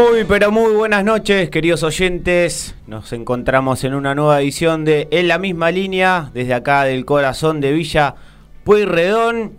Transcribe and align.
Muy, 0.00 0.24
pero 0.24 0.50
muy 0.50 0.72
buenas 0.72 1.04
noches, 1.04 1.50
queridos 1.50 1.82
oyentes. 1.82 2.74
Nos 2.86 3.12
encontramos 3.12 3.84
en 3.84 3.92
una 3.92 4.14
nueva 4.14 4.40
edición 4.40 4.86
de 4.86 5.08
En 5.10 5.28
la 5.28 5.36
misma 5.36 5.70
línea, 5.70 6.30
desde 6.32 6.54
acá 6.54 6.84
del 6.84 7.04
corazón 7.04 7.60
de 7.60 7.72
Villa 7.72 8.14
Pueyrredón. 8.64 9.52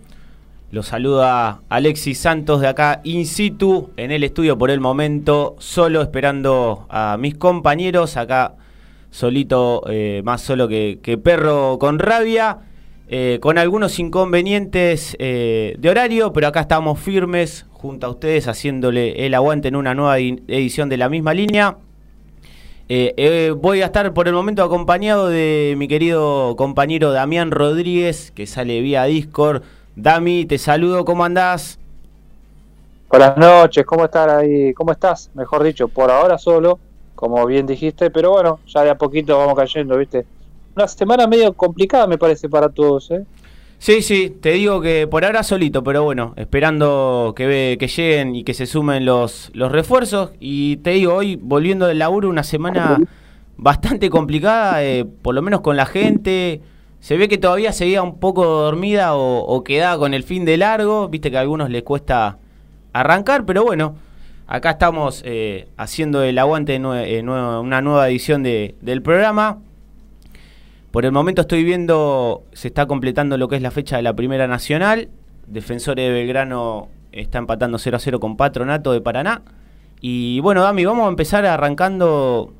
Los 0.72 0.86
saluda 0.86 1.60
Alexis 1.68 2.18
Santos 2.18 2.60
de 2.60 2.66
acá 2.66 3.02
in 3.04 3.24
situ, 3.24 3.90
en 3.96 4.10
el 4.10 4.24
estudio 4.24 4.58
por 4.58 4.72
el 4.72 4.80
momento, 4.80 5.54
solo 5.60 6.02
esperando 6.02 6.86
a 6.90 7.16
mis 7.20 7.36
compañeros, 7.36 8.16
acá 8.16 8.56
solito, 9.12 9.84
eh, 9.88 10.22
más 10.24 10.40
solo 10.40 10.66
que, 10.66 11.20
perro 11.22 11.78
con 11.78 12.00
rabia, 12.00 12.58
eh, 13.14 13.38
con 13.40 13.58
algunos 13.58 13.98
inconvenientes 13.98 15.14
eh, 15.18 15.76
de 15.78 15.90
horario, 15.90 16.32
pero 16.32 16.46
acá 16.46 16.62
estamos 16.62 16.98
firmes 16.98 17.66
junto 17.70 18.06
a 18.06 18.10
ustedes 18.10 18.48
haciéndole 18.48 19.26
el 19.26 19.34
aguante 19.34 19.68
en 19.68 19.76
una 19.76 19.94
nueva 19.94 20.18
edición 20.18 20.88
de 20.88 20.96
la 20.96 21.10
misma 21.10 21.34
línea. 21.34 21.76
voy 22.88 23.82
a 23.82 23.84
estar 23.84 24.14
por 24.14 24.28
el 24.28 24.34
momento 24.34 24.64
acompañado 24.64 25.28
de 25.28 25.74
mi 25.76 25.88
querido 25.88 26.56
compañero 26.56 27.12
Damián 27.12 27.50
Rodríguez, 27.50 28.30
que 28.30 28.46
sale 28.46 28.80
vía 28.80 29.04
Discord 29.04 29.62
Dami, 29.94 30.46
te 30.46 30.56
saludo, 30.56 31.04
¿cómo 31.04 31.22
andás? 31.22 31.78
Buenas 33.10 33.36
noches, 33.36 33.84
¿cómo 33.84 34.06
estás 34.06 34.26
ahí? 34.26 34.72
¿Cómo 34.72 34.90
estás? 34.90 35.30
Mejor 35.34 35.62
dicho, 35.64 35.86
por 35.88 36.10
ahora 36.10 36.38
solo, 36.38 36.78
como 37.14 37.44
bien 37.44 37.66
dijiste, 37.66 38.10
pero 38.10 38.30
bueno, 38.30 38.60
ya 38.66 38.84
de 38.84 38.90
a 38.90 38.94
poquito 38.96 39.36
vamos 39.36 39.54
cayendo, 39.54 39.98
¿viste? 39.98 40.24
Una 40.74 40.88
semana 40.88 41.26
medio 41.26 41.52
complicada 41.52 42.06
me 42.06 42.18
parece 42.18 42.48
para 42.48 42.68
todos, 42.68 43.10
¿eh? 43.10 43.24
Sí, 43.82 44.00
sí, 44.00 44.30
te 44.40 44.52
digo 44.52 44.80
que 44.80 45.08
por 45.08 45.24
ahora 45.24 45.42
solito, 45.42 45.82
pero 45.82 46.04
bueno, 46.04 46.34
esperando 46.36 47.32
que, 47.34 47.76
que 47.80 47.88
lleguen 47.88 48.36
y 48.36 48.44
que 48.44 48.54
se 48.54 48.66
sumen 48.66 49.04
los, 49.04 49.50
los 49.54 49.72
refuerzos. 49.72 50.30
Y 50.38 50.76
te 50.76 50.90
digo, 50.90 51.14
hoy 51.14 51.34
volviendo 51.34 51.86
del 51.88 51.98
laburo, 51.98 52.28
una 52.28 52.44
semana 52.44 53.00
bastante 53.56 54.08
complicada, 54.08 54.84
eh, 54.84 55.04
por 55.04 55.34
lo 55.34 55.42
menos 55.42 55.62
con 55.62 55.76
la 55.76 55.86
gente, 55.86 56.60
se 57.00 57.16
ve 57.16 57.28
que 57.28 57.38
todavía 57.38 57.72
seguía 57.72 58.04
un 58.04 58.20
poco 58.20 58.44
dormida 58.44 59.16
o, 59.16 59.64
quedaba 59.64 59.98
con 59.98 60.14
el 60.14 60.22
fin 60.22 60.44
de 60.44 60.58
largo. 60.58 61.08
Viste 61.08 61.32
que 61.32 61.38
a 61.38 61.40
algunos 61.40 61.68
les 61.68 61.82
cuesta 61.82 62.38
arrancar, 62.92 63.44
pero 63.44 63.64
bueno, 63.64 63.96
acá 64.46 64.70
estamos 64.70 65.22
eh, 65.26 65.66
haciendo 65.76 66.22
el 66.22 66.38
aguante 66.38 66.78
de 66.78 67.18
eh, 67.18 67.22
una 67.22 67.80
nueva 67.80 68.08
edición 68.08 68.44
del 68.44 69.02
programa. 69.02 69.58
Por 70.92 71.06
el 71.06 71.12
momento 71.12 71.40
estoy 71.40 71.64
viendo, 71.64 72.44
se 72.52 72.68
está 72.68 72.84
completando 72.84 73.38
lo 73.38 73.48
que 73.48 73.56
es 73.56 73.62
la 73.62 73.70
fecha 73.70 73.96
de 73.96 74.02
la 74.02 74.14
Primera 74.14 74.46
Nacional. 74.46 75.08
Defensores 75.46 76.06
de 76.06 76.12
Belgrano 76.12 76.88
está 77.12 77.38
empatando 77.38 77.78
0 77.78 77.96
a 77.96 77.98
0 77.98 78.20
con 78.20 78.36
Patronato 78.36 78.92
de 78.92 79.00
Paraná. 79.00 79.40
Y 80.02 80.40
bueno, 80.40 80.60
Dami, 80.60 80.84
vamos 80.84 81.06
a 81.06 81.08
empezar 81.08 81.46
arrancando 81.46 82.52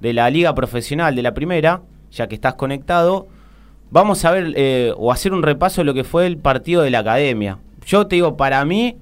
de 0.00 0.12
la 0.12 0.30
Liga 0.30 0.54
Profesional 0.54 1.16
de 1.16 1.22
la 1.22 1.34
Primera, 1.34 1.82
ya 2.12 2.28
que 2.28 2.36
estás 2.36 2.54
conectado. 2.54 3.26
Vamos 3.90 4.24
a 4.24 4.30
ver 4.30 4.52
eh, 4.54 4.94
o 4.96 5.10
hacer 5.10 5.32
un 5.32 5.42
repaso 5.42 5.80
de 5.80 5.84
lo 5.84 5.92
que 5.92 6.04
fue 6.04 6.26
el 6.26 6.38
partido 6.38 6.82
de 6.82 6.90
la 6.90 7.00
academia. 7.00 7.58
Yo 7.84 8.06
te 8.06 8.14
digo, 8.14 8.36
para 8.36 8.64
mí, 8.64 8.96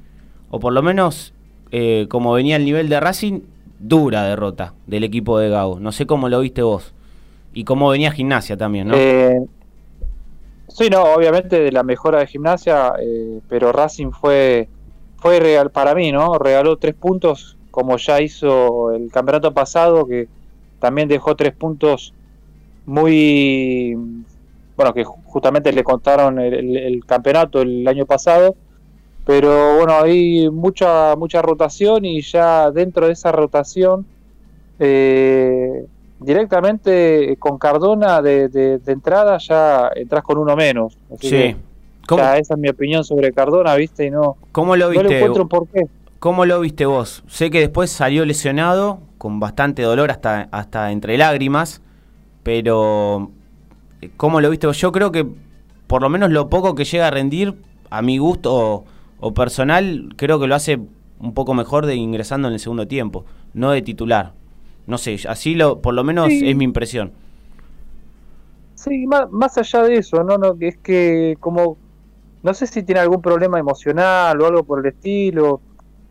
o 0.49 0.59
por 0.59 0.73
lo 0.73 0.83
menos 0.83 1.35
eh, 1.71 2.07
como 2.09 2.33
venía 2.33 2.57
el 2.57 2.65
nivel 2.65 2.89
de 2.89 2.99
Racing, 2.99 3.41
dura 3.79 4.23
derrota 4.25 4.73
del 4.87 5.05
equipo 5.05 5.39
de 5.39 5.51
Gago. 5.51 5.79
No 5.81 5.93
sé 5.93 6.07
cómo 6.07 6.31
lo 6.31 6.41
viste 6.41 6.63
vos. 6.63 6.95
Y 7.53 7.65
cómo 7.65 7.91
venía 7.91 8.13
gimnasia 8.13 8.57
también, 8.57 8.89
¿no? 8.89 8.95
Eh, 8.97 9.41
sí, 10.69 10.89
no, 10.89 11.03
obviamente 11.03 11.61
de 11.61 11.73
la 11.73 11.83
mejora 11.83 12.21
de 12.21 12.27
gimnasia, 12.27 12.93
pero 13.49 13.73
Racing 13.73 14.11
fue, 14.13 14.69
fue 15.17 15.41
real 15.41 15.71
para 15.71 15.95
mí, 15.95 16.13
¿no? 16.13 16.39
Regaló 16.39 16.77
tres 16.77 16.95
puntos, 16.95 17.57
como 17.71 17.97
ya 17.97 18.21
hizo 18.21 18.93
el 18.93 19.11
campeonato 19.11 19.53
pasado, 19.53 20.07
que 20.07 20.29
también 20.79 21.09
dejó 21.09 21.35
tres 21.35 21.53
puntos 21.55 22.15
muy 22.87 23.97
bueno, 24.81 24.95
que 24.95 25.05
justamente 25.05 25.75
le 25.75 25.85
contaron 25.85 26.39
el, 26.39 27.05
campeonato 27.05 27.61
el 27.61 27.87
año 27.87 28.07
pasado, 28.07 28.57
pero 29.27 29.77
bueno, 29.77 29.93
hay 29.93 30.49
mucha, 30.49 31.15
mucha 31.17 31.43
rotación 31.43 32.07
y 32.07 32.23
ya 32.23 32.71
dentro 32.71 33.07
de 33.07 33.13
esa 33.13 33.31
rotación, 33.31 34.07
eh, 34.79 35.85
directamente 36.21 37.37
con 37.39 37.59
Cardona 37.59 38.23
de, 38.23 38.81
entrada 38.87 39.39
ya 39.39 39.91
entras 39.95 40.23
con 40.23 40.39
uno 40.39 40.57
menos. 40.57 40.97
sí. 41.21 41.57
esa 42.37 42.39
es 42.39 42.59
mi 42.59 42.69
opinión 42.69 43.05
sobre 43.05 43.33
Cardona, 43.33 43.75
¿viste? 43.75 44.07
Y 44.07 44.11
no, 44.11 44.37
¿Cómo 44.53 44.77
lo 44.77 44.89
viste? 44.91 45.05
No 45.05 45.11
encuentro 45.11 45.49
por 45.49 45.69
qué. 45.69 45.87
¿Cómo 46.19 46.45
lo 46.45 46.61
viste 46.61 46.85
vos? 46.87 47.25
Sé 47.29 47.51
que 47.51 47.61
después 47.61 47.91
salió 47.91 48.25
lesionado, 48.25 49.01
con 49.17 49.41
bastante 49.41 49.83
dolor 49.83 50.11
hasta, 50.11 50.49
hasta 50.51 50.93
entre 50.93 51.17
lágrimas, 51.17 51.81
pero 52.43 53.31
¿Cómo 54.17 54.41
lo 54.41 54.51
viste? 54.51 54.71
Yo 54.73 54.93
creo 54.93 55.13
que 55.13 55.27
por 55.87 56.03
lo 56.03 56.09
menos 56.09 56.31
lo 56.31 56.49
poco 56.49 56.75
que 56.75 56.85
llega 56.85 57.09
a 57.09 57.11
rendir, 57.11 57.55
a 57.91 58.03
mi 58.03 58.19
gusto 58.19 58.85
o, 59.19 59.35
personal, 59.35 60.15
creo 60.17 60.39
que 60.41 60.47
lo 60.47 60.55
hace 60.55 60.81
un 61.19 61.35
poco 61.35 61.53
mejor 61.53 61.87
de 61.87 61.97
ingresando 61.97 62.49
en 62.49 62.55
el 62.55 62.61
segundo 62.61 62.87
tiempo, 62.87 63.25
no 63.53 63.73
de 63.73 63.83
titular. 63.83 64.33
No 64.91 64.99
sé, 64.99 65.17
así 65.29 65.55
lo, 65.55 65.81
por 65.81 65.95
lo 65.95 66.03
menos 66.05 66.29
es 66.31 66.57
mi 66.57 66.65
impresión. 66.65 67.13
Sí, 68.75 69.07
más, 69.07 69.57
allá 69.57 69.85
de 69.85 69.95
eso, 69.97 70.25
no, 70.25 70.37
no, 70.37 70.57
es 70.59 70.77
que 70.79 71.37
como 71.39 71.77
no 72.43 72.55
sé 72.55 72.67
si 72.67 72.83
tiene 72.83 73.01
algún 73.01 73.21
problema 73.21 73.59
emocional 73.59 74.41
o 74.41 74.47
algo 74.47 74.65
por 74.65 74.81
el 74.81 74.87
estilo. 74.87 75.61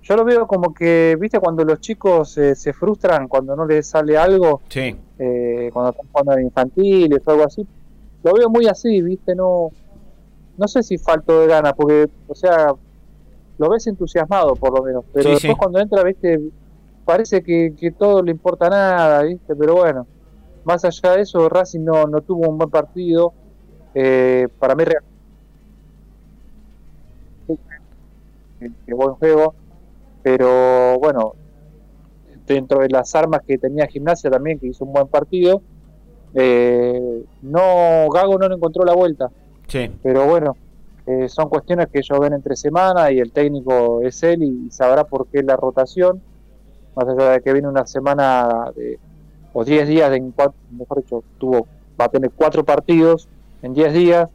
Yo 0.02 0.16
lo 0.16 0.24
veo 0.24 0.48
como 0.48 0.74
que, 0.74 1.18
viste, 1.20 1.40
cuando 1.40 1.66
los 1.66 1.82
chicos 1.82 2.32
se 2.32 2.74
frustran 2.74 3.28
cuando 3.28 3.56
no 3.56 3.66
les 3.66 3.88
sale 3.88 4.18
algo, 4.18 4.62
sí. 4.70 4.96
eh, 5.18 5.70
cuando 5.74 5.92
están 5.92 6.08
jugando 6.12 6.40
infantiles 6.40 7.22
o 7.26 7.32
algo 7.32 7.44
así, 7.44 7.68
lo 8.24 8.34
veo 8.34 8.50
muy 8.50 8.68
así, 8.68 9.02
¿viste? 9.02 9.36
No, 9.36 9.72
no 10.58 10.68
sé 10.68 10.84
si 10.84 10.98
falto 10.98 11.42
de 11.42 11.48
ganas, 11.48 11.74
porque, 11.74 12.08
o 12.28 12.36
sea, 12.36 12.74
lo 13.58 13.70
ves 13.70 13.88
entusiasmado 13.88 14.56
por 14.56 14.78
lo 14.78 14.84
menos, 14.86 15.04
pero 15.14 15.32
después 15.32 15.58
cuando 15.58 15.80
entra, 15.80 16.04
¿viste? 16.04 16.40
Parece 17.10 17.42
que, 17.42 17.74
que 17.76 17.90
todo 17.90 18.22
le 18.22 18.30
importa 18.30 18.70
nada, 18.70 19.24
¿viste? 19.24 19.56
Pero 19.56 19.78
bueno, 19.78 20.06
más 20.64 20.86
allá 20.86 21.14
de 21.16 21.22
eso, 21.24 21.50
Racing 21.50 21.80
no, 21.80 22.06
no 22.06 22.22
tuvo 22.22 22.48
un 22.48 22.60
buen 22.60 22.70
partido. 22.70 23.34
Eh, 23.96 24.48
para 24.60 24.76
mí, 24.76 24.84
que 28.86 28.94
buen 28.94 29.16
juego, 29.16 29.56
pero 30.22 31.00
bueno, 31.00 31.34
dentro 32.46 32.82
de 32.82 32.90
las 32.90 33.16
armas 33.16 33.42
que 33.42 33.58
tenía 33.58 33.88
Gimnasia 33.88 34.30
también, 34.30 34.60
que 34.60 34.68
hizo 34.68 34.86
un 34.86 34.94
buen 34.94 35.08
partido, 35.08 35.64
eh, 36.36 37.24
no, 37.42 38.08
Gago 38.14 38.38
no 38.38 38.48
le 38.48 38.54
encontró 38.54 38.86
la 38.86 38.94
vuelta. 38.94 39.32
Sí. 39.66 39.90
Pero 40.04 40.28
bueno, 40.28 40.56
eh, 41.08 41.28
son 41.28 41.50
cuestiones 41.50 41.88
que 41.88 42.02
ellos 42.02 42.20
ven 42.20 42.34
entre 42.34 42.56
semana 42.56 43.12
y 43.12 43.18
el 43.18 43.32
técnico 43.32 44.00
es 44.04 44.22
él 44.22 44.44
y, 44.44 44.70
sabrá 44.70 45.06
por 45.06 45.26
qué 45.26 45.42
la 45.42 45.56
rotación. 45.56 46.22
Más 47.00 47.08
allá 47.08 47.32
de 47.32 47.42
que 47.42 47.54
viene 47.54 47.68
una 47.68 47.86
semana 47.86 48.72
de, 48.76 49.00
o 49.54 49.64
10 49.64 49.88
días, 49.88 50.12
de, 50.12 50.20
mejor 50.72 51.02
dicho, 51.02 51.24
tuvo, 51.38 51.66
va 52.00 52.06
a 52.06 52.10
tener 52.10 52.30
cuatro 52.32 52.66
partidos 52.66 53.30
en 53.62 53.74
10 53.74 53.94
días 53.94 54.30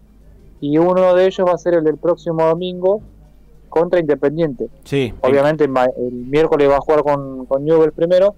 y 0.60 0.78
uno 0.78 1.14
de 1.14 1.26
ellos 1.26 1.46
va 1.46 1.52
a 1.52 1.58
ser 1.58 1.74
el 1.74 1.84
del 1.84 1.98
próximo 1.98 2.42
domingo 2.46 3.02
contra 3.68 4.00
Independiente. 4.00 4.68
Sí. 4.84 5.12
Obviamente 5.20 5.64
el, 5.64 6.12
miércoles 6.12 6.70
va 6.70 6.76
a 6.76 6.80
jugar 6.80 7.02
con, 7.02 7.44
con 7.44 7.64
Newell 7.64 7.92
primero, 7.92 8.34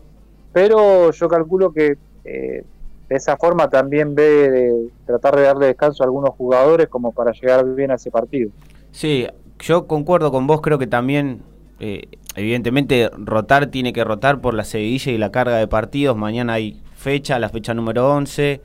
pero 0.52 1.12
yo 1.12 1.28
calculo 1.28 1.72
que 1.72 1.96
eh, 2.24 2.64
de 3.08 3.16
esa 3.16 3.36
forma 3.36 3.70
también 3.70 4.16
ve 4.16 4.50
de 4.50 4.88
tratar 5.06 5.36
de 5.36 5.42
darle 5.42 5.66
descanso 5.66 6.02
a 6.02 6.06
algunos 6.06 6.30
jugadores 6.30 6.88
como 6.88 7.12
para 7.12 7.30
llegar 7.30 7.64
bien 7.74 7.92
a 7.92 7.94
ese 7.94 8.10
partido. 8.10 8.50
Sí, 8.90 9.28
yo 9.60 9.86
concuerdo 9.86 10.32
con 10.32 10.48
vos, 10.48 10.60
creo 10.60 10.78
que 10.78 10.88
también, 10.88 11.42
eh, 11.78 12.08
evidentemente, 12.36 13.10
rotar 13.16 13.66
tiene 13.66 13.92
que 13.92 14.04
rotar 14.04 14.40
por 14.40 14.54
la 14.54 14.64
seguidilla 14.64 15.12
y 15.12 15.18
la 15.18 15.30
carga 15.32 15.56
de 15.56 15.66
partidos. 15.66 16.16
Mañana 16.16 16.54
hay 16.54 16.80
fecha, 16.94 17.38
la 17.38 17.48
fecha 17.48 17.74
número 17.74 18.12
11. 18.12 18.60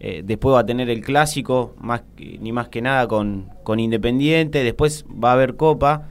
Eh, 0.00 0.22
después 0.24 0.54
va 0.54 0.60
a 0.60 0.66
tener 0.66 0.90
el 0.90 1.00
clásico, 1.00 1.74
más 1.80 2.02
ni 2.18 2.52
más 2.52 2.68
que 2.68 2.80
nada 2.80 3.08
con, 3.08 3.48
con 3.64 3.80
Independiente. 3.80 4.62
Después 4.62 5.04
va 5.12 5.30
a 5.30 5.32
haber 5.34 5.56
Copa. 5.56 6.08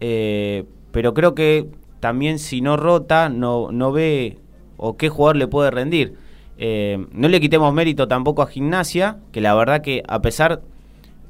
Eh, 0.00 0.64
pero 0.92 1.14
creo 1.14 1.34
que 1.34 1.66
también 2.00 2.38
si 2.38 2.60
no 2.60 2.76
rota, 2.76 3.28
no, 3.28 3.70
no 3.72 3.92
ve 3.92 4.38
o 4.76 4.96
qué 4.96 5.08
jugador 5.08 5.36
le 5.36 5.46
puede 5.46 5.70
rendir. 5.70 6.14
Eh, 6.58 7.06
no 7.12 7.28
le 7.28 7.40
quitemos 7.40 7.72
mérito 7.72 8.08
tampoco 8.08 8.42
a 8.42 8.46
Gimnasia, 8.46 9.18
que 9.32 9.40
la 9.40 9.54
verdad 9.54 9.80
que 9.80 10.02
a 10.06 10.20
pesar 10.20 10.62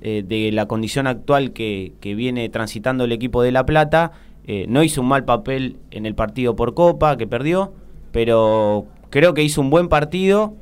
de 0.01 0.51
la 0.51 0.65
condición 0.65 1.07
actual 1.07 1.53
que, 1.53 1.93
viene 2.03 2.49
transitando 2.49 3.05
el 3.05 3.13
equipo 3.13 3.43
de 3.43 3.53
La 3.53 3.67
Plata, 3.67 4.13
eh, 4.47 4.67
no 4.69 4.83
hizo 4.83 5.01
un 5.01 5.09
mal 5.09 5.25
papel 5.25 5.77
en 5.91 6.07
el 6.07 6.15
partido 6.15 6.57
por 6.57 6.75
Copa, 6.75 7.17
que 7.17 7.27
perdió, 7.27 7.73
pero 8.13 8.87
creo 9.11 9.35
que 9.35 9.43
hizo 9.43 9.61
un 9.61 9.71
buen 9.71 9.89
partido, 9.89 10.55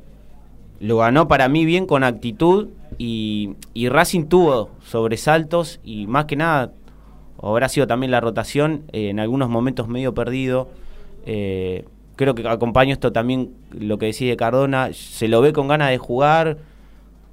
lo 0.79 0.97
ganó 0.97 1.27
para 1.27 1.49
mí 1.49 1.65
bien 1.65 1.85
con 1.85 2.03
actitud 2.03 2.69
y, 2.97 3.55
Racing 3.89 4.25
tuvo 4.25 4.69
sobresaltos 4.83 5.79
y 5.83 6.07
más 6.07 6.25
que 6.25 6.35
nada 6.35 6.71
habrá 7.41 7.69
sido 7.69 7.87
también 7.87 8.11
la 8.11 8.19
rotación 8.19 8.83
en 8.91 9.19
algunos 9.19 9.49
momentos 9.49 9.87
medio 9.87 10.13
perdido. 10.13 10.69
Eh, 11.25 11.85
creo 12.15 12.35
que 12.35 12.47
acompaño 12.47 12.93
esto 12.93 13.13
también, 13.13 13.53
lo 13.71 13.97
que 13.97 14.07
decís 14.07 14.27
de 14.27 14.35
Cardona, 14.35 14.89
se 14.93 15.27
lo 15.27 15.41
ve 15.41 15.53
con 15.53 15.67
ganas 15.67 15.89
de 15.89 15.97
jugar, 15.97 16.57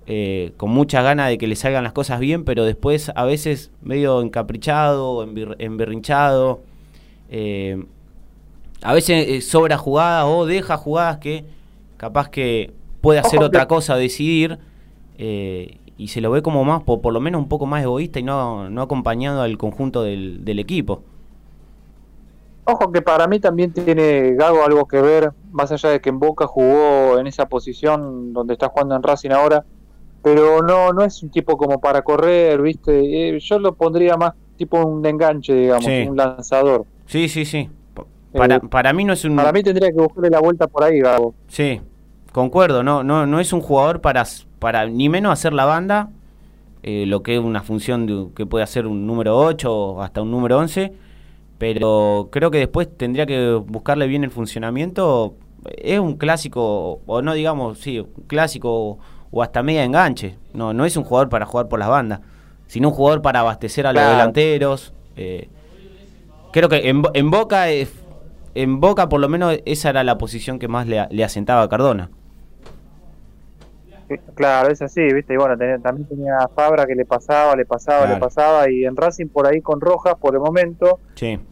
eh, 0.07 0.53
con 0.57 0.71
mucha 0.71 1.03
ganas 1.03 1.29
de 1.29 1.39
que 1.39 1.47
le 1.47 1.57
salgan 1.57 1.85
las 1.85 1.93
cosas 1.93 2.21
bien, 2.21 2.45
pero 2.45 2.65
después 2.65 3.11
a 3.15 3.25
veces 3.25 3.71
medio 3.83 4.23
encaprichado, 4.23 5.27
emberrinchado. 5.59 6.61
Eh, 7.31 7.85
a 8.83 8.95
veces 8.95 9.49
sobra 9.49 9.79
jugada 9.79 10.27
o 10.27 10.47
deja 10.47 10.77
jugadas 10.77 11.19
que 11.19 11.45
capaz 11.97 12.29
que 12.29 12.73
puede 13.01 13.19
hacer 13.19 13.43
otra 13.43 13.67
cosa, 13.67 13.97
decidir, 13.97 14.59
y 15.19 16.09
se 16.09 16.21
lo 16.21 16.31
ve 16.31 16.43
como 16.43 16.63
más, 16.65 16.83
por, 16.83 17.01
por, 17.01 17.13
lo 17.13 17.21
menos 17.21 17.41
un 17.41 17.49
poco 17.49 17.67
más 17.67 17.83
egoísta 17.83 18.19
y 18.19 18.23
no, 18.23 18.69
no 18.69 18.83
acompañado 18.83 19.43
al 19.43 19.57
conjunto 19.57 20.03
del, 20.03 20.45
del 20.45 20.59
equipo. 20.59 21.03
Ojo 22.69 22.91
que 22.91 23.01
para 23.01 23.29
mí 23.29 23.39
también 23.39 23.73
tiene 23.73 24.35
Gago 24.35 24.65
algo 24.65 24.87
que 24.87 25.01
ver, 25.01 25.33
más 25.53 25.71
allá 25.71 25.91
de 25.91 26.01
que 26.01 26.11
en 26.11 26.19
Boca 26.19 26.47
jugó 26.47 27.19
en 27.19 27.29
esa 27.29 27.49
posición 27.49 28.33
donde 28.33 28.55
está 28.55 28.69
jugando 28.69 28.97
en 28.97 29.05
Racing 29.05 29.31
ahora, 29.31 29.65
pero 30.27 30.61
no 30.61 30.93
no 30.93 31.05
es 31.05 31.23
un 31.23 31.31
tipo 31.31 31.57
como 31.57 31.81
para 31.81 32.03
correr, 32.03 32.61
¿viste? 32.61 33.29
Eh, 33.29 33.39
yo 33.39 33.61
lo 33.61 33.77
pondría 33.77 34.17
más 34.17 34.33
tipo 34.57 34.85
un 34.85 35.07
enganche, 35.07 35.55
digamos, 35.55 35.87
un 35.87 36.17
lanzador. 36.17 36.85
Sí, 37.07 37.29
sí, 37.29 37.45
sí. 37.45 37.71
Para, 38.33 38.57
eh, 38.57 38.61
para 38.69 38.93
mí 38.93 39.05
no 39.05 39.13
es 39.13 39.25
un... 39.25 39.37
Para 39.37 39.53
mí 39.53 39.63
tendría 39.63 39.89
que 39.93 40.01
buscarle 40.01 40.31
la 40.31 40.41
vuelta 40.41 40.67
por 40.67 40.83
ahí, 40.83 40.99
Gago. 40.99 41.33
Sí, 41.47 41.81
concuerdo, 42.33 42.83
no, 42.83 43.05
no, 43.05 43.25
no 43.25 43.39
es 43.39 43.53
un 43.53 43.61
jugador 43.61 44.01
para, 44.01 44.25
para 44.59 44.87
ni 44.87 45.09
menos 45.09 45.33
hacer 45.33 45.53
la 45.53 45.65
banda, 45.65 46.11
eh, 46.83 47.05
lo 47.07 47.23
que 47.23 47.37
es 47.37 47.41
una 47.41 47.63
función 47.63 48.07
de, 48.07 48.27
que 48.35 48.47
puede 48.47 48.65
hacer 48.65 48.89
un 48.89 49.07
número 49.07 49.39
8 49.39 49.73
o 49.73 50.03
hasta 50.03 50.23
un 50.23 50.33
número 50.33 50.59
11 50.59 50.93
pero 51.59 52.29
creo 52.33 52.51
que 52.51 52.59
después 52.59 52.89
tendría 52.99 53.25
que 53.25 53.55
buscarle 53.55 54.07
bien 54.09 54.25
el 54.25 54.31
funcionamiento. 54.31 55.37
Es 55.79 55.99
un 55.99 56.17
clásico, 56.17 57.01
o 57.07 57.23
no 57.23 57.33
digamos, 57.33 57.79
sí, 57.79 58.01
un 58.01 58.25
clásico 58.27 58.99
o 59.37 59.43
hasta 59.43 59.63
media 59.63 59.85
enganche. 59.85 60.39
No, 60.55 60.73
no 60.73 60.87
es 60.87 60.97
un 60.97 61.05
jugador 61.05 61.29
para 61.29 61.45
jugar 61.45 61.69
por 61.69 61.79
las 61.79 61.89
bandas, 61.89 62.21
sino 62.69 62.89
un 62.89 62.95
jugador 62.95 63.21
para 63.21 63.41
abastecer 63.41 63.87
a 63.87 63.93
los 63.93 64.03
delanteros. 64.03 64.95
Eh, 65.15 65.49
creo 66.53 66.71
que 66.71 66.89
en, 66.89 67.03
en 67.13 67.31
Boca, 67.31 67.67
en 67.69 68.81
Boca 68.81 69.11
por 69.11 69.21
lo 69.21 69.29
menos 69.29 69.59
esa 69.67 69.91
era 69.91 70.05
la 70.05 70.17
posición 70.17 70.59
que 70.59 70.69
más 70.69 70.87
le, 70.87 71.07
le 71.11 71.23
asentaba 71.23 71.63
a 71.63 71.69
Cardona. 71.69 72.09
Claro, 74.35 74.71
es 74.71 74.81
así, 74.81 75.03
¿viste? 75.13 75.35
Y 75.35 75.37
bueno, 75.37 75.55
también 75.83 76.09
tenía 76.09 76.49
Fabra 76.55 76.87
que 76.87 76.95
le 76.95 77.05
pasaba, 77.05 77.57
le 77.57 77.67
pasaba, 77.67 78.07
le 78.07 78.17
pasaba. 78.17 78.71
Y 78.71 78.85
en 78.87 78.97
Racing 78.97 79.27
por 79.27 79.47
ahí 79.47 79.61
con 79.61 79.81
Rojas, 79.81 80.15
por 80.19 80.35
el 80.35 80.41
momento, 80.41 81.01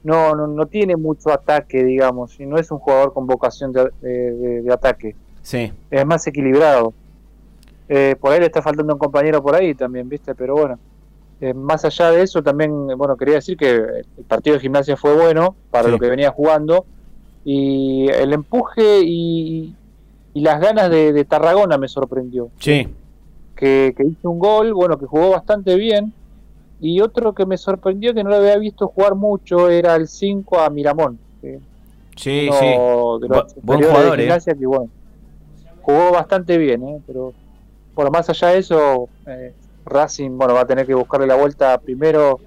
no, 0.05 0.35
no, 0.35 0.47
no 0.47 0.67
tiene 0.67 0.97
mucho 0.97 1.33
ataque, 1.33 1.85
digamos. 1.85 2.39
Y 2.41 2.47
no 2.47 2.57
es 2.57 2.71
un 2.71 2.79
jugador 2.79 3.13
con 3.13 3.27
vocación 3.27 3.73
de, 3.73 4.65
ataque. 4.73 5.17
Sí. 5.43 5.71
Es 5.91 6.07
más 6.07 6.27
equilibrado. 6.27 6.95
Eh, 7.89 8.17
por 8.19 8.33
ahí 8.33 8.41
le 8.41 8.47
está 8.47 8.63
faltando 8.63 8.95
un 8.95 8.99
compañero 8.99 9.43
por 9.43 9.55
ahí 9.55 9.75
también, 9.75 10.09
¿viste? 10.09 10.35
Pero 10.35 10.55
bueno, 10.55 10.79
eh, 11.41 11.53
más 11.53 11.85
allá 11.85 12.11
de 12.11 12.23
eso, 12.23 12.43
también, 12.43 12.89
bueno, 12.97 13.17
quería 13.17 13.35
decir 13.35 13.57
que 13.57 13.75
el 13.75 14.25
partido 14.27 14.55
de 14.55 14.61
gimnasia 14.61 14.97
fue 14.97 15.15
bueno 15.15 15.55
para 15.71 15.89
lo 15.89 15.99
que 15.99 16.09
venía 16.09 16.31
jugando. 16.31 16.87
Y 17.45 18.09
el 18.09 18.33
empuje 18.33 19.03
y 19.05 19.75
y 20.35 20.41
las 20.41 20.61
ganas 20.61 20.91
de, 20.91 21.25
Tarragona 21.25 21.79
me 21.79 21.87
sorprendió. 21.87 22.51
Sí. 22.59 22.89
Que, 23.55 23.95
hizo 23.97 24.31
un 24.31 24.41
gol, 24.41 24.75
bueno, 24.75 24.99
que 24.99 25.07
jugó 25.07 25.31
bastante 25.31 25.77
bien. 25.77 26.13
Y 26.81 27.01
otro 27.01 27.35
que 27.35 27.47
me 27.47 27.57
sorprendió 27.57 28.13
que 28.13 28.25
no 28.25 28.31
lo 28.31 28.37
había 28.37 28.59
visto 28.59 28.89
jugar 28.89 29.15
mucho 29.15 29.71
era 29.71 29.95
el 29.95 30.09
5 30.09 30.59
a 30.59 30.69
Miramón. 30.71 31.21
Sí, 31.41 31.59
sí. 32.17 32.49
buen 33.63 33.83
jugador, 33.83 34.21
eh. 34.21 34.29
que, 34.45 34.67
bueno, 34.67 34.89
jugó 35.83 36.11
bastante 36.11 36.59
bien, 36.59 36.83
¿eh? 36.83 37.01
pero 37.07 37.33
por 37.95 38.11
más 38.11 38.29
allá 38.29 38.49
de 38.49 38.59
eso, 38.59 39.09
eh, 39.27 39.55
Racing 39.85 40.37
bueno, 40.37 40.55
va 40.55 40.61
a 40.61 40.67
tener 40.67 40.87
que 40.87 40.95
buscarle 40.95 41.27
la 41.27 41.37
vuelta 41.37 41.79
primero 41.79 42.41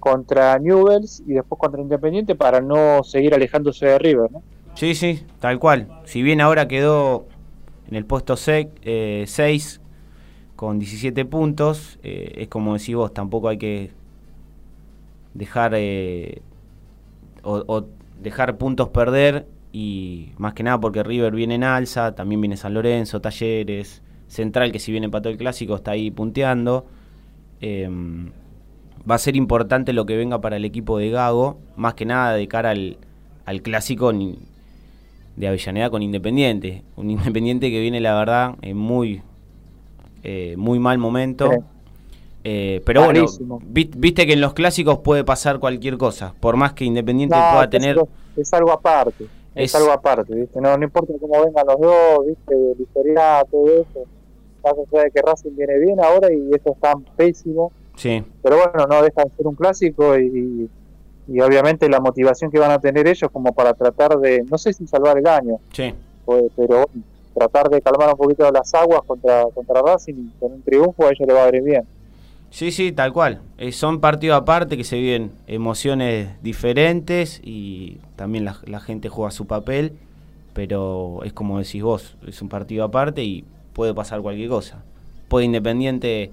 contra 0.00 0.58
Newells 0.58 1.22
y 1.26 1.34
después 1.34 1.58
contra 1.58 1.80
Independiente 1.80 2.34
para 2.34 2.60
no 2.60 3.04
seguir 3.04 3.34
alejándose 3.34 3.86
de 3.86 3.98
River. 3.98 4.32
¿no? 4.32 4.42
Sí, 4.74 4.94
sí, 4.94 5.24
tal 5.38 5.58
cual. 5.58 5.88
Si 6.04 6.22
bien 6.22 6.40
ahora 6.40 6.66
quedó 6.66 7.26
en 7.88 7.96
el 7.96 8.06
puesto 8.06 8.36
6 8.36 8.66
eh, 8.82 9.26
con 10.56 10.78
17 10.78 11.24
puntos, 11.26 11.98
eh, 12.02 12.32
es 12.38 12.48
como 12.48 12.76
decís 12.76 12.94
vos, 12.96 13.12
tampoco 13.12 13.48
hay 13.48 13.58
que 13.58 13.90
dejar 15.34 15.72
eh, 15.76 16.42
o, 17.42 17.84
dejar 18.20 18.58
puntos 18.58 18.88
perder 18.88 19.46
y 19.72 20.32
más 20.36 20.54
que 20.54 20.62
nada 20.62 20.80
porque 20.80 21.02
River 21.02 21.34
viene 21.34 21.54
en 21.54 21.64
alza, 21.64 22.14
también 22.14 22.40
viene 22.40 22.56
San 22.56 22.74
Lorenzo, 22.74 23.20
Talleres, 23.20 24.02
Central 24.30 24.70
que 24.70 24.78
si 24.78 24.92
bien 24.92 25.02
empató 25.02 25.28
el 25.28 25.36
clásico 25.36 25.74
está 25.74 25.90
ahí 25.90 26.12
punteando. 26.12 26.86
Em, 27.60 28.30
va 29.08 29.16
a 29.16 29.18
ser 29.18 29.34
importante 29.34 29.92
lo 29.92 30.06
que 30.06 30.16
venga 30.16 30.40
para 30.40 30.56
el 30.56 30.64
equipo 30.64 30.98
de 30.98 31.10
Gago, 31.10 31.58
más 31.76 31.94
que 31.94 32.04
nada 32.04 32.34
de 32.34 32.46
cara 32.46 32.70
al, 32.70 32.96
al 33.44 33.60
clásico 33.60 34.12
de 34.12 35.48
Avellaneda 35.48 35.90
con 35.90 36.02
Independiente. 36.02 36.84
Un 36.96 37.10
Independiente 37.16 37.70
que 37.72 37.80
viene, 37.80 38.00
la 38.00 38.14
verdad, 38.14 38.54
en 38.62 38.76
muy, 38.76 39.20
eh, 40.22 40.54
muy 40.56 40.78
mal 40.78 40.98
momento. 40.98 41.50
Eh, 42.44 42.82
pero 42.86 43.04
bueno, 43.04 43.26
viste 43.66 44.28
que 44.28 44.34
en 44.34 44.40
los 44.40 44.54
clásicos 44.54 45.00
puede 45.00 45.24
pasar 45.24 45.58
cualquier 45.58 45.98
cosa, 45.98 46.34
por 46.38 46.56
más 46.56 46.72
que 46.72 46.84
Independiente 46.84 47.34
pueda 47.34 47.68
tener... 47.68 48.00
Es 48.36 48.54
algo 48.54 48.70
aparte, 48.70 49.26
es, 49.56 49.74
algo 49.74 49.90
aparte, 49.90 50.34
¿viste? 50.34 50.60
No, 50.60 50.74
no 50.78 50.84
importa 50.84 51.12
cómo 51.20 51.44
vengan 51.44 51.66
los 51.66 51.80
dos, 51.80 52.26
¿viste? 52.26 52.54
El 52.54 52.80
historial, 52.80 53.44
todo 53.50 53.66
eso. 53.66 54.06
Pasa 54.60 54.80
de 55.04 55.10
que 55.10 55.22
Racing 55.22 55.56
viene 55.56 55.78
bien 55.78 56.00
ahora 56.00 56.32
y 56.32 56.50
eso 56.54 56.72
está 56.72 56.94
pésimo. 57.16 57.72
Sí. 57.96 58.22
Pero 58.42 58.56
bueno, 58.56 58.86
no 58.88 59.02
deja 59.02 59.24
de 59.24 59.30
ser 59.36 59.46
un 59.46 59.54
clásico 59.54 60.18
y 60.18 60.68
y 61.30 61.40
obviamente 61.40 61.88
la 61.88 62.00
motivación 62.00 62.50
que 62.50 62.58
van 62.58 62.72
a 62.72 62.80
tener 62.80 63.06
ellos 63.06 63.30
como 63.32 63.52
para 63.52 63.72
tratar 63.72 64.18
de, 64.18 64.44
no 64.50 64.58
sé 64.58 64.72
si 64.72 64.86
salvar 64.88 65.16
el 65.16 65.26
año, 65.28 65.60
sí. 65.72 65.94
pero 66.56 66.90
tratar 67.34 67.68
de 67.68 67.80
calmar 67.80 68.08
un 68.10 68.16
poquito 68.16 68.50
las 68.50 68.74
aguas 68.74 69.02
contra, 69.06 69.44
contra 69.54 69.80
Racing 69.80 70.14
y 70.14 70.40
con 70.40 70.52
un 70.52 70.62
triunfo 70.62 71.04
a 71.06 71.10
ellos 71.10 71.28
le 71.28 71.32
va 71.32 71.44
a 71.44 71.46
venir 71.46 71.62
bien. 71.62 71.84
Sí, 72.50 72.72
sí, 72.72 72.90
tal 72.90 73.12
cual. 73.12 73.42
Eh, 73.58 73.70
son 73.70 74.00
partidos 74.00 74.40
aparte 74.40 74.76
que 74.76 74.82
se 74.82 74.96
viven 74.96 75.30
emociones 75.46 76.30
diferentes 76.42 77.40
y 77.44 77.98
también 78.16 78.44
la, 78.44 78.56
la 78.64 78.80
gente 78.80 79.08
juega 79.08 79.30
su 79.30 79.46
papel, 79.46 79.92
pero 80.52 81.20
es 81.22 81.32
como 81.32 81.60
decís 81.60 81.80
vos, 81.80 82.16
es 82.26 82.42
un 82.42 82.48
partido 82.48 82.82
aparte 82.82 83.22
y 83.22 83.44
puede 83.72 83.94
pasar 83.94 84.20
cualquier 84.20 84.48
cosa. 84.48 84.82
Puede 85.28 85.44
Independiente 85.46 86.32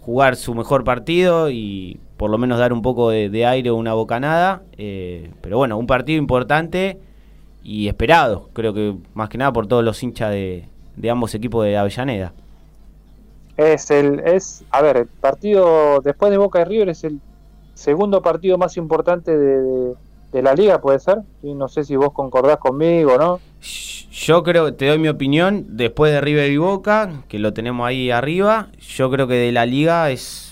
jugar 0.00 0.36
su 0.36 0.54
mejor 0.54 0.84
partido 0.84 1.50
y 1.50 2.00
por 2.16 2.30
lo 2.30 2.38
menos 2.38 2.58
dar 2.58 2.72
un 2.72 2.82
poco 2.82 3.10
de, 3.10 3.46
aire 3.46 3.70
o 3.70 3.76
una 3.76 3.94
bocanada. 3.94 4.62
Eh, 4.76 5.30
pero 5.40 5.58
bueno, 5.58 5.78
un 5.78 5.86
partido 5.86 6.18
importante 6.18 6.98
y 7.62 7.88
esperado, 7.88 8.48
creo 8.52 8.72
que 8.72 8.96
más 9.14 9.28
que 9.28 9.38
nada 9.38 9.52
por 9.52 9.66
todos 9.66 9.84
los 9.84 10.02
hinchas 10.02 10.30
de, 10.30 10.68
ambos 11.10 11.34
equipos 11.34 11.64
de 11.64 11.76
Avellaneda. 11.76 12.32
Es 13.56 13.90
el, 13.90 14.20
es, 14.20 14.64
a 14.70 14.80
ver, 14.80 14.96
el 14.96 15.06
partido 15.06 16.00
después 16.00 16.30
de 16.30 16.38
Boca 16.38 16.62
y 16.62 16.64
River 16.64 16.88
es 16.90 17.04
el 17.04 17.20
segundo 17.74 18.22
partido 18.22 18.56
más 18.56 18.76
importante 18.76 19.36
de, 19.36 19.94
la 20.32 20.54
liga, 20.54 20.80
puede 20.80 20.98
ser. 20.98 21.18
Y 21.42 21.54
no 21.54 21.68
sé 21.68 21.84
si 21.84 21.96
vos 21.96 22.12
concordás 22.12 22.58
conmigo, 22.58 23.16
¿no? 23.18 23.40
Yo 24.12 24.42
creo, 24.42 24.74
te 24.74 24.86
doy 24.86 24.98
mi 24.98 25.08
opinión, 25.08 25.76
después 25.76 26.12
de 26.12 26.20
River 26.20 26.50
y 26.50 26.56
Boca, 26.56 27.22
que 27.28 27.38
lo 27.38 27.52
tenemos 27.52 27.86
ahí 27.86 28.10
arriba, 28.10 28.68
yo 28.78 29.10
creo 29.10 29.26
que 29.26 29.34
de 29.34 29.52
la 29.52 29.66
liga 29.66 30.10
es 30.10 30.50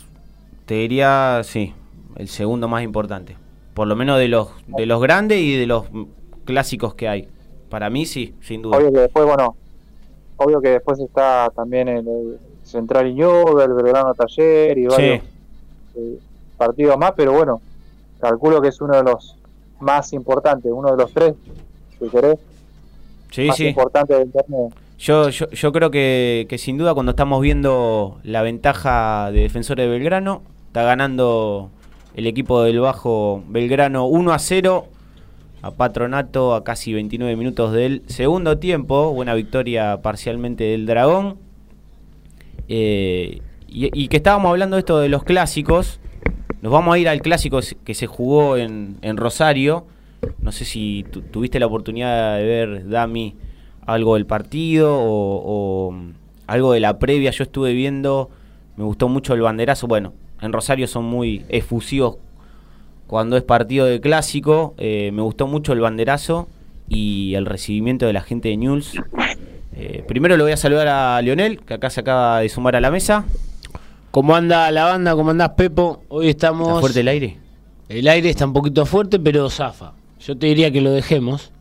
te 0.68 0.74
diría, 0.74 1.40
sí, 1.44 1.72
el 2.16 2.28
segundo 2.28 2.68
más 2.68 2.82
importante. 2.82 3.36
Por 3.72 3.88
lo 3.88 3.96
menos 3.96 4.18
de 4.18 4.28
los, 4.28 4.48
de 4.66 4.84
los 4.84 5.00
grandes 5.00 5.38
y 5.38 5.56
de 5.56 5.66
los 5.66 5.86
clásicos 6.44 6.94
que 6.94 7.08
hay. 7.08 7.28
Para 7.70 7.88
mí 7.88 8.04
sí, 8.04 8.34
sin 8.42 8.60
duda. 8.60 8.76
Obvio 8.76 8.92
que 8.92 9.00
después, 9.00 9.24
bueno, 9.24 9.56
obvio 10.36 10.60
que 10.60 10.68
después 10.68 11.00
está 11.00 11.50
también 11.56 11.88
el, 11.88 12.38
Central 12.64 13.06
y 13.06 13.22
el 13.22 13.72
Belgrano 13.72 14.12
Taller 14.12 14.76
y 14.76 14.86
varios 14.86 15.22
eh, 15.96 16.18
partidos 16.58 16.98
más, 16.98 17.12
pero 17.16 17.32
bueno, 17.32 17.62
calculo 18.20 18.60
que 18.60 18.68
es 18.68 18.80
uno 18.82 18.94
de 18.94 19.04
los 19.04 19.37
más 19.80 20.12
importantes, 20.12 20.70
uno 20.74 20.90
de 20.90 20.96
los 20.96 21.12
tres, 21.12 21.34
si 21.98 22.08
querés. 22.08 22.38
Sí, 23.30 23.46
más 23.46 23.56
sí. 23.56 23.66
importante 23.66 24.14
del 24.14 24.30
torneo. 24.32 24.70
Yo, 24.98 25.28
yo, 25.28 25.48
yo 25.50 25.72
creo 25.72 25.90
que, 25.90 26.46
que, 26.48 26.58
sin 26.58 26.76
duda 26.76 26.94
cuando 26.94 27.10
estamos 27.10 27.40
viendo 27.40 28.18
la 28.24 28.42
ventaja 28.42 29.30
de 29.30 29.40
Defensores 29.42 29.86
de 29.86 29.90
Belgrano, 29.90 30.42
Está 30.68 30.82
ganando 30.82 31.70
el 32.14 32.26
equipo 32.26 32.62
del 32.62 32.78
Bajo 32.80 33.42
Belgrano 33.48 34.04
1 34.04 34.32
a 34.34 34.38
0 34.38 34.86
a 35.62 35.70
Patronato 35.70 36.54
a 36.54 36.62
casi 36.62 36.92
29 36.92 37.36
minutos 37.36 37.72
del 37.72 38.02
segundo 38.06 38.58
tiempo. 38.58 39.10
Buena 39.14 39.32
victoria 39.32 40.02
parcialmente 40.02 40.64
del 40.64 40.84
Dragón. 40.84 41.38
Eh, 42.68 43.40
y, 43.66 44.08
que 44.08 44.18
estábamos 44.18 44.50
hablando 44.50 44.76
de 44.76 44.80
esto 44.80 44.98
de 44.98 45.08
los 45.08 45.24
clásicos. 45.24 46.00
Nos 46.60 46.72
vamos 46.72 46.94
a 46.94 46.98
ir 46.98 47.08
al 47.08 47.22
clásico 47.22 47.60
que 47.84 47.94
se 47.94 48.06
jugó 48.06 48.56
en, 48.56 49.16
Rosario. 49.16 49.86
No 50.40 50.50
sé 50.50 50.64
si 50.64 51.04
tuviste 51.30 51.60
la 51.60 51.66
oportunidad 51.66 52.36
de 52.36 52.44
ver, 52.44 52.88
Dami, 52.88 53.36
algo 53.86 54.14
del 54.14 54.26
partido 54.26 54.92
o, 54.92 55.92
mm, 55.92 56.10
algo 56.48 56.72
de 56.72 56.80
la 56.80 56.98
previa. 56.98 57.30
Yo 57.30 57.44
estuve 57.44 57.72
viendo, 57.74 58.30
me 58.76 58.84
gustó 58.84 59.08
mucho 59.08 59.34
el 59.34 59.40
banderazo. 59.40 59.86
Bueno, 59.86 60.14
en 60.40 60.52
Rosario 60.52 60.88
son 60.88 61.04
muy 61.04 61.44
efusivos 61.48 62.16
cuando 63.06 63.36
es 63.36 63.44
partido 63.44 63.86
de 63.86 64.00
clásico. 64.00 64.74
Eh, 64.78 65.10
me 65.12 65.22
gustó 65.22 65.46
mucho 65.46 65.72
el 65.72 65.80
banderazo 65.80 66.48
y 66.88 67.34
el 67.34 67.46
recibimiento 67.46 68.06
de 68.06 68.12
la 68.12 68.22
gente 68.22 68.48
de 68.48 68.56
News. 68.56 68.94
Eh, 69.76 70.02
primero 70.08 70.36
lo 70.36 70.42
voy 70.42 70.52
a 70.52 70.56
saludar 70.56 70.88
a 70.88 71.22
Leonel, 71.22 71.60
que 71.60 71.74
acá 71.74 71.88
se 71.88 72.00
acaba 72.00 72.40
de 72.40 72.48
sumar 72.48 72.74
a 72.74 72.80
la 72.80 72.90
mesa. 72.90 73.24
¿Cómo 74.10 74.34
anda 74.34 74.70
la 74.70 74.84
banda? 74.84 75.14
¿Cómo 75.14 75.30
andás, 75.30 75.50
Pepo? 75.50 76.02
Hoy 76.08 76.28
estamos. 76.30 76.68
¿Está 76.68 76.80
fuerte 76.80 77.00
el 77.00 77.08
aire? 77.08 77.38
El 77.88 78.08
aire 78.08 78.30
está 78.30 78.46
un 78.46 78.52
poquito 78.52 78.86
fuerte, 78.86 79.18
pero 79.18 79.48
zafa. 79.50 79.92
Yo 80.20 80.36
te 80.36 80.46
diría 80.46 80.70
que 80.70 80.80
lo 80.80 80.90
dejemos. 80.90 81.52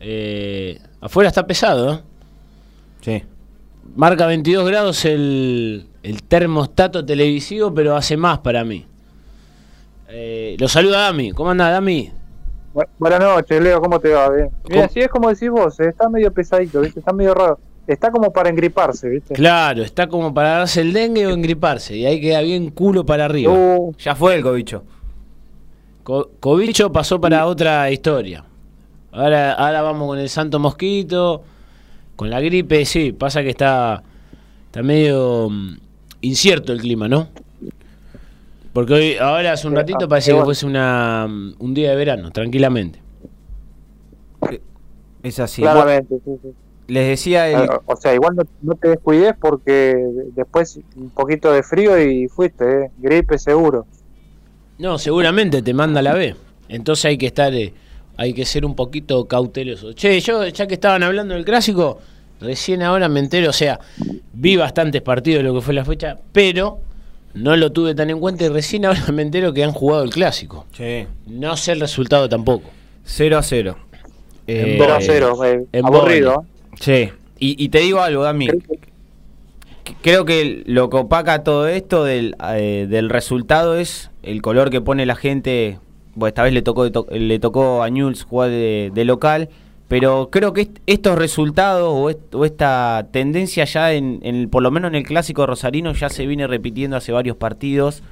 Eh, 0.00 0.80
afuera 1.00 1.28
está 1.28 1.46
pesado, 1.46 1.94
¿eh? 1.94 2.00
Sí. 3.00 3.22
Marca 3.94 4.26
22 4.26 4.66
grados 4.66 5.04
el, 5.04 5.86
el 6.02 6.22
termostato 6.22 7.04
televisivo, 7.04 7.72
pero 7.74 7.96
hace 7.96 8.16
más 8.16 8.38
para 8.38 8.64
mí. 8.64 8.86
Eh, 10.08 10.56
lo 10.58 10.68
saluda 10.68 11.00
Dami. 11.02 11.32
¿Cómo 11.32 11.50
anda, 11.50 11.70
Dami? 11.70 12.12
buenas 12.98 13.20
noches, 13.20 13.60
Leo. 13.60 13.80
¿Cómo 13.80 13.98
te 13.98 14.12
va? 14.12 14.28
Bien. 14.30 14.50
Mira, 14.68 14.90
es 14.94 15.08
como 15.08 15.30
decís 15.30 15.50
vos, 15.50 15.80
eh, 15.80 15.88
está 15.88 16.08
medio 16.08 16.32
pesadito, 16.32 16.80
¿viste? 16.80 17.00
Está 17.00 17.12
medio 17.12 17.34
raro. 17.34 17.58
Está 17.86 18.10
como 18.10 18.32
para 18.32 18.48
engriparse, 18.48 19.08
¿viste? 19.08 19.34
Claro, 19.34 19.82
está 19.82 20.08
como 20.08 20.34
para 20.34 20.58
darse 20.58 20.80
el 20.80 20.92
dengue 20.92 21.26
o 21.26 21.30
engriparse. 21.30 21.96
Y 21.96 22.04
ahí 22.04 22.20
queda 22.20 22.40
bien 22.40 22.70
culo 22.70 23.06
para 23.06 23.26
arriba. 23.26 23.52
Uh. 23.52 23.94
ya 23.98 24.14
fue 24.16 24.34
el 24.34 24.42
cobicho. 24.42 24.82
cobicho 26.02 26.90
pasó 26.90 27.20
para 27.20 27.46
otra 27.46 27.90
historia. 27.90 28.44
Ahora, 29.12 29.52
ahora 29.52 29.82
vamos 29.82 30.08
con 30.08 30.18
el 30.18 30.28
santo 30.28 30.58
mosquito, 30.58 31.42
con 32.16 32.28
la 32.28 32.40
gripe, 32.40 32.84
sí, 32.84 33.12
pasa 33.12 33.42
que 33.42 33.50
está, 33.50 34.02
está 34.66 34.82
medio 34.82 35.48
mm, 35.48 35.76
incierto 36.22 36.72
el 36.72 36.80
clima, 36.80 37.08
¿no? 37.08 37.28
Porque 38.74 38.92
hoy, 38.92 39.16
ahora 39.16 39.52
hace 39.52 39.66
un 39.66 39.74
ratito 39.74 40.06
parece 40.06 40.34
que 40.34 40.42
fuese 40.42 40.66
una, 40.66 41.26
mm, 41.28 41.54
un 41.60 41.72
día 41.72 41.90
de 41.90 41.96
verano, 41.96 42.30
tranquilamente. 42.30 43.00
Es 45.22 45.40
así. 45.40 45.62
Claramente, 45.62 46.20
sí, 46.22 46.32
sí. 46.42 46.48
Les 46.88 47.08
decía 47.08 47.48
el... 47.50 47.68
O 47.86 47.96
sea, 47.96 48.14
igual 48.14 48.36
no, 48.62 48.74
te 48.74 48.88
descuides 48.88 49.34
porque 49.40 49.96
después 50.34 50.78
un 50.96 51.10
poquito 51.10 51.52
de 51.52 51.62
frío 51.62 52.00
y 52.00 52.28
fuiste, 52.28 52.64
¿eh? 52.64 52.90
gripe 52.98 53.38
seguro. 53.38 53.86
No, 54.78 54.98
seguramente 54.98 55.62
te 55.62 55.74
manda 55.74 56.00
la 56.02 56.14
B. 56.14 56.36
Entonces 56.68 57.06
hay 57.06 57.18
que 57.18 57.26
estar, 57.26 57.52
eh, 57.54 57.72
hay 58.16 58.34
que 58.34 58.44
ser 58.44 58.64
un 58.64 58.74
poquito 58.74 59.26
cauteloso. 59.26 59.92
Che, 59.94 60.20
yo 60.20 60.46
ya 60.46 60.66
que 60.66 60.74
estaban 60.74 61.02
hablando 61.02 61.34
del 61.34 61.44
clásico, 61.44 61.98
recién 62.40 62.82
ahora 62.82 63.08
me 63.08 63.20
entero, 63.20 63.50
o 63.50 63.54
sea, 63.54 63.80
vi 64.32 64.56
bastantes 64.56 65.02
partidos 65.02 65.42
de 65.42 65.48
lo 65.48 65.54
que 65.54 65.60
fue 65.62 65.74
la 65.74 65.84
fecha, 65.84 66.18
pero 66.32 66.80
no 67.34 67.56
lo 67.56 67.72
tuve 67.72 67.94
tan 67.94 68.10
en 68.10 68.20
cuenta 68.20 68.44
y 68.44 68.48
recién 68.48 68.84
ahora 68.84 69.04
me 69.12 69.22
entero 69.22 69.52
que 69.52 69.64
han 69.64 69.72
jugado 69.72 70.04
el 70.04 70.10
clásico. 70.10 70.66
Sí. 70.72 71.06
No 71.26 71.56
sé 71.56 71.72
el 71.72 71.80
resultado 71.80 72.28
tampoco. 72.28 72.70
0 73.04 73.38
a 73.38 73.42
0. 73.42 73.76
0 74.46 74.94
a 74.94 75.00
0, 75.00 75.44
eh, 75.44 75.80
aburrido. 75.82 76.44
Sí. 76.80 77.10
Y, 77.38 77.68
te 77.68 77.80
digo 77.80 78.00
algo, 78.00 78.22
Dami. 78.22 78.48
Creo 80.02 80.24
que 80.24 80.62
lo 80.66 80.88
que 80.90 80.96
opaca 80.96 81.44
todo 81.44 81.68
esto 81.68 82.04
del, 82.04 82.34
eh, 82.54 82.86
del 82.88 83.10
resultado 83.10 83.76
es 83.76 84.10
el 84.22 84.42
color 84.42 84.70
que 84.70 84.80
pone 84.80 85.04
la 85.06 85.16
gente. 85.16 85.78
Bueno, 86.14 86.28
esta 86.28 86.42
vez 86.42 86.52
le 86.52 86.62
tocó, 86.62 86.88
le 87.10 87.38
tocó 87.38 87.82
a 87.82 87.90
Newell's 87.90 88.24
jugar 88.24 88.50
de 88.50 89.04
local 89.04 89.50
pero 89.88 90.30
creo 90.30 90.52
que 90.52 90.70
estos 90.86 91.16
resultados 91.16 92.18
o, 92.32 92.44
esta 92.44 93.06
tendencia 93.12 93.64
ya 93.64 93.92
en, 93.92 94.48
por 94.50 94.62
lo 94.62 94.70
menos 94.70 94.88
en 94.88 94.96
el 94.96 95.04
clásico 95.04 95.46
rosarino 95.46 95.92
ya 95.92 96.08
se 96.08 96.26
viene 96.26 96.46
repitiendo 96.46 96.96
hace 96.96 97.12
varios 97.12 97.36
partidos. 97.36 98.02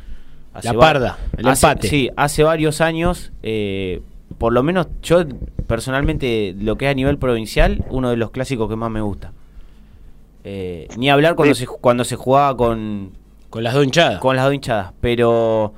la 0.63 0.75
parda, 0.75 1.19
el 1.37 1.49
empate. 1.49 1.89
Sí, 1.89 2.11
hace 2.17 2.45
varios 2.45 2.81
años, 2.81 3.33
eh, 3.43 4.03
por 4.45 4.53
lo 4.53 4.63
menos 4.63 4.89
yo 5.03 5.25
personalmente 5.67 6.55
lo 6.61 6.77
que 6.77 6.85
es 6.85 6.91
a 6.91 6.95
nivel 6.95 7.17
provincial, 7.17 7.83
uno 7.89 8.11
de 8.11 8.19
los 8.19 8.31
clásicos 8.31 8.69
que 8.69 8.77
más 8.77 8.91
me 8.91 9.01
gusta. 9.01 9.33
Eh, 10.45 10.87
ni 10.99 11.09
hablar 11.09 11.35
cuando 11.35 11.55
se 11.55 11.67
cuando 11.67 12.05
se 12.05 12.17
jugaba 12.17 12.55
con 12.55 13.13
con 13.49 13.65
las 13.65 13.73
dos 13.73 13.87
hinchadas. 13.87 14.21
Con 14.21 14.37
las 14.37 14.45
dos 14.45 14.53
hinchadas, 14.53 14.93
pero 15.01 15.73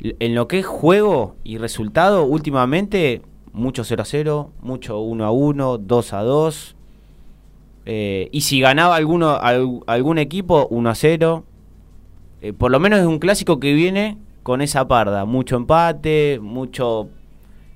en 0.00 0.34
lo 0.34 0.48
que 0.48 0.58
es 0.58 0.66
juego 0.66 1.36
y 1.44 1.58
resultado 1.58 2.24
últimamente 2.24 3.22
mucho 3.52 3.84
0 3.84 4.02
a 4.02 4.04
0, 4.04 4.50
mucho 4.60 4.98
1 4.98 5.24
a 5.24 5.30
1, 5.30 5.78
2 5.78 6.12
a 6.12 6.22
2. 6.22 6.76
Eh, 7.86 8.28
y 8.32 8.40
si 8.40 8.60
ganaba 8.60 8.96
alguno, 8.96 9.38
algún 9.86 10.18
equipo, 10.18 10.66
1 10.68 10.90
a 10.90 10.94
0. 10.96 11.44
Eh, 12.42 12.52
por 12.54 12.72
lo 12.72 12.80
menos 12.80 12.98
es 12.98 13.06
un 13.06 13.20
clásico 13.20 13.60
que 13.60 13.72
viene 13.72 14.18
con 14.42 14.62
esa 14.62 14.88
parda. 14.88 15.26
Mucho 15.26 15.54
empate, 15.54 16.40
mucho 16.42 17.08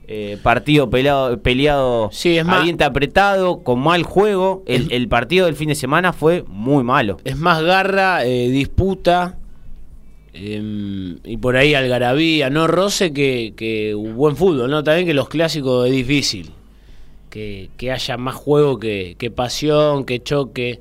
eh, 0.07 0.39
partido 0.43 0.91
peleado, 0.91 1.41
peleado 1.41 2.11
sí, 2.13 2.37
es 2.39 2.47
apretado, 2.81 3.63
con 3.63 3.81
mal 3.81 4.03
juego. 4.03 4.63
El, 4.67 4.93
el, 4.93 5.09
partido 5.09 5.47
del 5.47 5.57
fin 5.57 5.69
de 5.69 5.75
semana 5.75 6.13
fue 6.13 6.45
muy 6.47 6.85
malo. 6.85 7.19
Es 7.25 7.37
más 7.37 7.63
garra, 7.63 8.23
disputa. 8.23 9.39
Em, 10.37 11.19
y 11.23 11.37
por 11.37 11.57
ahí 11.57 11.75
Algarabía, 11.75 12.51
no 12.51 12.67
roce 12.67 13.13
que, 13.13 13.55
que 13.57 13.95
un 13.95 14.17
buen 14.17 14.37
fútbol, 14.37 14.69
¿no? 14.69 14.83
También 14.83 15.07
que 15.07 15.15
los 15.15 15.29
clásicos 15.29 15.87
es 15.87 15.93
difícil. 15.93 16.51
Que, 17.31 17.71
haya 17.93 18.17
más 18.17 18.35
juego 18.35 18.79
que, 18.79 19.33
pasión, 19.35 20.05
que 20.05 20.23
choque, 20.23 20.81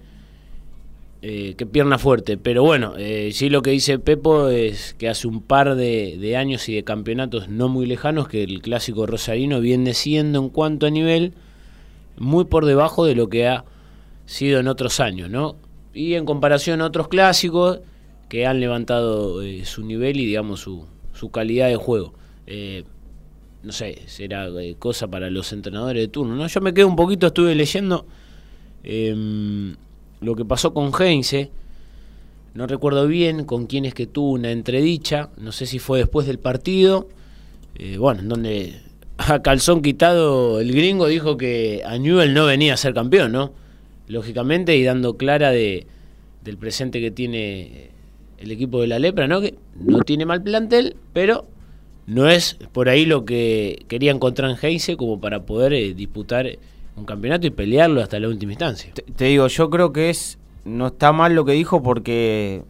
eh, 1.25 1.56
que 1.56 1.65
pierna 1.65 1.98
fuerte. 1.98 2.36
Pero 2.36 2.63
bueno, 2.63 2.96
eh, 2.98 3.30
sí 3.32 3.50
lo 3.50 3.62
que 3.62 3.72
dice 3.72 3.98
Pepo 3.98 4.50
es 4.50 4.94
que 4.96 5.08
hace 5.08 5.25
un 5.25 5.42
par 5.42 5.75
de, 5.75 6.36
años 6.38 6.68
y 6.68 6.75
de 6.75 6.84
campeonatos 6.84 7.48
no 7.48 7.70
muy 7.70 7.86
lejanos 7.86 8.27
que 8.27 8.44
el 8.44 8.62
clásico 8.62 9.06
rosarino 9.06 9.62
viene 9.62 9.94
siendo 9.94 10.39
en 10.39 10.50
cuanto 10.50 10.86
a 10.86 10.89
nivel 10.89 11.32
muy 12.18 12.44
por 12.44 12.65
debajo 12.65 13.06
de 13.06 13.15
lo 13.15 13.30
que 13.30 13.48
ha 13.48 13.63
sido 14.25 14.60
en 14.60 14.68
otros 14.68 15.00
años, 15.00 15.30
¿no? 15.30 15.56
Y 15.94 16.15
en 16.15 16.25
comparación 16.25 16.82
a 16.82 16.88
otros 16.88 17.08
clásicos 17.08 17.80
que 18.27 18.46
han 18.46 18.60
levantado 18.60 19.42
eh, 19.44 19.63
su 19.63 19.86
nivel 19.86 20.20
y 20.20 20.25
digamos 20.25 20.60
su, 20.60 20.86
calidad 21.32 21.70
de 21.70 21.77
juego. 21.77 22.13
No 23.63 23.72
sé, 23.72 24.01
será 24.08 24.50
cosa 24.77 25.08
para 25.08 25.30
los 25.30 25.53
entrenadores 25.53 26.03
de 26.03 26.08
turno. 26.10 26.36
¿no? 26.36 26.46
Yo 26.48 26.60
me 26.60 26.74
quedo 26.74 26.89
un 26.89 26.98
poquito, 26.98 27.27
estuve 27.27 27.56
leyendo 27.56 28.06
em, 28.84 29.77
lo 30.24 30.36
que 30.36 30.46
pasó 30.46 30.74
con 30.74 30.92
Heinze. 30.94 31.51
No 32.53 32.68
recuerdo 32.68 33.08
bien 33.08 33.46
con 33.46 33.65
quién 33.65 33.86
es 33.86 33.94
que 33.94 34.08
tuvo 34.08 34.32
una 34.32 34.51
entredicha. 34.51 35.30
No 35.38 35.51
sé 35.51 35.65
si 35.65 35.80
fue 35.80 36.00
después 36.00 36.27
del 36.27 36.39
partido. 36.39 37.10
bueno, 37.98 38.22
en 38.22 38.30
donde 38.30 38.82
a 39.18 39.42
calzón 39.42 39.82
quitado 39.82 40.60
el 40.60 40.72
gringo 40.74 41.08
dijo 41.08 41.38
que 41.38 41.82
a 41.86 41.98
Newell 41.98 42.34
no 42.34 42.46
venía 42.46 42.74
a 42.74 42.77
ser 42.77 42.94
campeón, 42.94 43.32
¿no? 43.32 43.53
Lógicamente, 44.08 44.75
y 44.75 44.84
dando 44.84 45.18
clara 45.18 45.51
de, 45.51 45.88
del 46.44 46.58
presente 46.58 47.00
que 47.00 47.12
tiene 47.12 47.89
el 48.38 48.51
equipo 48.51 48.82
de 48.82 48.88
la 48.88 49.00
Lepra, 49.00 49.27
¿no? 49.27 49.42
Que 49.42 49.56
no 49.80 50.00
tiene 50.00 50.25
mal 50.25 50.44
plantel, 50.44 50.96
pero 51.13 51.48
no 52.06 52.30
es 52.30 52.58
por 52.74 52.89
ahí 52.89 53.06
lo 53.06 53.24
que 53.24 53.86
quería 53.88 54.12
encontrar 54.12 54.51
en 54.51 54.58
Heise 54.58 54.98
como 54.98 55.22
para 55.22 55.46
poder 55.46 55.74
eh, 55.74 55.94
disputar 55.94 56.48
un 56.96 57.06
campeonato 57.06 57.48
y 57.48 57.50
pelearlo 57.50 58.02
hasta 58.02 58.20
la 58.20 58.28
última 58.28 58.54
instancia. 58.54 58.92
Te, 58.94 59.26
digo, 59.26 59.48
yo 59.48 59.70
creo 59.70 59.94
que 59.94 60.10
es 60.10 60.38
no 60.66 60.88
está 60.88 61.12
mal 61.12 61.36
lo 61.36 61.46
que 61.46 61.54
dijo 61.54 61.84
porque 61.84 62.64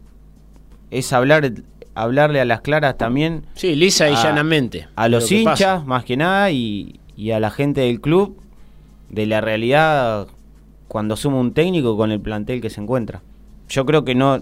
es 0.90 1.12
hablar 1.12 1.52
hablarle 1.94 2.40
a 2.40 2.44
las 2.44 2.60
claras 2.60 2.98
también. 2.98 3.46
Sí, 3.54 3.76
lisa 3.76 4.10
y 4.10 4.14
llanamente. 4.14 4.88
A 4.96 5.08
los 5.08 5.30
hinchas, 5.30 5.86
más 5.86 6.04
que 6.04 6.16
nada, 6.16 6.50
y, 6.50 6.98
y 7.16 7.30
a 7.30 7.38
la 7.38 7.50
gente 7.50 7.82
del 7.82 8.00
club, 8.00 8.36
de 9.10 9.26
la 9.26 9.40
realidad 9.40 10.26
cuando 10.88 11.16
suma 11.16 11.38
un 11.38 11.52
técnico 11.52 11.96
con 11.96 12.10
el 12.10 12.20
plantel 12.20 12.60
que 12.60 12.70
se 12.70 12.80
encuentra. 12.80 13.22
Yo 13.68 13.86
creo 13.86 14.04
que 14.04 14.14
no 14.14 14.40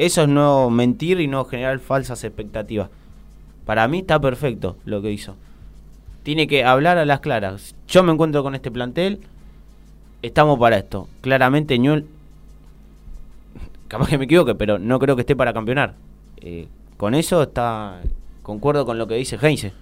eso 0.00 0.22
es 0.22 0.28
no 0.28 0.70
mentir 0.70 1.20
y 1.20 1.26
no 1.26 1.44
generar 1.44 1.78
falsas 1.78 2.24
expectativas. 2.24 2.88
Para 3.66 3.86
mí 3.86 3.98
está 3.98 4.18
perfecto 4.18 4.78
lo 4.86 5.02
que 5.02 5.12
hizo. 5.12 5.36
Tiene 6.22 6.46
que 6.46 6.64
hablar 6.64 6.98
a 6.98 7.04
las 7.04 7.20
claras. 7.20 7.74
Yo 7.88 8.02
me 8.02 8.12
encuentro 8.12 8.42
con 8.42 8.54
este 8.54 8.70
plantel, 8.70 9.20
estamos 10.22 10.58
para 10.58 10.78
esto. 10.78 11.08
Claramente 11.20 11.78
Ñol, 11.78 12.06
capaz 13.88 14.08
que 14.08 14.18
me 14.18 14.24
equivoque, 14.24 14.54
pero 14.54 14.78
no 14.78 14.98
creo 14.98 15.16
que 15.16 15.22
esté 15.22 15.36
para 15.36 15.52
campeonar. 15.52 15.94
Eh, 16.40 16.66
con 16.96 17.14
eso 17.14 17.42
está, 17.42 18.00
concuerdo 18.42 18.84
con 18.84 18.98
lo 18.98 19.06
que 19.06 19.14
dice 19.14 19.38
Heinze. 19.40 19.72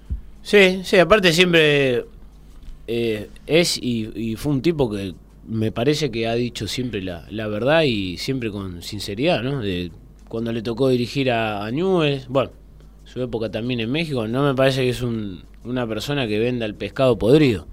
Sí, 0.42 0.80
sí, 0.85 0.99
aparte 0.99 1.33
siempre 1.33 2.04
eh, 2.87 3.28
es 3.47 3.78
y, 3.83 4.37
fue 4.37 4.52
un 4.52 4.62
tipo 4.62 4.90
que 4.90 5.14
me 5.47 5.73
parece 5.73 6.11
que 6.11 6.26
ha 6.28 6.35
dicho 6.35 6.66
siempre 6.66 7.02
la, 7.02 7.26
la 7.30 7.49
verdad 7.49 7.83
y 7.83 8.16
siempre 8.18 8.50
con 8.50 8.83
sinceridad, 8.83 9.42
¿no? 9.42 9.61
De, 9.61 9.90
cuando 10.28 10.52
le 10.52 10.62
tocó 10.62 10.88
dirigir 10.88 11.30
a, 11.30 11.64
a 11.64 11.71
Newell, 11.71 12.23
bueno, 12.28 12.50
su 13.08 13.22
época 13.22 13.50
también 13.50 13.80
en 13.80 13.90
México, 13.90 14.28
no 14.28 14.42
me 14.42 14.54
parece 14.54 14.82
que 14.82 14.90
es 14.90 15.00
un, 15.00 15.42
una 15.64 15.86
persona 15.86 16.26
que 16.26 16.38
venda 16.38 16.66
el 16.66 16.74
pescado 16.74 17.16
podrido. 17.16 17.66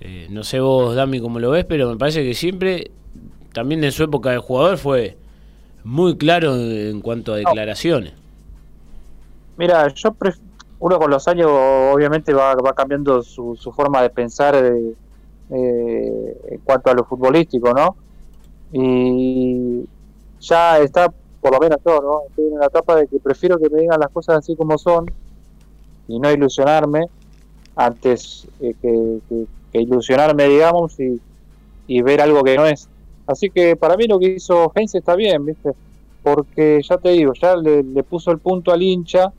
Eh, 0.00 0.28
no 0.30 0.44
sé 0.44 0.60
vos, 0.60 0.94
Dami, 0.94 1.20
cómo 1.20 1.40
lo 1.40 1.50
ves, 1.50 1.64
pero 1.64 1.90
me 1.90 1.96
parece 1.96 2.22
que 2.22 2.34
siempre, 2.34 2.92
también 3.52 3.82
en 3.82 3.90
su 3.90 4.04
época 4.04 4.30
de 4.30 4.38
jugador, 4.38 4.78
fue 4.78 5.18
muy 5.82 6.16
claro 6.16 6.54
en 6.56 7.00
cuanto 7.00 7.32
a 7.32 7.36
declaraciones. 7.36 8.12
Mira, 9.56 9.88
yo 9.88 10.14
uno 10.78 10.98
con 10.98 11.10
los 11.10 11.26
años 11.26 11.50
obviamente 11.50 12.32
va, 12.32 12.54
va 12.54 12.72
cambiando 12.72 13.22
su, 13.22 13.56
su 13.56 13.72
forma 13.72 14.00
de 14.02 14.10
pensar 14.10 14.54
eh, 14.54 14.94
en 15.50 16.58
cuanto 16.62 16.90
a 16.90 16.94
lo 16.94 17.04
futbolístico, 17.04 17.74
¿no? 17.74 17.96
Y 18.72 19.84
ya 20.40 20.78
está, 20.78 21.12
por 21.40 21.52
lo 21.52 21.58
menos 21.58 21.78
yo, 21.84 22.00
¿no? 22.00 22.22
Estoy 22.28 22.52
en 22.52 22.58
la 22.58 22.66
etapa 22.66 22.96
de 22.96 23.06
que 23.06 23.18
prefiero 23.18 23.58
que 23.58 23.70
me 23.70 23.80
digan 23.80 24.00
las 24.00 24.10
cosas 24.10 24.38
así 24.38 24.54
como 24.56 24.76
son 24.78 25.06
y 26.08 26.18
no 26.18 26.30
ilusionarme 26.30 27.06
antes 27.76 28.46
eh, 28.60 28.74
que, 28.80 29.46
ilusionarme, 29.72 30.48
digamos, 30.48 30.98
y, 30.98 31.20
y, 31.86 32.02
ver 32.02 32.20
algo 32.20 32.42
que 32.42 32.56
no 32.56 32.66
es. 32.66 32.88
Así 33.26 33.48
que 33.48 33.76
para 33.76 33.96
mí 33.96 34.06
lo 34.06 34.18
que 34.18 34.26
hizo 34.26 34.72
Heinz 34.74 34.94
está 34.94 35.14
bien, 35.14 35.46
¿viste? 35.46 35.72
Porque 36.22 36.80
ya 36.82 36.98
te 36.98 37.10
digo, 37.10 37.32
ya 37.32 37.56
le, 37.56 38.02
puso 38.02 38.32
el 38.32 38.38
punto 38.38 38.72
al 38.72 38.82
hincha 38.82 39.32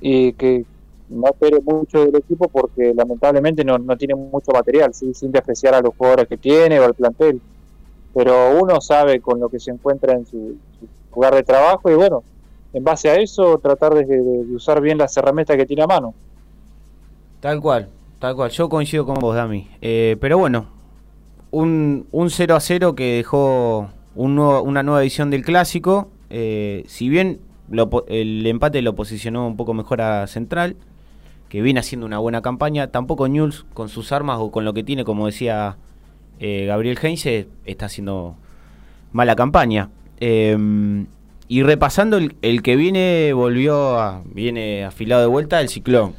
y 0.00 0.34
que 0.34 0.64
no 1.08 1.28
espere 1.28 1.58
mucho 1.60 2.04
del 2.04 2.16
equipo 2.16 2.48
porque 2.48 2.92
lamentablemente 2.94 3.64
no, 3.64 3.78
no 3.78 3.96
tiene 3.96 4.14
mucho 4.14 4.52
material, 4.52 4.92
¿sí? 4.94 5.14
sin 5.14 5.32
despreciar 5.32 5.74
a 5.74 5.80
los 5.80 5.94
jugadores 5.96 6.28
que 6.28 6.36
tiene 6.36 6.78
o 6.78 6.84
al 6.84 6.94
plantel. 6.94 7.40
Pero 8.12 8.60
uno 8.60 8.80
sabe 8.80 9.20
con 9.20 9.40
lo 9.40 9.48
que 9.48 9.58
se 9.58 9.70
encuentra 9.70 10.12
en 10.12 10.26
su, 10.26 10.56
lugar 11.14 11.34
de 11.34 11.42
trabajo 11.42 11.90
y 11.90 11.94
bueno, 11.94 12.22
en 12.72 12.84
base 12.84 13.08
a 13.08 13.16
eso 13.16 13.58
tratar 13.58 13.94
de, 13.94 14.20
usar 14.54 14.80
bien 14.80 14.98
las 14.98 15.16
herramientas 15.16 15.56
que 15.56 15.66
tiene 15.66 15.82
a 15.82 15.86
mano. 15.86 16.14
Tal 17.40 17.60
cual, 17.60 17.88
tal 18.18 18.34
cual. 18.34 18.50
Yo 18.50 18.68
coincido 18.68 19.04
con 19.06 19.16
vos, 19.16 19.36
Dami. 19.36 19.68
Eh, 19.80 20.16
pero 20.20 20.38
bueno, 20.38 20.66
un, 21.50 22.06
un 22.10 22.30
0 22.30 22.56
a 22.56 22.60
0 22.60 22.94
que 22.94 23.16
dejó 23.16 23.88
un 24.14 24.38
una 24.38 24.82
nueva 24.82 25.02
edición 25.02 25.30
del 25.30 25.44
clásico. 25.44 26.08
Eh, 26.30 26.84
si 26.86 27.08
bien 27.08 27.40
el 28.08 28.46
empate 28.46 28.82
lo 28.82 28.94
posicionó 28.94 29.46
un 29.46 29.56
poco 29.56 29.74
mejor 29.74 30.00
a 30.00 30.26
Central, 30.26 30.76
que 31.48 31.62
viene 31.62 31.80
haciendo 31.80 32.06
una 32.06 32.18
buena 32.18 32.42
campaña, 32.42 32.88
tampoco 32.88 33.28
News 33.28 33.66
con 33.74 33.88
sus 33.88 34.12
armas 34.12 34.38
o 34.40 34.50
con 34.50 34.64
lo 34.64 34.74
que 34.74 34.82
tiene, 34.82 35.04
como 35.04 35.26
decía 35.26 35.76
eh, 36.40 36.66
Gabriel 36.66 36.98
Heinze, 37.00 37.48
está 37.64 37.86
haciendo 37.86 38.36
mala 39.12 39.36
campaña. 39.36 39.90
Y 40.20 41.62
repasando 41.62 42.16
el, 42.16 42.36
el, 42.42 42.62
que 42.62 42.76
viene, 42.76 43.32
volvió 43.32 43.98
a, 43.98 44.22
viene 44.24 44.84
afilado 44.84 45.22
de 45.22 45.28
vuelta 45.28 45.60
el 45.60 45.68
ciclón 45.68 46.14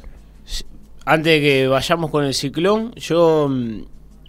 antes 1.06 1.32
de 1.34 1.40
que 1.40 1.68
vayamos 1.68 2.10
con 2.10 2.24
el 2.24 2.34
ciclón, 2.34 2.92
yo 2.96 3.48
mm, 3.48 3.82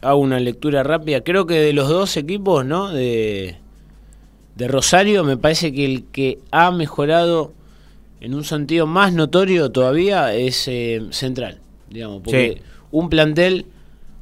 hago 0.04 0.20
una 0.20 0.40
lectura 0.40 0.84
rápida. 0.84 1.22
Creo 1.22 1.48
que 1.48 1.56
de 1.56 1.74
los 1.74 1.90
dos 1.90 2.16
equipos, 2.18 2.64
¿no? 2.64 2.90
De, 2.90 3.58
de 4.56 4.68
Rosario, 4.68 5.24
me 5.24 5.38
parece 5.38 5.74
que 5.74 5.86
el 5.86 6.04
que 6.06 6.38
ha 6.52 6.72
mejorado 6.72 7.52
en 8.22 8.36
un 8.36 8.44
sentido 8.44 8.86
más 8.86 9.12
notorio 9.12 9.72
todavía 9.72 10.34
es 10.36 10.68
eh, 10.68 11.02
Central, 11.10 11.60
digamos, 11.90 12.22
porque 12.24 12.62
un 12.92 13.10
plantel 13.10 13.66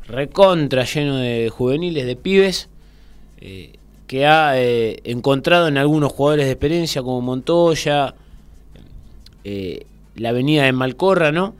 recontra 0.07 0.85
lleno 0.85 1.17
de 1.17 1.49
juveniles, 1.49 2.05
de 2.05 2.15
pibes, 2.15 2.69
eh, 3.41 3.73
que 4.07 4.25
ha 4.25 4.59
eh, 4.59 4.99
encontrado 5.03 5.67
en 5.67 5.77
algunos 5.77 6.11
jugadores 6.11 6.45
de 6.45 6.51
experiencia 6.51 7.01
como 7.01 7.21
Montoya, 7.21 8.15
la 10.15 10.29
avenida 10.29 10.63
de 10.63 10.71
Malcorra, 10.71 11.31
¿no? 11.31 11.53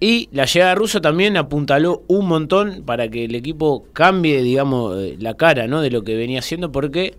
Y 0.00 0.28
la 0.30 0.44
llegada 0.44 0.76
rusa 0.76 1.00
también 1.00 1.36
apuntaló 1.36 2.02
un 2.06 2.26
montón 2.26 2.82
para 2.86 3.08
que 3.08 3.24
el 3.24 3.34
equipo 3.34 3.84
cambie, 3.92 4.42
digamos, 4.42 4.96
eh, 4.96 5.16
la 5.18 5.34
cara 5.34 5.66
¿no? 5.66 5.80
de 5.80 5.90
lo 5.90 6.04
que 6.04 6.14
venía 6.14 6.38
haciendo, 6.38 6.70
porque 6.70 7.14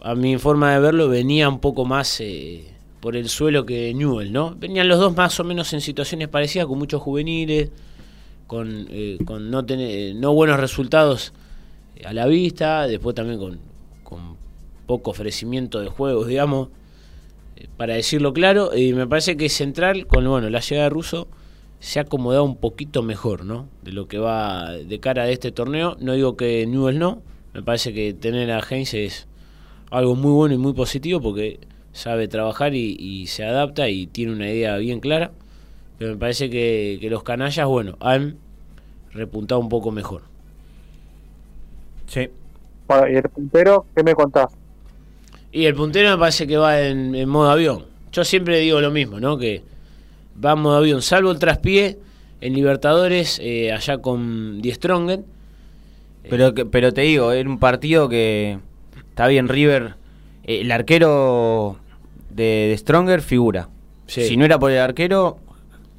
a 0.00 0.14
mi 0.14 0.38
forma 0.38 0.72
de 0.72 0.78
verlo 0.78 1.08
venía 1.08 1.48
un 1.48 1.58
poco 1.58 1.84
más 1.84 2.20
eh, 2.20 2.64
por 3.00 3.16
el 3.16 3.28
suelo 3.28 3.66
que 3.66 3.92
Newell, 3.92 4.32
¿no? 4.32 4.54
Venían 4.54 4.88
los 4.88 5.00
dos 5.00 5.16
más 5.16 5.40
o 5.40 5.44
menos 5.44 5.72
en 5.72 5.80
situaciones 5.80 6.28
parecidas, 6.28 6.68
con 6.68 6.78
muchos 6.78 7.02
juveniles, 7.02 7.70
con, 8.46 8.86
eh, 8.88 9.18
con 9.24 9.50
no, 9.50 9.64
tener, 9.64 10.14
no 10.14 10.32
buenos 10.32 10.60
resultados 10.60 11.32
a 12.04 12.12
la 12.12 12.26
vista, 12.26 12.86
después 12.86 13.14
también 13.14 13.38
con, 13.38 13.58
con 14.04 14.36
poco 14.86 15.10
ofrecimiento 15.10 15.80
de 15.80 15.88
juegos, 15.88 16.26
digamos, 16.26 16.68
para 17.76 17.94
decirlo 17.94 18.32
claro, 18.32 18.76
y 18.76 18.92
me 18.92 19.06
parece 19.06 19.36
que 19.36 19.48
central 19.48 20.06
con 20.06 20.26
bueno, 20.28 20.48
la 20.50 20.60
llegada 20.60 20.84
de 20.84 20.90
Russo 20.90 21.28
se 21.78 21.98
ha 21.98 22.02
acomodado 22.02 22.44
un 22.44 22.56
poquito 22.56 23.02
mejor, 23.02 23.44
¿no? 23.44 23.68
De 23.82 23.92
lo 23.92 24.06
que 24.06 24.18
va 24.18 24.72
de 24.72 25.00
cara 25.00 25.22
a 25.22 25.28
este 25.30 25.50
torneo. 25.50 25.96
No 25.98 26.12
digo 26.12 26.36
que 26.36 26.66
Newell 26.66 26.98
no, 26.98 27.22
me 27.54 27.62
parece 27.62 27.92
que 27.92 28.12
tener 28.12 28.50
a 28.50 28.60
Heinz 28.60 28.94
es 28.94 29.26
algo 29.90 30.14
muy 30.14 30.30
bueno 30.30 30.54
y 30.54 30.58
muy 30.58 30.74
positivo 30.74 31.20
porque 31.20 31.58
sabe 31.92 32.28
trabajar 32.28 32.74
y, 32.74 33.26
se 33.26 33.44
adapta 33.44 33.88
y 33.88 34.06
tiene 34.06 34.32
una 34.32 34.50
idea 34.50 34.76
bien 34.76 35.00
clara. 35.00 35.32
Pero 35.98 36.12
me 36.12 36.18
parece 36.18 36.48
que, 36.48 36.98
los 37.10 37.22
canallas, 37.22 37.66
bueno, 37.66 37.96
han 38.00 38.38
repuntado 39.12 39.60
un 39.60 39.68
poco 39.68 39.90
mejor. 39.90 40.22
Sí. 42.10 42.28
¿y 43.08 43.14
el 43.14 43.22
puntero 43.28 43.86
qué 43.94 44.02
me 44.02 44.16
contás? 44.16 44.50
Y 45.52 45.66
el 45.66 45.76
puntero 45.76 46.10
me 46.10 46.18
parece 46.18 46.44
que 46.46 46.56
va 46.56 46.80
en, 46.80 47.14
en 47.14 47.28
modo 47.28 47.50
avión. 47.50 47.84
Yo 48.10 48.24
siempre 48.24 48.58
digo 48.58 48.80
lo 48.80 48.90
mismo, 48.90 49.20
¿no? 49.20 49.38
Que 49.38 49.62
vamos 50.34 50.72
de 50.72 50.78
avión, 50.78 51.02
salvo 51.02 51.30
el 51.30 51.38
traspié 51.38 51.98
en 52.40 52.54
Libertadores 52.54 53.38
eh, 53.40 53.72
allá 53.72 53.98
con 53.98 54.60
Die 54.60 54.74
Strongen. 54.74 55.24
Pero, 56.28 56.52
pero 56.52 56.92
te 56.92 57.02
digo, 57.02 57.30
era 57.30 57.48
un 57.48 57.58
partido 57.58 58.08
que 58.08 58.58
está 59.08 59.28
bien, 59.28 59.48
River, 59.48 59.94
eh, 60.44 60.62
el 60.62 60.72
arquero 60.72 61.76
de, 62.30 62.74
Stronger 62.76 63.22
figura. 63.22 63.68
Si 64.06 64.36
no 64.36 64.44
era 64.44 64.58
por 64.58 64.72
el 64.72 64.80
arquero, 64.80 65.38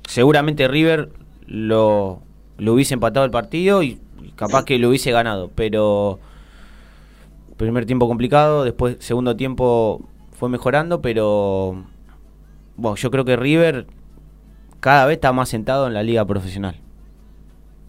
seguramente 0.06 0.68
River 0.68 1.10
lo, 1.48 2.22
lo 2.58 2.74
hubiese 2.74 2.96
empatado 2.96 3.26
el 3.26 3.32
partido 3.32 3.82
y 3.82 4.00
capaz 4.42 4.66
que 4.66 4.80
lo 4.80 4.90
hubiese 4.90 5.12
ganado. 5.12 5.52
Pero 5.54 6.20
primer 7.58 7.86
tiempo 7.86 8.08
complicado, 8.08 8.64
después 8.64 8.98
segundo 9.00 9.36
tiempo 9.36 10.02
fue 10.32 10.50
mejorando, 10.50 11.00
pero 11.00 11.84
bueno, 12.76 12.96
yo 12.96 13.12
creo 13.12 13.24
que 13.24 13.36
River 13.36 13.86
cada 14.80 15.06
vez 15.06 15.18
está 15.18 15.32
más 15.32 15.50
sentado 15.50 15.86
en 15.86 15.94
la 15.94 16.02
liga 16.02 16.26
profesional. 16.26 16.76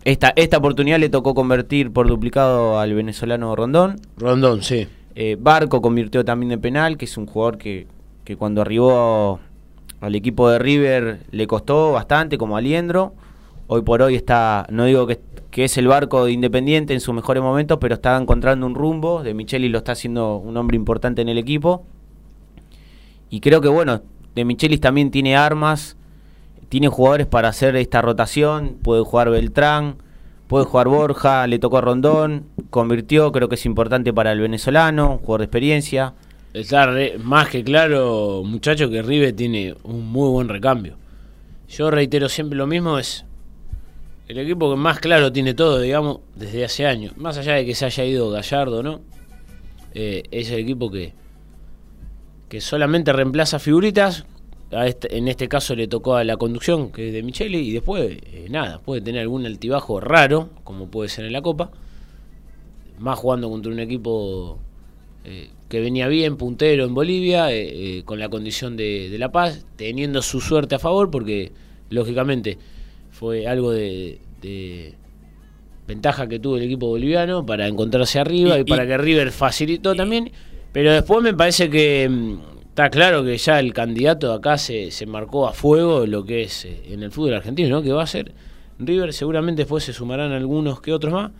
Esta, 0.04 0.34
esta 0.36 0.58
oportunidad 0.58 0.98
le 0.98 1.08
tocó 1.08 1.32
convertir 1.32 1.90
por 1.90 2.06
duplicado 2.06 2.78
al 2.78 2.92
venezolano 2.92 3.56
Rondón. 3.56 3.96
Rondón, 4.18 4.62
sí. 4.62 4.88
Eh, 5.14 5.38
Barco 5.40 5.80
convirtió 5.80 6.22
también 6.22 6.50
de 6.50 6.58
penal, 6.58 6.98
que 6.98 7.06
es 7.06 7.16
un 7.16 7.24
jugador 7.24 7.56
que, 7.56 7.86
que 8.24 8.36
cuando 8.36 8.60
arribó 8.60 9.40
al 10.00 10.14
equipo 10.14 10.50
de 10.50 10.58
River 10.58 11.20
le 11.30 11.46
costó 11.46 11.92
bastante, 11.92 12.36
como 12.36 12.58
Aliendro. 12.58 13.14
Hoy 13.74 13.80
por 13.80 14.02
hoy 14.02 14.16
está, 14.16 14.66
no 14.68 14.84
digo 14.84 15.06
que, 15.06 15.18
es 15.56 15.78
el 15.78 15.88
barco 15.88 16.26
de 16.26 16.32
Independiente 16.32 16.92
en 16.92 17.00
sus 17.00 17.14
mejores 17.14 17.42
momentos, 17.42 17.78
pero 17.80 17.94
está 17.94 18.18
encontrando 18.18 18.66
un 18.66 18.74
rumbo. 18.74 19.22
De 19.22 19.32
Micheli 19.32 19.70
lo 19.70 19.78
está 19.78 19.92
haciendo 19.92 20.36
un 20.36 20.58
hombre 20.58 20.76
importante 20.76 21.22
en 21.22 21.30
el 21.30 21.38
equipo. 21.38 21.86
Y 23.30 23.40
creo 23.40 23.62
que, 23.62 23.68
bueno, 23.68 24.02
De 24.34 24.44
Michelis 24.44 24.78
también 24.78 25.10
tiene 25.10 25.36
armas 25.36 25.96
tiene 26.68 26.88
jugadores 26.88 27.26
para 27.26 27.48
hacer 27.48 27.74
esta 27.76 28.02
rotación, 28.02 28.76
puede 28.82 29.04
jugar 29.04 29.30
Beltrán, 29.30 29.96
puede 30.48 30.66
jugar 30.66 30.88
Borja, 30.88 31.46
le 31.46 31.58
tocó 31.58 31.78
a 31.78 31.80
Rondón, 31.80 32.44
convirtió, 32.68 33.32
creo 33.32 33.48
que 33.48 33.54
es 33.54 33.64
importante 33.64 34.12
para 34.12 34.32
el 34.32 34.40
venezolano, 34.40 35.18
jugador 35.18 35.40
de 35.40 35.44
experiencia. 35.46 36.12
Está 36.52 36.90
más 37.22 37.48
que 37.48 37.64
claro, 37.64 38.42
muchacho, 38.44 38.90
que 38.90 39.00
River 39.00 39.34
tiene 39.34 39.74
un 39.82 40.12
muy 40.12 40.28
buen 40.28 40.50
recambio. 40.50 40.96
Yo 41.70 41.90
reitero 41.90 42.28
siempre 42.28 42.58
lo 42.58 42.66
mismo, 42.66 42.98
es 42.98 43.24
el 44.28 44.38
equipo 44.38 44.70
que 44.70 44.76
más 44.76 45.00
claro 45.00 45.32
tiene 45.32 45.54
todo, 45.54 45.80
digamos, 45.80 46.20
desde 46.34 46.64
hace 46.64 46.86
años. 46.86 47.16
Más 47.16 47.36
allá 47.38 47.54
de 47.54 47.66
que 47.66 47.74
se 47.74 47.84
haya 47.84 48.04
ido 48.04 48.30
Gallardo, 48.30 48.82
¿no? 48.82 49.00
Eh, 49.94 50.22
es 50.30 50.50
el 50.50 50.60
equipo 50.60 50.90
que, 50.90 51.12
que 52.48 52.60
solamente 52.60 53.12
reemplaza 53.12 53.58
figuritas 53.58 54.24
este, 54.70 55.18
en 55.18 55.28
este 55.28 55.48
caso 55.48 55.74
le 55.74 55.86
tocó 55.86 56.16
a 56.16 56.24
la 56.24 56.38
conducción, 56.38 56.92
que 56.92 57.08
es 57.08 57.12
de 57.12 57.22
Micheli, 57.22 57.58
y 57.58 57.72
después, 57.72 58.16
eh, 58.22 58.46
nada, 58.48 58.78
puede 58.78 59.02
tener 59.02 59.20
algún 59.20 59.44
altibajo 59.44 60.00
raro, 60.00 60.48
como 60.64 60.86
puede 60.86 61.10
ser 61.10 61.26
en 61.26 61.34
la 61.34 61.42
Copa, 61.42 61.70
más 62.98 63.18
jugando 63.18 63.50
contra 63.50 63.70
un 63.70 63.80
equipo 63.80 64.58
eh, 65.26 65.50
que 65.68 65.80
venía 65.80 66.08
bien, 66.08 66.38
puntero 66.38 66.86
en 66.86 66.94
Bolivia, 66.94 67.48
con 68.06 68.18
la 68.18 68.30
condición 68.30 68.78
de, 68.78 69.14
La 69.18 69.30
Paz, 69.30 69.66
teniendo 69.76 70.22
su 70.22 70.40
suerte 70.40 70.76
a 70.76 70.78
favor, 70.78 71.10
porque 71.10 71.52
lógicamente 71.90 72.56
fue 73.22 73.46
algo 73.46 73.70
de, 73.70 74.18
ventaja 75.86 76.26
que 76.26 76.40
tuvo 76.40 76.56
el 76.56 76.64
equipo 76.64 76.88
boliviano 76.88 77.46
para 77.46 77.68
encontrarse 77.68 78.18
arriba 78.18 78.58
y, 78.58 78.64
para 78.64 78.84
que 78.84 78.98
River 78.98 79.30
facilitó 79.30 79.94
también, 79.94 80.32
pero 80.72 80.90
después 80.92 81.22
me 81.22 81.32
parece 81.32 81.70
que 81.70 82.08
mm, 82.10 82.38
está 82.70 82.90
claro 82.90 83.22
que 83.22 83.38
ya 83.38 83.60
el 83.60 83.72
candidato 83.72 84.32
acá 84.32 84.58
se, 84.58 84.90
se 84.90 85.06
marcó 85.06 85.46
a 85.46 85.52
fuego 85.52 86.04
lo 86.04 86.24
que 86.24 86.42
es 86.42 86.64
eh, 86.64 86.82
en 86.88 87.04
el 87.04 87.12
fútbol 87.12 87.34
argentino, 87.34 87.68
¿no? 87.68 87.80
Que 87.80 87.92
va 87.92 88.02
a 88.02 88.08
ser 88.08 88.32
River, 88.80 89.12
seguramente 89.12 89.62
después 89.62 89.84
se 89.84 89.92
sumarán 89.92 90.32
algunos 90.32 90.80
que 90.80 90.92
otros 90.92 91.12
más, 91.12 91.30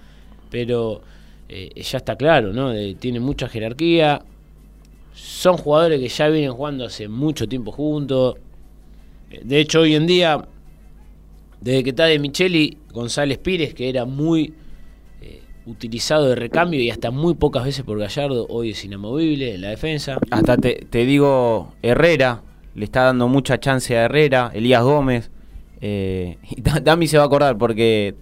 pero 0.51 1.03
eh, 1.49 1.83
ya 1.83 1.99
está 1.99 2.15
claro, 2.15 2.53
¿no? 2.53 2.73
Tiene 3.01 3.19
mucha 3.19 3.49
jerarquía, 3.49 4.23
son 5.15 5.57
jugadores 5.57 5.99
que 5.99 6.09
ya 6.09 6.29
vienen 6.29 6.53
jugando 6.53 6.85
hace 6.85 7.09
mucho 7.09 7.49
tiempo 7.49 7.73
juntos. 7.73 8.37
De 9.43 9.59
hecho, 9.59 9.81
hoy 9.81 9.97
en 9.97 10.07
día, 10.07 10.47
desde 11.63 11.85
que 11.85 11.91
está 11.91 12.07
de 12.07 12.19
Micheli, 12.19 12.77
González 12.93 13.39
Pires, 13.39 13.73
que 13.73 13.89
era 13.89 14.05
muy 14.05 14.53
eh, 15.21 15.43
utilizado 15.65 16.29
de 16.29 16.35
recambio 16.35 16.81
y 16.81 16.91
hasta 16.91 17.13
muy 17.13 17.35
pocas 17.35 17.65
veces 17.65 17.85
por 17.85 17.99
Gallardo, 17.99 18.47
hoy 18.49 18.71
es 18.71 18.85
inamovible 18.85 19.55
en 19.55 19.61
la 19.63 19.69
defensa. 19.69 20.19
Hasta 20.31 20.57
te, 20.57 20.87
te 20.91 21.07
digo, 21.07 21.73
Herrera, 21.83 22.43
le 22.75 22.85
está 22.85 23.03
dando 23.05 23.29
mucha 23.29 23.61
chance 23.61 23.97
a 23.97 24.07
Herrera, 24.07 24.51
Elías 24.53 24.83
Gómez. 24.83 25.31
eh, 25.81 26.39
y 26.51 26.61
Dami 26.61 27.07
se 27.07 27.17
va 27.17 27.23
a 27.23 27.27
acordar 27.27 27.57
porque 27.57 28.17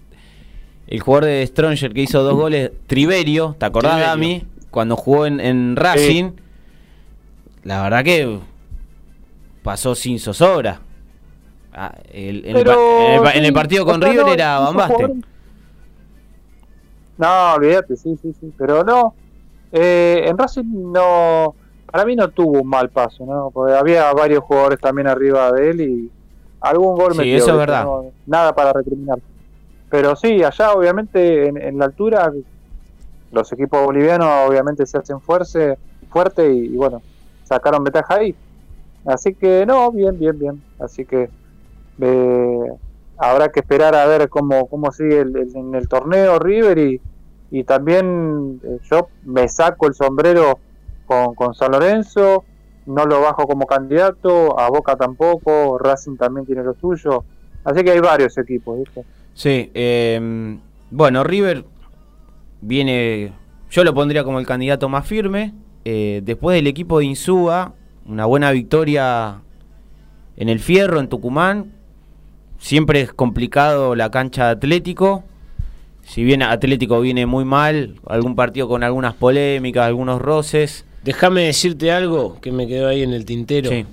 el 0.85 0.99
jugador 0.99 1.25
de 1.25 1.47
Stronger 1.47 1.93
que 1.93 2.01
hizo 2.01 2.21
dos 2.21 2.35
goles, 2.35 2.71
Triverio, 2.85 3.55
¿te 3.57 3.65
acordás, 3.65 3.93
Triverio. 3.93 4.09
Dami? 4.09 4.43
Cuando 4.69 4.95
jugó 4.95 5.25
en, 5.25 5.39
en 5.39 5.75
Racing, 5.75 6.31
la 7.63 7.81
verdad 7.81 8.03
que 8.03 8.39
pasó 9.63 9.95
sin 9.95 10.19
zozobra. 10.19 10.81
Ah, 11.73 11.93
el- 12.11 12.45
en, 12.45 12.57
el, 12.57 12.63
Pero, 12.63 12.71
pa- 12.75 13.03
en 13.05 13.11
el 13.13 13.21
pa- 13.21 13.31
en 13.33 13.39
el 13.39 13.45
sí, 13.47 13.51
partido 13.53 13.85
con 13.85 14.01
River 14.01 14.25
no, 14.25 14.33
era 14.33 14.57
jugadores- 14.65 15.15
No, 17.17 17.53
olvídate, 17.55 17.95
sí, 17.95 18.17
sí, 18.21 18.33
sí. 18.33 18.53
Pero 18.57 18.83
no. 18.83 19.15
eh, 19.71 20.23
en 20.27 20.37
Racing 20.37 20.63
no. 20.91 21.55
Para 21.85 22.05
mí 22.05 22.15
no 22.15 22.29
tuvo 22.29 22.61
un 22.61 22.67
mal 22.67 22.89
paso, 22.89 23.25
¿no? 23.25 23.51
Porque 23.53 23.73
había 23.73 24.11
varios 24.13 24.43
jugadores 24.43 24.79
también 24.79 25.07
arriba 25.07 25.51
de 25.51 25.69
él 25.69 25.81
y 25.81 26.11
algún 26.61 26.95
gol 26.95 27.11
Sí, 27.13 27.19
metió, 27.19 27.37
eso 27.37 27.51
es 27.51 27.57
verdad. 27.57 27.83
No, 27.83 28.11
nada 28.25 28.53
para 28.53 28.71
recriminar. 28.73 29.19
Pero 29.89 30.15
sí, 30.15 30.41
allá 30.43 30.71
obviamente 30.73 31.47
en, 31.47 31.57
en 31.61 31.77
la 31.77 31.85
altura 31.85 32.31
los 33.31 33.51
equipos 33.51 33.83
bolivianos 33.83 34.27
obviamente 34.47 34.85
se 34.85 34.97
hacen 34.97 35.19
fuerza, 35.21 35.75
fuerte 36.09 36.49
y, 36.53 36.65
y 36.65 36.75
bueno, 36.75 37.01
sacaron 37.43 37.83
ventaja 37.83 38.15
ahí. 38.15 38.35
Así 39.05 39.33
que 39.35 39.65
no, 39.65 39.91
bien, 39.91 40.17
bien, 40.17 40.37
bien. 40.39 40.63
Así 40.79 41.05
que 41.05 41.29
eh, 42.01 42.73
habrá 43.17 43.49
que 43.49 43.61
esperar 43.61 43.95
a 43.95 44.05
ver 44.05 44.29
cómo, 44.29 44.67
cómo 44.67 44.91
sigue 44.91 45.19
el, 45.21 45.35
en 45.55 45.75
el 45.75 45.87
torneo 45.87 46.39
River 46.39 46.77
y, 46.77 47.01
y 47.51 47.63
también 47.63 48.59
eh, 48.63 48.79
yo 48.89 49.09
me 49.23 49.47
saco 49.47 49.87
el 49.87 49.93
sombrero 49.93 50.59
con, 51.05 51.35
con 51.35 51.53
San 51.53 51.71
Lorenzo, 51.71 52.43
no 52.85 53.05
lo 53.05 53.21
bajo 53.21 53.45
como 53.47 53.65
candidato, 53.67 54.59
a 54.59 54.69
Boca 54.69 54.95
tampoco, 54.95 55.77
Racing 55.77 56.17
también 56.17 56.45
tiene 56.45 56.63
lo 56.63 56.73
suyo, 56.73 57.23
así 57.63 57.83
que 57.83 57.91
hay 57.91 57.99
varios 57.99 58.37
equipos, 58.37 58.79
¿viste? 58.79 59.03
Sí, 59.33 59.71
eh, 59.73 60.57
bueno, 60.89 61.23
River 61.23 61.63
viene, 62.61 63.33
yo 63.69 63.83
lo 63.83 63.93
pondría 63.93 64.23
como 64.23 64.39
el 64.39 64.45
candidato 64.47 64.89
más 64.89 65.05
firme. 65.05 65.53
eh, 65.83 66.21
después 66.23 66.55
del 66.55 66.67
equipo 66.67 66.99
de 66.99 67.05
Insúa, 67.05 67.73
una 68.05 68.25
buena 68.25 68.51
victoria 68.51 69.41
en 70.37 70.49
el 70.49 70.59
Fierro, 70.59 70.99
en 70.99 71.07
Tucumán. 71.07 71.71
Siempre 72.61 73.01
es 73.01 73.11
complicado 73.11 73.95
la 73.95 74.11
cancha 74.11 74.45
de 74.45 74.51
Atlético. 74.51 75.23
Si 76.03 76.23
bien 76.23 76.43
Atlético 76.43 77.01
viene 77.01 77.25
muy 77.25 77.43
mal, 77.43 77.95
algún 78.07 78.35
partido 78.35 78.67
con 78.67 78.83
algunas 78.83 79.15
polémicas, 79.15 79.85
algunos 79.85 80.21
roces. 80.21 80.85
Déjame 81.03 81.41
decirte 81.45 81.91
algo 81.91 82.39
que 82.39 82.51
me 82.51 82.67
quedó 82.67 82.87
ahí 82.87 83.01
en 83.01 83.13
el 83.13 83.25
tintero 83.25 83.69
Sí. 83.71 83.85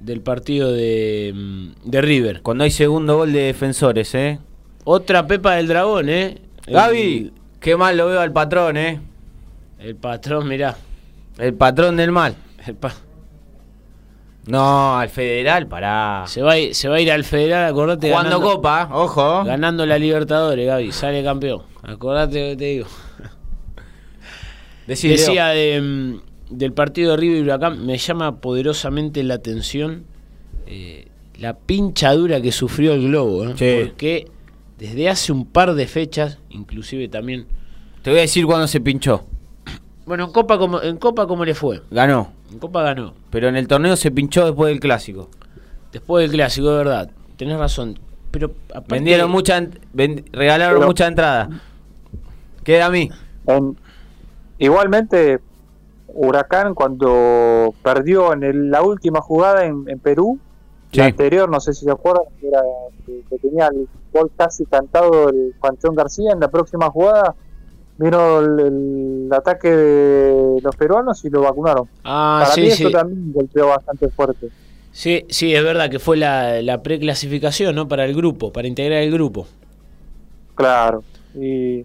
del 0.00 0.22
partido 0.22 0.72
de, 0.72 1.32
mm, 1.34 1.90
de 1.90 2.00
River. 2.00 2.40
Cuando 2.42 2.64
hay 2.64 2.70
segundo 2.70 3.16
gol 3.18 3.32
de 3.32 3.40
defensores, 3.42 4.14
¿eh? 4.14 4.38
Otra 4.84 5.26
Pepa 5.26 5.54
del 5.56 5.68
Dragón, 5.68 6.08
¿eh? 6.08 6.38
El- 6.66 6.74
Gaby, 6.74 7.32
qué 7.60 7.76
mal 7.76 7.96
lo 7.98 8.06
veo 8.06 8.20
al 8.20 8.32
patrón, 8.32 8.76
¿eh? 8.78 8.98
El, 9.78 9.94
patrón, 9.96 10.48
mirá. 10.48 10.76
El 11.38 11.52
patrón 11.54 11.96
del 11.96 12.12
mal. 12.12 12.34
el 12.66 12.74
pa- 12.74 12.94
No, 14.46 14.96
al 14.96 15.08
federal, 15.08 15.66
pará. 15.66 16.24
se, 16.26 16.40
va 16.40 16.54
a 16.54 16.56
se 16.72 16.88
va 16.88 16.96
a 16.96 17.00
ir 17.00 17.10
al 17.10 17.24
Federal, 17.24 17.68
acordate. 17.68 18.08
Ganando, 18.08 18.40
Copa, 18.40 18.88
ojo. 18.92 19.44
Ganando 19.44 19.84
la 19.86 19.98
Libertadores, 19.98 20.66
Gaby. 20.66 20.92
Sale 20.92 21.24
campeón. 21.24 21.62
Acordate 21.82 22.40
lo 22.40 22.50
que 22.50 22.56
te 22.56 22.64
digo. 22.64 22.86
Decí, 24.86 25.08
Decía 25.08 25.48
de, 25.48 25.80
mm, 25.80 26.56
del 26.56 26.72
partido 26.72 27.12
de 27.12 27.16
River 27.16 27.38
y 27.38 27.40
Huracán, 27.42 27.84
me 27.84 27.98
llama 27.98 28.40
poderosamente 28.40 29.24
la 29.24 29.34
atención 29.34 30.04
eh, 30.66 31.08
la 31.38 31.56
pinchadura 31.58 32.40
que 32.40 32.52
sufrió 32.52 32.94
el 32.94 33.08
Globo. 33.08 33.44
¿eh? 33.44 33.54
Sí. 33.56 33.88
Porque 33.88 34.28
desde 34.78 35.08
hace 35.08 35.32
un 35.32 35.46
par 35.46 35.74
de 35.74 35.86
fechas, 35.86 36.38
inclusive 36.50 37.08
también... 37.08 37.46
Te 38.02 38.10
voy 38.10 38.20
a 38.20 38.22
decir 38.22 38.46
cuándo 38.46 38.68
se 38.68 38.80
pinchó. 38.80 39.26
Bueno, 40.06 40.24
en 40.24 40.30
Copa, 40.32 40.56
como, 40.58 40.80
en 40.82 40.96
Copa 40.98 41.26
¿cómo 41.26 41.44
le 41.44 41.54
fue? 41.54 41.82
Ganó. 41.90 42.28
En 42.52 42.58
Copa 42.60 42.82
ganó. 42.82 43.12
Pero 43.30 43.48
en 43.48 43.56
el 43.56 43.66
torneo 43.66 43.96
se 43.96 44.10
pinchó 44.10 44.46
después 44.46 44.68
del 44.70 44.80
clásico. 44.80 45.28
Después 45.92 46.22
del 46.22 46.30
clásico, 46.36 46.70
de 46.70 46.76
verdad. 46.78 47.10
Tenés 47.36 47.58
razón. 47.58 47.98
Pero 48.30 48.52
aparte- 48.70 48.94
Vendieron 48.94 49.30
mucha, 49.30 49.60
regalaron 50.32 50.76
Pero- 50.78 50.86
mucha 50.86 51.06
entrada. 51.08 51.48
Queda 52.62 52.86
a 52.86 52.90
mí. 52.90 53.10
En- 53.46 53.76
igualmente, 54.58 55.40
Huracán 56.08 56.74
cuando 56.74 57.74
perdió 57.82 58.32
en 58.32 58.42
el- 58.44 58.70
la 58.70 58.82
última 58.82 59.20
jugada 59.20 59.64
en, 59.66 59.84
en 59.88 59.98
Perú, 59.98 60.38
Sí. 60.92 60.98
la 61.00 61.06
anterior, 61.06 61.48
no 61.50 61.60
sé 61.60 61.74
si 61.74 61.84
se 61.84 61.90
acuerdan, 61.90 62.22
que, 62.40 62.48
era, 62.48 62.60
que, 63.04 63.22
que 63.28 63.38
tenía 63.38 63.66
el 63.66 63.88
gol 64.12 64.30
casi 64.36 64.64
cantado 64.66 65.28
el 65.28 65.52
Panchón 65.60 65.94
García, 65.94 66.30
en 66.32 66.40
la 66.40 66.48
próxima 66.48 66.88
jugada 66.90 67.34
vino 67.98 68.40
el, 68.40 68.60
el 68.60 69.32
ataque 69.32 69.70
de 69.70 70.60
los 70.62 70.76
peruanos 70.76 71.24
y 71.24 71.30
lo 71.30 71.42
vacunaron. 71.42 71.88
Ah, 72.04 72.40
Para 72.44 72.54
sí, 72.54 72.62
mí 72.62 72.70
sí. 72.70 72.84
eso 72.84 72.90
también 72.90 73.32
golpeó 73.32 73.68
bastante 73.68 74.08
fuerte. 74.10 74.50
Sí, 74.92 75.24
sí, 75.28 75.54
es 75.54 75.62
verdad 75.62 75.90
que 75.90 75.98
fue 75.98 76.16
la, 76.16 76.62
la 76.62 76.82
preclasificación, 76.82 77.74
¿no? 77.74 77.86
Para 77.88 78.04
el 78.06 78.14
grupo, 78.14 78.52
para 78.52 78.66
integrar 78.68 79.02
el 79.02 79.12
grupo. 79.12 79.46
Claro. 80.54 81.04
Y, 81.34 81.84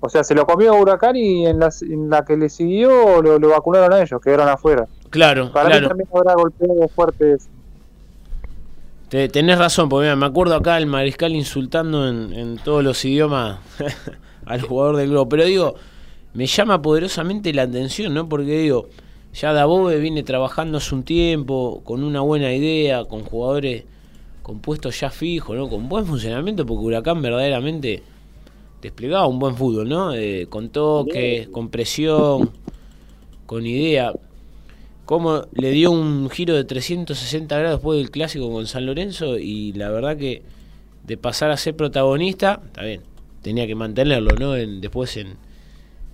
o 0.00 0.08
sea, 0.08 0.22
se 0.24 0.34
lo 0.34 0.46
comió 0.46 0.74
Huracán 0.76 1.16
y 1.16 1.46
en 1.46 1.58
la, 1.58 1.70
en 1.82 2.08
la 2.10 2.24
que 2.24 2.36
le 2.36 2.48
siguió 2.48 3.20
lo, 3.22 3.38
lo 3.38 3.48
vacunaron 3.48 3.92
a 3.92 4.02
ellos, 4.02 4.20
quedaron 4.20 4.48
afuera. 4.48 4.86
Claro, 5.10 5.52
Para 5.52 5.70
mí 5.70 5.72
claro. 5.72 5.88
también 5.88 6.08
habrá 6.14 6.34
golpeado 6.34 6.88
fuerte 6.88 7.34
eso. 7.34 7.48
Te- 9.08 9.28
tenés 9.28 9.58
razón, 9.58 9.88
porque 9.88 10.04
mira, 10.04 10.16
me 10.16 10.26
acuerdo 10.26 10.54
acá 10.54 10.78
el 10.78 10.86
mariscal 10.86 11.32
insultando 11.34 12.08
en, 12.08 12.32
en 12.32 12.56
todos 12.58 12.82
los 12.82 13.04
idiomas 13.04 13.58
al 14.46 14.60
jugador 14.60 14.96
del 14.96 15.10
globo. 15.10 15.28
Pero 15.28 15.44
digo, 15.44 15.74
me 16.34 16.46
llama 16.46 16.80
poderosamente 16.80 17.52
la 17.52 17.62
atención, 17.62 18.14
¿no? 18.14 18.28
Porque 18.28 18.58
digo, 18.58 18.88
ya 19.34 19.52
Dabove 19.52 19.98
viene 19.98 20.22
trabajando 20.22 20.78
hace 20.78 20.94
un 20.94 21.02
tiempo, 21.02 21.82
con 21.84 22.02
una 22.02 22.20
buena 22.20 22.52
idea, 22.52 23.04
con 23.04 23.22
jugadores 23.22 23.84
con 24.42 24.58
puestos 24.60 24.98
ya 25.00 25.10
fijos, 25.10 25.56
¿no? 25.56 25.68
Con 25.68 25.88
buen 25.88 26.04
funcionamiento, 26.04 26.66
porque 26.66 26.84
Huracán 26.84 27.22
verdaderamente 27.22 28.02
desplegaba 28.82 29.26
un 29.26 29.38
buen 29.38 29.56
fútbol, 29.56 29.88
¿no? 29.88 30.12
Eh, 30.14 30.46
con 30.48 30.70
toque, 30.70 31.48
con 31.50 31.70
presión, 31.70 32.50
con 33.46 33.64
idea. 33.64 34.12
Cómo 35.04 35.44
le 35.52 35.70
dio 35.70 35.90
un 35.90 36.28
giro 36.30 36.54
de 36.54 36.64
360 36.64 37.56
grados 37.58 37.78
después 37.78 37.98
del 37.98 38.10
clásico 38.10 38.50
con 38.50 38.66
San 38.66 38.86
Lorenzo 38.86 39.38
y 39.38 39.72
la 39.72 39.90
verdad 39.90 40.16
que 40.16 40.42
de 41.04 41.16
pasar 41.16 41.50
a 41.50 41.56
ser 41.56 41.76
protagonista, 41.76 42.60
está 42.66 42.82
bien, 42.82 43.02
tenía 43.42 43.66
que 43.66 43.74
mantenerlo, 43.74 44.34
¿no? 44.38 44.56
En- 44.56 44.80
después 44.80 45.16
en, 45.16 45.36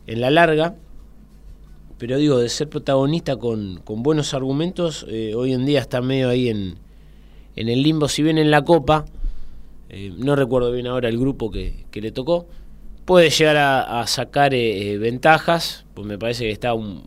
en 0.06 0.20
la 0.20 0.30
larga. 0.30 0.74
Pero 1.98 2.16
digo, 2.16 2.38
de 2.38 2.48
ser 2.48 2.68
protagonista 2.68 3.36
con, 3.36 3.80
con 3.84 4.02
buenos 4.02 4.32
argumentos, 4.32 5.04
eh, 5.08 5.34
hoy 5.34 5.52
en 5.52 5.66
día 5.66 5.80
está 5.80 6.00
medio 6.00 6.28
ahí 6.28 6.48
en, 6.48 6.76
en 7.56 7.68
el 7.68 7.82
limbo, 7.82 8.08
si 8.08 8.22
bien 8.22 8.38
en 8.38 8.52
la 8.52 8.62
Copa, 8.62 9.04
eh, 9.88 10.12
no 10.16 10.36
recuerdo 10.36 10.70
bien 10.70 10.86
ahora 10.86 11.08
el 11.08 11.18
grupo 11.18 11.50
que, 11.50 11.86
que 11.90 12.00
le 12.00 12.12
tocó, 12.12 12.46
puede 13.04 13.30
llegar 13.30 13.56
a, 13.56 14.06
sacar 14.06 14.54
eh, 14.54 14.96
ventajas, 14.98 15.86
pues 15.94 16.06
me 16.06 16.18
parece 16.18 16.44
que 16.44 16.52
está 16.52 16.74
un, 16.74 17.02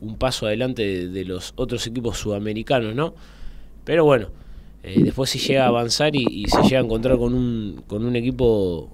un- 0.00 0.16
paso 0.18 0.46
adelante 0.46 0.82
de, 0.84 1.08
de 1.08 1.24
los 1.24 1.52
otros 1.56 1.86
equipos 1.86 2.18
sudamericanos, 2.18 2.94
¿no? 2.94 3.14
Pero 3.84 4.04
bueno, 4.04 4.28
eh, 4.84 5.02
después 5.02 5.30
si 5.30 5.38
llega 5.38 5.64
a 5.64 5.68
avanzar 5.68 6.14
y, 6.14 6.44
se 6.46 6.62
llega 6.62 6.80
a 6.80 6.84
encontrar 6.84 7.18
con 7.18 7.34
un, 7.34 7.82
con 7.86 8.04
un 8.04 8.16
equipo 8.16 8.90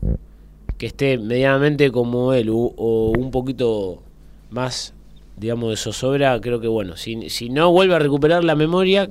que 0.79 0.87
esté 0.87 1.19
medianamente 1.19 1.91
como 1.91 2.33
él 2.33 2.49
o 2.51 3.13
un 3.17 3.31
poquito 3.31 4.03
más, 4.51 4.95
digamos, 5.37 5.71
de 5.71 5.77
zozobra, 5.77 6.41
creo 6.41 6.61
que 6.61 6.69
bueno, 6.69 6.97
si, 6.97 7.31
si 7.31 7.49
no 7.49 7.73
vuelve 7.73 7.95
a 7.95 7.99
recuperar 7.99 8.45
la 8.45 8.55
memoria 8.55 9.11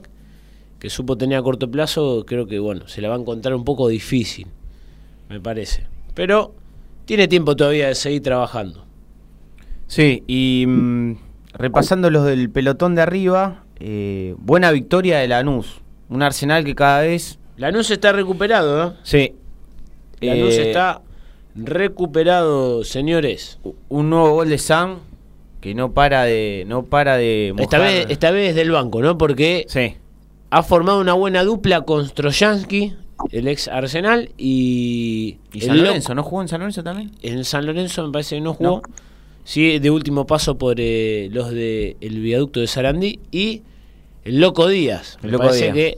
que 0.80 0.90
supo 0.90 1.18
tener 1.18 1.38
a 1.38 1.44
corto 1.44 1.70
plazo, 1.70 2.24
creo 2.26 2.48
que 2.48 2.60
bueno, 2.60 2.88
se 2.88 3.02
la 3.02 3.10
va 3.10 3.16
a 3.16 3.20
encontrar 3.20 3.54
un 3.56 3.66
poco 3.66 3.88
difícil, 3.88 4.48
me 5.30 5.40
parece. 5.40 5.88
Pero 6.14 6.54
tiene 7.06 7.28
tiempo 7.28 7.56
todavía 7.56 7.88
de 7.88 7.96
seguir 7.96 8.24
trabajando. 8.24 8.86
Sí, 9.88 10.24
y 10.28 10.66
mm, 10.68 11.18
repasando 11.54 12.10
los 12.10 12.26
del 12.26 12.50
pelotón 12.50 12.96
de 12.96 13.02
arriba, 13.02 13.64
eh, 13.80 14.36
buena 14.38 14.72
victoria 14.72 15.20
de 15.20 15.28
Lanús. 15.28 15.82
Un 16.10 16.22
Arsenal 16.24 16.64
que 16.66 16.76
cada 16.76 17.02
vez... 17.02 17.38
Lanús 17.58 17.92
está 17.92 18.12
recuperado, 18.12 18.78
¿no? 18.84 18.96
Sí. 19.04 19.34
Lanús 20.22 20.56
Eh, 20.56 20.70
está 20.70 21.02
recuperado, 21.56 22.84
señores. 22.84 23.60
Un 23.90 24.10
nuevo 24.10 24.32
gol 24.36 24.50
de 24.50 24.58
Sam 24.58 25.00
que 25.62 25.74
no 25.76 25.92
para 25.94 26.24
de... 26.24 26.64
No 26.68 26.84
para 26.86 27.18
de 27.18 27.50
Esta 27.58 27.78
mojar. 27.78 27.82
vez, 27.82 28.06
esta 28.10 28.32
vez 28.32 28.56
del 28.56 28.72
banco, 28.72 29.02
¿no? 29.02 29.18
Porque 29.18 29.66
Sí. 29.68 29.96
ha 30.52 30.64
formado 30.64 31.02
una 31.02 31.14
buena 31.14 31.44
dupla 31.44 31.82
con 31.82 32.08
Strojansky, 32.08 32.94
el 33.32 33.48
ex 33.50 33.68
Arsenal, 33.68 34.30
y... 34.38 35.38
Y 35.52 35.62
San 35.62 35.78
Lorenzo, 35.78 36.16
¿no 36.16 36.24
jugó 36.24 36.42
en 36.42 36.48
San 36.48 36.62
Lorenzo 36.62 36.82
también? 36.84 37.12
En 37.22 37.44
San 37.44 37.66
Lorenzo 37.66 38.06
me 38.06 38.12
parece 38.14 38.36
que 38.36 38.42
no 38.42 38.54
jugó. 38.54 38.82
No. 38.88 38.94
Sí, 39.44 39.80
de 39.80 39.90
último 39.92 40.26
paso 40.26 40.58
por 40.58 40.76
eh, 40.80 41.28
los 41.32 41.52
de 41.52 41.98
el 42.02 42.20
viaducto 42.22 42.60
de 42.62 42.68
Sarandí 42.68 43.20
y 43.32 43.64
el 44.30 44.40
Loco 44.42 44.68
Díaz. 44.68 45.18
El 45.22 45.28
Me 45.28 45.32
Loco 45.34 45.46
parece 45.46 45.72
Díaz. 45.72 45.74
que 45.76 45.98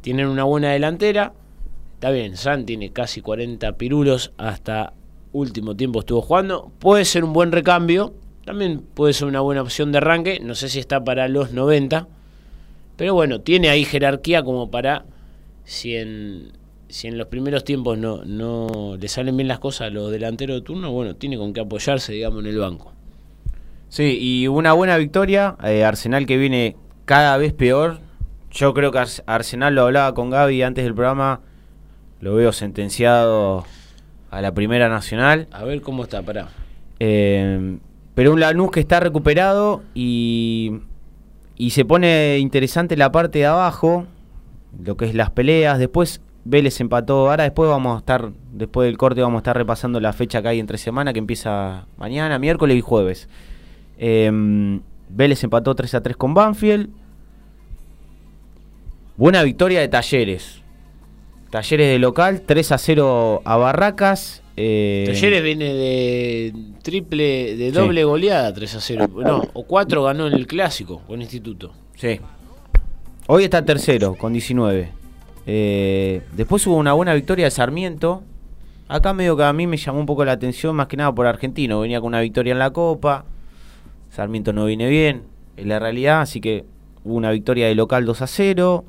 tienen 0.00 0.26
una 0.26 0.44
buena 0.44 0.70
delantera. 0.72 1.32
Está 1.94 2.10
bien, 2.10 2.36
San 2.36 2.66
tiene 2.66 2.92
casi 2.92 3.20
40 3.20 3.72
pirulos 3.78 4.32
hasta 4.36 4.92
último 5.32 5.76
tiempo 5.76 6.00
estuvo 6.00 6.20
jugando. 6.20 6.72
Puede 6.78 7.04
ser 7.04 7.24
un 7.24 7.32
buen 7.32 7.52
recambio. 7.52 8.14
También 8.44 8.80
puede 8.80 9.12
ser 9.12 9.28
una 9.28 9.40
buena 9.40 9.62
opción 9.62 9.92
de 9.92 9.98
arranque. 9.98 10.40
No 10.40 10.54
sé 10.56 10.68
si 10.68 10.80
está 10.80 11.04
para 11.04 11.28
los 11.28 11.52
90. 11.52 12.08
Pero 12.96 13.14
bueno, 13.14 13.40
tiene 13.40 13.68
ahí 13.68 13.84
jerarquía 13.84 14.42
como 14.42 14.70
para 14.70 15.04
si 15.64 15.94
en, 15.94 16.50
si 16.88 17.06
en 17.06 17.16
los 17.16 17.28
primeros 17.28 17.62
tiempos 17.62 17.96
no, 17.96 18.24
no 18.24 18.96
le 19.00 19.08
salen 19.08 19.36
bien 19.36 19.46
las 19.48 19.60
cosas 19.60 19.86
a 19.86 19.90
los 19.90 20.10
delanteros 20.10 20.56
de 20.56 20.62
turno, 20.62 20.90
bueno, 20.90 21.14
tiene 21.14 21.38
con 21.38 21.52
qué 21.52 21.60
apoyarse, 21.60 22.12
digamos, 22.12 22.40
en 22.40 22.50
el 22.50 22.58
banco. 22.58 22.92
Sí, 23.88 24.18
y 24.20 24.48
una 24.48 24.72
buena 24.72 24.96
victoria. 24.96 25.56
eh, 25.64 25.84
Arsenal 25.84 26.26
que 26.26 26.36
viene 26.36 26.76
cada 27.04 27.36
vez 27.36 27.52
peor. 27.52 27.98
Yo 28.50 28.74
creo 28.74 28.90
que 28.92 28.98
Ars- 28.98 29.22
Arsenal 29.26 29.74
lo 29.74 29.82
hablaba 29.82 30.14
con 30.14 30.30
Gaby 30.30 30.62
antes 30.62 30.84
del 30.84 30.94
programa. 30.94 31.40
Lo 32.20 32.34
veo 32.34 32.52
sentenciado 32.52 33.64
a 34.30 34.40
la 34.40 34.52
Primera 34.52 34.88
Nacional. 34.88 35.48
A 35.52 35.64
ver 35.64 35.80
cómo 35.82 36.04
está, 36.04 36.22
pará. 36.22 36.48
Eh, 37.00 37.78
pero 38.14 38.32
un 38.32 38.40
Lanús 38.40 38.70
que 38.70 38.80
está 38.80 39.00
recuperado 39.00 39.82
y, 39.94 40.80
y 41.56 41.70
se 41.70 41.84
pone 41.84 42.38
interesante 42.38 42.96
la 42.96 43.10
parte 43.10 43.40
de 43.40 43.46
abajo, 43.46 44.06
lo 44.84 44.96
que 44.96 45.06
es 45.06 45.14
las 45.14 45.30
peleas. 45.30 45.78
Después 45.78 46.20
Vélez 46.44 46.80
empató. 46.80 47.30
Ahora 47.30 47.44
después 47.44 47.68
vamos 47.70 47.96
a 47.96 47.98
estar, 48.00 48.30
después 48.52 48.86
del 48.86 48.98
corte 48.98 49.22
vamos 49.22 49.38
a 49.38 49.42
estar 49.42 49.56
repasando 49.56 49.98
la 49.98 50.12
fecha 50.12 50.42
que 50.42 50.48
hay 50.48 50.60
entre 50.60 50.76
semana, 50.78 51.12
que 51.12 51.18
empieza 51.20 51.86
mañana, 51.96 52.38
miércoles 52.38 52.76
y 52.76 52.80
jueves. 52.82 53.28
Eh, 53.98 54.80
Vélez 55.14 55.42
empató 55.44 55.74
3 55.74 55.94
a 55.96 56.02
3 56.02 56.16
con 56.16 56.34
Banfield. 56.34 56.88
Buena 59.16 59.42
victoria 59.42 59.80
de 59.80 59.88
Talleres. 59.88 60.62
Talleres 61.50 61.88
de 61.90 61.98
local, 61.98 62.42
3 62.46 62.72
a 62.72 62.78
0 62.78 63.42
a 63.44 63.56
Barracas. 63.56 64.42
eh, 64.56 65.04
Talleres 65.06 65.42
viene 65.42 65.72
de 65.74 66.54
triple, 66.82 67.56
de 67.56 67.72
doble 67.72 68.00
Sí. 68.00 68.04
goleada 68.04 68.52
3 68.52 68.74
a 68.74 68.80
0. 68.80 69.08
No, 69.16 69.42
o 69.52 69.64
4 69.64 70.02
ganó 70.02 70.26
en 70.26 70.32
el 70.34 70.46
clásico 70.46 71.00
con 71.06 71.20
Instituto. 71.20 71.72
Sí. 71.96 72.20
Hoy 73.28 73.44
está 73.44 73.64
tercero 73.64 74.14
con 74.14 74.32
19. 74.32 74.90
Eh, 75.46 76.22
después 76.36 76.66
hubo 76.66 76.76
una 76.76 76.92
buena 76.94 77.14
victoria 77.14 77.44
de 77.46 77.50
Sarmiento. 77.50 78.22
Acá 78.88 79.12
medio 79.14 79.36
que 79.36 79.44
a 79.44 79.52
mí 79.52 79.66
me 79.66 79.76
llamó 79.76 80.00
un 80.00 80.06
poco 80.06 80.24
la 80.24 80.32
atención, 80.32 80.74
más 80.76 80.86
que 80.86 80.96
nada 80.96 81.14
por 81.14 81.26
Argentino. 81.26 81.80
Venía 81.80 82.00
con 82.00 82.08
una 82.08 82.20
victoria 82.20 82.52
en 82.52 82.58
la 82.58 82.70
Copa. 82.70 83.24
Sarmiento 84.12 84.52
no 84.52 84.66
viene 84.66 84.88
bien, 84.90 85.22
es 85.56 85.64
la 85.66 85.78
realidad. 85.78 86.20
Así 86.20 86.40
que 86.40 86.66
hubo 87.02 87.14
una 87.14 87.30
victoria 87.30 87.66
de 87.66 87.74
local 87.74 88.04
2 88.04 88.20
a 88.22 88.26
0. 88.26 88.84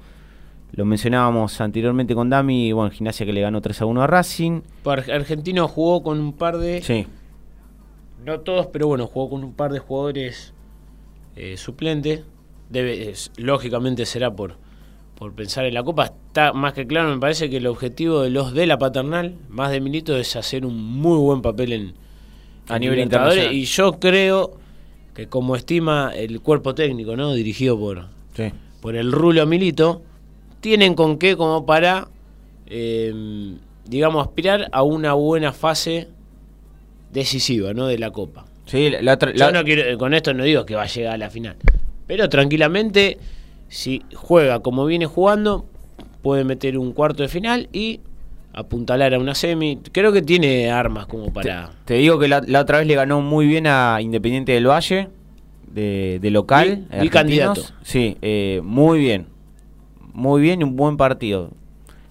Lo 0.74 0.86
mencionábamos 0.86 1.62
anteriormente 1.62 2.14
con 2.14 2.30
Dami. 2.30 2.74
Bueno, 2.74 2.92
Gimnasia 2.92 3.26
que 3.26 3.32
le 3.32 3.40
ganó 3.42 3.62
3 3.62 3.82
a 3.82 3.86
1 3.86 4.02
a 4.04 4.08
Racing. 4.08 4.62
Ar- 4.86 5.10
Argentino 5.12 5.68
jugó 5.70 6.04
con 6.04 6.20
un 6.20 6.34
par 6.34 6.58
de. 6.58 6.82
Sí. 6.82 7.08
No 8.26 8.42
todos, 8.42 8.68
pero 8.68 8.88
bueno, 8.88 9.08
jugó 9.08 9.30
con 9.30 9.44
un 9.46 9.54
par 9.54 9.72
de 9.72 9.80
jugadores 9.80 10.54
eh, 11.38 11.56
suplentes. 11.58 12.24
Debe, 12.70 13.10
es- 13.10 13.32
lógicamente 13.38 14.06
será 14.06 14.36
por, 14.36 14.58
por 15.16 15.32
pensar 15.34 15.64
en 15.66 15.74
la 15.76 15.84
Copa. 15.84 16.06
Está 16.06 16.52
más 16.52 16.74
que 16.74 16.86
claro, 16.86 17.10
me 17.14 17.20
parece 17.20 17.50
que 17.50 17.58
el 17.58 17.68
objetivo 17.68 18.22
de 18.24 18.30
los 18.30 18.54
de 18.54 18.66
la 18.66 18.78
paternal, 18.78 19.36
más 19.48 19.72
de 19.72 19.80
Milito, 19.80 20.18
es 20.18 20.36
hacer 20.36 20.66
un 20.66 20.76
muy 20.84 21.18
buen 21.18 21.42
papel 21.42 21.72
en, 21.72 21.94
A 22.68 22.76
en 22.76 22.82
nivel 22.82 23.00
internacional. 23.00 23.54
Y 23.54 23.66
yo 23.66 24.00
creo 24.00 24.58
que 25.14 25.28
como 25.28 25.56
estima 25.56 26.12
el 26.16 26.42
cuerpo 26.42 26.74
técnico, 26.76 27.16
¿no? 27.16 27.34
Dirigido 27.34 27.78
por, 27.80 28.08
Sí. 28.36 28.52
por 28.82 28.96
el 28.96 29.12
Rulo 29.12 29.46
Milito, 29.46 30.02
tienen 30.60 30.96
con 30.96 31.18
qué 31.18 31.36
como 31.38 31.66
para, 31.66 32.08
eh, 32.68 33.54
digamos, 33.86 34.26
aspirar 34.26 34.70
a 34.72 34.82
una 34.84 35.14
buena 35.14 35.52
fase 35.54 36.08
decisiva, 37.12 37.74
¿no? 37.74 37.88
De 37.88 37.98
la 37.98 38.12
Copa. 38.12 38.46
Sí, 38.66 38.90
la, 38.90 39.02
la 39.02 39.14
otra- 39.14 39.34
Yo 39.34 39.52
no 39.52 39.64
quiero, 39.64 39.98
con 39.98 40.14
esto 40.14 40.34
no 40.34 40.44
digo 40.44 40.66
que 40.66 40.76
va 40.76 40.84
a 40.84 40.88
llegar 40.88 41.14
a 41.14 41.18
la 41.18 41.30
final. 41.30 41.56
Pero 42.08 42.30
tranquilamente, 42.30 43.18
si 43.70 44.02
juega 44.16 44.62
como 44.62 44.86
viene 44.86 45.06
jugando, 45.06 45.66
puede 46.22 46.44
meter 46.44 46.78
un 46.78 46.94
cuarto 46.94 47.24
de 47.24 47.30
final 47.30 47.70
y 47.74 48.00
apuntalar 48.54 49.14
a 49.14 49.20
una 49.20 49.36
semi. 49.36 49.80
Creo 49.92 50.12
que 50.14 50.22
tiene 50.22 50.72
armas 50.72 51.08
como 51.08 51.34
para... 51.34 51.72
Te 51.86 51.96
digo 51.96 52.20
que 52.20 52.28
la, 52.28 52.42
la 52.46 52.62
otra 52.62 52.78
vez 52.78 52.88
le 52.88 52.96
ganó 52.96 53.22
muy 53.22 53.48
bien 53.48 53.68
a 53.68 54.00
Independiente 54.02 54.52
del 54.52 54.68
Valle, 54.68 55.10
de, 55.72 56.20
de 56.22 56.32
local. 56.32 56.86
Argentinos. 56.90 57.02
bicandidato. 57.02 57.62
Sí, 57.82 58.18
eh, 58.22 58.62
muy 58.64 59.00
bien. 59.00 59.28
Muy 60.14 60.42
bien 60.42 60.62
y 60.62 60.64
un 60.64 60.76
buen 60.76 60.98
partido 60.98 61.50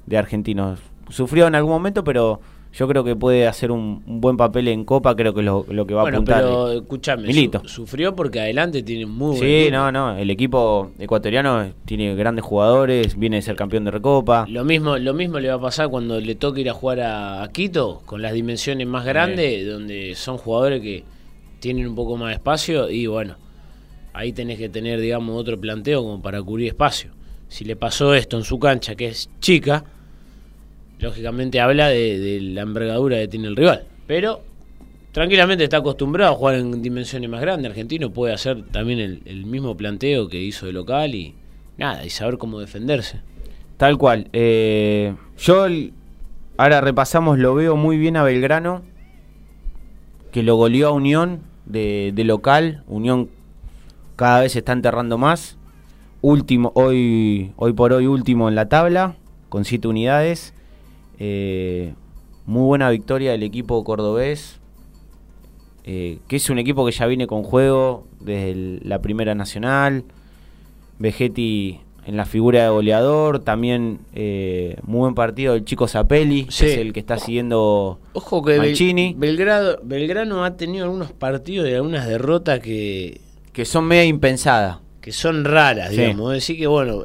de 0.07 0.19
argentinos. 0.19 0.81
Sufrió 1.09 1.47
en 1.47 1.55
algún 1.55 1.73
momento, 1.73 2.03
pero 2.03 2.41
yo 2.73 2.89
creo 2.89 3.05
que 3.05 3.15
puede 3.17 3.47
hacer 3.47 3.71
un, 3.71 4.03
un 4.07 4.21
buen 4.21 4.37
papel 4.37 4.69
en 4.69 4.85
Copa. 4.85 5.15
Creo 5.15 5.35
que 5.35 5.43
lo, 5.43 5.67
lo 5.69 5.87
que 5.87 5.95
va 5.95 6.03
a 6.05 6.09
apuntar. 6.09 6.43
pero 6.43 6.73
escúchame, 6.73 7.27
Milito. 7.27 7.61
su- 7.65 7.69
sufrió 7.69 8.15
porque 8.17 8.41
adelante 8.41 8.83
tiene 8.83 9.05
muy 9.07 9.37
Sí, 9.37 9.69
no, 9.71 9.93
no. 9.93 10.17
El 10.17 10.31
equipo 10.31 10.91
ecuatoriano 10.99 11.73
tiene 11.85 12.15
grandes 12.15 12.45
jugadores, 12.45 13.19
viene 13.19 13.37
de 13.37 13.43
ser 13.43 13.57
campeón 13.57 13.85
de 13.85 13.91
Recopa. 13.91 14.47
Lo 14.49 14.65
mismo, 14.65 14.97
lo 14.99 15.13
mismo 15.15 15.39
le 15.39 15.49
va 15.49 15.55
a 15.57 15.61
pasar 15.61 15.89
cuando 15.91 16.19
le 16.21 16.35
toque 16.35 16.63
ir 16.63 16.71
a 16.71 16.75
jugar 16.75 17.01
a, 17.01 17.43
a 17.43 17.49
Quito, 17.53 18.03
con 18.07 18.23
las 18.23 18.33
dimensiones 18.33 18.87
más 18.87 19.05
grandes, 19.05 19.67
donde 19.67 20.15
son 20.15 20.39
jugadores 20.39 20.81
que 20.81 21.05
tienen 21.61 21.87
un 21.87 21.95
poco 21.95 22.17
más 22.17 22.29
de 22.31 22.35
espacio 22.35 22.91
y 22.91 23.07
bueno, 23.07 23.37
ahí 24.15 24.33
tenés 24.33 24.59
que 24.59 24.69
tener, 24.69 24.99
digamos, 25.01 25.39
otro 25.39 25.59
planteo 25.61 26.03
como 26.03 26.21
para 26.23 26.43
cubrir 26.43 26.69
espacio. 26.69 27.11
Si 27.49 27.65
le 27.65 27.77
pasó 27.77 28.15
esto 28.15 28.39
en 28.39 28.45
su 28.45 28.59
cancha, 28.59 28.95
que 28.95 29.09
es 29.09 29.29
chica, 29.41 29.85
lógicamente 31.03 31.61
habla 31.61 31.89
de, 31.89 32.39
la 32.41 32.63
envergadura 32.63 33.19
que 33.19 33.29
tiene 33.29 33.49
el 33.49 33.57
rival. 33.57 33.85
Pero 34.07 34.41
tranquilamente 35.11 35.65
está 35.65 35.79
acostumbrado 35.79 36.33
a 36.33 36.37
jugar 36.37 36.55
en 36.55 36.81
dimensiones 36.81 37.29
más 37.29 37.41
grandes. 37.41 37.71
Argentino 37.71 38.11
puede 38.11 38.33
hacer 38.33 38.63
también 38.71 39.21
el, 39.25 39.45
mismo 39.45 39.77
planteo 39.77 40.29
que 40.29 40.41
hizo 40.41 40.67
de 40.67 40.73
local 40.73 41.15
y 41.15 41.35
nada, 41.77 42.07
y 42.07 42.11
saber 42.11 42.39
cómo 42.39 42.61
defenderse. 42.61 43.21
Tal 43.77 43.99
cual. 43.99 44.29
Eh, 44.33 45.15
yo 45.39 45.67
ahora 46.57 46.81
repasamos, 46.81 47.39
lo 47.39 47.55
veo 47.55 47.77
muy 47.77 47.99
bien 47.99 48.17
a 48.17 48.23
Belgrano, 48.23 48.83
que 50.31 50.45
lo 50.45 50.55
goleó 50.55 50.89
a 50.89 50.93
Unión 50.93 51.41
de, 51.67 52.13
de 52.15 52.25
local. 52.25 52.85
Unión 52.87 53.29
cada 54.15 54.41
vez 54.41 54.53
se 54.53 54.61
está 54.61 54.73
enterrando 54.73 55.19
más. 55.19 55.59
Último, 56.21 56.71
hoy, 56.77 57.51
hoy 57.57 57.73
por 57.73 57.93
hoy 57.93 58.07
último 58.07 58.49
en 58.49 58.55
la 58.55 58.69
tabla, 58.69 59.17
con 59.49 59.65
siete 59.65 59.89
unidades. 59.89 60.55
Eh, 61.19 61.95
muy 62.47 62.63
buena 62.65 62.91
victoria 62.91 63.31
del 63.33 63.43
equipo 63.43 63.83
cordobés, 63.85 64.59
eh, 65.85 66.19
que 66.29 66.37
es 66.37 66.51
un 66.51 66.59
equipo 66.59 66.85
que 66.87 66.93
ya 66.93 67.07
viene 67.07 67.27
con 67.27 67.43
juego 67.43 68.07
desde 68.21 68.51
el- 68.51 68.81
la 68.85 69.01
Primera 69.01 69.35
Nacional. 69.35 70.05
Vegetti 70.99 71.81
en 72.07 72.17
la 72.17 72.25
figura 72.25 72.65
de 72.65 72.69
goleador, 72.71 73.39
también 73.41 74.01
eh, 74.15 74.77
muy 74.85 75.01
buen 75.01 75.15
partido 75.15 75.55
del 75.55 75.65
chico 75.65 75.87
Zapelli, 75.89 76.47
Sí. 76.51 76.65
que 76.65 76.73
es 76.73 76.79
el 76.79 76.93
que 76.93 77.01
está 77.01 77.19
siguiendo 77.19 77.99
Ojo 78.13 78.43
que 78.43 78.59
Bel-. 78.59 79.15
Belgrado, 79.17 79.79
Belgrano 79.85 80.45
ha 80.45 80.57
tenido 80.57 80.85
algunos 80.85 81.13
partidos 81.13 81.69
y 81.69 81.75
algunas 81.75 82.07
derrotas 82.09 82.59
que, 82.61 83.21
que 83.53 83.65
son 83.65 83.85
media 83.87 84.05
impensadas. 84.05 84.79
que 85.01 85.11
son 85.11 85.45
raras, 85.45 85.91
Sí. 85.91 85.97
digamos. 86.01 86.33
Decir 86.33 86.57
que, 86.57 86.69
bueno, 86.69 87.05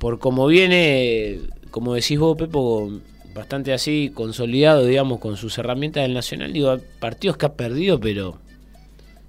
por 0.00 0.18
como 0.18 0.48
viene, 0.48 1.38
como 1.72 1.94
decís 1.94 2.18
vos, 2.20 2.36
Pepo, 2.36 2.92
bastante 3.34 3.72
así, 3.72 4.12
consolidado, 4.14 4.86
digamos, 4.86 5.18
con 5.18 5.36
sus 5.36 5.58
herramientas 5.58 6.04
del 6.04 6.14
Nacional, 6.14 6.52
digo, 6.52 6.78
partidos 7.00 7.36
que 7.36 7.46
ha 7.46 7.54
perdido, 7.54 7.98
pero 7.98 8.38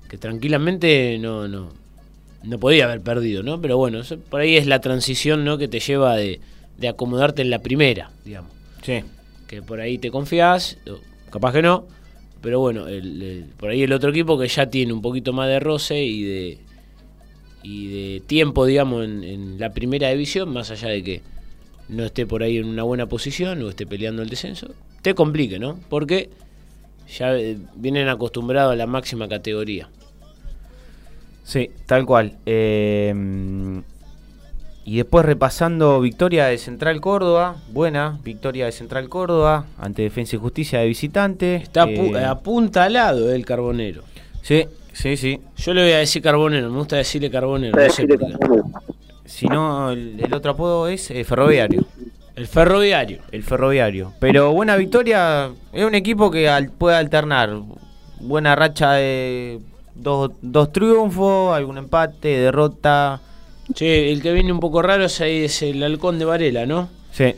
que 0.09 0.17
tranquilamente 0.19 1.17
no, 1.19 1.47
no, 1.47 1.69
no 2.43 2.59
podía 2.59 2.85
haber 2.85 3.01
perdido, 3.01 3.41
¿no? 3.41 3.59
Pero 3.59 3.77
bueno, 3.77 4.01
eso- 4.01 4.19
por 4.19 4.41
ahí 4.41 4.55
es 4.57 4.67
la 4.67 4.79
transición, 4.81 5.43
¿no? 5.43 5.57
Que 5.57 5.67
te 5.67 5.79
lleva 5.79 6.15
de, 6.17 6.39
de 6.77 6.87
acomodarte 6.87 7.41
en 7.41 7.49
la 7.49 7.59
primera, 7.59 8.11
digamos. 8.23 8.51
Sí. 8.83 9.01
que 9.47 9.61
por 9.61 9.79
ahí 9.79 9.97
te 9.97 10.11
confías, 10.11 10.77
capaz 11.31 11.53
que 11.53 11.61
no, 11.61 11.85
pero 12.41 12.59
bueno, 12.59 12.87
el- 12.87 13.21
el- 13.21 13.45
por 13.57 13.69
ahí 13.69 13.83
el 13.83 13.93
otro 13.93 14.09
equipo 14.09 14.37
que 14.37 14.47
ya 14.49 14.65
tiene 14.69 14.91
un 14.93 15.01
poquito 15.01 15.31
más 15.31 15.47
de 15.47 15.59
roce 15.59 16.03
y 16.03 16.23
de 16.23 16.57
y 17.65 17.87
de 17.87 18.19
tiempo, 18.21 18.65
digamos, 18.65 19.05
en, 19.05 19.23
en 19.23 19.57
la 19.59 19.69
primera 19.71 20.09
división, 20.09 20.49
más 20.51 20.69
allá 20.71 20.89
de 20.89 21.01
que 21.03 21.21
no 21.89 22.03
esté 22.03 22.25
por 22.25 22.43
ahí 22.43 22.57
en 22.57 22.65
una 22.67 22.83
buena 22.83 23.05
posición 23.07 23.61
o 23.63 23.69
esté 23.69 23.85
peleando 23.85 24.21
el 24.21 24.29
descenso, 24.29 24.67
te 25.01 25.13
complique, 25.13 25.59
¿no? 25.59 25.79
Porque 25.89 26.29
ya 27.17 27.35
eh, 27.35 27.57
vienen 27.75 28.07
acostumbrados 28.07 28.73
a 28.73 28.75
la 28.75 28.87
máxima 28.87 29.27
categoría. 29.27 29.89
Sí, 31.43 31.69
tal 31.85 32.05
cual. 32.05 32.33
Eh, 32.45 33.81
y 34.85 34.97
después 34.97 35.25
repasando 35.25 36.01
victoria 36.01 36.45
de 36.47 36.57
Central 36.57 36.99
Córdoba, 36.99 37.55
buena 37.71 38.19
victoria 38.23 38.65
de 38.65 38.71
Central 38.73 39.07
Córdoba 39.09 39.65
ante 39.77 40.01
Defensa 40.01 40.35
y 40.35 40.39
Justicia 40.39 40.79
de 40.79 40.87
visitante. 40.87 41.55
Está 41.55 41.85
Eh, 41.89 42.25
apuntalado 42.25 43.31
el 43.33 43.45
carbonero. 43.45 44.03
Sí, 44.41 44.65
sí, 44.91 45.15
sí. 45.15 45.39
Yo 45.57 45.73
le 45.73 45.83
voy 45.83 45.91
a 45.93 45.97
decir 45.99 46.21
carbonero, 46.21 46.69
me 46.69 46.77
gusta 46.77 46.97
decirle 46.97 47.29
carbonero, 47.29 47.77
no 47.81 47.89
sé 47.89 48.05
por 48.07 48.19
qué. 48.19 48.35
Si 49.33 49.47
no, 49.47 49.89
el, 49.91 50.19
el 50.19 50.33
otro 50.33 50.51
apodo 50.51 50.87
es 50.87 51.09
eh, 51.09 51.23
Ferroviario. 51.23 51.85
El 52.35 52.47
ferroviario. 52.47 53.19
El 53.31 53.43
Ferroviario. 53.43 54.13
Pero 54.19 54.51
buena 54.53 54.75
victoria. 54.75 55.51
Es 55.71 55.83
un 55.85 55.95
equipo 55.95 56.29
que 56.31 56.47
al- 56.49 56.69
puede 56.71 56.95
alternar. 56.97 57.51
Buena 58.19 58.55
racha 58.55 58.93
de 58.93 59.59
dos, 59.95 60.31
dos 60.41 60.71
triunfos, 60.71 61.55
algún 61.55 61.77
empate, 61.79 62.27
derrota. 62.39 63.21
Che, 63.73 64.11
el 64.11 64.21
que 64.21 64.33
viene 64.33 64.51
un 64.51 64.59
poco 64.59 64.81
raro 64.81 65.05
es 65.05 65.19
ahí 65.21 65.43
es 65.45 65.61
el 65.63 65.81
halcón 65.83 66.19
de 66.19 66.25
Varela, 66.25 66.65
¿no? 66.65 66.89
Sí. 67.11 67.33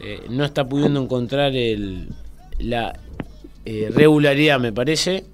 Eh, 0.00 0.22
no 0.30 0.44
está 0.44 0.68
pudiendo 0.68 1.00
encontrar 1.02 1.54
el, 1.56 2.08
la 2.58 2.98
eh, 3.64 3.90
regularidad, 3.92 4.60
me 4.60 4.72
parece. 4.72 5.24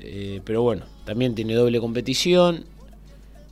Eh, 0.00 0.40
pero 0.44 0.62
bueno, 0.62 0.84
también 1.04 1.34
tiene 1.34 1.54
doble 1.54 1.78
competición. 1.80 2.64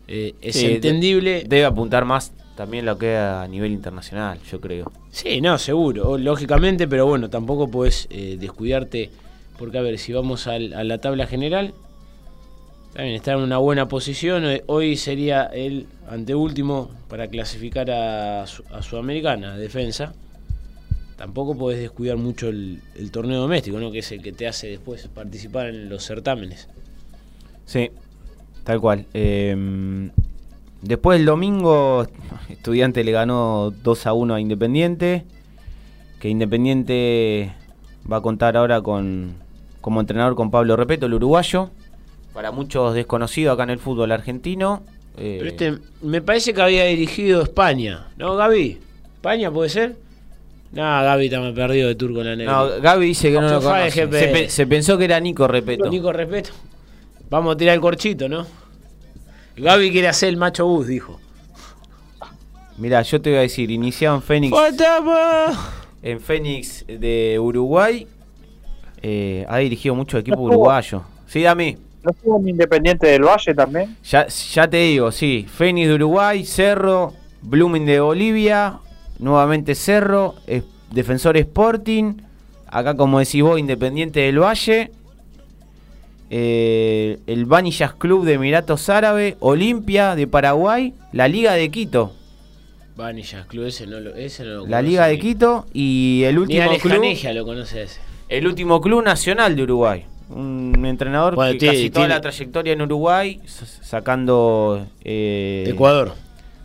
Eh, 0.09 0.35
es 0.41 0.57
Sí, 0.57 0.67
entendible. 0.67 1.45
Debe 1.49 1.65
apuntar 1.65 2.05
más 2.05 2.33
también 2.57 2.85
lo 2.87 2.99
que 2.99 3.17
a 3.17 3.47
nivel 3.49 3.73
internacional, 3.73 4.39
yo 4.51 4.61
creo. 4.61 4.91
Sí, 5.11 5.41
no, 5.41 5.59
seguro, 5.59 6.19
lógicamente, 6.19 6.87
pero 6.89 7.07
bueno, 7.07 7.31
tampoco 7.31 7.69
puedes 7.69 8.07
eh, 8.11 8.37
descuidarte. 8.39 9.11
Porque, 9.59 9.79
a 9.79 9.83
ver, 9.83 9.99
si 9.99 10.13
vamos 10.13 10.47
al- 10.49 10.73
a 10.75 10.83
la 10.85 10.99
tabla 10.99 11.27
general, 11.27 11.75
también 12.93 13.15
está 13.17 13.33
en 13.33 13.39
una 13.41 13.59
buena 13.59 13.89
posición. 13.89 14.45
Eh, 14.47 14.63
Hoy 14.67 14.97
sería 14.97 15.45
el 15.45 15.87
anteúltimo 16.09 16.91
para 17.09 17.29
clasificar 17.29 17.91
a, 17.91 18.47
Su- 18.47 18.65
a 18.73 18.83
Sudamericana, 18.83 19.57
defensa. 19.57 20.13
Tampoco 21.17 21.57
podés 21.57 21.79
descuidar 21.79 22.17
mucho 22.17 22.49
el, 22.49 22.81
el 22.97 23.11
torneo 23.13 23.41
doméstico, 23.41 23.79
¿no? 23.79 23.93
que 23.93 24.01
es 24.01 24.11
el 24.13 24.21
que 24.21 24.33
te 24.33 24.49
hace 24.49 24.67
después 24.69 25.07
participar 25.09 25.69
en 25.69 25.89
los 25.89 26.05
certámenes. 26.05 26.69
Sí, 27.67 27.91
tal 28.65 28.81
cual. 28.81 29.07
Eh, 29.15 30.11
después 30.83 31.19
el 31.21 31.27
domingo, 31.27 32.07
Estudiante 32.49 33.05
le 33.05 33.13
ganó 33.13 33.73
2 33.83 34.07
a 34.07 34.13
1 34.13 34.35
a 34.35 34.41
Independiente. 34.41 35.25
Que 36.19 36.29
Independiente 36.31 37.53
va 38.11 38.17
a 38.19 38.21
contar 38.21 38.57
ahora 38.57 38.81
con 38.81 39.35
como 39.81 40.01
entrenador 40.01 40.35
con 40.35 40.51
Pablo 40.51 40.77
Repeto, 40.77 41.05
el 41.07 41.15
uruguayo. 41.15 41.71
Para 42.33 42.51
muchos 42.51 42.95
desconocido 42.95 43.53
acá 43.53 43.65
en 43.65 43.71
el 43.71 43.79
fútbol 43.79 44.11
argentino. 44.13 44.83
Eh, 45.19 45.37
Pero 45.39 45.51
este, 45.51 45.79
me 46.03 46.23
parece 46.23 46.53
que 46.55 46.63
había 46.63 46.85
dirigido 46.87 47.43
España, 47.43 48.09
¿no, 48.17 48.35
Gaby? 48.35 48.79
¿España 49.17 49.51
puede 49.53 49.69
ser? 49.69 49.97
No, 50.73 50.83
Gaby 50.83 51.27
está 51.27 51.41
más 51.41 51.53
perdido 51.53 51.87
de 51.87 51.95
turco 51.95 52.21
en 52.23 52.27
la 52.27 52.35
negra. 52.37 52.53
no, 52.53 52.81
Gaby 52.81 53.07
dice 53.07 53.31
que 53.31 53.41
no 53.41 53.49
lo 53.49 53.61
conoce. 53.61 53.91
Se, 53.91 54.09
pe- 54.09 54.49
se 54.49 54.67
pensó 54.67 54.99
que 54.99 55.05
era 55.05 55.21
Nico 55.21 55.47
Repeto. 55.47 55.89
Nico, 55.89 56.13
respeto. 56.13 56.51
Vamos 57.35 57.57
a 57.57 57.59
tirar 57.59 57.75
el 57.75 57.81
corchito, 57.81 58.29
¿no? 58.29 58.47
Gaby 59.57 59.91
quiere 59.91 60.07
hacer 60.07 60.29
el 60.29 60.37
macho 60.37 60.69
bus, 60.69 60.87
dijo. 60.87 61.19
Mirá, 62.79 63.03
yo 63.03 63.21
te 63.21 63.31
voy 63.31 63.39
a 63.41 63.43
decir, 63.43 63.73
iniciado 63.73 64.15
en 64.15 64.23
Fénix, 64.23 64.57
en 66.01 66.21
Fénix 66.21 66.85
de 66.87 67.37
Uruguay. 67.41 68.07
eh, 69.03 69.45
ha 69.49 69.59
dirigido 69.59 69.97
No 69.97 70.03
estuvo. 70.05 70.43
uruguayos. 70.45 71.03
Sí, 71.27 71.45
a 71.45 71.57
mí. 71.57 71.77
¿No 72.05 72.13
estuvo 72.13 72.39
en 72.39 72.51
Independiente 72.51 73.09
del 73.09 73.25
Valle 73.25 73.53
también? 73.53 73.97
Ya, 74.09 74.29
ya 74.29 74.71
te 74.71 74.77
digo, 74.77 75.11
sí. 75.11 75.45
Fénix 75.53 75.89
de 75.89 75.95
Uruguay, 75.95 76.45
Cerro, 76.45 77.15
Blooming 77.43 77.85
de 77.85 77.99
Bolivia, 77.99 78.79
nuevamente 79.19 79.75
Cerro, 79.75 80.37
es- 80.47 80.63
Defensor 80.93 81.37
Sporting, 81.37 82.15
acá 82.69 82.95
como 82.95 83.19
decís 83.19 83.43
vos, 83.43 83.59
Independiente 83.59 84.21
del 84.21 84.39
Valle, 84.39 84.93
eh, 86.31 87.19
el 87.27 87.45
Vanillas 87.47 87.93
Club 87.95 88.25
de 88.25 88.35
Emiratos 88.35 88.89
Árabes, 88.89 89.37
Olimpia 89.41 90.15
de 90.17 90.27
Paraguay, 90.27 90.95
la 91.13 91.29
Liga 91.29 91.53
de 91.53 91.71
Quito, 91.71 92.13
Vanillas 92.97 93.47
Club, 93.47 93.65
ese 93.67 93.87
no 93.87 93.99
lo, 94.01 94.15
ese 94.15 94.45
no 94.45 94.51
lo 94.51 94.67
la 94.67 94.81
Liga 94.83 95.07
de 95.07 95.15
ni- 95.15 95.21
Quito 95.21 95.67
y 95.73 96.23
el 96.25 96.39
último 96.39 96.71
club, 96.79 97.03
lo 97.35 97.45
conoce 97.45 97.83
ese. 97.83 98.01
el 98.29 98.47
último 98.47 98.81
club 98.81 99.03
nacional 99.03 99.57
de 99.57 99.63
Uruguay. 99.65 100.07
Un 100.31 100.85
entrenador 100.87 101.35
Bueno, 101.35 101.53
que 101.53 101.59
tiene- 101.59 101.75
casi 101.75 101.91
toda 101.91 102.09
la 102.09 102.21
trayectoria 102.21 102.73
en 102.73 102.81
Uruguay, 102.83 103.41
sacando 103.47 104.87
eh, 105.05 105.65
Ecuador. 105.69 106.13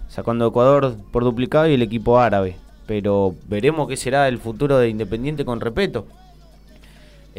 sacando 0.07 0.47
Ecuador 0.47 0.95
por 1.11 1.23
duplicado 1.23 1.67
y 1.67 1.73
el 1.73 1.81
equipo 1.81 2.19
árabe. 2.19 2.55
Pero 2.87 3.35
veremos 3.47 3.87
qué 3.87 3.97
será 3.97 4.27
el 4.27 4.37
futuro 4.39 4.77
de 4.79 4.89
Independiente 4.89 5.45
con 5.45 5.59
Repeto. 5.61 6.07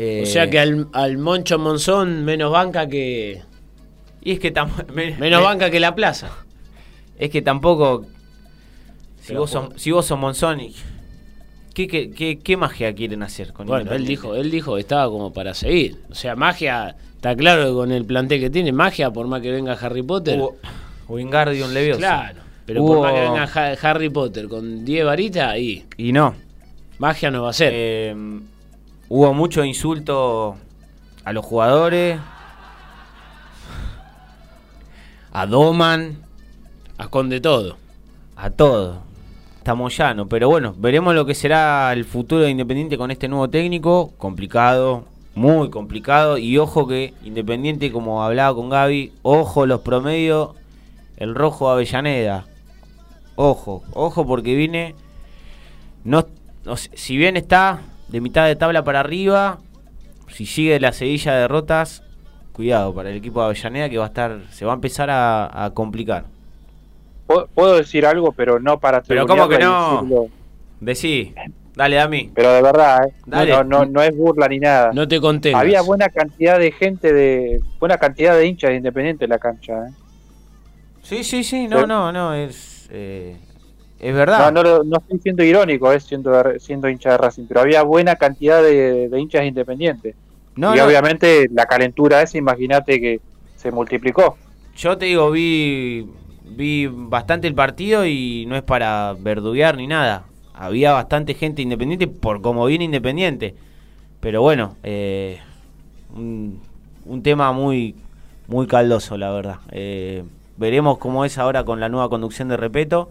Eh, 0.02 0.22
O 0.22 0.26
sea 0.26 0.48
que 0.48 0.58
al, 0.58 0.88
al 0.92 1.18
Moncho 1.18 1.58
Monzón 1.58 2.24
menos 2.24 2.50
banca 2.52 2.88
que. 2.88 3.42
Y 4.22 4.32
es 4.32 4.38
que, 4.40 4.50
me- 4.94 5.16
Menos 5.16 5.40
me- 5.40 5.46
banca 5.46 5.70
que 5.70 5.78
la 5.80 5.94
plaza. 5.94 6.30
es 7.18 7.28
que 7.30 7.42
tampoco. 7.42 8.06
Si 9.20 9.34
vos, 9.34 9.50
sos, 9.50 9.68
si 9.76 9.90
vos 9.90 10.06
sos 10.06 10.18
Monzón, 10.18 10.60
y- 10.60 10.74
¿qué, 11.74 11.86
qué, 11.86 12.10
qué, 12.10 12.38
qué 12.38 12.56
magia 12.56 12.94
quieren 12.94 13.22
hacer 13.22 13.52
con 13.52 13.66
Bueno, 13.66 13.92
él 13.92 14.06
dijo, 14.06 14.34
él 14.34 14.50
dijo 14.50 14.74
que 14.74 14.80
estaba 14.80 15.10
como 15.10 15.32
para 15.32 15.52
seguir. 15.54 15.98
O 16.10 16.14
sea, 16.14 16.34
magia, 16.34 16.96
está 17.16 17.36
claro 17.36 17.66
que 17.66 17.72
con 17.72 17.92
el 17.92 18.04
plantel 18.06 18.40
que 18.40 18.48
tiene, 18.50 18.72
magia, 18.72 19.10
por 19.10 19.26
más 19.26 19.42
que 19.42 19.50
venga 19.52 19.74
Harry 19.74 20.02
Potter. 20.02 20.38
Hubo 20.38 20.56
Wingardium 21.08 21.72
Leviosa. 21.72 21.98
Claro. 21.98 22.40
Pero 22.64 22.82
Hubo- 22.82 22.94
por 22.94 23.00
más 23.02 23.12
que 23.12 23.20
venga 23.20 23.42
Ha- 23.44 23.90
Harry 23.90 24.08
Potter 24.08 24.48
con 24.48 24.84
10 24.84 25.04
varitas, 25.04 25.58
y 25.58 25.84
Y 25.98 26.12
no. 26.12 26.34
magia 26.98 27.30
no 27.30 27.42
va 27.42 27.50
a 27.50 27.52
ser. 27.52 27.72
Eh, 27.74 28.14
hubo 29.10 29.34
mucho 29.34 29.64
insulto 29.64 30.56
a 31.24 31.32
los 31.34 31.44
jugadores. 31.44 32.18
A 35.32 35.46
Doman. 35.46 36.16
a 36.96 37.02
Esconde 37.04 37.40
todo. 37.40 37.76
a 38.36 38.50
todo. 38.50 39.02
Estamos 39.58 39.94
llano, 39.94 40.26
pero 40.26 40.48
bueno, 40.48 40.74
veremos 40.78 41.14
lo 41.14 41.26
que 41.26 41.34
será 41.34 41.92
el 41.92 42.06
futuro 42.06 42.42
de 42.42 42.50
Independiente 42.50 42.96
con 42.96 43.10
este 43.10 43.28
nuevo 43.28 43.50
técnico. 43.50 44.12
Complicado, 44.16 45.04
muy 45.34 45.68
complicado. 45.70 46.38
Y 46.38 46.56
ojo 46.56 46.86
que 46.86 47.12
Independiente, 47.22 47.92
como 47.92 48.22
hablaba 48.22 48.54
con 48.54 48.70
Gaby, 48.70 49.12
ojo 49.22 49.66
los 49.66 49.80
promedios, 49.80 50.50
el 51.16 51.34
rojo 51.34 51.68
Avellaneda. 51.68 52.46
Ojo, 53.34 53.82
ojo 53.92 54.26
porque 54.26 54.54
viene. 54.54 54.94
No, 56.04 56.24
si 56.94 57.16
bien 57.16 57.36
está 57.36 57.82
de 58.10 58.20
mitad 58.20 58.46
de 58.46 58.56
tabla 58.56 58.84
para 58.84 59.00
arriba, 59.00 59.58
si 60.28 60.46
sigue 60.46 60.78
la 60.80 60.92
seguilla 60.92 61.34
de 61.34 61.40
derrotas, 61.42 62.02
cuidado 62.52 62.94
para 62.94 63.10
el 63.10 63.16
equipo 63.16 63.40
de 63.40 63.46
Avellaneda 63.46 63.88
que 63.88 63.98
va 63.98 64.04
a 64.04 64.08
estar, 64.08 64.40
se 64.50 64.64
va 64.64 64.72
a 64.72 64.74
empezar 64.74 65.10
a, 65.10 65.64
a 65.64 65.70
complicar. 65.70 66.24
Puedo- 67.54 67.76
decir 67.76 68.04
algo, 68.06 68.32
pero 68.32 68.58
no 68.58 68.80
para 68.80 69.02
Pero 69.02 69.26
¿cómo 69.26 69.48
que 69.48 69.58
no? 69.58 69.92
decirlo. 70.02 70.26
Decí, 70.80 71.32
dale 71.76 72.00
a 72.00 72.08
mí. 72.08 72.30
Pero 72.34 72.52
de 72.52 72.62
verdad, 72.62 73.06
¿eh? 73.06 73.14
Dale. 73.26 73.50
No, 73.52 73.62
no, 73.64 73.84
no 73.86 74.02
es 74.02 74.16
burla 74.16 74.48
ni 74.48 74.58
nada. 74.58 74.90
No 74.92 75.06
te 75.06 75.20
contengas. 75.20 75.60
Había 75.60 75.82
buena 75.82 76.08
cantidad 76.08 76.58
de 76.58 76.72
gente, 76.72 77.12
de 77.12 77.60
buena 77.78 77.98
cantidad 77.98 78.34
de 78.36 78.46
hinchas 78.46 78.70
de 78.70 78.76
Independiente 78.78 79.24
en 79.24 79.30
la 79.30 79.38
cancha. 79.38 79.86
¿eh? 79.86 79.92
Sí, 81.02 81.22
sí, 81.22 81.44
sí, 81.44 81.68
no, 81.68 81.76
Pero- 81.76 81.86
no, 81.86 82.12
no, 82.12 82.34
es, 82.34 82.88
eh, 82.90 83.36
es 84.00 84.14
No, 84.34 84.50
verdad. 84.50 84.52
no, 84.52 84.62
no 84.84 84.98
estoy 84.98 85.18
siendo 85.20 85.42
irónico, 85.44 85.92
eh, 85.92 86.00
siendo, 86.00 86.32
siendo 86.58 86.88
hincha 86.88 87.10
de 87.12 87.18
Racing, 87.18 87.46
pero 87.48 87.60
había 87.60 87.82
buena 87.82 88.16
cantidad 88.16 88.62
de, 88.62 89.08
de 89.08 89.20
hinchas 89.20 89.42
de 89.42 89.48
Independiente. 89.48 90.16
No, 90.56 90.76
y 90.76 90.78
no, 90.78 90.84
obviamente 90.84 91.48
la 91.50 91.66
calentura 91.66 92.22
esa, 92.22 92.38
imagínate 92.38 93.00
que 93.00 93.22
se 93.56 93.70
multiplicó. 93.72 94.40
Yo 94.74 94.96
te 94.98 95.06
digo, 95.06 95.30
vi, 95.30 96.06
vi 96.44 96.86
bastante 96.86 97.46
el 97.48 97.54
partido 97.54 98.06
y 98.06 98.46
no 98.48 98.56
es 98.56 98.62
para 98.62 99.14
verduguear 99.18 99.76
ni 99.76 99.86
nada. 99.86 100.30
Había 100.52 100.92
bastante 100.92 101.34
gente 101.34 101.62
independiente 101.62 102.06
por 102.08 102.40
como 102.40 102.66
viene 102.66 102.84
independiente. 102.84 103.56
Pero 104.20 104.42
bueno, 104.42 104.78
eh, 104.82 105.40
un, 106.14 106.62
un 107.04 107.22
tema 107.22 107.52
muy, 107.52 107.96
muy 108.48 108.66
caldoso, 108.66 109.18
la 109.18 109.30
verdad. 109.32 109.60
Eh, 109.72 110.24
veremos 110.56 110.98
cómo 110.98 111.24
es 111.24 111.38
ahora 111.38 111.64
con 111.64 111.80
la 111.80 111.88
nueva 111.88 112.08
conducción 112.10 112.48
de 112.48 112.56
Repeto, 112.56 113.10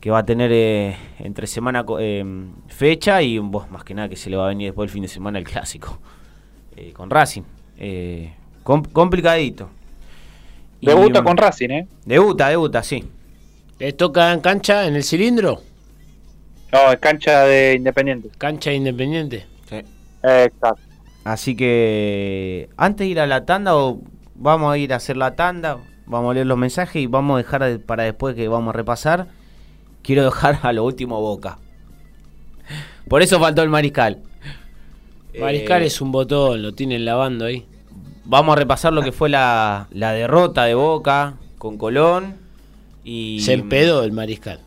que 0.00 0.10
va 0.10 0.18
a 0.18 0.24
tener 0.26 0.50
eh, 0.52 0.96
entre 1.18 1.46
semana 1.46 1.84
eh, 1.98 2.24
fecha 2.68 3.20
y 3.22 3.38
vos, 3.38 3.70
más 3.70 3.84
que 3.84 3.94
nada 3.94 4.08
que 4.08 4.16
se 4.16 4.30
le 4.30 4.36
va 4.36 4.46
a 4.46 4.48
venir 4.48 4.68
después 4.68 4.88
el 4.88 4.92
fin 4.92 5.02
de 5.02 5.08
semana 5.08 5.38
el 5.38 5.44
clásico 5.44 5.98
eh, 6.76 6.92
con 6.92 7.10
Racing. 7.10 7.42
Eh, 7.78 8.32
com- 8.62 8.82
complicadito. 8.84 9.68
Debuta 10.80 11.22
con 11.22 11.36
Racing, 11.36 11.70
¿eh? 11.70 11.86
Debuta, 12.06 12.48
debuta, 12.48 12.82
sí. 12.82 13.04
¿Le 13.78 13.92
toca 13.92 14.32
en 14.32 14.40
cancha, 14.40 14.86
en 14.86 14.96
el 14.96 15.04
cilindro? 15.04 15.60
No, 16.72 16.92
en 16.92 16.98
cancha 16.98 17.44
de 17.44 17.74
Independiente. 17.74 18.30
Cancha 18.38 18.72
Independiente. 18.72 19.46
sí. 19.68 19.82
Exacto. 20.22 20.78
Así 21.24 21.54
que 21.54 22.70
antes 22.78 23.04
de 23.06 23.10
ir 23.10 23.20
a 23.20 23.26
la 23.26 23.44
tanda 23.44 23.76
o 23.76 24.00
vamos 24.34 24.72
a 24.72 24.78
ir 24.78 24.92
a 24.94 24.96
hacer 24.96 25.18
la 25.18 25.34
tanda, 25.36 25.78
vamos 26.06 26.30
a 26.30 26.34
leer 26.34 26.46
los 26.46 26.56
mensajes 26.56 27.02
y 27.02 27.06
vamos 27.06 27.34
a 27.34 27.38
dejar 27.38 27.62
de- 27.64 27.78
para 27.78 28.04
después 28.04 28.34
que 28.34 28.48
vamos 28.48 28.70
a 28.74 28.76
repasar. 28.76 29.26
Quiero 30.02 30.24
dejar 30.24 30.58
a 30.62 30.72
lo 30.72 30.84
último 30.84 31.20
Boca. 31.20 31.58
Por 33.08 33.22
eso 33.22 33.38
faltó 33.40 33.62
el 33.62 33.68
Mariscal. 33.68 34.18
Mariscal 35.38 35.82
Eh, 35.82 35.86
es 35.86 36.00
un 36.00 36.12
botón, 36.12 36.62
lo 36.62 36.72
tienen 36.72 37.04
lavando 37.04 37.44
ahí. 37.46 37.64
Vamos 38.24 38.52
a 38.54 38.56
repasar 38.56 38.92
lo 38.92 39.02
que 39.02 39.12
fue 39.12 39.28
la, 39.28 39.88
la 39.90 40.12
derrota 40.12 40.64
de 40.64 40.74
Boca 40.74 41.34
con 41.58 41.76
Colón. 41.78 42.36
Y, 43.04 43.40
Se 43.40 43.52
empedó 43.54 44.04
el 44.04 44.12
Mariscal. 44.12 44.60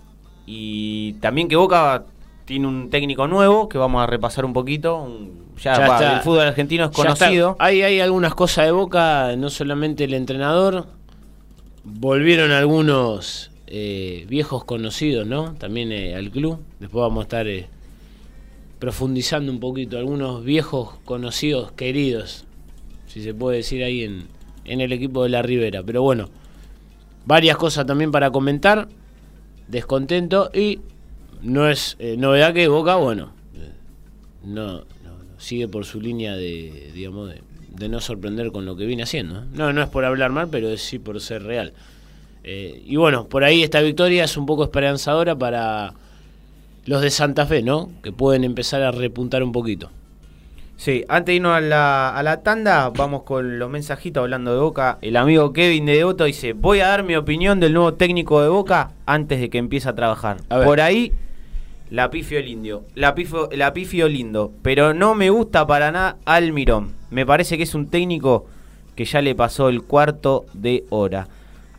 Y 0.46 1.14
también 1.14 1.48
que 1.48 1.56
Boca 1.56 2.04
tiene 2.46 2.68
un 2.68 2.90
técnico 2.90 3.28
nuevo 3.28 3.70
que 3.70 3.78
vamos 3.78 4.04
a 4.04 4.08
repasar 4.08 4.44
un 4.46 4.54
poquito. 4.54 4.98
un- 4.98 5.44
ya, 5.62 5.78
Ya 5.78 5.88
va, 5.88 5.96
está. 6.00 6.16
el 6.18 6.22
fútbol 6.22 6.42
argentino 6.48 6.86
es 6.86 6.92
conocido. 6.92 7.56
Hay, 7.60 7.82
hay 7.84 8.00
algunas 8.02 8.34
cosas 8.36 8.66
de 8.66 8.72
Boca, 8.72 9.36
no 9.38 9.50
solamente 9.50 10.04
el 10.04 10.14
entrenador. 10.16 10.88
Volvieron 11.84 12.52
algunos 12.52 13.52
eh, 13.76 14.28
viejos 14.30 14.66
conocidos, 14.66 15.26
¿no? 15.26 15.56
También 15.56 15.92
eh, 15.92 16.14
al 16.14 16.30
club. 16.30 16.60
Después 16.80 17.02
vamos 17.02 17.22
a 17.22 17.24
estar 17.24 17.48
eh, 17.48 17.66
profundizando 18.78 19.52
un 19.52 19.60
poquito. 19.60 19.98
Algunos 19.98 20.44
viejos 20.44 21.00
conocidos, 21.06 21.72
queridos, 21.72 22.46
si 23.08 23.24
se 23.24 23.34
puede 23.34 23.58
decir 23.58 23.84
ahí 23.84 24.04
en, 24.04 24.28
en 24.66 24.80
el 24.80 24.92
equipo 24.92 25.24
de 25.24 25.30
la 25.30 25.42
Ribera. 25.42 25.82
Pero 25.82 26.04
bueno, 26.04 26.30
varias 27.26 27.58
cosas 27.58 27.88
también 27.88 28.12
para 28.12 28.30
comentar. 28.30 28.90
Descontento 29.68 30.52
y 30.54 30.82
no 31.42 31.68
es 31.68 31.96
eh, 31.98 32.16
novedad 32.16 32.54
que 32.54 32.68
Boca, 32.68 32.98
bueno, 32.98 33.32
no, 34.44 34.82
no, 34.82 34.86
sigue 35.40 35.68
por 35.68 35.86
su 35.86 36.00
línea 36.00 36.36
de, 36.36 36.92
digamos, 36.94 37.30
de, 37.30 37.42
de 37.70 37.90
no 37.90 38.00
sorprender 38.02 38.52
con 38.52 38.68
lo 38.68 38.76
que 38.76 38.86
viene 38.86 39.02
haciendo. 39.02 39.46
No, 39.46 39.74
no 39.74 39.82
es 39.82 39.90
por 39.90 40.06
hablar 40.06 40.32
mal, 40.32 40.50
pero 40.52 40.70
es 40.70 40.84
sí 40.84 41.00
por 41.00 41.20
ser 41.22 41.42
real. 41.42 41.74
Eh, 42.44 42.84
y 42.86 42.96
bueno, 42.98 43.28
por 43.28 43.44
ahí 43.44 43.64
esta 43.64 43.82
victoria 43.82 44.26
es 44.26 44.36
un 44.38 44.46
poco 44.46 44.64
esperanzadora 44.64 45.36
para 45.36 45.94
los 46.86 47.02
de 47.02 47.10
Santa 47.10 47.46
Fe, 47.46 47.62
¿no? 47.62 47.90
Que 48.02 48.12
pueden 48.12 48.44
empezar 48.44 48.82
a 48.82 48.92
repuntar 48.92 49.44
un 49.44 49.52
poquito. 49.52 49.90
Sí, 50.76 51.06
antes 51.08 51.28
de 51.28 51.36
irnos 51.36 51.56
a 51.56 51.62
la, 51.62 52.10
a 52.10 52.24
la 52.24 52.42
tanda, 52.42 52.90
vamos 52.90 53.24
con 53.24 53.58
los 53.60 53.70
mensajitos 53.70 54.22
hablando 54.22 54.54
de 54.54 54.60
Boca. 54.60 54.98
El 55.02 55.16
amigo 55.16 55.54
Kevin 55.54 55.86
de 55.86 55.96
Devoto 55.96 56.26
dice, 56.26 56.54
voy 56.54 56.82
a 56.82 56.88
dar 56.88 57.04
mi 57.04 57.16
opinión 57.16 57.60
del 57.60 57.74
nuevo 57.74 57.94
técnico 57.94 58.42
de 58.42 58.50
Boca 58.50 58.92
antes 59.06 59.40
de 59.40 59.50
que 59.50 59.60
empiece 59.60 59.88
a 59.88 59.96
trabajar. 59.96 60.38
A. 60.50 60.64
Por 60.64 60.82
ahí, 60.82 61.14
la 61.90 62.10
pifio 62.10 62.40
el 62.40 62.48
indio. 62.48 62.84
La 62.96 63.16
pifio, 63.16 63.50
la 63.54 63.72
pifio 63.72 64.10
lindo. 64.10 64.52
Pero 64.62 64.94
no 64.94 65.16
me 65.16 65.30
gusta 65.30 65.66
para 65.68 65.92
nada 65.92 66.18
Almirón. 66.26 66.94
Me 67.12 67.26
parece 67.26 67.56
que 67.56 67.64
es 67.64 67.76
un 67.76 67.88
técnico 67.88 68.48
que 68.96 69.06
ya 69.06 69.22
le 69.22 69.36
pasó 69.36 69.70
el 69.70 69.84
cuarto 69.84 70.46
de 70.54 70.86
hora. 70.90 71.28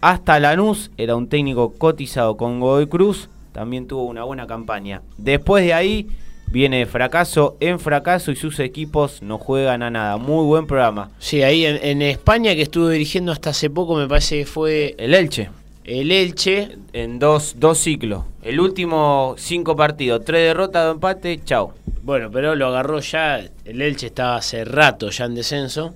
Hasta 0.05 0.39
Lanús 0.39 0.91
era 0.99 1.17
un 1.17 1.31
técnico 1.31 1.73
cotizado 1.73 2.37
con 2.37 2.61
Godoy 2.61 2.89
Cruz. 2.89 3.31
También 3.53 3.89
tuvo 3.89 4.03
una 4.05 4.23
buena 4.23 4.47
campaña. 4.47 5.01
Después 5.17 5.65
de 5.65 5.73
ahí 5.73 6.09
viene 6.49 6.81
de 6.81 6.85
fracaso 6.85 7.57
en 7.59 7.81
fracaso 7.81 8.31
y 8.31 8.37
sus 8.37 8.59
equipos 8.59 9.23
no 9.23 9.39
juegan 9.39 9.83
a 9.83 9.89
nada. 9.89 10.19
Muy 10.19 10.45
buen 10.45 10.67
programa. 10.67 11.11
Sí, 11.19 11.43
ahí 11.43 11.65
en, 11.65 11.83
en 11.83 12.03
España 12.03 12.55
que 12.55 12.61
estuve 12.61 12.93
dirigiendo 12.93 13.33
hasta 13.33 13.49
hace 13.49 13.71
poco 13.71 13.95
me 13.97 14.07
parece 14.07 14.41
que 14.41 14.45
fue 14.45 14.95
El 14.99 15.15
Elche. 15.15 15.49
el 15.85 16.13
Elche. 16.13 16.77
En 16.93 17.19
dos, 17.19 17.55
dos 17.59 17.79
ciclos. 17.79 18.25
El 18.43 18.61
último 18.61 19.37
cinco 19.39 19.75
partidos. 19.75 20.23
Tres 20.23 20.49
derrotas, 20.49 20.85
dos 20.85 20.97
empates. 20.97 21.43
Chao. 21.47 21.73
Bueno, 22.03 22.31
pero 22.31 22.55
lo 22.55 22.67
agarró 22.67 23.01
ya. 23.01 23.41
El 23.65 23.81
Elche 23.81 24.09
estaba 24.09 24.37
hace 24.37 24.67
rato 24.67 25.09
ya 25.09 25.25
en 25.25 25.35
descenso. 25.35 25.95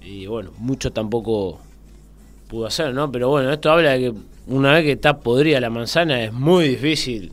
Y 0.00 0.26
bueno, 0.26 0.52
mucho 0.58 0.92
tampoco 0.92 1.58
pudo 2.50 2.66
hacer, 2.66 2.92
¿no? 2.92 3.10
Pero 3.10 3.28
bueno, 3.28 3.50
esto 3.52 3.70
habla 3.70 3.92
de 3.92 3.98
que 4.00 4.12
una 4.48 4.72
vez 4.74 4.84
que 4.84 4.92
está 4.92 5.18
podrida 5.20 5.60
la 5.60 5.70
manzana 5.70 6.22
es 6.24 6.32
muy 6.32 6.68
difícil 6.68 7.32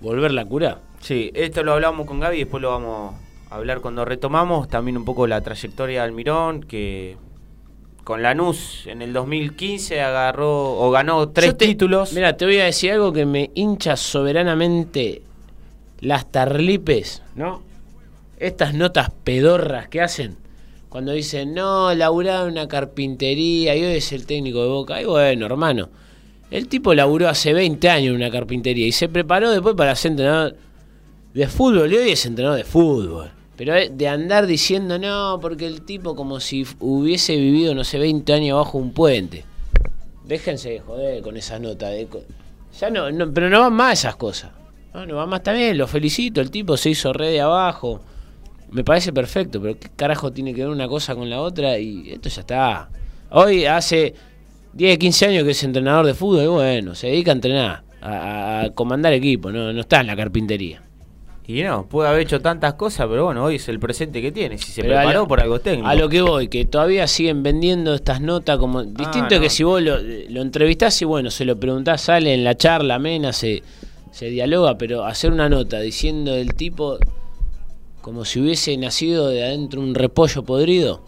volverla 0.00 0.42
a 0.42 0.44
curar. 0.46 0.78
Sí, 1.00 1.30
esto 1.34 1.62
lo 1.62 1.74
hablamos 1.74 2.06
con 2.06 2.18
Gaby 2.20 2.36
y 2.36 2.40
después 2.40 2.62
lo 2.62 2.70
vamos 2.70 3.14
a 3.50 3.54
hablar 3.56 3.80
cuando 3.80 4.04
retomamos. 4.04 4.68
También 4.68 4.96
un 4.96 5.04
poco 5.04 5.26
la 5.26 5.40
trayectoria 5.42 6.00
de 6.00 6.06
Almirón, 6.06 6.62
que 6.62 7.16
con 8.04 8.22
Lanús 8.22 8.86
en 8.86 9.02
el 9.02 9.12
2015 9.12 10.00
agarró 10.00 10.78
o 10.78 10.90
ganó 10.90 11.28
tres 11.28 11.56
te- 11.58 11.66
títulos. 11.66 12.12
Mira, 12.14 12.36
te 12.36 12.44
voy 12.46 12.58
a 12.58 12.64
decir 12.64 12.92
algo 12.92 13.12
que 13.12 13.26
me 13.26 13.50
hincha 13.54 13.96
soberanamente 13.96 15.22
las 16.00 16.30
tarlipes, 16.30 17.22
¿no? 17.34 17.62
Estas 18.38 18.74
notas 18.74 19.10
pedorras 19.24 19.88
que 19.88 20.00
hacen 20.02 20.36
cuando 20.94 21.10
dicen, 21.10 21.54
no, 21.54 21.92
laburaba 21.92 22.44
en 22.46 22.52
una 22.52 22.68
carpintería 22.68 23.74
y 23.74 23.84
hoy 23.84 23.96
es 23.96 24.12
el 24.12 24.26
técnico 24.26 24.62
de 24.62 24.68
Boca. 24.68 25.02
Y 25.02 25.04
bueno, 25.06 25.46
hermano, 25.46 25.88
el 26.52 26.68
tipo 26.68 26.94
laburó 26.94 27.28
hace 27.28 27.52
20 27.52 27.88
años 27.90 28.10
en 28.10 28.14
una 28.14 28.30
carpintería 28.30 28.86
y 28.86 28.92
se 28.92 29.08
preparó 29.08 29.50
después 29.50 29.74
para 29.74 29.96
ser 29.96 30.12
entrenador 30.12 30.54
de 31.34 31.48
fútbol 31.48 31.92
y 31.92 31.96
hoy 31.96 32.10
es 32.10 32.24
entrenador 32.26 32.58
de 32.58 32.62
fútbol. 32.62 33.28
Pero 33.56 33.74
de 33.90 34.06
andar 34.06 34.46
diciendo, 34.46 34.96
no, 35.00 35.40
porque 35.42 35.66
el 35.66 35.82
tipo 35.82 36.14
como 36.14 36.38
si 36.38 36.64
hubiese 36.78 37.34
vivido, 37.34 37.74
no 37.74 37.82
sé, 37.82 37.98
20 37.98 38.32
años 38.32 38.56
bajo 38.56 38.78
un 38.78 38.92
puente. 38.92 39.44
Déjense 40.24 40.70
de 40.70 40.78
joder 40.78 41.22
con 41.24 41.36
esas 41.36 41.60
notas. 41.60 41.90
de 41.90 42.06
ya 42.78 42.88
no, 42.90 43.10
no- 43.10 43.32
pero 43.34 43.50
no 43.50 43.58
van 43.58 43.72
más 43.72 43.98
esas 43.98 44.14
cosas. 44.14 44.52
No, 44.94 45.04
no 45.06 45.16
van 45.16 45.28
más 45.28 45.42
también, 45.42 45.76
lo 45.76 45.88
felicito, 45.88 46.40
el 46.40 46.52
tipo 46.52 46.76
se 46.76 46.90
hizo 46.90 47.12
red 47.12 47.30
de 47.32 47.40
abajo. 47.40 48.00
Me 48.70 48.82
parece 48.84 49.12
perfecto, 49.12 49.60
pero 49.62 49.78
¿qué 49.78 49.88
carajo 49.94 50.32
tiene 50.32 50.52
que 50.54 50.62
ver 50.62 50.70
una 50.70 50.88
cosa 50.88 51.14
con 51.14 51.30
la 51.30 51.40
otra? 51.40 51.78
Y 51.78 52.10
esto 52.10 52.28
ya 52.28 52.40
está. 52.40 52.88
Hoy 53.30 53.64
hace 53.66 54.14
10, 54.72 54.98
15 54.98 55.26
años 55.26 55.44
que 55.44 55.50
es 55.52 55.62
entrenador 55.64 56.06
de 56.06 56.14
fútbol 56.14 56.42
y 56.44 56.46
bueno, 56.48 56.94
se 56.94 57.06
dedica 57.08 57.30
a 57.30 57.34
entrenar, 57.34 57.82
a, 58.00 58.60
a- 58.62 58.70
comandar 58.70 59.12
equipo, 59.12 59.50
no, 59.52 59.72
no 59.72 59.80
está 59.80 60.00
en 60.00 60.06
la 60.08 60.16
carpintería. 60.16 60.82
Y 61.46 61.62
no, 61.62 61.86
puede 61.86 62.08
haber 62.08 62.22
hecho 62.22 62.40
tantas 62.40 62.72
cosas, 62.74 63.06
pero 63.06 63.26
bueno, 63.26 63.44
hoy 63.44 63.56
es 63.56 63.68
el 63.68 63.78
presente 63.78 64.22
que 64.22 64.32
tiene. 64.32 64.56
Si 64.56 64.72
se 64.72 64.80
Pero 64.80 64.94
preparó 64.94 65.20
lo- 65.20 65.28
por 65.28 65.40
algo 65.40 65.60
técnico. 65.60 65.86
A 65.86 65.94
lo 65.94 66.08
que 66.08 66.22
voy, 66.22 66.48
que 66.48 66.64
todavía 66.64 67.06
siguen 67.06 67.42
vendiendo 67.42 67.94
estas 67.94 68.22
notas 68.22 68.56
como 68.58 68.82
distinto 68.82 69.34
no. 69.34 69.40
que 69.42 69.50
si 69.50 69.62
vos 69.62 69.82
lo, 69.82 69.98
lo 70.00 70.40
entrevistás 70.40 71.00
y 71.02 71.04
bueno, 71.04 71.30
se 71.30 71.44
lo 71.44 71.60
preguntás, 71.60 72.00
sale 72.00 72.32
en 72.32 72.44
la 72.44 72.56
charla 72.56 72.94
amena, 72.94 73.34
se, 73.34 73.62
se 74.10 74.26
dialoga, 74.30 74.78
pero 74.78 75.04
hacer 75.04 75.32
una 75.32 75.50
nota 75.50 75.80
diciendo 75.80 76.32
del 76.32 76.54
tipo 76.54 76.98
como 78.04 78.26
si 78.26 78.38
hubiese 78.38 78.76
nacido 78.76 79.28
de 79.28 79.42
adentro 79.42 79.80
un 79.80 79.94
repollo 79.94 80.42
podrido. 80.42 81.00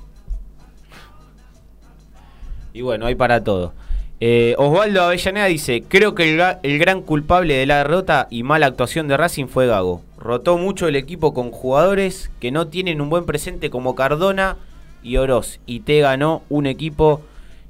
Y 2.73 2.81
bueno, 2.81 3.05
hay 3.05 3.15
para 3.15 3.45
todo. 3.45 3.75
Eh, 4.19 4.55
Osvaldo 4.57 5.03
Avellaneda 5.03 5.45
dice, 5.45 5.85
creo 5.87 6.15
que 6.15 6.33
el, 6.33 6.43
el 6.63 6.79
gran 6.79 7.03
culpable 7.03 7.53
de 7.53 7.67
la 7.67 7.77
derrota 7.77 8.29
y 8.31 8.45
mala 8.45 8.65
actuación 8.65 9.09
de 9.09 9.19
Racing 9.19 9.45
fue 9.49 9.67
Gago. 9.67 10.01
Rotó 10.17 10.57
mucho 10.57 10.89
el 10.89 10.97
equipo 10.97 11.35
con 11.35 11.51
jugadores 11.51 12.31
que 12.41 12.51
no 12.51 12.69
tienen 12.69 13.03
un 13.03 13.11
buen 13.11 13.27
presente 13.27 13.69
como 13.69 13.95
Cardona 13.95 14.57
y 15.03 15.19
Oroz. 15.19 15.61
Y 15.67 15.81
te 15.81 16.01
ganó 16.01 16.45
un 16.49 16.65
equipo 16.65 17.21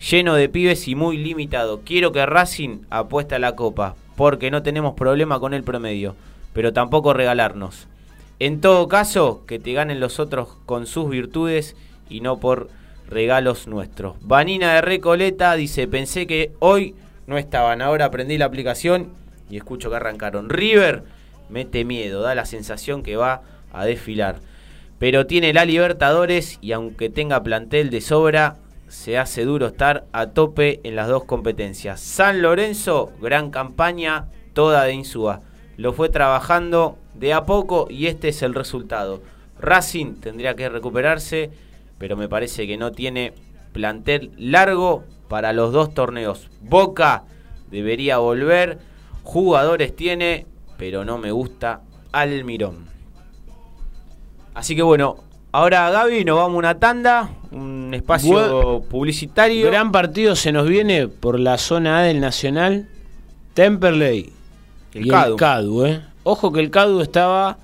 lleno 0.09 0.35
de 0.35 0.49
pibes 0.49 0.87
y 0.87 0.95
muy 0.95 1.17
limitado. 1.17 1.81
Quiero 1.85 2.13
que 2.13 2.25
Racing 2.27 2.83
apueste 2.91 3.35
a 3.35 3.41
la 3.41 3.57
copa, 3.57 3.97
porque 4.15 4.53
no 4.53 4.63
tenemos 4.63 4.95
problema 4.95 5.41
con 5.41 5.53
el 5.53 5.65
promedio, 5.65 6.15
pero 6.53 6.73
tampoco 6.73 7.13
regalarnos. 7.13 7.89
En 8.39 8.61
todo 8.61 8.87
caso, 8.87 9.45
que 9.47 9.59
te 9.59 9.73
ganen 9.73 9.99
los 9.99 10.21
otros 10.21 10.59
con 10.67 10.87
sus 10.87 11.09
virtudes 11.09 11.75
y 12.11 12.21
no 12.21 12.39
por 12.39 12.69
regalos 13.09 13.67
nuestros. 13.67 14.17
Vanina 14.21 14.75
de 14.75 14.83
Recoleta 14.83 15.55
dice, 15.55 15.89
pensé 15.89 16.27
que 16.27 16.53
hoy 16.59 16.95
no 17.27 17.39
estaban, 17.39 17.81
ahora 17.81 18.05
aprendí 18.05 18.37
la 18.37 18.45
aplicación 18.45 19.13
y 19.49 19.57
escucho 19.57 19.89
que 19.89 19.97
arrancaron. 19.97 20.51
River 20.51 21.05
mete 21.49 21.87
miedo, 21.87 22.21
da 22.21 22.35
la 22.35 22.45
sensación 22.45 23.03
que 23.03 23.17
va 23.17 23.41
a 23.73 23.87
desfilar. 23.87 24.41
Pero 24.99 25.27
tiene 25.27 25.55
la 25.55 25.65
Libertadores 25.65 26.59
y 26.61 26.73
aunque 26.73 27.09
tenga 27.09 27.43
plantel 27.43 27.89
de 27.89 28.03
sobra, 28.03 28.57
se 28.89 29.17
hace 29.17 29.45
duro 29.45 29.67
estar 29.67 30.05
a 30.13 30.29
tope 30.29 30.81
en 30.85 30.95
las 30.95 31.09
dos 31.09 31.25
competencias. 31.25 32.01
San 32.01 32.43
Lorenzo, 32.43 33.13
gran 33.21 33.51
campaña, 33.51 34.29
toda 34.53 34.85
de 34.85 34.93
Insúa. 34.93 35.41
Lo 35.77 35.93
fue 35.93 36.09
trabajando 36.09 36.99
de 37.19 37.33
a 37.33 37.45
poco 37.45 37.87
y 37.91 38.07
este 38.07 38.29
es 38.29 38.43
el 38.43 38.55
resultado. 38.55 39.23
Racing 39.59 40.17
tendría 40.17 40.55
que 40.55 40.69
recuperarse, 40.69 41.51
pero 41.99 42.17
me 42.17 42.29
parece 42.29 42.67
que 42.67 42.77
no 42.77 42.93
tiene 42.93 43.33
plantel 43.73 44.33
largo 44.37 45.05
para 45.29 45.53
los 45.53 45.73
dos 45.73 45.95
torneos. 45.95 46.49
Boca 46.61 47.25
debería 47.71 48.19
volver, 48.19 48.79
jugadores 49.23 49.95
tiene, 49.95 50.47
pero 50.77 51.05
no 51.05 51.19
me 51.19 51.31
gusta 51.31 51.81
Almirón. 52.13 52.87
Así 54.55 54.75
que 54.75 54.83
bueno, 54.83 55.27
Ahora, 55.57 55.89
Gaby, 55.89 56.27
nos 56.27 56.37
vamos 56.37 56.57
a 56.57 56.59
una 56.59 56.79
tanda, 56.79 57.31
un 57.51 57.95
espacio 57.95 58.85
publicitario. 58.91 59.67
Gran 59.69 59.91
partido 59.91 60.37
se 60.37 60.53
nos 60.53 60.69
viene 60.69 61.09
por 61.09 61.41
la 61.41 61.57
zona 61.57 62.01
A 62.01 62.03
del 62.03 62.21
Nacional. 62.21 62.91
Temperley. 63.55 64.35
El 64.93 65.09
Cadu. 65.09 65.37
Cadu, 65.37 65.87
¿eh? 65.87 66.03
Ojo 66.29 66.51
que 66.53 66.59
el 66.59 66.73
Cadu 66.73 67.03
estaba 67.03 67.57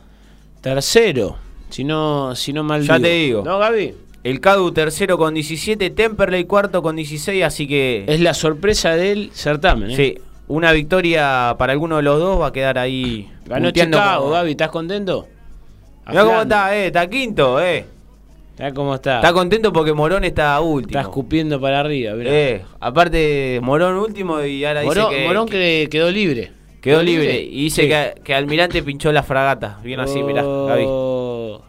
tercero, 0.60 1.36
si 1.68 1.82
no, 1.82 2.36
si 2.36 2.52
no 2.52 2.62
mal 2.62 2.86
Ya 2.86 3.00
te 3.00 3.08
digo. 3.08 3.42
¿No, 3.44 3.58
Gaby? 3.58 3.92
El 4.22 4.40
Cadu 4.40 4.70
tercero 4.70 5.18
con 5.18 5.34
17, 5.34 5.90
Temperley 5.90 6.44
cuarto 6.44 6.80
con 6.80 6.94
16, 6.94 7.42
así 7.42 7.66
que... 7.66 8.04
Es 8.06 8.20
la 8.20 8.34
sorpresa 8.34 8.94
del 8.94 9.32
certamen, 9.32 9.90
¿eh? 9.90 9.96
Sí, 9.96 10.14
una 10.46 10.70
victoria 10.70 11.56
para 11.58 11.72
alguno 11.72 11.96
de 11.96 12.02
los 12.04 12.20
dos 12.20 12.40
va 12.40 12.46
a 12.46 12.52
quedar 12.52 12.78
ahí... 12.78 13.28
Ganó 13.46 13.72
Chicago, 13.72 14.20
como- 14.22 14.34
Gaby, 14.34 14.50
¿estás 14.52 14.68
contento? 14.68 15.26
Mirá 16.06 16.22
cómo 16.24 16.42
está, 16.42 16.76
eh, 16.76 16.86
está 16.86 17.10
quinto, 17.10 17.60
eh. 17.60 17.84
Mirá 18.60 18.72
cómo 18.72 18.94
está. 18.94 19.16
Está 19.16 19.32
contento 19.32 19.72
porque 19.72 19.92
Morón 19.92 20.22
está 20.22 20.60
último. 20.60 21.00
Está 21.00 21.00
escupiendo 21.00 21.60
para 21.60 21.80
arriba, 21.80 22.14
mirá. 22.14 22.30
Eh, 22.32 22.62
aparte, 22.78 23.58
Morón 23.60 23.96
último 23.96 24.40
y 24.44 24.64
ahora 24.64 24.84
Morón, 24.84 25.08
dice 25.10 25.20
que, 25.20 25.26
Morón 25.26 25.48
que 25.48 25.88
quedó 25.90 26.12
libre. 26.12 26.61
Quedó 26.83 27.03
libre. 27.03 27.41
Y 27.41 27.64
dice 27.64 27.83
Sí. 27.83 27.89
que, 27.89 28.20
que 28.22 28.35
Almirante 28.35 28.83
pinchó 28.83 29.11
la 29.12 29.22
fragata. 29.22 29.78
Bien 29.83 30.01
así, 30.01 30.22
mirá, 30.22 30.43
Gaby. 30.43 30.85
Oh. 30.87 31.62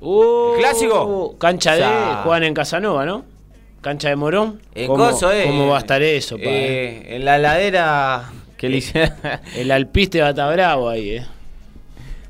Uh, 0.00 0.56
¿Clásico? 0.58 1.36
Cancha 1.38 1.74
de. 1.74 1.84
Juegan 2.22 2.44
en 2.44 2.54
Casanova, 2.54 3.04
¿no? 3.04 3.24
Cancha 3.80 4.08
de 4.08 4.16
Morón. 4.16 4.60
En 4.74 4.86
¿Cómo, 4.86 5.04
coso, 5.10 5.32
eh. 5.32 5.44
¿Cómo 5.46 5.68
va 5.68 5.76
a 5.76 5.80
estar 5.80 6.02
eso, 6.02 6.36
pa? 6.36 6.42
Eh, 6.44 7.16
En 7.16 7.24
la 7.24 7.38
ladera 7.38 8.30
que 8.56 8.68
le. 8.68 8.82
El 9.56 9.70
alpiste 9.70 10.20
va 10.20 10.28
a 10.28 10.30
estar 10.30 10.52
bravo 10.52 10.88
ahí, 10.88 11.16
eh. 11.16 11.26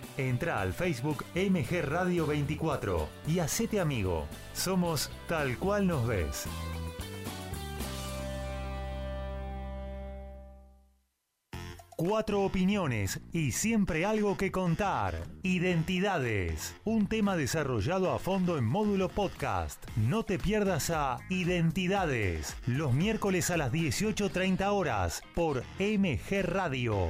Entra 0.27 0.61
al 0.61 0.73
Facebook 0.73 1.25
MG 1.33 1.81
Radio 1.81 2.27
24 2.27 3.09
y 3.27 3.39
hacete 3.39 3.79
amigo. 3.79 4.27
Somos 4.53 5.09
tal 5.27 5.57
cual 5.57 5.87
nos 5.87 6.05
ves. 6.05 6.45
Cuatro 11.97 12.41
opiniones 12.41 13.19
y 13.31 13.51
siempre 13.51 14.05
algo 14.05 14.37
que 14.37 14.51
contar. 14.51 15.23
Identidades. 15.43 16.75
Un 16.83 17.07
tema 17.07 17.35
desarrollado 17.35 18.11
a 18.11 18.19
fondo 18.19 18.57
en 18.57 18.65
módulo 18.65 19.09
podcast. 19.09 19.83
No 19.95 20.23
te 20.23 20.37
pierdas 20.37 20.89
a 20.91 21.17
Identidades. 21.29 22.55
Los 22.67 22.93
miércoles 22.93 23.49
a 23.49 23.57
las 23.57 23.71
18.30 23.71 24.71
horas 24.71 25.23
por 25.35 25.63
MG 25.79 26.41
Radio. 26.43 27.09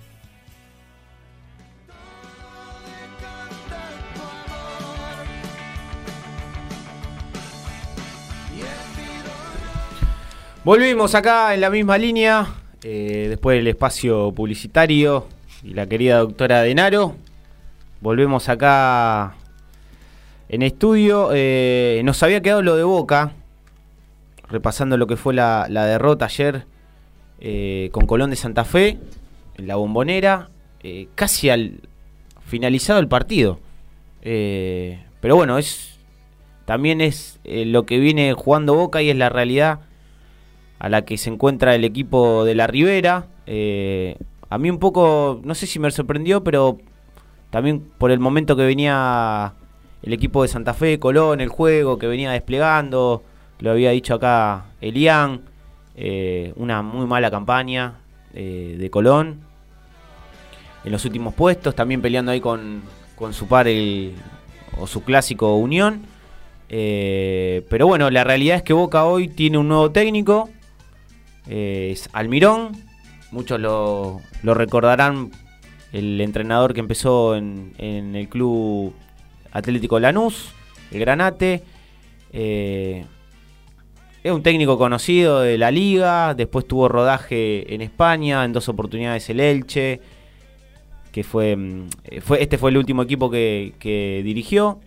Volvimos 10.63 11.15
acá 11.15 11.55
en 11.55 11.61
la 11.61 11.71
misma 11.71 11.97
línea, 11.97 12.45
eh, 12.83 13.25
después 13.29 13.57
del 13.57 13.65
espacio 13.65 14.31
publicitario 14.31 15.25
y 15.63 15.73
la 15.73 15.87
querida 15.87 16.19
doctora 16.19 16.61
Denaro. 16.61 17.15
Volvemos 17.99 18.47
acá 18.47 19.33
en 20.49 20.61
estudio. 20.61 21.31
Eh, 21.33 21.99
nos 22.05 22.21
había 22.21 22.43
quedado 22.43 22.61
lo 22.61 22.75
de 22.75 22.83
Boca, 22.83 23.31
repasando 24.49 24.97
lo 24.97 25.07
que 25.07 25.17
fue 25.17 25.33
la, 25.33 25.65
derrota 25.67 26.25
ayer 26.25 26.65
eh, 27.39 27.89
con 27.91 28.05
Colón 28.05 28.29
de 28.29 28.35
Santa 28.35 28.63
Fe, 28.63 28.99
en 29.57 29.65
la 29.65 29.77
bombonera, 29.77 30.51
casi 31.15 31.49
al 31.49 31.79
finalizado 32.45 32.99
el 32.99 33.07
partido. 33.07 33.59
Pero 34.21 35.35
bueno, 35.35 35.57
es 35.57 35.97
también 36.65 37.01
es 37.01 37.39
lo 37.43 37.87
que 37.87 37.97
viene 37.97 38.33
jugando 38.33 38.75
Boca 38.75 39.01
y 39.01 39.09
es 39.09 39.15
la 39.15 39.29
realidad 39.29 39.79
a 40.81 40.89
la 40.89 41.03
que 41.03 41.15
se 41.19 41.29
encuentra 41.29 41.75
el 41.75 41.83
equipo 41.83 42.43
de 42.43 42.55
la 42.55 42.65
Ribera. 42.65 43.27
Eh, 43.45 44.17
a 44.49 44.57
mí 44.57 44.67
un 44.71 44.79
poco, 44.79 45.39
no 45.43 45.53
sé 45.53 45.67
si 45.67 45.77
me 45.77 45.91
sorprendió, 45.91 46.43
pero 46.43 46.79
también 47.51 47.81
por 47.99 48.09
el 48.09 48.19
momento 48.19 48.55
que 48.55 48.63
venía 48.63 49.53
el 50.01 50.11
equipo 50.11 50.41
de 50.41 50.47
Santa 50.47 50.73
Fe, 50.73 50.97
Colón, 50.97 51.39
el 51.39 51.49
juego 51.49 51.99
que 51.99 52.07
venía 52.07 52.31
desplegando, 52.31 53.21
lo 53.59 53.69
había 53.69 53.91
dicho 53.91 54.15
acá 54.15 54.65
Elian, 54.81 55.41
eh, 55.95 56.51
una 56.55 56.81
muy 56.81 57.05
mala 57.05 57.29
campaña 57.29 57.99
eh, 58.33 58.75
de 58.79 58.89
Colón. 58.89 59.41
En 60.83 60.91
los 60.91 61.05
últimos 61.05 61.35
puestos, 61.35 61.75
también 61.75 62.01
peleando 62.01 62.31
ahí 62.31 62.41
con, 62.41 62.81
con 63.15 63.35
su 63.35 63.47
par 63.47 63.67
el, 63.67 64.15
o 64.79 64.87
su 64.87 65.03
clásico 65.03 65.57
Unión. 65.57 66.07
Pero 66.67 67.85
bueno, 67.85 68.09
la 68.09 68.23
realidad 68.23 68.55
es 68.55 68.63
que 68.63 68.73
Boca 68.73 69.05
hoy 69.05 69.27
tiene 69.27 69.59
un 69.59 69.67
nuevo 69.67 69.91
técnico, 69.91 70.49
eh, 71.47 71.89
es 71.91 72.09
Almirón. 72.13 72.71
Muchos 73.31 73.59
lo, 73.59 74.21
recordarán, 74.43 75.31
el 75.93 76.19
entrenador 76.19 76.73
que 76.73 76.81
empezó 76.81 77.35
en, 77.35 77.73
el 77.77 78.27
club 78.27 78.93
Atlético 79.51 79.99
Lanús, 79.99 80.49
el 80.91 80.99
Granate. 80.99 81.63
Eh, 82.33 83.05
es 84.23 84.31
un 84.31 84.43
técnico 84.43 84.77
conocido 84.77 85.39
de 85.41 85.57
la 85.57 85.71
liga, 85.71 86.33
después 86.33 86.67
tuvo 86.67 86.87
rodaje 86.87 87.73
en 87.73 87.81
España, 87.81 88.45
en 88.45 88.53
dos 88.53 88.69
oportunidades 88.69 89.29
el 89.29 89.39
Elche, 89.39 89.99
que 91.11 91.23
fue, 91.23 91.55
mm, 91.55 91.89
eh, 92.03 92.21
este 92.39 92.57
fue 92.57 92.71
el 92.71 92.77
último 92.77 93.01
equipo 93.03 93.29
que, 93.29 94.21
dirigió. 94.23 94.79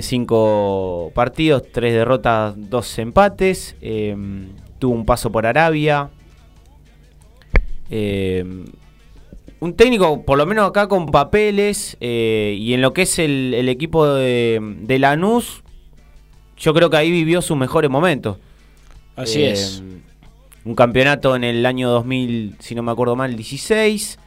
Cinco 0.00 1.12
partidos, 1.14 1.64
tres 1.70 1.92
derrotas, 1.92 2.54
dos 2.56 2.98
empates. 2.98 3.76
Tuvo 4.86 4.94
un 4.94 5.04
paso 5.04 5.32
por 5.32 5.46
Arabia. 5.46 6.10
Eh, 7.90 8.44
un 9.58 9.74
técnico, 9.74 10.22
por 10.24 10.38
lo 10.38 10.46
menos 10.46 10.68
acá 10.68 10.86
con 10.86 11.06
papeles, 11.06 11.96
eh, 12.00 12.56
y 12.56 12.72
en 12.72 12.82
lo 12.82 12.92
que 12.92 13.02
es 13.02 13.18
el, 13.18 13.52
el 13.54 13.68
equipo 13.68 14.06
de, 14.06 14.60
de 14.82 14.98
Lanús, 15.00 15.64
yo 16.56 16.72
creo 16.72 16.88
que 16.88 16.98
ahí 16.98 17.10
vivió 17.10 17.42
sus 17.42 17.56
mejores 17.56 17.90
momentos. 17.90 18.36
Así 19.16 19.42
Eh, 19.42 19.50
es. 19.50 19.82
Un 20.64 20.76
campeonato 20.76 21.34
en 21.34 21.42
el 21.42 21.66
año 21.66 21.90
2000, 21.90 22.54
si 22.60 22.76
no 22.76 22.84
me 22.84 22.92
acuerdo 22.92 23.16
mal, 23.16 23.34
16. 23.34 24.20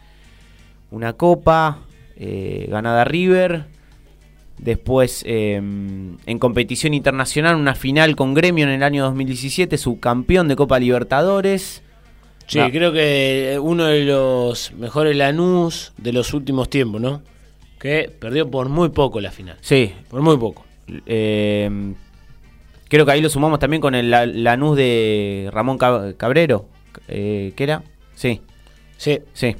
Una 0.91 1.13
copa 1.13 1.79
eh, 2.17 2.67
ganada 2.69 3.05
River. 3.05 3.65
Después, 4.59 5.23
eh, 5.25 5.55
en 5.55 6.39
competición 6.39 6.93
internacional, 6.93 7.55
una 7.55 7.75
final 7.75 8.15
con 8.15 8.33
Gremio 8.33 8.65
en 8.65 8.71
el 8.71 8.83
año 8.83 9.03
2017, 9.05 9.77
subcampeón 9.77 10.47
de 10.49 10.55
Copa 10.57 10.79
Libertadores. 10.79 11.81
Sí, 12.45 12.59
No. 12.59 12.69
creo 12.71 12.91
que 12.91 13.57
uno 13.61 13.85
de 13.85 14.03
los 14.05 14.73
mejores 14.73 15.15
Lanús 15.15 15.93
de 15.97 16.11
los 16.13 16.33
últimos 16.33 16.69
tiempos, 16.69 16.99
¿no? 16.99 17.21
Que 17.79 18.11
perdió 18.19 18.49
por 18.51 18.67
muy 18.69 18.89
poco 18.89 19.21
la 19.21 19.31
final. 19.31 19.57
Sí, 19.61 19.93
Por 20.09 20.21
muy 20.21 20.35
poco. 20.37 20.65
eh, 21.05 21.93
creo 22.89 23.05
que 23.05 23.11
ahí 23.11 23.21
lo 23.21 23.29
sumamos 23.29 23.59
también 23.59 23.79
con 23.81 23.95
el 23.95 24.09
La- 24.09 24.25
Lanús 24.25 24.75
de 24.75 25.49
Ramón 25.53 25.77
Cab- 25.77 26.17
Cabrero. 26.17 26.65
Eh, 27.07 27.53
¿Qué 27.55 27.63
era? 27.63 27.83
Sí. 28.15 28.41
Sí. 28.97 29.19
Sí. 29.33 29.55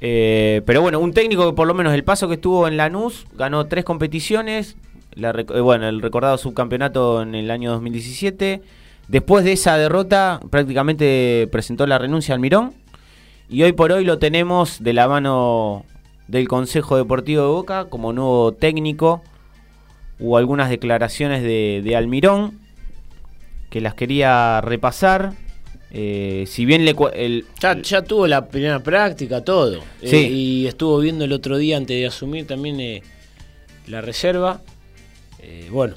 Eh, 0.00 0.62
pero 0.66 0.82
bueno, 0.82 1.00
un 1.00 1.12
técnico 1.12 1.48
que 1.48 1.56
por 1.56 1.66
lo 1.66 1.74
menos 1.74 1.94
el 1.94 2.04
paso 2.04 2.28
que 2.28 2.34
estuvo 2.34 2.68
en 2.68 2.76
Lanús 2.76 3.26
ganó 3.34 3.66
tres 3.66 3.84
competiciones. 3.84 4.76
Eh, 5.16 5.60
bueno, 5.60 5.88
el 5.88 6.02
recordado 6.02 6.36
subcampeonato 6.38 7.22
en 7.22 7.34
el 7.34 7.50
año 7.50 7.72
2017. 7.72 8.62
Después 9.08 9.44
de 9.44 9.52
esa 9.52 9.76
derrota, 9.76 10.40
prácticamente 10.50 11.48
presentó 11.50 11.86
la 11.86 11.98
renuncia 11.98 12.34
al 12.34 12.40
Mirón. 12.40 12.74
Y 13.48 13.62
hoy 13.62 13.72
por 13.72 13.92
hoy 13.92 14.04
lo 14.04 14.18
tenemos 14.18 14.82
de 14.82 14.92
la 14.92 15.06
mano 15.08 15.84
del 16.26 16.48
Consejo 16.48 16.96
Deportivo 16.96 17.42
de 17.42 17.48
Boca 17.48 17.84
como 17.86 18.12
nuevo 18.12 18.52
técnico. 18.52 19.22
Hubo 20.18 20.36
algunas 20.36 20.70
declaraciones 20.70 21.42
de, 21.42 21.82
de 21.84 21.96
Almirón 21.96 22.58
que 23.70 23.80
las 23.80 23.94
quería 23.94 24.60
repasar. 24.60 25.34
Eh, 25.98 26.44
si 26.46 26.66
bien 26.66 26.84
le, 26.84 26.92
cu- 26.92 27.08
el, 27.08 27.46
Ya, 27.58 27.80
ya 27.80 28.02
tuvo 28.02 28.26
la 28.26 28.46
primera 28.48 28.80
práctica, 28.80 29.42
todo. 29.42 29.76
Eh, 30.02 30.08
Sí. 30.10 30.16
y 30.16 30.66
estuvo 30.66 30.98
viendo 30.98 31.24
el 31.24 31.32
otro 31.32 31.56
día 31.56 31.78
antes 31.78 31.96
de 31.98 32.06
asumir 32.06 32.46
también 32.46 32.78
eh, 32.80 33.02
la 33.86 34.02
reserva. 34.02 34.60
Eh, 35.40 35.68
bueno, 35.70 35.94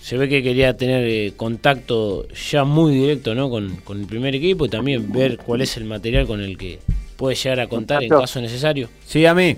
se 0.00 0.16
ve 0.16 0.26
que 0.30 0.42
quería 0.42 0.74
tener 0.76 1.04
eh, 1.06 1.34
contacto 1.36 2.26
ya 2.50 2.64
muy 2.64 2.94
directo 2.94 3.34
¿no? 3.34 3.50
con, 3.50 3.76
con 3.84 4.00
el 4.00 4.06
primer 4.06 4.34
equipo 4.34 4.64
y 4.64 4.68
también 4.70 5.12
ver 5.12 5.36
cuál 5.36 5.60
es 5.60 5.76
el 5.76 5.84
material 5.84 6.26
con 6.26 6.40
el 6.40 6.56
que 6.56 6.78
puede 7.18 7.36
llegar 7.36 7.60
a 7.60 7.66
contar 7.66 8.02
en 8.02 8.08
caso 8.08 8.40
necesario. 8.40 8.88
Sí, 9.04 9.26
a 9.26 9.34
mí. 9.34 9.54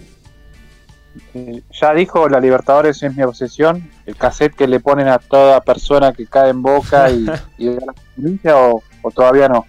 Eh, 1.34 1.62
Ya 1.80 1.94
dijo 1.94 2.28
la 2.28 2.40
Libertadores 2.40 3.00
es 3.04 3.14
mi 3.14 3.22
obsesión, 3.22 3.88
el 4.06 4.16
cassette 4.16 4.54
que 4.56 4.66
le 4.66 4.80
ponen 4.80 5.06
a 5.06 5.18
toda 5.20 5.60
persona 5.60 6.12
que 6.12 6.26
cae 6.26 6.50
en 6.50 6.62
boca 6.62 7.08
y, 7.12 7.24
y 7.58 7.66
la 7.66 7.92
experiencia 7.92 8.56
o, 8.58 8.82
o 9.02 9.10
todavía 9.12 9.48
no. 9.48 9.64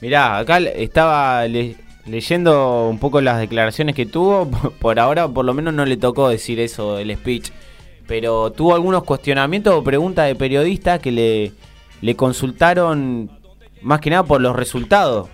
Mirá, 0.00 0.38
acá 0.38 0.58
estaba 0.58 1.46
le- 1.46 1.76
leyendo 2.06 2.88
un 2.88 2.98
poco 2.98 3.20
las 3.20 3.38
declaraciones 3.38 3.94
que 3.94 4.06
tuvo. 4.06 4.50
Por 4.80 4.98
ahora, 4.98 5.28
por 5.28 5.44
lo 5.44 5.54
menos, 5.54 5.74
no 5.74 5.84
le 5.84 5.96
tocó 5.96 6.28
decir 6.28 6.58
eso, 6.60 6.98
el 6.98 7.14
speech. 7.16 7.50
Pero 8.06 8.50
tuvo 8.50 8.74
algunos 8.74 9.04
cuestionamientos 9.04 9.74
o 9.74 9.84
preguntas 9.84 10.26
de 10.26 10.34
periodistas 10.34 10.98
que 11.00 11.12
le, 12.00 12.14
consultaron 12.16 13.30
más 13.82 14.00
que 14.00 14.10
nada 14.10 14.24
por 14.24 14.40
los 14.40 14.56
resultados 14.56 15.28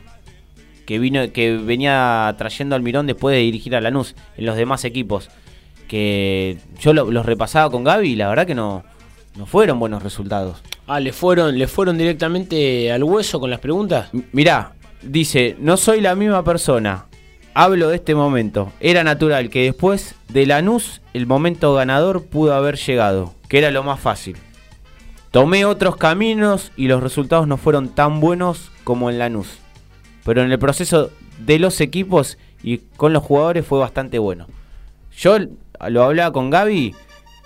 que 0.85 0.99
vino 1.01 1.33
que 1.33 1.57
venía 1.57 2.33
trayendo 2.39 2.77
Almirón 2.77 3.07
después 3.09 3.35
de 3.35 3.41
dirigir 3.41 3.75
a 3.75 3.81
Lanús 3.81 4.15
en 4.37 4.47
los 4.47 4.57
demás 4.57 4.85
equipos. 4.85 5.31
Que 5.89 6.59
yo 6.81 6.93
lo- 6.93 7.11
los 7.11 7.25
repasaba 7.27 7.71
con 7.71 7.83
Gaby 7.85 8.11
y 8.11 8.17
la 8.17 8.29
verdad 8.29 8.47
que 8.47 8.55
no, 8.55 8.85
no 9.37 9.47
fueron 9.47 9.79
buenos 9.79 10.03
resultados. 10.03 10.63
Ah, 10.87 11.01
¿le 11.01 11.13
fueron, 11.13 11.59
¿le 11.59 11.67
fueron 11.67 11.99
directamente 11.99 12.91
al 12.93 13.05
hueso 13.05 13.39
con 13.41 13.51
las 13.51 13.61
preguntas? 13.61 14.09
M- 14.13 14.25
Mirá, 14.33 14.73
dice, 15.03 15.57
no 15.59 15.77
soy 15.77 16.01
la 16.01 16.15
misma 16.15 16.43
persona. 16.45 17.07
Hablo 17.55 17.89
de 17.89 17.97
este 17.97 18.15
momento. 18.15 18.73
Era 18.81 19.03
natural 19.03 19.49
que 19.51 19.65
después 19.65 20.15
de 20.29 20.47
Lanús 20.47 21.01
el 21.15 21.27
momento 21.27 21.73
ganador 21.75 22.25
pudo 22.27 22.55
haber 22.55 22.77
llegado, 22.77 23.35
que 23.49 23.59
era 23.59 23.71
lo 23.71 23.83
más 23.83 23.99
fácil. 24.01 24.37
Tomé 25.31 25.65
otros 25.65 25.97
caminos 25.97 26.73
y 26.77 26.89
los 26.89 27.03
resultados 27.03 27.47
no 27.47 27.57
fueron 27.57 27.89
tan 27.91 28.21
buenos 28.21 28.71
como 28.85 29.11
en 29.11 29.19
Lanús. 29.19 29.59
Pero 30.25 30.43
en 30.43 30.51
el 30.53 30.59
proceso 30.59 31.11
de 31.39 31.59
los 31.59 31.81
equipos 31.81 32.39
y 32.63 32.79
con 32.97 33.13
los 33.13 33.23
jugadores 33.23 33.67
fue 33.67 33.79
bastante 33.79 34.19
bueno. 34.19 34.47
Yo 35.17 35.39
lo 35.89 36.03
hablaba 36.05 36.33
con 36.33 36.51
Gaby 36.51 36.95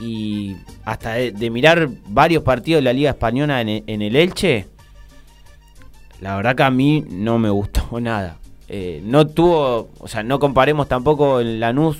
y 0.01 0.57
hasta 0.84 1.14
de, 1.14 1.32
de 1.32 1.51
mirar 1.51 1.88
varios 2.09 2.42
partidos 2.42 2.78
de 2.78 2.84
la 2.84 2.92
Liga 2.92 3.11
Española 3.11 3.61
en 3.61 3.68
en 3.86 4.03
el 4.03 4.16
Elche, 4.16 4.66
la 6.20 6.36
verdad 6.36 6.55
que 6.57 6.62
a 6.62 6.70
mí 6.70 7.05
no 7.09 7.38
me 7.38 7.51
gustó 7.51 7.82
nada. 8.01 8.36
Eh, 8.68 9.01
no 9.05 9.26
tuvo, 9.26 9.88
o 9.98 10.07
sea, 10.09 10.22
no 10.22 10.38
comparemos 10.38 10.86
tampoco 10.88 11.40
el 11.40 11.59
Lanús 11.59 11.96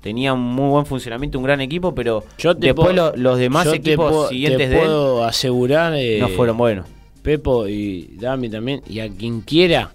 tenía 0.00 0.32
un 0.32 0.40
muy 0.40 0.70
buen 0.70 0.86
funcionamiento, 0.86 1.38
un 1.38 1.44
gran 1.44 1.60
equipo, 1.60 1.94
pero 1.94 2.24
Yo 2.38 2.54
te 2.56 2.68
después 2.68 2.88
puedo- 2.94 3.12
lo- 3.12 3.16
los 3.16 3.38
demás 3.38 3.66
yo 3.66 3.70
te 3.72 3.76
equipos 3.76 4.10
puedo- 4.10 4.28
siguientes 4.28 4.68
te 4.70 4.74
de 4.74 4.80
él 4.80 4.86
puedo 4.86 5.24
asegurar 5.24 5.92
eh, 5.94 6.18
no 6.20 6.28
fueron 6.30 6.56
buenos. 6.56 6.86
Pepo 7.22 7.68
y 7.68 8.16
Dami 8.18 8.48
también, 8.48 8.82
y 8.88 9.00
a 9.00 9.08
quien 9.10 9.42
quiera, 9.42 9.92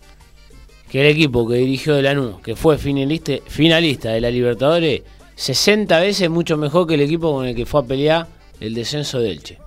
que 0.92 1.02
el 1.02 1.08
equipo 1.08 1.48
que 1.48 1.56
dirigió 1.56 1.96
de 1.96 2.04
Lanús, 2.04 2.40
que 2.42 2.56
fue 2.56 2.78
finalista, 2.78 3.34
finalista 3.48 4.12
de 4.12 4.22
la 4.22 4.30
Libertadores, 4.30 5.02
60 5.36 6.00
veces 6.00 6.30
mucho 6.30 6.58
mejor 6.58 6.88
que 6.88 6.94
el 6.96 7.02
equipo 7.02 7.34
con 7.34 7.46
el 7.46 7.56
que 7.56 7.66
fue 7.66 7.82
a 7.82 7.84
pelear 7.84 8.28
el 8.60 8.74
descenso 8.74 9.20
de 9.20 9.32
Elche. 9.32 9.60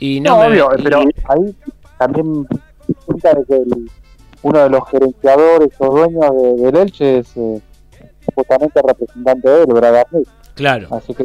Y 0.00 0.20
no, 0.20 0.30
No, 0.36 0.40
me- 0.40 0.46
obvio, 0.62 0.68
pero 0.82 0.98
ahí 1.00 1.54
también 1.98 2.46
cuenta 3.06 3.34
de 3.34 3.44
que 3.46 3.54
el- 3.56 3.90
uno 4.42 4.58
de 4.60 4.70
los 4.70 4.88
gerenciadores 4.90 5.68
o 5.78 5.90
dueños 5.90 6.30
de, 6.58 6.62
del 6.64 6.76
Elche 6.76 7.18
es 7.18 7.36
eh, 7.36 7.60
justamente 8.34 8.80
representante 8.86 9.48
de 9.48 9.60
él, 9.62 9.66
Bragarnik. 9.66 10.28
Claro, 10.54 10.88
Así 10.90 11.14
que 11.14 11.24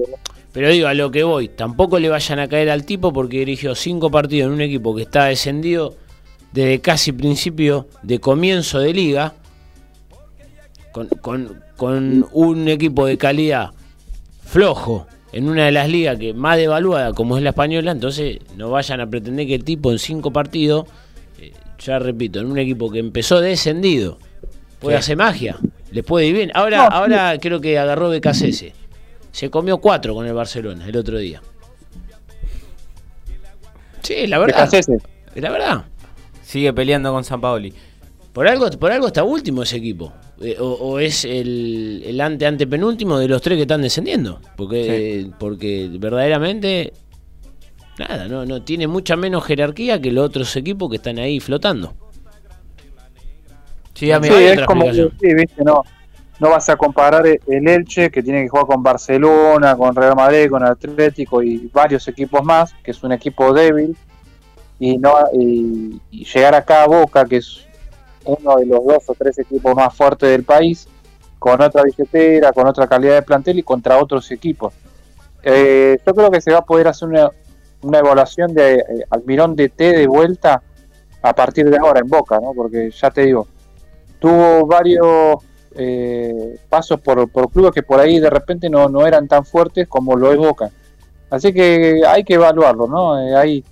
pero 0.52 0.70
digo, 0.70 0.88
a 0.88 0.94
lo 0.94 1.10
que 1.10 1.24
voy, 1.24 1.48
tampoco 1.50 1.98
le 1.98 2.10
vayan 2.10 2.38
a 2.38 2.48
caer 2.48 2.70
al 2.70 2.86
tipo 2.86 3.12
porque 3.12 3.40
dirigió 3.40 3.74
cinco 3.74 4.12
partidos 4.12 4.48
en 4.50 4.54
un 4.54 4.62
equipo 4.62 4.96
que 4.96 5.02
está 5.02 5.26
descendido 5.26 5.96
desde 6.52 6.80
casi 6.80 7.12
principio 7.12 7.88
de 8.04 8.20
comienzo 8.20 8.78
de 8.80 8.94
liga, 8.94 9.34
con, 10.92 11.08
con- 11.08 11.60
con 11.86 12.28
un 12.32 12.68
equipo 12.68 13.06
de 13.06 13.18
calidad 13.18 13.72
flojo 14.46 15.08
en 15.32 15.50
una 15.50 15.66
de 15.66 15.72
las 15.72 15.90
ligas 15.90 16.18
que 16.20 16.34
más 16.34 16.58
devaluada 16.58 17.14
como 17.14 17.38
es 17.38 17.44
la 17.44 17.50
española, 17.50 17.92
entonces 17.92 18.38
no 18.56 18.70
vayan 18.70 19.02
a 19.02 19.08
pretender 19.10 19.48
que 19.48 19.56
el 19.56 19.64
tipo 19.64 19.92
en 19.92 19.98
cinco 20.00 20.32
partidos, 20.32 20.86
eh, 21.40 21.52
ya 21.80 21.98
repito, 22.00 22.40
en 22.40 22.46
un 22.52 22.60
equipo 22.60 22.92
que 22.92 23.00
empezó 23.00 23.42
descendido, 23.42 24.20
puede 24.80 24.98
Sí. 24.98 25.00
hacer 25.00 25.18
magia, 25.18 25.58
le 25.92 26.04
puede 26.04 26.28
ir 26.28 26.36
bien. 26.36 26.52
Ahora, 26.54 26.78
No, 26.90 26.96
ahora 26.96 27.38
creo 27.40 27.60
que 27.62 27.80
agarró 27.80 28.10
BKCS. 28.10 28.74
Se 29.32 29.50
comió 29.50 29.80
cuatro 29.80 30.14
con 30.14 30.28
el 30.28 30.34
Barcelona 30.34 30.88
el 30.88 30.96
otro 30.98 31.18
día. 31.18 31.42
Sí, 34.02 34.28
la 34.28 34.38
verdad. 34.38 34.66
Becasese. 34.66 34.98
La 35.36 35.50
verdad. 35.50 35.86
Sigue 36.44 36.74
peleando 36.74 37.12
con 37.12 37.24
San 37.24 37.42
Paoli. 37.42 37.74
Por 38.34 38.48
algo, 38.48 38.70
por 38.72 38.92
algo 38.92 39.08
está 39.08 39.24
último 39.24 39.62
ese 39.64 39.78
equipo. 39.78 40.12
Eh, 40.42 40.58
o, 40.60 40.66
o 40.66 41.00
es 41.00 41.24
el, 41.24 42.02
el 42.06 42.20
ante 42.20 42.46
ante 42.48 42.66
penúltimo 42.66 43.20
de 43.20 43.28
los 43.28 43.42
tres 43.42 43.56
que 43.58 43.62
están 43.62 43.82
descendiendo. 43.84 44.42
Porque, 44.58 44.84
Sí. 44.84 44.90
eh, 45.28 45.32
porque 45.40 45.90
verdaderamente 46.00 46.94
nada, 48.00 48.28
no, 48.28 48.44
no 48.46 48.64
tiene 48.64 48.88
mucha 48.88 49.16
menos 49.16 49.46
jerarquía 49.46 50.02
que 50.02 50.12
los 50.12 50.26
otros 50.26 50.56
equipos 50.56 50.90
que 50.90 50.96
están 50.96 51.20
ahí 51.20 51.40
flotando. 51.40 51.94
Sí, 53.94 54.12
a 54.12 54.20
mí- 54.20 54.28
Sí, 54.28 54.34
hay 54.34 54.46
es 54.46 54.54
otra 54.54 54.66
como 54.66 54.86
que, 54.86 54.94
sí, 54.94 55.34
viste, 55.36 55.64
no, 55.64 55.84
no 56.40 56.50
vas 56.50 56.68
a 56.70 56.76
comparar 56.76 57.26
el 57.28 57.68
Elche 57.68 58.10
que 58.10 58.24
tiene 58.24 58.42
que 58.42 58.50
jugar 58.50 58.66
con 58.66 58.82
Barcelona, 58.82 59.76
con 59.78 59.96
Real 59.96 60.16
Madrid, 60.16 60.50
con 60.50 60.64
Atlético 60.66 61.44
y 61.44 61.70
varios 61.72 62.08
equipos 62.08 62.44
más, 62.44 62.74
que 62.84 62.90
es 62.90 63.04
un 63.04 63.12
equipo 63.12 63.54
débil, 63.54 63.96
y 64.80 64.98
no 64.98 65.14
y, 65.40 66.02
y 66.10 66.26
llegar 66.26 66.56
acá 66.56 66.84
a 66.84 66.88
Boca, 66.88 67.26
que 67.26 67.38
es 67.38 67.68
uno 68.26 68.56
de 68.56 68.66
los 68.66 68.86
dos 68.86 69.04
o 69.08 69.16
tres 69.18 69.40
equipos 69.40 69.76
más 69.76 69.96
fuertes 69.96 70.30
del 70.30 70.44
país, 70.44 70.88
con 71.40 71.62
otra 71.62 71.84
billetera, 71.84 72.54
con 72.54 72.68
otra 72.68 72.88
calidad 72.88 73.16
de 73.16 73.22
plantel 73.22 73.60
y 73.60 73.64
contra 73.64 73.98
otros 73.98 74.32
equipos. 74.32 74.74
Eh, 75.44 75.98
yo 76.06 76.14
creo 76.14 76.32
que 76.32 76.42
se 76.42 76.52
va 76.52 76.60
a 76.60 76.66
poder 76.66 76.88
hacer 76.88 77.10
una, 77.10 77.30
una 77.82 78.00
evaluación 78.00 78.54
de 78.54 78.76
eh, 78.76 78.86
Almirón 79.10 79.56
de 79.56 79.70
T 79.70 79.98
de 79.98 80.08
vuelta 80.08 80.62
a 81.22 81.34
partir 81.34 81.70
de 81.70 81.78
ahora 81.78 82.00
en 82.00 82.08
Boca, 82.08 82.40
¿no? 82.40 82.54
Porque 82.54 82.92
ya 82.92 83.12
te 83.12 83.24
digo, 83.24 83.48
tuvo 84.20 84.66
varios 84.66 85.38
eh, 85.76 86.60
pasos 86.70 87.00
por, 87.02 87.30
por 87.30 87.50
clubes 87.50 87.72
que 87.72 87.84
por 87.84 88.00
ahí 88.00 88.20
de 88.20 88.30
repente 88.30 88.70
no, 88.70 88.88
no 88.88 89.06
eran 89.06 89.28
tan 89.28 89.46
fuertes 89.46 89.88
como 89.88 90.16
lo 90.16 90.32
es 90.32 90.38
Boca. 90.38 90.70
Así 91.30 91.52
que 91.52 92.02
hay 92.08 92.24
que 92.24 92.36
evaluarlo, 92.36 92.88
¿no? 92.88 93.20
Eh, 93.20 93.36
hay, 93.36 93.66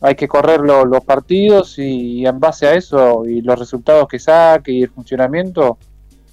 hay 0.00 0.14
que 0.14 0.28
correr 0.28 0.60
lo- 0.60 0.84
los 0.84 1.04
partidos 1.04 1.78
y, 1.78 2.24
en 2.26 2.38
base 2.38 2.66
a 2.66 2.74
eso 2.74 3.24
y 3.26 3.40
los 3.42 3.58
resultados 3.58 4.06
que 4.08 4.18
saque 4.18 4.72
y 4.72 4.82
el 4.82 4.90
funcionamiento, 4.90 5.78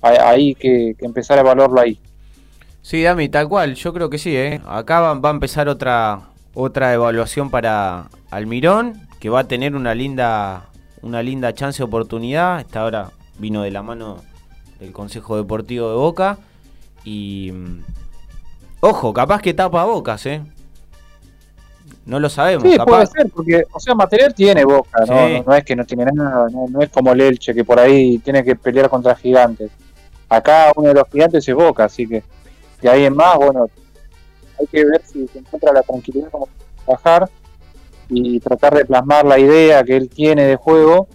hay, 0.01 0.53
que, 0.53 0.95
empezar 0.99 1.39
a 1.39 1.41
evaluarlo 1.41 1.81
ahí. 1.81 1.99
Sí, 2.81 3.01
Dami, 3.01 3.29
tal 3.29 3.49
cual, 3.49 3.73
yo 3.73 3.91
creo 3.91 4.09
que 4.09 4.19
sí, 4.19 4.35
¿eh? 4.35 4.61
Acá 4.67 4.99
va, 4.99 5.13
va 5.15 5.29
a 5.29 5.33
empezar 5.33 5.67
otra 5.67 6.29
otra 6.53 6.93
evaluación 6.93 7.49
para 7.49 8.07
Almirón, 8.31 9.01
que 9.19 9.29
va 9.29 9.41
a 9.41 9.47
tener 9.47 9.75
una 9.75 9.93
linda 9.93 10.69
una 11.01 11.21
linda 11.21 11.53
chance 11.53 11.77
de 11.79 11.83
oportunidad. 11.83 12.59
Esta 12.59 12.81
ahora 12.81 13.11
vino 13.37 13.61
de 13.61 13.71
la 13.71 13.83
mano 13.83 14.17
del 14.79 14.91
Consejo 14.91 15.37
Deportivo 15.37 15.89
de 15.89 15.95
Boca 15.95 16.37
y 17.03 17.51
mm, 17.53 17.83
ojo, 18.81 19.13
capaz 19.13 19.41
que 19.41 19.53
tapa 19.53 19.83
Bocas, 19.83 20.25
¿eh? 20.25 20.41
No 22.05 22.19
lo 22.19 22.29
sabemos, 22.29 22.63
Sí, 22.69 22.77
capaz. 22.77 22.85
puede 22.91 23.05
ser, 23.07 23.31
porque, 23.33 23.63
o 23.71 23.79
sea, 23.79 23.95
material 23.95 24.33
tiene 24.35 24.63
Boca, 24.63 24.99
¿no? 24.99 25.05
Sí. 25.27 25.33
No, 25.37 25.43
no 25.43 25.55
es 25.55 25.63
que 25.63 25.75
no 25.75 25.85
tiene 25.85 26.05
nada, 26.13 26.47
no, 26.51 26.67
no 26.69 26.81
es 26.81 26.89
como 26.89 27.11
el 27.13 27.21
Elche, 27.21 27.53
que 27.53 27.63
por 27.63 27.79
ahí 27.79 28.19
tiene 28.19 28.43
que 28.43 28.55
pelear 28.55 28.89
contra 28.89 29.15
gigantes. 29.15 29.71
Acá 30.29 30.71
uno 30.75 30.89
de 30.89 30.93
los 30.95 31.07
gigantes 31.11 31.47
es 31.47 31.55
Boca, 31.55 31.85
así 31.85 32.07
que 32.07 32.23
de 32.81 32.89
ahí 32.89 33.05
en 33.05 33.15
más, 33.15 33.35
bueno, 33.37 33.67
hay 34.59 34.67
que 34.67 34.85
ver 34.85 35.01
si 35.03 35.27
se 35.27 35.39
encuentra 35.39 35.73
la 35.73 35.81
tranquilidad 35.81 36.29
como 36.29 36.45
para 36.47 36.99
trabajar 36.99 37.29
y 38.09 38.39
tratar 38.39 38.75
de 38.75 38.85
plasmar 38.85 39.25
la 39.25 39.39
idea 39.39 39.83
que 39.83 39.97
él 39.97 40.07
tiene 40.07 40.43
de 40.45 40.55
juego 40.57 41.07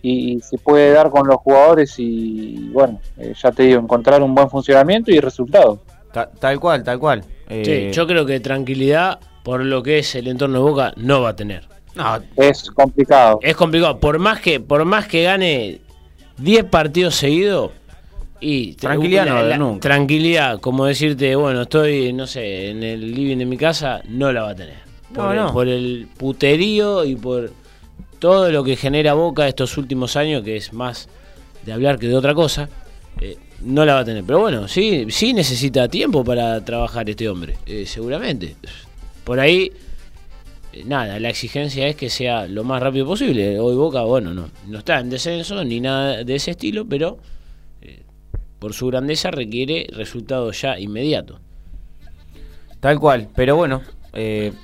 y, 0.00 0.36
y 0.36 0.40
se 0.40 0.56
puede 0.56 0.92
dar 0.92 1.10
con 1.10 1.26
los 1.26 1.36
jugadores 1.36 1.94
y, 1.98 2.70
bueno, 2.72 3.00
eh, 3.18 3.34
ya 3.40 3.52
te 3.52 3.64
digo, 3.64 3.80
encontrar 3.80 4.22
un 4.22 4.34
buen 4.34 4.48
funcionamiento 4.48 5.10
y 5.10 5.20
resultados. 5.20 5.80
Ta- 6.12 6.30
tal 6.30 6.58
cual, 6.58 6.82
tal 6.82 6.98
cual. 6.98 7.22
Eh, 7.50 7.90
Sí, 7.90 7.94
yo 7.96 8.06
creo 8.06 8.24
que 8.24 8.40
tranquilidad, 8.40 9.18
por 9.48 9.64
lo 9.64 9.82
que 9.82 10.00
es 10.00 10.14
el 10.14 10.28
entorno 10.28 10.58
de 10.58 10.62
Boca, 10.70 10.92
no 10.96 11.22
va 11.22 11.30
a 11.30 11.34
tener. 11.34 11.66
no, 11.94 12.20
Es 12.36 12.70
complicado. 12.70 13.38
Es 13.40 13.56
complicado. 13.56 13.98
Por 13.98 14.18
más 14.18 14.42
que, 14.42 14.60
por 14.60 14.84
más 14.84 15.08
que 15.08 15.22
gane 15.22 15.80
10 16.36 16.64
partidos 16.64 17.14
seguidos. 17.14 17.70
Y 18.40 18.74
Tranquilidad 18.74 19.24
no, 19.24 19.56
nunca. 19.56 19.80
Tranquilidad, 19.80 20.60
como 20.60 20.84
decirte, 20.84 21.34
bueno, 21.34 21.62
estoy, 21.62 22.12
no 22.12 22.26
sé, 22.26 22.68
en 22.68 22.82
el 22.82 23.14
living 23.14 23.38
de 23.38 23.46
mi 23.46 23.56
casa, 23.56 24.02
no 24.06 24.30
la 24.32 24.42
va 24.42 24.50
a 24.50 24.54
tener. 24.54 24.80
No, 25.14 25.30
el, 25.32 25.38
no. 25.38 25.52
por 25.54 25.66
el 25.66 26.08
puterío 26.18 27.06
y 27.06 27.16
por 27.16 27.50
todo 28.18 28.52
lo 28.52 28.62
que 28.62 28.76
genera 28.76 29.14
Boca 29.14 29.48
estos 29.48 29.78
últimos 29.78 30.14
años, 30.16 30.42
que 30.42 30.56
es 30.56 30.74
más 30.74 31.08
de 31.64 31.72
hablar 31.72 31.98
que 31.98 32.06
de 32.06 32.16
otra 32.16 32.34
cosa, 32.34 32.68
eh, 33.22 33.38
no 33.62 33.86
la 33.86 33.94
va 33.94 34.00
a 34.00 34.04
tener. 34.04 34.24
Pero 34.24 34.40
bueno, 34.40 34.68
sí, 34.68 35.06
sí 35.08 35.32
necesita 35.32 35.88
tiempo 35.88 36.22
para 36.22 36.62
trabajar 36.62 37.08
este 37.08 37.30
hombre, 37.30 37.56
eh, 37.64 37.86
seguramente. 37.86 38.54
Por 39.28 39.40
ahí, 39.40 39.70
eh, 40.72 40.84
nada, 40.86 41.20
la 41.20 41.28
exigencia 41.28 41.86
es 41.86 41.96
que 41.96 42.08
sea 42.08 42.46
lo 42.46 42.64
más 42.64 42.82
rápido 42.82 43.04
posible. 43.04 43.60
Hoy 43.60 43.74
Boca, 43.76 44.00
bueno, 44.04 44.32
no, 44.32 44.48
no 44.66 44.78
está 44.78 45.00
en 45.00 45.10
descenso 45.10 45.62
ni 45.64 45.80
nada 45.80 46.24
de 46.24 46.34
ese 46.34 46.52
estilo, 46.52 46.86
pero 46.88 47.18
eh, 47.82 48.04
por 48.58 48.72
su 48.72 48.86
grandeza 48.86 49.30
requiere 49.30 49.86
resultados 49.92 50.58
ya 50.62 50.78
inmediatos. 50.80 51.40
tal 52.80 52.98
cual. 52.98 53.28
Pero 53.36 53.54
bueno, 53.54 53.82
eh, 54.14 54.54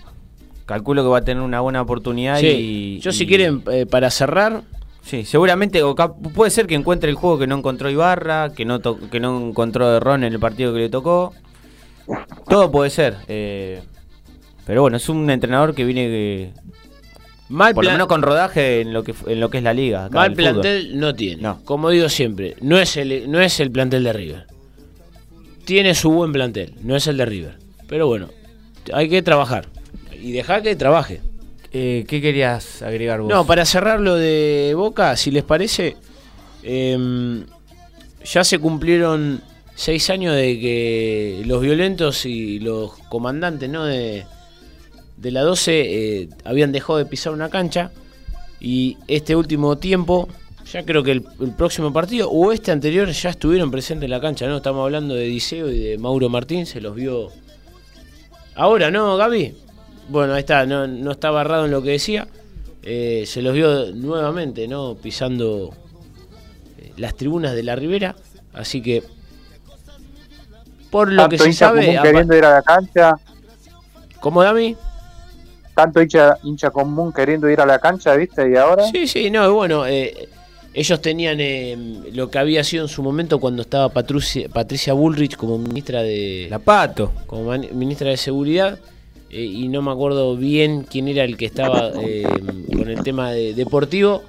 calculo 0.65 1.03
que 1.03 1.09
va 1.11 1.19
a 1.19 1.25
tener 1.27 1.43
una 1.43 1.61
buena 1.61 1.83
oportunidad 1.83 2.39
Sí, 2.41 2.47
y... 2.47 3.01
yo 3.01 3.13
si 3.13 3.25
y- 3.25 3.27
quieren, 3.27 3.63
eh, 3.71 3.85
para 3.85 4.11
cerrar, 4.11 4.63
Sí, 5.03 5.27
seguramente 5.27 5.83
puede 6.33 6.51
ser 6.51 6.67
que 6.67 6.75
encuentre 6.75 7.11
el 7.11 7.17
juego 7.17 7.39
que 7.39 7.47
no 7.47 7.59
encontró 7.59 7.91
Ibarra, 7.91 8.55
que 8.55 8.65
no 8.65 8.81
que 8.81 9.21
no 9.21 9.49
encontró 9.49 10.01
Ron 10.01 10.25
en 10.25 10.33
el 10.33 10.41
partido 10.41 10.73
que 10.73 10.79
le 10.79 10.89
tocó. 10.89 11.35
Todo 12.49 12.71
puede 12.71 12.89
ser. 12.89 13.19
eh, 13.29 13.83
pero 14.67 14.83
bueno, 14.83 14.97
es 14.97 15.09
un 15.09 15.29
entrenador 15.31 15.75
que 15.75 15.85
viene 15.85 16.07
que, 16.07 16.53
mal, 17.49 17.75
por 17.75 17.85
lo 17.85 17.93
menos 17.93 18.07
con 18.07 18.23
rodaje 18.23 18.81
en 18.81 18.93
lo 18.93 19.05
que 19.05 19.15
en 19.27 19.41
lo 19.41 19.51
que 19.51 19.59
es 19.59 19.65
la 19.65 19.75
liga. 19.75 20.07
acá, 20.07 20.17
mal 20.17 20.31
fútbol. 20.31 20.53
plantel 20.53 20.99
no 20.99 21.15
tiene. 21.15 21.43
No. 21.43 21.61
Como 21.65 21.91
digo 21.91 22.09
siempre, 22.09 22.57
no 22.61 22.79
es, 22.79 22.97
el, 22.97 23.31
no 23.31 23.41
es 23.41 23.61
el 23.61 23.71
plantel 23.71 24.05
de 24.05 24.13
River. 24.13 24.47
Tiene 25.65 25.95
su 25.95 26.11
buen 26.11 26.33
plantel, 26.33 26.75
no 26.83 26.97
es 26.97 27.07
el 27.07 27.17
de 27.17 27.27
River. 27.27 27.59
Pero 27.89 28.07
bueno, 28.07 28.29
hay 28.93 29.09
que 29.09 29.23
trabajar. 29.23 29.69
Y 30.13 30.33
dejar 30.33 30.63
que 30.63 30.75
trabaje. 30.77 31.21
Eh, 31.73 32.05
¿Qué 32.07 32.21
querías 32.21 32.83
agregar 32.83 33.21
vos? 33.21 33.29
No, 33.29 33.45
para 33.47 33.65
cerrar 33.65 34.01
lo 34.01 34.15
de 34.15 34.73
Boca, 34.77 35.17
si 35.17 35.31
les 35.31 35.43
parece, 35.43 35.97
em, 36.63 37.45
ya 38.25 38.45
se 38.45 38.59
cumplieron 38.59 39.43
seis 39.75 40.09
años 40.09 40.37
de 40.37 40.61
que 40.61 41.43
los 41.47 41.61
violentos 41.61 42.27
y 42.27 42.61
los 42.61 42.93
comandantes 43.09 43.69
¿no? 43.69 43.85
de, 43.85 44.25
de 45.17 45.31
la 45.31 45.43
12 45.43 45.73
eh, 46.23 46.29
habían 46.45 46.73
dejado 46.73 46.99
de 46.99 47.07
pisar 47.07 47.33
una 47.33 47.49
cancha 47.49 47.91
y 48.61 48.97
este 49.09 49.37
último 49.37 49.77
tiempo, 49.77 50.29
ya 50.71 50.85
creo 50.85 51.03
que 51.03 51.13
el, 51.13 51.25
el 51.41 51.53
próximo 51.53 51.93
partido 51.93 52.31
o 52.31 52.53
este 52.53 52.73
anterior 52.73 53.09
ya 53.11 53.31
estuvieron 53.31 53.71
presentes 53.71 54.05
en 54.05 54.11
la 54.11 54.21
cancha, 54.21 54.47
¿no? 54.47 54.57
Estamos 54.57 54.85
hablando 54.85 55.15
de 55.15 55.25
Diceo 55.25 55.71
y 55.71 55.79
de 55.79 55.99
Mauro 55.99 56.29
Martín, 56.29 56.67
se 56.67 56.81
los 56.81 56.95
vio 56.95 57.31
ahora, 58.55 58.91
¿no, 58.91 59.17
Gaby? 59.17 59.55
Bueno, 60.09 60.35
ahí 60.35 60.41
está, 60.41 60.67
no, 60.67 60.87
no 60.87 61.13
estaba 61.13 61.43
errado 61.43 61.65
en 61.65 61.71
lo 61.71 61.83
que 61.83 61.91
decía. 61.91 62.29
Eh, 62.83 63.25
se 63.27 63.41
los 63.41 63.55
vio 63.55 63.93
nuevamente, 63.93 64.69
¿no? 64.69 64.95
Pisando 64.95 65.75
eh, 66.79 66.93
las 66.97 67.15
tribunas 67.17 67.55
de 67.55 67.63
la 67.63 67.77
Ribera. 67.77 68.15
Así 68.53 68.83
que 68.83 69.03
por 70.91 71.11
lo 71.11 71.29
que 71.29 71.39
tanto 71.39 71.53
se 71.53 71.59
sabe, 71.59 71.99
queriendo 72.01 72.37
ir 72.37 72.45
a 72.45 72.51
la 72.51 72.63
cancha, 72.63 73.17
¿cómo 74.21 74.43
Dami? 74.43 74.77
Tanto 75.75 76.01
hincha, 76.01 76.37
hincha 76.43 76.71
común 76.71 77.13
queriendo 77.13 77.49
ir 77.51 77.61
a 77.61 77.67
la 77.67 77.79
cancha, 77.79 78.15
¿viste? 78.17 78.51
Y 78.51 78.57
ahora, 78.57 78.85
Sí, 78.91 79.07
sí, 79.07 79.31
no, 79.31 79.53
bueno, 79.53 79.87
eh, 79.87 80.29
ellos 80.73 81.01
tenían 81.01 81.39
eh, 81.41 81.77
lo 82.13 82.31
que 82.31 82.39
había 82.39 82.65
sido 82.65 82.85
en 82.85 82.89
su 82.89 83.03
momento 83.03 83.39
cuando 83.41 83.63
estaba 83.63 83.89
Patricia, 83.91 84.49
Patricia 84.49 84.93
Bullrich 84.93 85.37
como 85.37 85.59
ministra 85.59 86.03
de 86.03 86.47
La 86.51 86.59
Pato. 86.59 87.13
como 87.27 87.45
man- 87.45 87.67
ministra 87.73 88.11
de 88.11 88.17
seguridad 88.17 88.79
eh, 89.31 89.43
y 89.45 89.69
no 89.69 89.83
me 89.83 89.91
acuerdo 89.93 90.37
bien 90.37 90.85
quién 90.89 91.09
era 91.09 91.25
el 91.25 91.37
que 91.37 91.47
estaba 91.47 91.91
eh, 92.03 92.25
con 92.77 92.89
el 92.89 93.03
tema 93.03 93.31
de- 93.33 93.55
deportivo. 93.55 94.23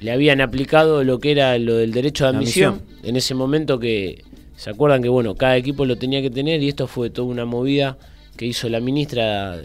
Le 0.00 0.10
habían 0.10 0.40
aplicado 0.40 1.02
lo 1.04 1.18
que 1.20 1.30
era 1.32 1.56
lo 1.58 1.76
del 1.76 1.92
derecho 1.92 2.24
de 2.24 2.30
admisión. 2.30 2.82
en 3.04 3.16
ese 3.16 3.34
momento 3.34 3.78
que 3.78 4.24
se 4.56 4.70
acuerdan 4.70 5.02
que 5.02 5.08
bueno 5.08 5.34
cada 5.34 5.56
equipo 5.56 5.84
lo 5.84 5.96
tenía 5.96 6.20
que 6.22 6.30
tener 6.30 6.62
y 6.62 6.68
esto 6.68 6.86
fue 6.86 7.10
toda 7.10 7.28
una 7.28 7.44
movida 7.44 7.96
que 8.36 8.46
hizo 8.46 8.68
la 8.68 8.80
ministra 8.80 9.56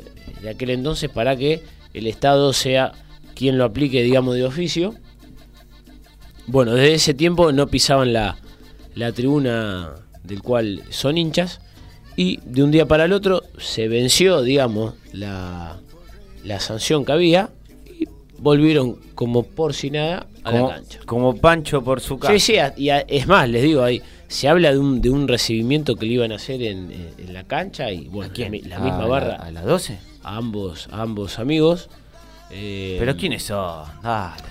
de 0.41 0.49
aquel 0.49 0.69
entonces 0.71 1.09
para 1.09 1.35
que 1.35 1.63
el 1.93 2.07
Estado 2.07 2.53
sea 2.53 2.93
quien 3.35 3.57
lo 3.57 3.65
aplique 3.65 4.03
digamos 4.03 4.35
de 4.35 4.45
oficio. 4.45 4.95
Bueno, 6.47 6.73
desde 6.73 6.93
ese 6.93 7.13
tiempo 7.13 7.51
no 7.51 7.67
pisaban 7.67 8.13
la, 8.13 8.37
la 8.95 9.11
tribuna 9.11 9.95
del 10.23 10.41
cual 10.41 10.83
son 10.89 11.17
hinchas 11.17 11.61
y 12.15 12.39
de 12.43 12.63
un 12.63 12.71
día 12.71 12.87
para 12.87 13.05
el 13.05 13.13
otro 13.13 13.43
se 13.57 13.87
venció, 13.87 14.41
digamos, 14.41 14.95
la, 15.13 15.79
la 16.43 16.59
sanción 16.59 17.05
que 17.05 17.11
había 17.11 17.49
y 17.85 18.07
volvieron 18.37 18.99
como 19.15 19.43
por 19.43 19.73
si 19.73 19.91
nada 19.91 20.27
a 20.43 20.51
Como, 20.51 20.67
la 20.69 20.75
cancha. 20.75 20.99
como 21.05 21.35
Pancho 21.35 21.83
por 21.83 22.01
su 22.01 22.17
casa. 22.19 22.33
Sí, 22.33 22.39
sí, 22.39 22.53
y 22.77 22.89
a- 22.89 22.99
es 23.01 23.27
más, 23.27 23.47
les 23.49 23.63
digo 23.63 23.83
ahí, 23.83 24.01
se 24.27 24.47
habla 24.47 24.71
de 24.71 24.77
un, 24.79 25.01
de 25.01 25.09
un 25.09 25.27
recibimiento 25.27 25.95
que 25.95 26.05
le 26.05 26.13
iban 26.13 26.31
a 26.31 26.35
hacer 26.35 26.61
en, 26.61 26.91
en- 26.91 27.13
en 27.17 27.33
la 27.33 27.43
cancha 27.43 27.91
y 27.91 28.07
bueno, 28.07 28.31
la, 28.35 28.49
mi- 28.49 28.61
la 28.61 28.75
¿A 28.77 28.79
misma 28.79 28.99
la- 28.99 29.05
barra 29.07 29.35
¿A 29.35 29.51
las 29.51 29.65
12? 29.65 29.97
a 30.23 30.35
ambos, 30.37 30.87
a 30.91 31.01
ambos 31.01 31.39
amigos. 31.39 31.89
eh, 32.51 32.95
¿Pero 32.99 33.15
quiénes 33.15 33.43
son? 33.43 33.85
Dale. 34.03 34.43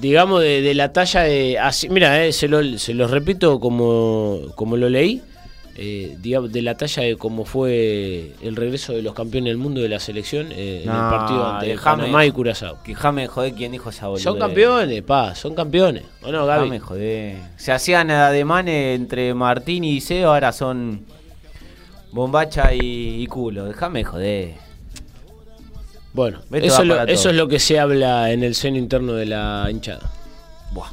digamos, 0.00 0.40
de, 0.42 0.62
de 0.62 0.74
la 0.74 0.92
talla 0.92 1.22
de. 1.22 1.58
Así, 1.58 1.88
mira, 1.88 2.24
eh, 2.24 2.32
se, 2.32 2.48
lo, 2.48 2.62
se 2.78 2.94
los 2.94 3.10
repito 3.10 3.60
como, 3.60 4.38
como 4.54 4.76
lo 4.76 4.88
leí. 4.88 5.22
Eh, 5.76 6.16
digamos, 6.20 6.52
de 6.52 6.62
la 6.62 6.76
talla 6.76 7.02
de 7.02 7.16
cómo 7.16 7.44
fue 7.44 8.32
el 8.42 8.56
regreso 8.56 8.92
de 8.92 9.02
los 9.02 9.14
campeones 9.14 9.50
del 9.50 9.58
mundo 9.58 9.80
de 9.80 9.88
la 9.88 10.00
selección 10.00 10.48
eh, 10.52 10.82
en 10.84 10.90
el 10.90 10.96
partido 10.96 11.46
ante 11.46 11.66
dejame. 11.66 12.02
Panamá 12.02 12.26
y 12.26 12.30
Curazao. 12.30 12.82
Que 12.82 12.94
Jame 12.94 13.26
joder 13.26 13.54
quién 13.54 13.72
dijo 13.72 13.90
esa 13.90 14.08
boludez. 14.08 14.24
Son 14.24 14.38
campeones, 14.38 15.02
pa, 15.02 15.34
son 15.34 15.54
campeones. 15.54 16.04
¿O 16.22 16.30
no, 16.30 16.44
Gaby? 16.46 16.78
Joder. 16.78 17.36
Se 17.56 17.72
hacían 17.72 18.10
ademanes 18.10 18.96
entre 18.96 19.32
Martín 19.34 19.84
y 19.84 20.00
Seo, 20.00 20.32
ahora 20.32 20.52
son 20.52 21.06
bombacha 22.12 22.74
y, 22.74 23.22
y 23.22 23.26
culo. 23.26 23.64
Déjame 23.64 24.04
joder. 24.04 24.54
Bueno, 26.12 26.40
eso 26.52 26.84
lo, 26.84 27.02
eso 27.04 27.30
es 27.30 27.36
lo 27.36 27.48
que 27.48 27.58
se 27.58 27.80
habla 27.80 28.30
en 28.32 28.42
el 28.42 28.54
seno 28.54 28.76
interno 28.76 29.14
de 29.14 29.24
la 29.24 29.66
hinchada. 29.70 30.12
Buah. 30.72 30.90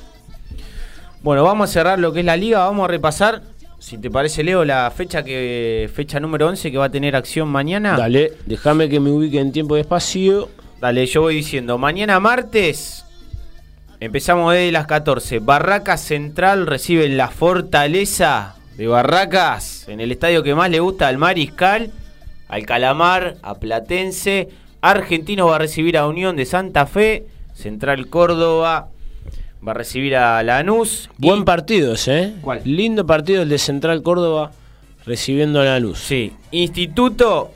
Bueno, 1.22 1.44
vamos 1.44 1.70
a 1.70 1.74
cerrar 1.74 2.00
lo 2.00 2.14
que 2.14 2.22
es 2.22 2.26
la 2.26 2.38
liga. 2.38 2.60
Vamos 2.60 2.86
a 2.86 2.88
repasar, 2.88 3.42
si 3.80 3.98
te 3.98 4.12
parece, 4.12 4.44
Leo, 4.44 4.66
la 4.66 4.92
fecha 4.92 5.24
que 5.24 5.90
fecha 5.94 6.20
número 6.20 6.48
11 6.48 6.72
que 6.72 6.78
va 6.78 6.86
a 6.86 6.92
tener 6.92 7.16
acción 7.16 7.48
mañana. 7.48 7.96
Dale, 7.98 8.34
déjame 8.46 8.90
que 8.90 9.00
me 9.00 9.10
ubique 9.10 9.40
en 9.40 9.54
tiempo 9.54 9.78
y 9.78 9.80
espacio. 9.80 10.50
Dale, 10.82 11.06
yo 11.06 11.22
voy 11.22 11.36
diciendo. 11.36 11.78
Mañana 11.78 12.20
martes 12.20 13.06
empezamos 14.02 14.54
desde 14.54 14.74
las 14.74 14.86
14. 14.86 15.40
Barracas 15.40 16.02
Central 16.02 16.68
recibe 16.68 17.08
la 17.08 17.30
Fortaleza 17.30 18.56
de 18.76 18.88
Barracas 18.88 19.88
en 19.88 20.02
el 20.02 20.12
estadio 20.12 20.44
que 20.44 20.56
más 20.56 20.70
le 20.70 20.82
gusta 20.82 21.08
al 21.08 21.18
Mariscal, 21.18 21.92
al 22.50 22.66
Calamar, 22.66 23.38
a 23.42 23.56
Platense. 23.56 24.50
Argentino 24.82 25.48
va 25.48 25.56
a 25.56 25.60
recibir 25.60 25.98
a 25.98 26.08
Unión 26.08 26.36
de 26.36 26.46
Santa 26.46 26.86
Fe. 26.86 27.28
Central 27.54 28.08
Córdoba 28.08 28.90
va 29.66 29.72
a 29.72 29.76
recibir 29.76 30.16
a 30.16 30.42
Lanús. 30.44 31.10
y- 31.20 31.28
Buen 31.28 31.46
partido 31.46 31.94
ese, 31.94 32.20
¿eh? 32.20 32.34
¿Cuál? 32.42 32.62
Lindo 32.66 33.06
partido 33.06 33.42
el 33.44 33.50
de 33.50 33.58
Central 33.58 34.02
Córdoba 34.04 34.52
recibiendo 35.06 35.62
a 35.62 35.66
la 35.66 35.80
luz. 35.80 36.00
Sí, 36.00 36.34
Instituto 36.52 37.52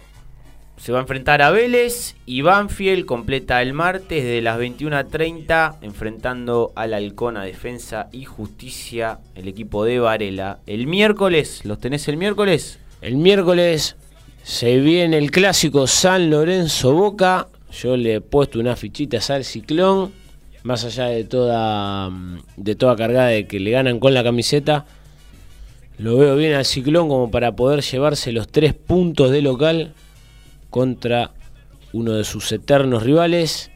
se 0.78 0.92
va 0.92 0.98
a 0.98 1.02
enfrentar 1.02 1.42
a 1.42 1.50
Vélez 1.52 2.16
y 2.26 2.42
Banfield 2.42 3.06
completa 3.06 3.62
el 3.62 3.72
martes 3.74 4.24
de 4.24 4.42
las 4.42 4.58
21.30 4.60 5.78
enfrentando 5.82 6.74
al 6.76 6.94
Halcón 6.94 7.38
a 7.38 7.44
Defensa 7.44 8.10
y 8.12 8.26
Justicia, 8.26 9.20
el 9.36 9.48
equipo 9.48 9.86
de 9.86 10.00
Varela. 10.00 10.60
El 10.68 10.88
miércoles, 10.88 11.62
¿los 11.64 11.80
tenés 11.80 12.08
el 12.10 12.18
miércoles? 12.18 12.80
El 13.02 13.16
miércoles 13.18 13.96
se 14.44 14.80
viene 14.80 15.18
el 15.18 15.32
clásico 15.32 15.88
San 15.88 16.30
Lorenzo 16.30 16.92
Boca. 16.94 17.48
Yo 17.72 17.96
le 17.96 18.16
he 18.16 18.22
puesto 18.22 18.60
una 18.60 18.76
fichita 18.76 19.20
al 19.34 19.46
ciclón. 19.46 20.12
Más 20.64 20.86
allá 20.86 21.08
de 21.08 21.26
toda, 21.26 22.10
de 22.56 22.76
toda 22.76 22.96
cargada 22.96 23.28
de 23.28 23.48
que 23.48 23.60
le 23.60 23.72
ganan 23.72 24.00
con 24.00 24.14
la 24.14 24.24
camiseta. 24.24 24.86
Lo 25.98 26.18
veo 26.18 26.38
bien 26.38 26.54
al 26.54 26.64
ciclón 26.64 27.10
como 27.10 27.30
para 27.30 27.56
poder 27.56 27.82
llevarse 27.82 28.32
los 28.32 28.48
tres 28.48 28.74
puntos 28.74 29.30
de 29.32 29.42
local 29.42 29.94
contra 30.70 31.32
uno 31.92 32.14
de 32.14 32.24
sus 32.24 32.52
eternos 32.54 33.04
rivales. 33.04 33.72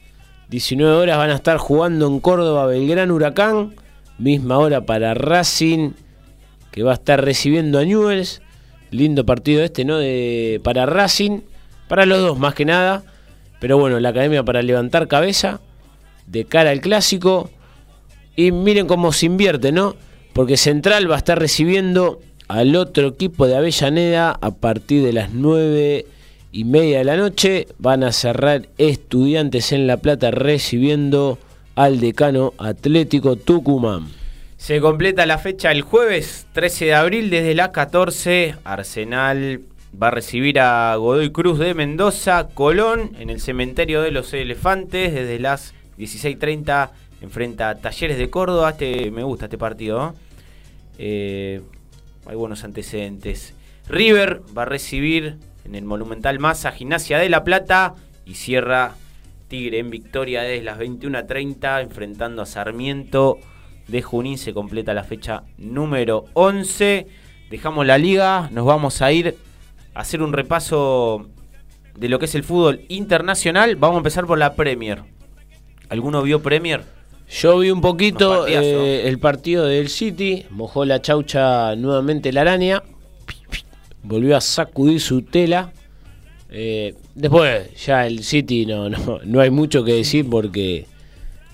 19 0.50 0.96
horas 0.96 1.18
van 1.18 1.30
a 1.30 1.36
estar 1.36 1.58
jugando 1.58 2.08
en 2.08 2.22
Córdoba 2.22 2.66
Belgrano 2.68 3.16
Huracán. 3.16 3.76
Misma 4.18 4.58
hora 4.58 4.86
para 4.86 5.14
Racing 5.14 5.92
que 6.72 6.84
va 6.84 6.92
a 6.92 6.96
estar 6.96 7.24
recibiendo 7.24 7.80
a 7.80 7.84
Newells. 7.84 8.42
Lindo 8.92 9.26
partido 9.26 9.62
este, 9.62 9.84
¿no? 9.84 9.98
De, 9.98 10.62
para 10.64 10.86
Racing, 10.86 11.42
para 11.90 12.06
los 12.06 12.20
dos 12.20 12.40
más 12.40 12.54
que 12.54 12.64
nada. 12.64 13.04
Pero 13.60 13.78
bueno, 13.78 14.00
la 14.00 14.10
academia 14.10 14.44
para 14.44 14.62
levantar 14.62 15.10
cabeza 15.10 15.60
de 16.28 16.46
cara 16.46 16.70
al 16.70 16.82
clásico. 16.82 17.50
Y 18.36 18.52
miren 18.52 18.86
cómo 18.88 19.12
se 19.12 19.26
invierte, 19.26 19.72
¿no? 19.72 19.96
Porque 20.34 20.58
Central 20.58 21.10
va 21.10 21.16
a 21.16 21.20
estar 21.20 21.40
recibiendo 21.40 22.22
al 22.48 22.76
otro 22.76 23.08
equipo 23.08 23.48
de 23.48 23.58
Avellaneda 23.58 24.38
a 24.40 24.52
partir 24.52 25.04
de 25.04 25.14
las 25.14 25.34
9 25.34 26.06
y 26.52 26.64
media 26.64 27.00
de 27.00 27.04
la 27.06 27.18
noche. 27.18 27.68
Van 27.80 28.04
a 28.04 28.12
cerrar 28.12 28.68
estudiantes 28.78 29.72
en 29.72 29.88
La 29.88 29.98
Plata 29.98 30.32
recibiendo 30.32 31.40
al 31.76 32.00
decano 32.00 32.54
Atlético 32.58 33.36
Tucumán. 33.36 34.08
Se 34.58 34.82
completa 34.82 35.26
la 35.26 35.38
fecha 35.38 35.72
el 35.72 35.82
jueves 35.84 36.48
13 36.54 36.86
de 36.86 36.94
abril 36.96 37.30
desde 37.30 37.54
las 37.54 37.70
14. 37.70 38.56
Arsenal 38.64 39.62
va 40.02 40.08
a 40.08 40.12
recibir 40.12 40.60
a 40.60 40.96
Godoy 40.96 41.32
Cruz 41.32 41.60
de 41.60 41.74
Mendoza. 41.74 42.48
Colón 42.54 43.12
en 43.20 43.30
el 43.30 43.40
cementerio 43.40 44.02
de 44.02 44.12
los 44.12 44.34
elefantes 44.34 45.14
desde 45.14 45.40
las 45.40 45.74
16.30 45.98 46.90
enfrenta 47.22 47.70
a 47.70 47.76
Talleres 47.76 48.18
de 48.18 48.30
Córdoba. 48.30 48.72
Este 48.72 49.12
me 49.12 49.24
gusta 49.24 49.46
este 49.46 49.58
partido. 49.58 50.00
¿no? 50.00 50.16
Eh, 50.98 51.62
hay 52.26 52.36
buenos 52.36 52.64
antecedentes. 52.64 53.54
River 53.88 54.42
va 54.56 54.64
a 54.64 54.66
recibir 54.66 55.38
en 55.66 55.76
el 55.76 55.86
Monumental 55.86 56.40
Massa 56.40 56.72
Gimnasia 56.72 57.20
de 57.20 57.30
La 57.30 57.44
Plata 57.44 57.96
y 58.26 58.36
cierra 58.36 58.96
Tigre 59.48 59.80
en 59.80 59.90
victoria 59.90 60.42
desde 60.42 60.64
las 60.64 60.78
21.30 60.78 61.82
enfrentando 61.82 62.42
a 62.42 62.46
Sarmiento 62.46 63.38
de 63.88 64.02
Junín. 64.02 64.38
Se 64.38 64.54
completa 64.54 64.94
la 64.94 65.06
fecha 65.06 65.44
número 65.58 66.26
11. 66.34 67.08
Dejamos 67.50 67.86
la 67.86 67.98
liga, 67.98 68.50
nos 68.52 68.66
vamos 68.66 69.02
a 69.02 69.12
ir 69.14 69.38
a 69.94 70.02
hacer 70.02 70.22
un 70.22 70.34
repaso 70.34 71.30
de 71.98 72.10
lo 72.10 72.20
que 72.20 72.26
es 72.26 72.36
el 72.36 72.44
fútbol 72.44 72.82
internacional. 72.90 73.78
Vamos 73.78 73.96
a 73.96 74.00
empezar 74.00 74.26
por 74.26 74.38
la 74.38 74.56
Premier. 74.56 75.17
¿Alguno 75.90 76.22
vio 76.22 76.42
Premier? 76.42 76.84
Yo 77.30 77.60
vi 77.60 77.72
un 77.72 77.82
poquito 77.82 78.48
eh, 78.48 79.08
el 79.08 79.20
partido 79.20 79.66
del 79.66 79.90
City, 79.90 80.46
mojó 80.50 80.86
la 80.86 81.02
chaucha 81.02 81.76
nuevamente 81.76 82.32
la 82.32 82.42
araña, 82.42 82.84
volvió 84.04 84.38
a 84.38 84.42
sacudir 84.42 85.02
su 85.02 85.24
tela. 85.24 85.74
Eh, 86.50 86.96
después 87.16 87.74
ya 87.86 88.08
el 88.08 88.24
City 88.24 88.66
no, 88.66 88.90
no, 88.90 89.20
no 89.26 89.40
hay 89.42 89.50
mucho 89.50 89.84
que 89.84 89.94
decir 89.94 90.30
porque 90.30 90.86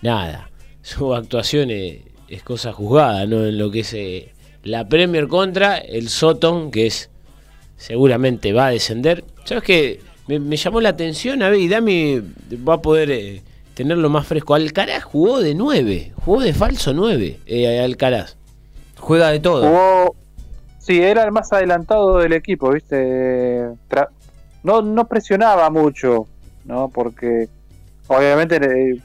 nada, 0.03 0.51
su 0.83 1.13
actuación 1.15 1.71
es, 1.71 2.01
es 2.27 2.43
cosa 2.43 2.71
juzgada, 2.71 3.25
¿no? 3.25 3.45
En 3.45 3.57
lo 3.57 3.71
que 3.71 3.79
es 3.79 3.93
eh, 3.93 4.31
la 4.63 4.87
Premier 4.87 5.27
contra 5.27 5.77
el 5.77 6.09
Soton, 6.09 6.69
que 6.69 6.85
es 6.85 7.09
seguramente 7.77 8.53
va 8.53 8.67
a 8.67 8.71
descender. 8.71 9.23
¿Sabes 9.43 9.63
qué? 9.63 9.99
Me, 10.27 10.39
me 10.39 10.55
llamó 10.55 10.81
la 10.81 10.89
atención, 10.89 11.41
a 11.41 11.49
ver, 11.49 11.59
y 11.59 11.67
Dami 11.67 12.21
va 12.67 12.75
a 12.75 12.81
poder 12.81 13.41
tenerlo 13.73 14.09
más 14.09 14.27
fresco. 14.27 14.55
Alcaraz 14.55 15.03
jugó 15.03 15.39
de 15.41 15.55
9, 15.55 16.13
jugó 16.23 16.41
de 16.41 16.53
falso 16.53 16.93
9, 16.93 17.39
eh, 17.45 17.79
Alcaraz. 17.79 18.37
Juega 18.99 19.29
de 19.29 19.39
todo. 19.39 19.67
Jugó. 19.67 20.15
Sí, 20.79 21.01
era 21.01 21.23
el 21.23 21.31
más 21.31 21.51
adelantado 21.53 22.17
del 22.17 22.33
equipo, 22.33 22.71
¿viste? 22.71 23.67
Tra- 23.89 24.09
No, 24.63 24.81
no 24.81 25.07
presionaba 25.07 25.69
mucho, 25.69 26.27
¿no? 26.65 26.89
Porque 26.89 27.47
obviamente 28.07 28.57
eh, 28.57 28.97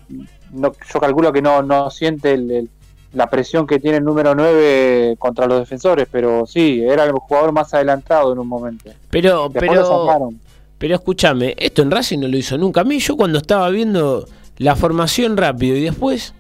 no, 0.52 0.72
yo 0.92 1.00
calculo 1.00 1.32
que 1.32 1.40
no, 1.42 1.62
no 1.62 1.90
siente 1.90 2.34
el, 2.34 2.50
el- 2.50 2.70
la 3.14 3.30
presión 3.30 3.66
que 3.66 3.78
tiene 3.78 3.96
el 3.98 4.04
número 4.04 4.34
9 4.34 5.16
contra 5.18 5.46
los 5.46 5.60
defensores, 5.60 6.06
pero 6.12 6.46
sí, 6.46 6.82
era 6.86 7.04
el 7.04 7.12
jugador 7.12 7.52
más 7.52 7.72
adelantado 7.72 8.32
en 8.34 8.38
un 8.38 8.46
momento. 8.46 8.90
Pero, 9.08 9.48
Después 9.48 9.70
lo 9.70 9.82
pero, 9.82 10.06
sacaron. 10.06 10.40
pero 10.76 10.94
escúchame, 10.96 11.54
esto 11.56 11.80
en 11.80 11.90
Racing 11.90 12.18
no 12.18 12.28
lo 12.28 12.36
hizo 12.36 12.58
nunca. 12.58 12.82
A 12.82 12.84
mí 12.84 12.98
yo 12.98 13.16
cuando 13.16 13.38
estaba 13.38 13.70
viendo 13.70 14.26
la 14.59 14.76
formación 14.76 15.36
rápido 15.36 15.76
y 15.76 15.80
después 15.80 16.34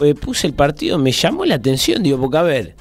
eh, 0.00 0.14
puse 0.14 0.46
el 0.46 0.54
partido, 0.54 0.98
me 0.98 1.12
llamó 1.12 1.44
la 1.44 1.56
atención, 1.56 2.02
digo, 2.02 2.18
porque 2.20 2.38
a 2.38 2.42
ver, 2.42 2.74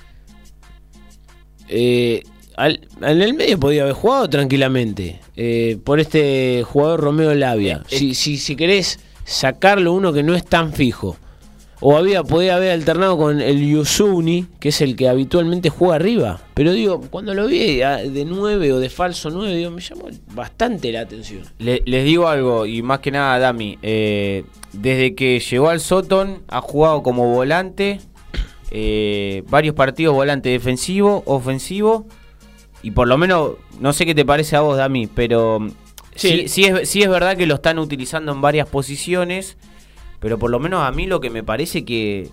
eh, 1.67 2.23
al- 2.55 2.87
en 3.01 3.21
el 3.21 3.33
medio 3.33 3.59
podía 3.59 3.83
haber 3.83 3.93
jugado 3.93 4.29
tranquilamente 4.29 5.19
eh, 5.35 5.77
por 5.83 5.99
este 5.99 6.63
jugador 6.65 7.01
Romeo 7.01 7.33
Labia. 7.33 7.83
Si, 7.87 8.13
si, 8.15 8.37
si 8.37 8.55
querés 8.55 8.99
sacarlo 9.25 9.93
uno 9.93 10.11
que 10.13 10.23
no 10.23 10.35
es 10.35 10.45
tan 10.45 10.73
fijo. 10.73 11.17
O 11.81 11.95
había, 11.97 12.23
podía 12.23 12.57
haber 12.57 12.71
alternado 12.71 13.17
con 13.17 13.39
el 13.39 13.65
Yusuni, 13.65 14.47
que 14.59 14.67
es 14.69 14.81
el 14.81 14.97
que 14.97 15.07
habitualmente 15.07 15.69
juega 15.69 15.95
arriba. 15.95 16.41
Pero 16.53 16.73
digo, 16.73 16.99
cuando 17.09 17.33
lo 17.33 17.47
vi 17.47 17.81
ah, 17.81 17.97
de 17.97 18.25
9 18.25 18.73
o 18.73 18.79
de 18.79 18.89
falso 18.89 19.29
9, 19.29 19.55
digo, 19.55 19.71
me 19.71 19.81
llamó 19.81 20.09
bastante 20.33 20.91
la 20.91 21.01
atención. 21.01 21.43
Le- 21.57 21.81
les 21.85 22.03
digo 22.03 22.27
algo, 22.27 22.65
y 22.65 22.81
más 22.81 22.99
que 22.99 23.11
nada, 23.11 23.39
Dami. 23.39 23.77
eh, 23.81 24.43
desde 24.73 25.15
que 25.15 25.39
llegó 25.39 25.69
al 25.69 25.79
Soton, 25.79 26.43
ha 26.49 26.59
jugado 26.61 27.01
como 27.01 27.33
volante. 27.33 27.99
eh, 28.71 29.43
varios 29.49 29.73
partidos 29.73 30.13
volante 30.13 30.49
defensivo, 30.49 31.23
ofensivo. 31.25 32.05
Y 32.83 32.91
por 32.91 33.07
lo 33.07 33.17
menos, 33.17 33.53
no 33.79 33.93
sé 33.93 34.05
qué 34.05 34.13
te 34.13 34.25
parece 34.25 34.55
a 34.55 34.61
vos, 34.61 34.77
Dami, 34.77 35.07
pero 35.07 35.59
sí, 36.15 36.41
Sí. 36.41 36.47
sí, 36.49 36.65
es, 36.65 36.89
sí 36.89 37.01
es 37.01 37.09
verdad 37.09 37.35
que 37.35 37.45
lo 37.47 37.55
están 37.55 37.79
utilizando 37.79 38.31
en 38.31 38.41
varias 38.41 38.67
posiciones. 38.67 39.57
Pero 40.19 40.37
por 40.37 40.49
lo 40.51 40.59
menos 40.59 40.83
a 40.83 40.91
mí 40.91 41.05
lo 41.07 41.19
que 41.19 41.29
me 41.29 41.43
parece 41.43 41.85
que 41.85 42.29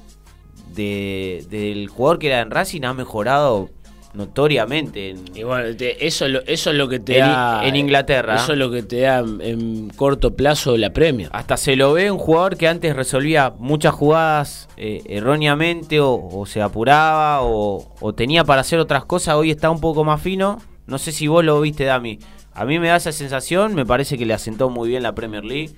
de- 0.74 1.44
del 1.50 1.88
jugador 1.88 2.18
que 2.18 2.26
era 2.28 2.40
en 2.40 2.50
Racing 2.50 2.82
ha 2.84 2.92
mejorado 2.94 3.70
notoriamente. 4.14 5.10
en- 5.10 5.24
Y 5.34 5.42
bueno, 5.42 5.76
te- 5.76 6.06
eso, 6.06 6.24
es 6.26 6.32
lo- 6.32 6.40
eso 6.46 6.70
es 6.70 6.76
lo 6.76 6.88
que 6.88 6.98
te 7.00 7.18
En 7.18 7.26
da. 7.26 7.60
en 7.66 7.76
Inglaterra. 7.76 8.36
Eso 8.36 8.52
es 8.54 8.58
lo 8.58 8.70
que 8.70 8.82
te 8.82 9.00
da 9.00 9.18
en, 9.20 9.40
en 9.42 9.90
corto 9.90 10.34
plazo 10.34 10.76
la 10.76 10.90
Premier. 10.90 11.28
Hasta 11.32 11.56
se 11.56 11.76
lo 11.76 11.92
ve 11.92 12.10
un 12.10 12.18
jugador 12.18 12.56
que 12.56 12.66
antes 12.66 12.96
resolvía 12.96 13.52
muchas 13.58 13.94
jugadas 13.94 14.68
eh, 14.78 15.02
erróneamente 15.06 16.00
o, 16.00 16.12
o 16.32 16.46
se 16.46 16.62
apuraba 16.62 17.42
o, 17.42 17.94
o 18.00 18.14
tenía 18.14 18.42
para 18.44 18.62
hacer 18.62 18.78
otras 18.78 19.04
cosas. 19.04 19.34
Hoy 19.36 19.50
está 19.50 19.70
un 19.70 19.80
poco 19.80 20.02
más 20.04 20.20
fino. 20.22 20.60
No 20.86 20.98
sé 20.98 21.12
si 21.12 21.26
vos 21.28 21.44
lo 21.44 21.60
viste, 21.60 21.84
Dami. 21.84 22.18
A 22.54 22.64
mí 22.64 22.78
me 22.78 22.88
da 22.88 22.96
esa 22.96 23.12
sensación. 23.12 23.74
Me 23.74 23.84
parece 23.84 24.16
que 24.16 24.24
le 24.24 24.32
asentó 24.34 24.70
muy 24.70 24.88
bien 24.88 25.02
la 25.02 25.14
Premier 25.14 25.44
League. 25.44 25.72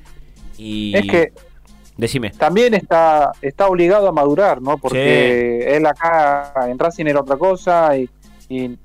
Y 0.56 0.96
Es 0.96 1.06
que 1.06 1.32
Decime. 1.98 2.30
también 2.30 2.74
está, 2.74 3.32
está 3.42 3.66
obligado 3.66 4.08
a 4.08 4.12
madurar, 4.12 4.62
¿no? 4.62 4.78
Porque 4.78 5.76
él 5.76 5.84
acá 5.84 6.52
en 6.68 6.78
Racing 6.78 7.06
era 7.06 7.20
otra 7.20 7.36
cosa 7.36 7.96
y, 7.96 8.08
y 8.48 8.78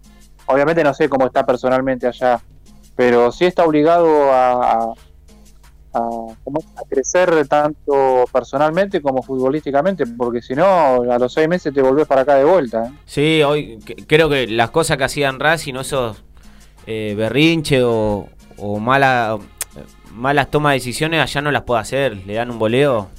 obviamente 0.47 0.84
no 0.84 0.93
sé 0.93 1.07
cómo 1.07 1.28
está 1.28 1.45
personalmente 1.45 2.07
allá, 2.07 2.41
pero 2.95 3.32
sí 3.32 3.45
está 3.45 3.66
obligado 3.66 4.32
a, 4.34 4.93
a, 5.93 6.26
crecer 6.89 7.47
tanto 7.47 8.26
personalmente 8.32 9.01
como 9.01 9.22
futbolísticamente, 9.22 10.05
porque 10.07 10.41
si 10.41 10.55
no, 10.55 11.03
a 11.03 11.20
los 11.20 11.34
seis 11.34 11.47
meses 11.47 11.74
te 11.74 11.82
volvés 11.82 12.07
para 12.07 12.22
acá 12.22 12.36
de 12.36 12.45
vuelta. 12.45 12.86
¿eh? 12.86 12.91
Sí, 13.05 13.43
hoy 13.43 13.80
creo 14.07 14.30
que 14.30 14.47
las 14.47 14.72
cosas 14.72 14.97
que 14.97 15.03
hacían 15.03 15.39
Racing, 15.39 15.74
no 15.74 15.82
esos 15.82 16.24
eh, 16.88 17.14
berrinche 17.16 17.84
o, 17.84 18.28
o 18.57 18.80
mala, 18.80 19.38
malas 20.14 20.49
tomas 20.49 20.72
de 20.72 20.76
decisiones, 20.76 21.22
allá 21.22 21.41
no 21.41 21.51
las 21.51 21.64
puede 21.64 21.82
hacer. 21.82 22.18
Le 22.26 22.34
dan 22.36 22.51
un 22.51 22.59
boleo 22.59 23.09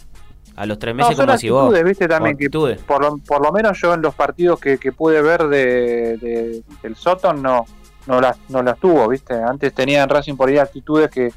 a 0.57 0.67
los 0.67 0.79
tres 0.79 0.95
No, 0.95 1.03
meses, 1.03 1.17
son 1.17 1.27
como 1.27 1.39
si 1.39 1.51
vos. 1.51 1.83
viste, 1.85 2.07
también, 2.09 2.37
que 2.37 2.49
por 2.87 3.03
lo, 3.03 3.17
por 3.19 3.43
lo 3.43 3.53
menos 3.53 3.81
yo 3.81 3.93
en 3.95 4.03
los 4.03 4.15
partidos 4.15 4.61
que, 4.61 4.79
que 4.79 4.93
pude 4.93 5.21
ver 5.21 5.49
de, 5.49 6.17
de- 6.19 6.63
del 6.83 6.95
Soton 6.97 7.43
no, 7.43 7.65
no, 8.07 8.21
las, 8.21 8.37
no 8.49 8.63
las 8.63 8.79
tuvo, 8.79 9.09
viste. 9.09 9.35
Antes 9.35 9.75
tenía 9.75 10.03
en 10.05 10.09
Racing 10.09 10.35
por 10.37 10.49
ahí 10.49 10.59
actitudes 10.59 11.11
que 11.11 11.33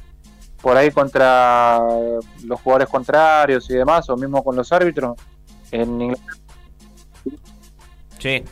por 0.62 0.76
ahí 0.76 0.90
contra 0.90 1.78
los 2.44 2.60
jugadores 2.60 2.88
contrarios 2.88 3.68
y 3.70 3.74
demás, 3.74 4.08
o 4.10 4.16
mismo 4.16 4.42
con 4.42 4.56
los 4.56 4.72
árbitros. 4.72 5.16
En 5.70 6.00
Inglaterra 6.00 6.36
Sí. 8.18 8.42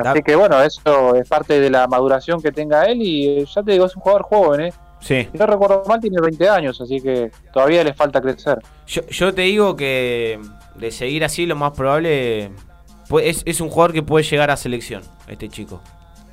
Así 0.00 0.18
Da- 0.20 0.22
que 0.22 0.36
bueno, 0.36 0.60
eso 0.62 1.14
es 1.14 1.28
parte 1.28 1.60
de 1.60 1.70
la 1.70 1.86
maduración 1.86 2.40
que 2.42 2.52
tenga 2.52 2.84
él 2.84 3.02
y 3.02 3.26
eh, 3.40 3.44
ya 3.54 3.62
te 3.62 3.72
digo, 3.72 3.86
es 3.86 3.94
un 3.96 4.02
jugador 4.02 4.22
joven, 4.24 4.60
¿eh? 4.66 4.72
Sí. 5.00 5.26
Si 5.32 5.38
no 5.38 5.46
recuerdo 5.46 5.82
mal, 5.86 5.98
tiene 6.00 6.20
20 6.20 6.48
años, 6.48 6.80
así 6.80 7.00
que 7.00 7.30
todavía 7.52 7.82
le 7.84 7.94
falta 7.94 8.20
crecer. 8.20 8.58
Yo, 8.86 9.02
yo 9.08 9.32
te 9.34 9.42
digo 9.42 9.74
que 9.76 10.38
de 10.76 10.90
seguir 10.90 11.24
así, 11.24 11.46
lo 11.46 11.56
más 11.56 11.72
probable 11.72 12.50
pu- 13.08 13.22
es, 13.22 13.42
es 13.46 13.60
un 13.62 13.70
jugador 13.70 13.92
que 13.94 14.02
puede 14.02 14.24
llegar 14.24 14.50
a 14.50 14.56
selección, 14.56 15.02
este 15.26 15.48
chico. 15.48 15.80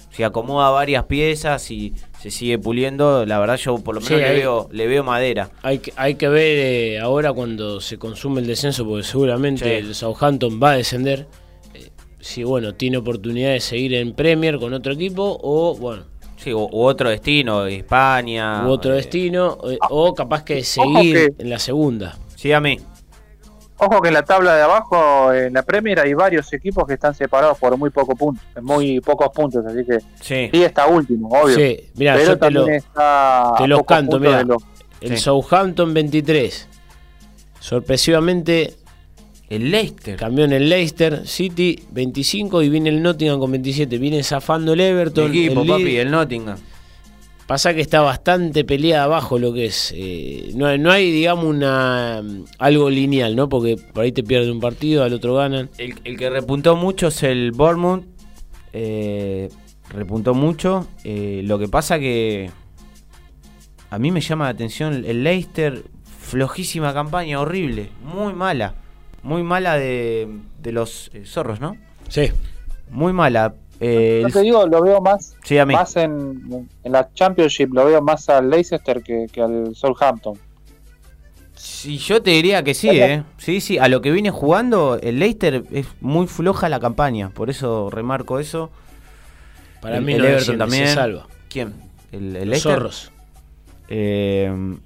Si 0.10 0.24
acomoda 0.24 0.72
varias 0.72 1.04
piezas 1.06 1.70
y 1.70 1.94
se 2.20 2.32
sigue 2.32 2.58
puliendo, 2.58 3.24
la 3.26 3.40
verdad 3.40 3.56
yo 3.58 3.78
por 3.78 3.94
lo 3.96 4.02
menos 4.02 4.08
Sí, 4.16 4.16
le, 4.16 4.26
ahí- 4.26 4.38
veo, 4.40 4.68
le 4.72 4.88
veo 4.88 5.04
madera. 5.04 5.50
Hay 5.62 5.78
que, 5.80 5.94
hay 5.96 6.16
que 6.16 6.28
ver 6.28 6.58
eh, 6.58 7.00
ahora 7.00 7.32
cuando 7.34 7.80
se 7.80 7.98
consume 8.00 8.42
el 8.42 8.48
descenso, 8.48 8.84
porque 8.86 9.04
seguramente 9.04 9.64
Sí. 9.66 9.86
el 9.88 9.94
Southampton 9.96 10.60
va 10.62 10.72
a 10.72 10.76
descender. 10.78 11.28
Si 12.28 12.44
bueno, 12.44 12.76
tiene 12.76 12.98
oportunidad 12.98 13.52
de 13.52 13.62
seguir 13.62 13.94
en 13.96 14.14
Premier 14.14 14.58
con 14.60 14.74
otro 14.74 14.92
equipo 14.92 15.40
o 15.42 15.76
bueno, 15.78 16.04
Sí, 16.36 16.54
u, 16.54 16.60
u 16.72 16.82
otro 16.84 17.10
destino, 17.10 17.66
España. 17.66 18.68
u 18.68 18.70
otro 18.70 18.92
eh, 18.94 18.98
destino, 18.98 19.58
eh, 19.70 19.78
o 19.90 20.14
capaz 20.14 20.44
que 20.44 20.62
seguir 20.64 21.16
que- 21.38 21.44
en 21.44 21.50
la 21.50 21.58
segunda. 21.58 22.18
Sí, 22.36 22.52
a 22.52 22.60
mí. 22.60 22.78
Ojo 23.78 24.02
que 24.02 24.10
en 24.10 24.14
la 24.16 24.24
tabla 24.24 24.56
de 24.56 24.62
abajo, 24.64 25.32
en 25.34 25.54
la 25.54 25.64
Premier, 25.64 26.00
hay 26.02 26.14
varios 26.14 26.52
equipos 26.52 26.86
que 26.86 26.96
están 26.96 27.14
separados 27.16 27.58
por 27.60 27.78
muy 27.78 27.92
poco 27.92 28.14
puntos, 28.16 28.44
muy 28.62 29.00
pocos 29.00 29.30
puntos, 29.34 29.66
así 29.66 29.86
que 29.86 30.00
Sí. 30.22 30.50
sí 30.52 30.64
está 30.64 30.88
último, 30.88 31.30
obvio. 31.30 31.56
Sí, 31.56 31.90
mira, 31.96 32.16
pero 32.16 32.26
yo 32.34 32.38
te 32.40 32.52
lo, 32.52 32.60
también 32.62 32.78
está 32.78 33.54
te 33.58 33.68
los 33.68 33.80
pocos 33.80 33.96
canto, 33.96 34.20
mira. 34.20 34.44
los- 34.44 34.64
el 35.00 35.12
Sí. 35.18 35.24
Southampton 35.24 35.94
23. 35.94 36.68
Sorpresivamente 37.60 38.76
El 39.50 39.72
Leicester. 39.72 40.18
cambió 40.18 40.44
en 40.46 40.52
el 40.54 40.70
Leicester 40.70 41.26
City 41.26 41.80
25 41.92 42.64
y 42.64 42.70
viene 42.70 42.90
el 42.90 43.02
Nottingham 43.02 43.40
con 43.40 43.52
27. 43.52 43.98
Viene 43.98 44.22
zafando 44.24 44.74
el 44.74 44.82
Everton. 44.82 45.30
equipo, 45.30 45.62
el 45.62 45.68
papi, 45.68 45.84
Leeds. 45.86 46.00
el 46.02 46.12
Nottingham. 46.12 46.58
Pasa 47.48 47.74
que 47.74 47.80
está 47.80 48.02
bastante 48.02 48.66
peleada 48.66 49.06
abajo 49.06 49.40
lo 49.40 49.54
que 49.54 49.68
es. 49.68 49.94
eh, 49.96 50.52
no, 50.56 50.66
hay- 50.66 50.78
no 50.80 50.92
hay, 50.92 51.10
digamos, 51.12 51.46
una 51.46 52.22
algo 52.60 52.90
lineal, 52.90 53.38
¿no? 53.38 53.48
Porque 53.48 53.78
por 53.78 54.04
ahí 54.04 54.12
te 54.12 54.22
pierden 54.22 54.52
un 54.52 54.60
partido, 54.60 55.04
al 55.06 55.14
otro 55.14 55.34
ganan. 55.36 55.70
El, 55.78 55.96
el 56.04 56.18
que 56.18 56.30
repuntó 56.30 56.76
mucho 56.76 57.08
es 57.08 57.24
el 57.24 57.54
Bournemouth. 57.54 58.04
eh, 58.74 59.48
repuntó 59.90 60.34
mucho. 60.34 60.88
eh, 61.06 61.40
lo 61.46 61.58
que 61.58 61.70
pasa 61.70 62.00
que 62.00 62.52
a 63.90 63.98
mí 63.98 64.12
me 64.12 64.20
llama 64.20 64.44
la 64.46 64.52
atención 64.52 65.06
el 65.06 65.24
Leicester. 65.24 65.84
Flojísima 66.20 66.94
campaña, 66.94 67.40
horrible. 67.40 67.88
Muy 68.04 68.34
mala. 68.34 68.76
Muy 69.28 69.44
mala 69.44 69.76
de, 69.78 70.30
de 70.62 70.72
los 70.72 71.12
eh, 71.14 71.26
zorros, 71.26 71.60
¿no? 71.60 71.76
Sí. 72.08 72.32
Muy 72.90 73.12
mala. 73.12 73.54
eh, 73.82 74.20
Yo 74.22 74.28
el- 74.28 74.34
te 74.34 74.42
digo, 74.42 74.66
lo 74.68 74.82
veo 74.82 75.02
más, 75.02 75.36
sí, 75.44 75.58
a 75.58 75.66
mí. 75.66 75.74
más 75.74 75.98
en, 75.98 76.70
en 76.84 76.92
la 76.94 77.10
Championship, 77.14 77.74
lo 77.74 77.84
veo 77.86 78.02
más 78.02 78.30
al 78.30 78.50
Leicester 78.50 79.04
que, 79.04 79.28
que 79.30 79.42
al 79.42 79.76
Southampton. 79.76 80.40
Sí, 81.56 81.98
yo 81.98 82.22
te 82.22 82.32
diría 82.32 82.64
que 82.64 82.74
sí, 82.74 82.90
¿eh? 82.90 83.24
Sí, 83.38 83.60
sí. 83.60 83.78
A 83.80 83.90
lo 83.90 84.00
que 84.02 84.12
viene 84.12 84.30
jugando, 84.32 84.98
el 85.02 85.20
Leicester 85.20 85.66
es 85.72 85.88
muy 86.00 86.28
floja 86.28 86.70
la 86.70 86.80
campaña. 86.80 87.30
Por 87.32 87.50
eso 87.50 87.90
remarco 87.90 88.40
eso. 88.40 88.70
Para 89.82 89.98
El- 89.98 90.06
mí 90.06 90.14
el 90.14 90.20
no 90.22 90.26
Everton 90.28 90.58
también. 90.58 90.88
se 90.88 90.94
salva. 90.94 91.28
¿Quién? 91.50 91.74
¿El, 92.14 92.28
el 92.28 92.34
Los 92.34 92.46
Leicester? 92.48 92.74
zorros. 92.76 93.12
Eh, 93.90 94.78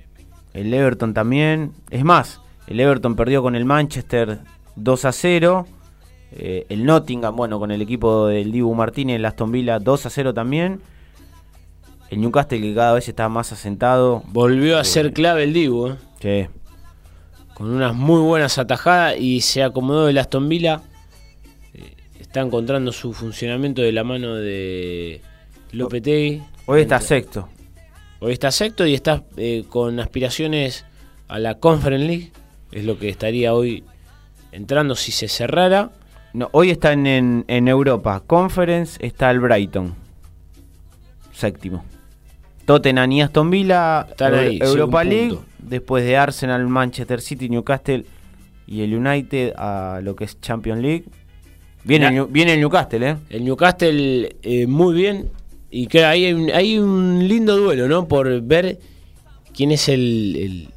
el 0.53 0.73
Everton 0.73 1.13
también. 1.13 1.73
Es 1.91 2.03
más, 2.03 2.39
el 2.67 2.79
Everton 2.79 3.15
perdió 3.15 3.41
con 3.41 3.55
el 3.55 3.65
Manchester 3.65 4.39
2 4.75 5.05
a 5.05 5.11
0. 5.11 5.67
Eh, 6.33 6.65
el 6.69 6.85
Nottingham, 6.85 7.35
bueno, 7.35 7.59
con 7.59 7.71
el 7.71 7.81
equipo 7.81 8.27
del 8.27 8.51
Dibu 8.51 8.73
Martínez, 8.73 9.17
el 9.17 9.25
Aston 9.25 9.51
Villa 9.51 9.79
2 9.79 10.05
a 10.05 10.09
0 10.09 10.33
también. 10.33 10.81
El 12.09 12.21
Newcastle 12.21 12.61
que 12.61 12.73
cada 12.73 12.93
vez 12.93 13.07
está 13.07 13.29
más 13.29 13.51
asentado. 13.51 14.23
Volvió 14.27 14.77
a 14.77 14.83
ser 14.83 15.13
clave 15.13 15.43
el 15.43 15.53
Dibu, 15.53 15.87
¿eh? 15.87 15.95
Sí. 16.21 16.47
con 17.53 17.69
unas 17.69 17.95
muy 17.95 18.21
buenas 18.21 18.57
atajadas 18.57 19.17
y 19.19 19.41
se 19.41 19.63
acomodó 19.63 20.07
el 20.07 20.17
Aston 20.17 20.47
Villa. 20.47 20.81
Eh, 21.73 21.95
está 22.19 22.41
encontrando 22.41 22.91
su 22.91 23.13
funcionamiento 23.13 23.81
de 23.81 23.91
la 23.91 24.03
mano 24.03 24.35
de 24.35 25.21
Lopetegui. 25.71 26.43
Hoy 26.65 26.81
está 26.81 26.99
sexto. 26.99 27.49
Hoy 28.19 28.33
está 28.33 28.51
sexto 28.51 28.85
y 28.85 28.93
está 28.93 29.23
eh, 29.37 29.63
con 29.67 29.99
aspiraciones 29.99 30.85
a 31.27 31.39
la 31.39 31.55
Conference 31.59 32.05
League. 32.05 32.31
Es 32.71 32.85
lo 32.85 32.97
que 32.97 33.09
estaría 33.09 33.53
hoy 33.53 33.83
entrando 34.51 34.95
si 34.95 35.11
se 35.11 35.27
cerrara. 35.27 35.91
No, 36.33 36.49
hoy 36.53 36.69
está 36.69 36.93
en, 36.93 37.43
en, 37.47 37.67
Europa. 37.67 38.23
Conference 38.25 38.97
está 39.05 39.29
el 39.31 39.39
Brighton. 39.41 39.93
Séptimo. 41.33 41.83
Tottenham 42.65 43.11
y 43.11 43.21
Aston 43.21 43.49
Villa. 43.49 44.07
Están 44.09 44.35
ahí, 44.35 44.59
Europa 44.61 45.03
League. 45.03 45.37
Después 45.59 46.05
de 46.05 46.17
Arsenal, 46.17 46.67
Manchester 46.67 47.21
City, 47.21 47.49
Newcastle. 47.49 48.05
y 48.67 48.81
el 48.81 48.95
United 48.95 49.53
a 49.57 49.99
lo 50.01 50.15
que 50.15 50.23
es 50.25 50.39
Champions 50.39 50.81
League. 50.81 51.03
Viene, 51.83 52.07
el, 52.15 52.25
viene 52.27 52.53
el 52.53 52.59
Newcastle, 52.61 53.09
¿eh? 53.09 53.17
El 53.29 53.43
Newcastle 53.43 54.35
eh, 54.43 54.67
muy 54.67 54.93
bien. 54.95 55.29
Y 55.71 55.87
que 55.87 56.05
hay, 56.05 56.31
un- 56.31 56.51
hay 56.51 56.77
un 56.77 57.27
lindo 57.27 57.57
duelo, 57.57 57.87
¿no? 57.87 58.07
Por 58.07 58.41
ver 58.41 58.79
quién 59.53 59.71
es 59.71 59.89
el, 59.89 60.35
el- 60.39 60.69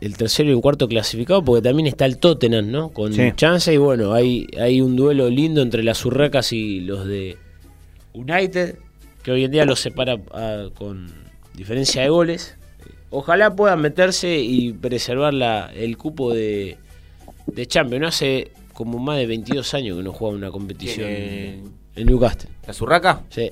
el 0.00 0.16
tercero 0.16 0.50
y 0.50 0.52
el 0.52 0.60
cuarto 0.60 0.88
clasificado, 0.88 1.42
porque 1.44 1.62
también 1.62 1.86
está 1.86 2.04
el 2.06 2.18
Tottenham, 2.18 2.70
¿no? 2.70 2.90
Con 2.90 3.12
Sí. 3.14 3.32
chance 3.36 3.72
y 3.72 3.76
bueno, 3.78 4.12
hay, 4.12 4.46
hay 4.60 4.80
un 4.80 4.94
duelo 4.96 5.28
lindo 5.30 5.62
entre 5.62 5.82
las 5.82 6.04
Urracas 6.04 6.52
y 6.52 6.80
los 6.80 7.06
de 7.06 7.36
United, 8.12 8.76
que 9.22 9.30
hoy 9.32 9.44
en 9.44 9.50
día 9.50 9.64
los 9.64 9.80
separa 9.80 10.18
ah, 10.32 10.66
con 10.76 11.06
diferencia 11.54 12.02
de 12.02 12.08
goles. 12.08 12.56
Ojalá 13.10 13.54
puedan 13.54 13.80
meterse 13.80 14.38
y 14.38 14.72
preservar 14.72 15.32
la, 15.32 15.70
el 15.74 15.96
cupo 15.96 16.32
de, 16.34 16.76
de 17.46 17.66
Champions. 17.66 18.02
¿no? 18.02 18.08
Hace 18.08 18.52
como 18.72 18.98
más 18.98 19.16
de 19.18 19.26
22 19.26 19.72
años 19.74 19.96
que 19.96 20.02
no 20.02 20.12
juega 20.12 20.34
una 20.36 20.50
competición 20.50 21.06
¿Tiene- 21.06 21.60
en 21.94 22.06
Newcastle. 22.06 22.50
¿La 22.66 22.72
Zurraca? 22.74 23.22
Sí. 23.30 23.50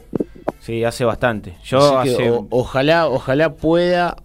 Sí, 0.60 0.84
hace 0.84 1.04
bastante. 1.04 1.54
Yo 1.64 1.98
hace... 1.98 2.30
o- 2.30 2.46
ojalá, 2.50 3.08
ojalá 3.08 3.54
pueda 3.54 4.16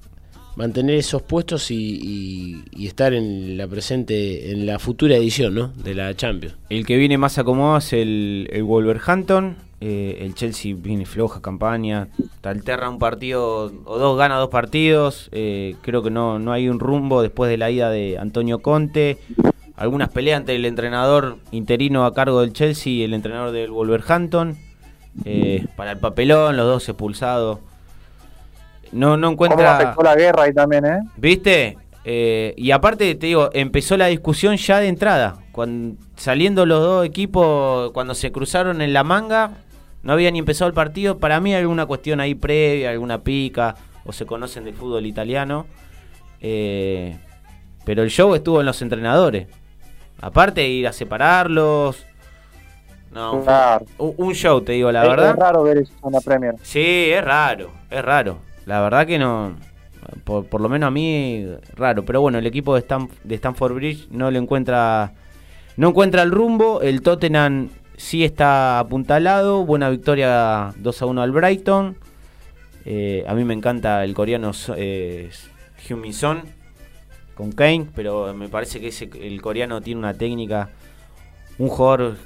mantener 0.60 0.96
esos 0.96 1.22
puestos 1.22 1.72
y, 1.72 2.66
estar 2.78 3.14
en 3.14 3.58
la 3.58 3.66
presente, 3.66 4.52
en 4.52 4.66
la 4.66 4.78
futura 4.78 5.16
edición, 5.16 5.56
¿no? 5.56 5.68
De 5.70 5.96
la 5.96 6.14
Champions. 6.14 6.58
El 6.70 6.86
que 6.86 6.98
viene 6.98 7.18
más 7.18 7.38
acomodado 7.38 7.78
es 7.78 7.94
el, 7.94 8.62
Wolverhampton. 8.62 9.56
Eh, 9.80 10.18
el 10.20 10.36
Chelsea 10.36 10.76
viene 10.78 11.06
floja 11.06 11.42
campaña. 11.42 12.10
Te 12.42 12.50
alterna 12.50 12.90
un 12.90 13.00
partido 13.00 13.72
o 13.86 13.98
dos, 13.98 14.18
gana 14.18 14.36
dos 14.36 14.50
partidos. 14.50 15.30
Eh, 15.32 15.78
creo 15.82 16.04
que 16.04 16.10
no, 16.10 16.40
no 16.40 16.52
hay 16.52 16.68
un 16.68 16.82
rumbo 16.82 17.22
después 17.22 17.50
de 17.50 17.58
la 17.58 17.72
ida 17.72 17.90
de 17.90 18.18
Antonio 18.18 18.60
Conte. 18.60 19.18
Algunas 19.78 20.10
peleas 20.10 20.42
entre 20.42 20.58
el 20.58 20.66
entrenador 20.66 21.38
interino 21.52 22.04
a 22.04 22.14
cargo 22.14 22.42
del 22.42 22.52
Chelsea 22.52 22.92
y 22.92 23.04
el 23.04 23.14
entrenador 23.14 23.54
del 23.54 23.72
Wolverhampton. 23.72 24.58
Eh, 25.24 25.66
para 25.78 25.94
el 25.94 26.00
papelón, 26.00 26.58
los 26.58 26.66
dos 26.66 26.90
expulsados. 26.90 27.60
No, 28.92 29.18
no 29.18 29.28
¿Cómo 29.28 29.34
encuentra. 29.34 29.78
afectó 29.78 30.02
la 30.04 30.16
guerra 30.16 30.44
ahí 30.44 30.54
también, 30.54 30.86
eh? 30.86 31.00
¿Viste? 31.18 31.78
Eh, 32.06 32.54
y 32.58 32.72
aparte, 32.72 33.14
te 33.16 33.28
digo, 33.28 33.50
empezó 33.54 33.96
la 33.98 34.08
discusión 34.08 34.56
ya 34.58 34.80
de 34.80 34.88
entrada. 34.88 35.38
Cuando, 35.52 36.02
saliendo 36.16 36.66
los 36.66 36.82
dos 36.82 37.06
equipos, 37.06 37.92
cuando 37.92 38.16
se 38.16 38.32
cruzaron 38.32 38.82
en 38.82 38.94
la 38.94 39.04
manga, 39.04 39.52
no 40.02 40.14
había 40.14 40.32
ni 40.32 40.40
empezado 40.40 40.68
el 40.70 40.74
partido. 40.74 41.18
Para 41.20 41.40
mí 41.40 41.54
hay 41.54 41.62
alguna 41.62 41.86
cuestión 41.86 42.20
ahí 42.20 42.34
previa, 42.36 42.90
alguna 42.92 43.20
pica, 43.22 43.76
o 44.06 44.12
se 44.14 44.26
conocen 44.26 44.64
del 44.64 44.74
fútbol 44.74 45.06
italiano. 45.06 45.68
Eh, 46.42 47.18
pero 47.86 48.02
el 48.04 48.10
show 48.10 48.34
estuvo 48.34 48.60
en 48.60 48.66
los 48.66 48.82
entrenadores. 48.82 49.48
Aparte 50.22 50.62
de 50.62 50.68
ir 50.70 50.88
a 50.88 50.94
separarlos. 50.94 52.06
No, 53.12 53.42
Claro. 53.44 53.86
un, 53.98 54.14
un 54.18 54.34
show, 54.34 54.62
te 54.62 54.74
digo, 54.74 54.92
la 54.92 55.04
Es- 55.04 55.10
verdad. 55.10 55.30
Es 55.32 55.36
raro 55.36 55.64
ver 55.64 55.78
eso 55.80 55.94
en 56.06 56.12
la 56.14 56.22
Premier. 56.22 56.56
Sí, 56.62 57.10
es 57.12 57.24
raro, 57.24 57.72
es 57.90 58.04
raro. 58.04 58.38
La 58.70 58.82
verdad 58.82 59.08
que 59.08 59.18
no, 59.18 59.56
por, 60.24 60.62
lo 60.62 60.70
menos 60.70 60.86
a 60.88 60.92
mí, 60.92 61.44
raro. 61.76 62.06
Pero 62.06 62.22
bueno, 62.22 62.38
el 62.38 62.46
equipo 62.46 62.76
de, 62.76 62.88
Stam- 62.88 63.10
de 63.24 63.34
Stamford 63.34 63.74
Bridge 63.74 64.08
no 64.12 64.30
le 64.30 64.38
encuentra, 64.38 65.14
no 65.76 65.90
encuentra 65.90 66.22
el 66.22 66.30
rumbo. 66.30 66.80
El 66.82 67.02
Tottenham 67.02 67.70
sí 67.98 68.24
está 68.24 68.78
apuntalado. 68.78 69.66
Buena 69.66 69.90
victoria 69.90 70.72
2 70.78 71.02
a 71.02 71.06
1 71.08 71.20
al 71.20 71.32
Brighton. 71.32 71.98
Eh, 72.86 73.24
a 73.28 73.34
mí 73.34 73.44
me 73.44 73.56
encanta 73.56 74.04
el 74.04 74.14
coreano 74.14 74.52
eh, 74.78 75.32
Son 76.12 76.44
con 77.34 77.52
Kane, 77.52 77.88
pero 77.96 78.36
me 78.36 78.50
parece 78.50 78.80
que 78.80 79.28
el 79.28 79.42
coreano 79.42 79.82
tiene 79.82 79.98
una 79.98 80.14
técnica, 80.14 80.70
un 81.58 81.70
jugador 81.70 82.18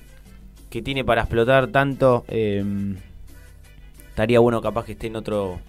que 0.70 0.82
tiene 0.82 1.06
para 1.06 1.22
explotar 1.22 1.68
tanto. 1.68 2.26
eh, 2.28 2.96
estaría 4.10 4.39
bueno 4.41 4.62
capaz 4.62 4.84
que 4.84 4.91
esté 4.91 5.08
en 5.08 5.16
otro 5.16 5.60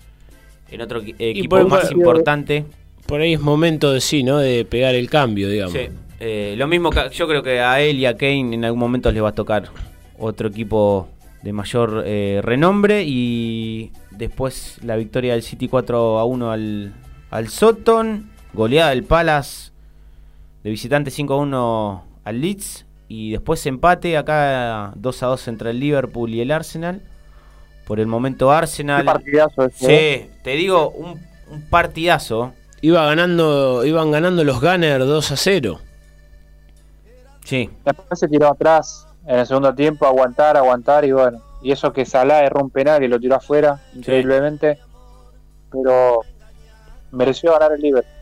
en 0.75 0.81
otro 0.81 1.03
equi- 1.03 1.15
equipo 1.19 1.57
por- 1.57 1.69
más 1.69 1.85
por- 1.89 1.93
importante. 1.93 2.65
Por 3.07 3.21
ahí 3.21 3.35
es 3.35 3.41
momento 3.41 3.93
de 3.93 4.01
sí, 4.01 4.23
¿no? 4.23 4.39
De 4.39 4.65
pegar 4.65 4.95
el 4.95 5.09
cambio, 5.11 5.49
digamos. 5.49 5.75
Sí, 5.75 5.89
eh, 6.21 6.55
lo 6.57 6.67
mismo 6.67 6.91
que 6.91 7.01
yo 7.13 7.29
creo 7.29 7.43
que 7.43 7.61
a 7.61 7.81
él 7.81 7.99
y 7.99 8.07
a 8.07 8.17
Kane 8.17 8.55
en 8.55 8.65
algún 8.65 8.81
momento 8.81 9.11
les 9.13 9.23
va 9.23 9.29
a 9.29 9.33
tocar 9.35 9.69
otro 10.19 10.49
equipo 10.49 11.09
de 11.43 11.53
mayor 11.53 12.03
eh, 12.07 12.41
renombre 12.43 13.05
y 13.07 13.91
después 14.11 14.79
la 14.83 14.97
victoria 14.97 15.33
del 15.35 15.43
City 15.43 15.69
4 15.69 16.19
a 16.19 16.25
1 16.25 16.51
al, 16.51 16.95
al 17.31 17.49
Soton, 17.49 18.31
goleada 18.55 18.91
del 18.91 19.05
Palace 19.05 19.71
de 20.63 20.71
visitante 20.71 21.11
5 21.11 21.35
a 21.35 21.37
1 21.37 22.05
al 22.25 22.41
Leeds 22.41 22.87
y 23.09 23.33
después 23.33 23.67
empate 23.67 24.17
acá 24.17 24.93
2 24.97 25.23
a 25.23 25.27
2 25.27 25.49
entre 25.49 25.71
el 25.73 25.81
Liverpool 25.81 26.33
y 26.33 26.41
el 26.41 26.51
Arsenal. 26.51 27.03
Por 27.87 28.01
el 28.01 28.07
momento 28.07 28.49
Qué 28.49 28.55
Arsenal. 28.55 29.05
partidazo 29.05 29.65
ese. 29.67 29.87
¿eh? 30.15 30.29
Sí, 30.31 30.39
te 30.43 30.51
digo, 30.53 30.91
un, 30.91 31.21
un 31.51 31.63
partidazo. 31.69 32.53
Iba 32.81 33.05
ganando, 33.07 33.85
iban 33.85 34.11
ganando 34.11 34.45
los 34.45 34.61
Gunners 34.61 35.07
2 35.07 35.31
a 35.33 35.37
0. 35.37 35.81
Sí, 37.45 37.71
Después 37.85 38.19
se 38.19 38.29
tiró 38.29 38.49
atrás 38.49 39.07
en 39.27 39.39
el 39.39 39.47
segundo 39.47 39.75
tiempo, 39.75 40.07
aguantar, 40.07 40.57
aguantar 40.57 41.05
y 41.05 41.13
bueno. 41.13 41.41
Y 41.63 41.73
eso 41.73 41.93
que 41.93 42.05
Salah 42.05 42.43
erró 42.45 42.63
un 42.63 42.71
penal 42.71 43.03
y 43.03 43.09
lo 43.09 43.19
tiró 43.19 43.37
afuera, 43.37 43.81
increíblemente. 43.95 44.79
Pero 45.71 46.21
mereció 47.11 47.53
ganar 47.53 47.73
el 47.73 47.81
Liverpool. 47.81 48.13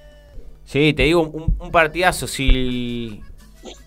Sí, 0.65 0.93
te 0.93 1.03
digo, 1.05 1.23
un, 1.23 1.57
un 1.59 1.71
partidazo. 1.73 2.27
Si, 2.29 3.21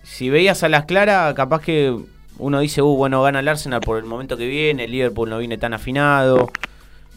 si 0.04 0.28
veías 0.30 0.62
a 0.62 0.68
las 0.68 0.84
claras, 0.84 1.32
capaz 1.34 1.62
que 1.62 1.96
uno 2.38 2.60
dice, 2.60 2.82
uh, 2.82 2.96
bueno, 2.96 3.22
gana 3.22 3.40
el 3.40 3.48
Arsenal 3.48 3.80
por 3.80 3.98
el 3.98 4.04
momento 4.04 4.36
que 4.36 4.46
viene, 4.46 4.84
el 4.84 4.90
Liverpool 4.90 5.30
no 5.30 5.38
viene 5.38 5.58
tan 5.58 5.74
afinado, 5.74 6.50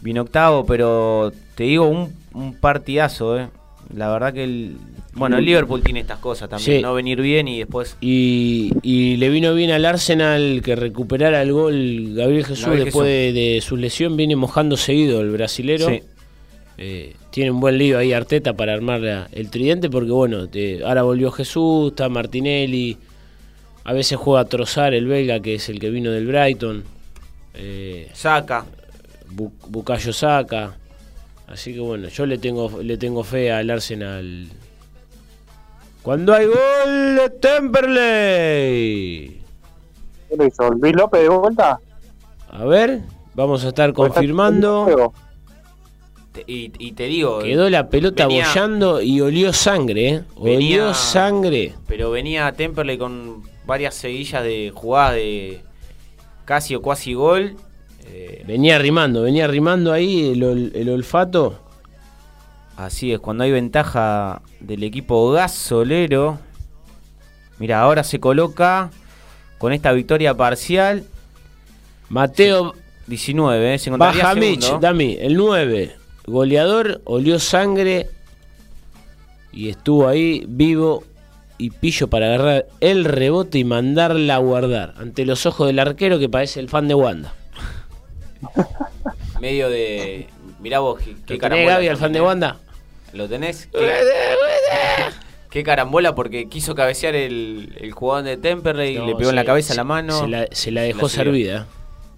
vino 0.01 0.21
octavo, 0.21 0.65
pero 0.65 1.31
te 1.55 1.63
digo, 1.65 1.85
un, 1.87 2.13
un 2.33 2.53
partidazo, 2.55 3.39
¿eh? 3.39 3.47
La 3.95 4.09
verdad 4.11 4.33
que 4.33 4.43
el... 4.43 4.77
Bueno, 5.13 5.39
el 5.39 5.45
Liverpool 5.45 5.81
tiene 5.81 5.99
estas 6.01 6.19
cosas 6.19 6.47
también, 6.47 6.77
Sí. 6.77 6.81
no 6.83 6.93
venir 6.93 7.19
bien 7.19 7.47
y 7.47 7.57
después... 7.57 7.97
Y, 7.99 8.71
y 8.83 9.17
le 9.17 9.29
vino 9.29 9.53
bien 9.55 9.71
al 9.71 9.83
Arsenal 9.83 10.61
que 10.63 10.75
recuperara 10.75 11.41
el 11.41 11.51
gol 11.51 12.13
Gabriel 12.13 12.45
Jesús 12.45 12.65
Gabriel 12.65 12.85
después 12.85 13.07
Jesús. 13.07 13.33
de, 13.33 13.41
de 13.55 13.61
su 13.61 13.75
lesión. 13.77 14.15
Viene 14.15 14.35
mojando 14.35 14.77
seguido 14.77 15.21
el 15.21 15.31
brasilero. 15.31 15.89
Sí. 15.89 16.03
Eh, 16.77 17.15
tiene 17.31 17.49
un 17.51 17.59
buen 17.59 17.79
lío 17.79 17.97
ahí 17.97 18.13
Arteta 18.13 18.53
para 18.53 18.73
armar 18.73 19.01
la- 19.01 19.27
el 19.31 19.49
tridente 19.49 19.89
porque 19.89 20.11
bueno, 20.11 20.47
te- 20.47 20.83
ahora 20.85 21.01
volvió 21.01 21.31
Jesús, 21.31 21.89
está 21.91 22.07
Martinelli, 22.07 22.95
a 23.89 23.93
veces 23.93 24.19
juega 24.19 24.45
Trozar 24.45 24.93
el 24.93 25.07
belga 25.07 25.39
que 25.39 25.55
es 25.55 25.67
el 25.69 25.79
que 25.79 25.89
vino 25.89 26.11
del 26.11 26.27
Brighton, 26.27 26.83
eh, 27.55 28.09
Saca. 28.13 28.65
Bu- 29.33 29.51
Bukayo 29.67 30.13
Saka, 30.13 30.75
así 31.47 31.73
que 31.73 31.79
bueno, 31.79 32.07
yo 32.09 32.25
le 32.27 32.37
tengo 32.37 32.81
le 32.83 32.97
tengo 32.97 33.23
fe 33.23 33.51
al 33.51 33.69
Arsenal. 33.71 34.47
Cuando 36.03 36.33
hay 36.33 36.45
gol 36.45 37.15
de 37.17 37.29
Temperley. 37.39 39.41
¿Qué 40.29 40.35
lo 40.37 40.45
hizo? 40.45 40.69
¿Luis 40.71 40.95
López 40.95 41.21
de 41.21 41.29
vuelta? 41.29 41.79
A 42.49 42.65
ver, 42.65 43.01
vamos 43.33 43.65
a 43.65 43.69
estar 43.69 43.91
confirmando. 43.93 45.11
Y, 46.47 46.71
y 46.79 46.93
te 46.93 47.03
digo... 47.05 47.39
Quedó 47.39 47.69
la 47.69 47.89
pelota 47.89 48.27
venía- 48.27 48.47
bollando 48.47 49.01
y 49.01 49.19
olió 49.19 49.51
sangre, 49.51 50.09
¿eh? 50.09 50.23
Olió 50.35 50.57
Venía- 50.57 50.93
sangre. 50.93 51.73
Pero 51.87 52.11
venía 52.11 52.51
Temperley 52.53 52.97
con 52.97 53.43
varias 53.69 53.95
seguillas 53.95 54.43
de 54.43 54.71
jugadas 54.75 55.13
de 55.15 55.61
casi 56.43 56.75
o 56.75 56.81
cuasi 56.81 57.13
gol. 57.13 57.55
Eh, 58.05 58.43
Venía 58.47 58.77
rimando, 58.79 59.21
venía 59.21 59.47
rimando 59.47 59.93
ahí 59.93 60.31
el, 60.31 60.43
ol- 60.43 60.71
el 60.73 60.89
olfato. 60.89 61.59
Así 62.75 63.13
es, 63.13 63.19
cuando 63.19 63.43
hay 63.43 63.51
ventaja 63.51 64.41
del 64.59 64.83
equipo 64.83 65.31
gasolero. 65.31 66.39
Mira, 67.59 67.81
ahora 67.81 68.03
se 68.03 68.19
coloca 68.19 68.89
con 69.57 69.73
esta 69.73 69.91
victoria 69.91 70.33
parcial. 70.33 71.03
Mateo 72.07 72.73
19, 73.07 73.73
¿eh? 73.75 73.77
se 73.77 73.91
Bajamich, 73.91 74.61
segundo. 74.61 74.79
Dami, 74.87 75.17
el 75.19 75.35
9. 75.35 75.95
Goleador, 76.25 77.01
olió 77.05 77.37
sangre 77.37 78.07
y 79.51 79.69
estuvo 79.69 80.07
ahí 80.07 80.45
vivo 80.47 81.03
y 81.59 81.69
pillo 81.69 82.07
para 82.07 82.25
agarrar 82.33 82.65
el 82.79 83.05
rebote 83.05 83.59
y 83.59 83.63
mandarla 83.65 84.35
a 84.35 84.37
guardar 84.39 84.95
ante 84.97 85.25
los 85.25 85.45
ojos 85.45 85.67
del 85.67 85.77
arquero 85.77 86.17
que 86.17 86.27
parece 86.29 86.59
el 86.59 86.69
fan 86.69 86.87
de 86.87 86.95
Wanda. 86.95 87.33
Medio 89.41 89.69
de. 89.69 90.27
Mirá 90.59 90.79
vos, 90.79 90.99
qué, 90.99 91.05
qué 91.05 91.11
¿Lo 91.11 91.25
tenés, 91.25 91.39
carambola. 91.41 91.73
Gaby, 91.75 91.87
al 91.87 91.97
fan 91.97 92.13
de. 92.13 92.21
Wanda? 92.21 92.57
¿Lo 93.13 93.27
tenés? 93.27 93.67
¿Qué, 93.71 93.91
qué 95.49 95.63
carambola 95.63 96.15
porque 96.15 96.47
quiso 96.49 96.75
cabecear 96.75 97.15
el, 97.15 97.75
el 97.79 97.91
jugador 97.91 98.23
de 98.25 98.37
Temperley, 98.37 98.95
No, 98.97 99.05
le 99.07 99.15
pegó 99.15 99.29
en 99.31 99.35
la 99.35 99.45
cabeza 99.45 99.73
se- 99.73 99.77
la 99.77 99.83
mano. 99.83 100.19
Se 100.19 100.27
la, 100.27 100.47
se 100.51 100.71
la 100.71 100.81
dejó 100.81 101.03
la 101.03 101.09
servida. 101.09 101.67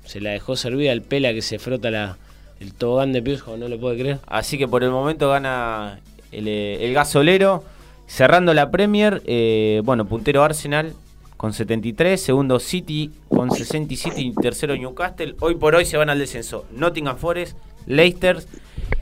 Se 0.06 0.20
la 0.20 0.32
dejó 0.32 0.56
servida 0.56 0.92
el 0.92 1.02
pela 1.02 1.32
que 1.34 1.42
se 1.42 1.60
frota 1.60 1.92
la, 1.92 2.18
el 2.60 2.74
tobogán 2.74 3.14
de 3.14 3.22
Piusco, 3.22 3.56
no 3.58 3.68
lo 3.68 3.80
puede 3.80 4.00
creer. 4.00 4.20
Así 4.28 4.58
que 4.58 4.68
por 4.68 4.84
el 4.84 4.90
momento 4.92 5.30
gana 5.30 6.00
el, 6.32 6.48
eh, 6.48 6.86
el 6.86 6.94
gasolero. 6.94 7.64
Cerrando 8.12 8.54
la 8.54 8.72
Premier, 8.72 9.24
eh, 9.26 9.82
bueno, 9.86 10.06
puntero 10.06 10.44
Arsenal 10.44 10.94
con 11.38 11.54
73, 11.54 12.22
segundo 12.22 12.60
City 12.60 13.10
con 13.30 13.50
67 13.50 14.20
y 14.20 14.34
tercero 14.34 14.76
Newcastle. 14.76 15.38
Hoy 15.40 15.56
por 15.56 15.76
hoy 15.76 15.86
se 15.86 15.96
van 15.96 16.10
al 16.10 16.20
descenso 16.20 16.66
Nottingham 16.72 17.16
Forest, 17.16 17.58
Leicester 17.86 18.44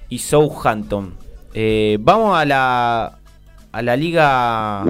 y 0.09 0.19
Southampton. 0.19 1.15
Eh, 1.55 1.97
vamos 1.99 2.37
a 2.37 2.45
la, 2.45 3.17
a 3.71 3.81
la 3.81 3.95
Liga 3.97 4.85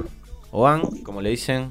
OAN, 0.51 0.81
como 1.03 1.21
le 1.21 1.29
dicen. 1.29 1.69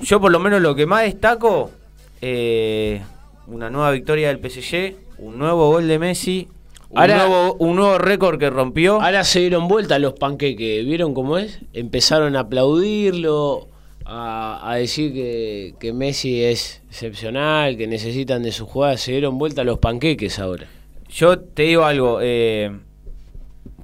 Yo 0.00 0.20
por 0.20 0.30
lo 0.30 0.38
menos 0.38 0.62
lo 0.62 0.76
que 0.76 0.86
más 0.86 1.02
destaco, 1.02 1.72
eh, 2.20 3.02
una 3.48 3.70
nueva 3.70 3.90
victoria 3.90 4.28
del 4.28 4.38
PSG, 4.38 4.94
un 5.18 5.36
nuevo 5.36 5.68
gol 5.68 5.88
de 5.88 5.98
Messi, 5.98 6.48
un, 6.90 6.98
Ahora- 6.98 7.26
nuevo, 7.26 7.54
un 7.58 7.76
nuevo 7.76 7.98
récord 7.98 8.38
que 8.38 8.50
rompió. 8.50 9.00
Ahora 9.00 9.24
se 9.24 9.40
dieron 9.40 9.68
vuelta 9.68 9.98
los 9.98 10.14
panqueques, 10.14 10.84
¿vieron 10.84 11.14
cómo 11.14 11.38
es? 11.38 11.60
Empezaron 11.72 12.36
a 12.36 12.40
aplaudirlo, 12.40 13.68
a, 14.04 14.60
a 14.70 14.74
decir 14.76 15.12
que, 15.12 15.74
que 15.78 15.92
Messi 15.92 16.42
es 16.42 16.82
excepcional, 16.88 17.76
que 17.76 17.86
necesitan 17.86 18.42
de 18.42 18.50
su 18.52 18.66
jugada. 18.66 18.96
Se 18.96 19.12
dieron 19.12 19.38
vuelta 19.38 19.62
los 19.64 19.78
panqueques 19.78 20.38
ahora. 20.38 20.66
Yo 21.08 21.38
te 21.38 21.62
digo 21.62 21.84
algo, 21.84 22.18
eh, 22.22 22.72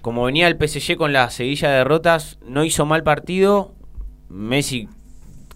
como 0.03 0.25
venía 0.25 0.49
el 0.49 0.57
PSG 0.57 0.97
con 0.97 1.13
la 1.13 1.31
seguilla 1.31 1.71
de 1.71 1.77
derrotas, 1.79 2.39
no 2.47 2.65
hizo 2.65 2.87
mal 2.87 3.03
partido. 3.05 3.73
Messi, 4.29 4.89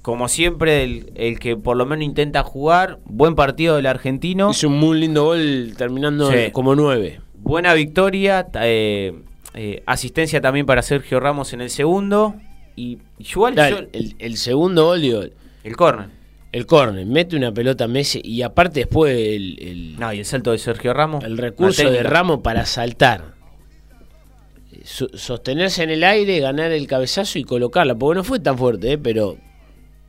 como 0.02 0.28
siempre, 0.28 0.82
el, 0.85 1.12
el 1.16 1.39
que 1.40 1.56
por 1.56 1.77
lo 1.77 1.86
menos 1.86 2.05
intenta 2.05 2.43
jugar. 2.44 2.98
Buen 3.05 3.35
partido 3.35 3.77
del 3.77 3.86
argentino. 3.86 4.51
Hizo 4.51 4.68
un 4.68 4.78
muy 4.78 4.98
lindo 5.01 5.24
gol 5.24 5.74
terminando 5.77 6.31
Sí. 6.31 6.51
como 6.52 6.74
nueve. 6.77 7.20
Buena 7.42 7.74
victoria. 7.74 8.46
eh, 8.54 9.12
eh, 9.54 9.82
asistencia 9.86 10.40
también 10.40 10.66
para 10.66 10.82
Sergio 10.82 11.18
Ramos 11.20 11.52
en 11.52 11.60
el 11.60 11.70
segundo. 11.70 12.34
Y 12.76 12.98
igual 13.18 13.54
Claro, 13.54 13.80
yo- 13.80 13.86
el, 13.92 14.14
el 14.18 14.36
segundo 14.36 14.84
gol, 14.86 15.00
digo, 15.02 15.22
el 15.64 15.76
córner. 15.76 16.06
el 16.52 16.66
córner, 16.66 17.04
mete 17.04 17.36
una 17.36 17.52
pelota 17.52 17.84
a 17.84 17.88
Messi 17.88 18.20
y 18.24 18.42
aparte 18.42 18.80
después 18.80 19.16
el, 19.16 19.58
el- 19.60 19.96
No, 19.98 20.12
y 20.12 20.20
el 20.20 20.24
salto 20.24 20.52
de 20.52 20.58
Sergio 20.58 20.94
Ramos. 20.94 21.24
el 21.24 21.36
recurso 21.36 21.90
de. 21.90 22.02
Ramos 22.02 22.40
para 22.40 22.64
saltar. 22.66 23.34
So- 24.84 25.10
sostenerse 25.14 25.82
en 25.82 25.90
el 25.90 26.04
aire, 26.04 26.38
ganar 26.40 26.70
el 26.72 26.86
cabezazo 26.86 27.38
y 27.38 27.44
colocarla. 27.44 27.94
Porque 27.96 28.16
no 28.18 28.24
fue 28.24 28.38
tan 28.40 28.56
fuerte, 28.56 28.92
eh, 28.92 28.98
pero 28.98 29.36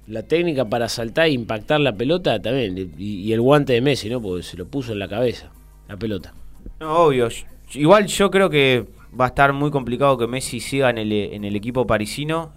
la 0.07 0.23
técnica 0.23 0.65
para 0.65 0.87
saltar 0.87 1.25
e 1.27 1.31
impactar 1.31 1.79
la 1.81 1.93
pelota 1.93 2.39
también. 2.41 2.93
Y, 2.97 3.21
y 3.27 3.33
el 3.33 3.41
guante 3.41 3.73
de 3.73 3.81
Messi, 3.81 4.09
¿no? 4.09 4.21
Porque 4.21 4.43
se 4.43 4.55
lo 4.57 4.67
puso 4.67 4.93
en 4.93 4.99
la 4.99 5.07
cabeza, 5.09 5.51
la 5.89 5.97
pelota. 5.97 6.33
No, 6.81 6.95
obvio. 6.95 7.29
Igual 7.75 8.07
yo 8.07 8.31
creo 8.31 8.49
que 8.49 8.87
va 9.17 9.25
a 9.25 9.27
estar 9.27 9.53
muy 9.53 9.69
complicado 9.69 10.17
que 10.17 10.25
Messi 10.25 10.59
siga 10.59 10.89
en 10.89 10.97
el, 10.97 11.55
equipo 11.55 11.85
parisino. 11.85 12.53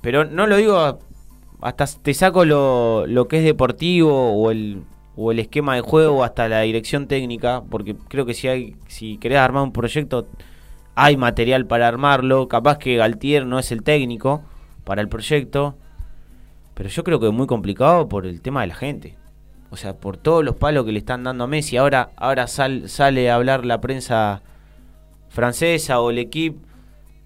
Pero 0.00 0.24
no 0.24 0.48
lo 0.48 0.56
digo, 0.56 0.98
hasta 1.60 1.86
te 1.86 2.12
saco 2.12 2.44
lo, 2.44 3.06
lo 3.06 3.28
que 3.28 3.38
es 3.38 3.44
deportivo 3.44 4.32
o 4.32 4.50
el, 4.50 4.82
o 5.14 5.30
el 5.30 5.38
esquema 5.38 5.76
de 5.76 5.80
juego, 5.82 6.24
hasta 6.24 6.48
la 6.48 6.62
dirección 6.62 7.06
técnica, 7.06 7.62
porque 7.70 7.94
creo 8.08 8.26
que 8.26 8.34
si, 8.34 8.48
hay, 8.48 8.76
si 8.88 9.16
querés 9.18 9.38
armar 9.38 9.62
un 9.62 9.72
proyecto, 9.72 10.26
hay 10.96 11.16
material 11.16 11.66
para 11.66 11.86
armarlo. 11.86 12.48
Capaz 12.48 12.78
que 12.78 12.96
Galtier 12.96 13.46
no 13.46 13.60
es 13.60 13.70
el 13.70 13.84
técnico 13.84 14.42
para 14.82 15.00
el 15.02 15.08
proyecto. 15.08 15.76
Pero 16.74 16.88
yo 16.88 17.04
creo 17.04 17.20
que 17.20 17.28
es 17.28 17.32
muy 17.32 17.46
complicado 17.46 18.08
por 18.08 18.26
el 18.26 18.40
tema 18.40 18.62
de 18.62 18.66
la 18.66 18.74
gente. 18.74 19.16
O 19.70 19.76
sea, 19.76 19.94
por 19.96 20.16
todos 20.16 20.44
los 20.44 20.56
palos 20.56 20.84
que 20.84 20.92
le 20.92 20.98
están 20.98 21.24
dando 21.24 21.44
a 21.44 21.46
Messi. 21.46 21.76
Ahora, 21.76 22.10
ahora 22.16 22.46
sal- 22.46 22.88
sale 22.88 23.30
a 23.30 23.34
hablar 23.34 23.64
la 23.66 23.80
prensa 23.80 24.42
francesa 25.28 26.00
o 26.00 26.10
el 26.10 26.18
equipo 26.18 26.58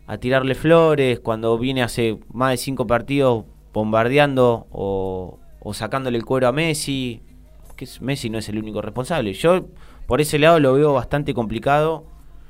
a 0.06 0.18
tirarle 0.18 0.54
flores 0.54 1.20
cuando 1.20 1.56
viene 1.58 1.82
hace 1.82 2.18
más 2.32 2.50
de 2.52 2.56
cinco 2.56 2.86
partidos 2.86 3.44
bombardeando 3.72 4.66
o, 4.72 5.38
sacándole 5.72 6.18
el 6.18 6.24
cuero 6.24 6.48
a 6.48 6.52
Messi. 6.52 7.20
Que 7.76 7.84
es- 7.84 8.00
Messi 8.00 8.28
no 8.30 8.38
es 8.38 8.48
el 8.48 8.58
único 8.58 8.82
responsable. 8.82 9.32
Yo 9.34 9.66
por 10.06 10.20
ese 10.20 10.38
lado 10.38 10.58
lo 10.58 10.72
veo 10.74 10.92
bastante 10.94 11.34
complicado. 11.34 12.04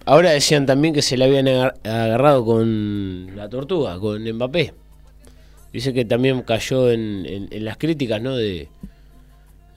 Ahora 0.07 0.31
decían 0.31 0.65
también 0.65 0.95
que 0.95 1.03
se 1.03 1.19
le 1.19 1.27
habían 1.27 1.47
agar- 1.49 1.75
agarrado 1.85 2.45
con 2.45 3.37
la 3.37 3.49
tortuga, 3.51 3.99
con 3.99 4.23
Mbappé. 4.25 4.73
Dice 5.73 5.93
que 5.93 6.05
también 6.05 6.41
cayó 6.43 6.91
en 6.91 7.49
las 7.65 7.77
críticas, 7.77 8.23
¿no? 8.23 8.35
De, 8.35 8.69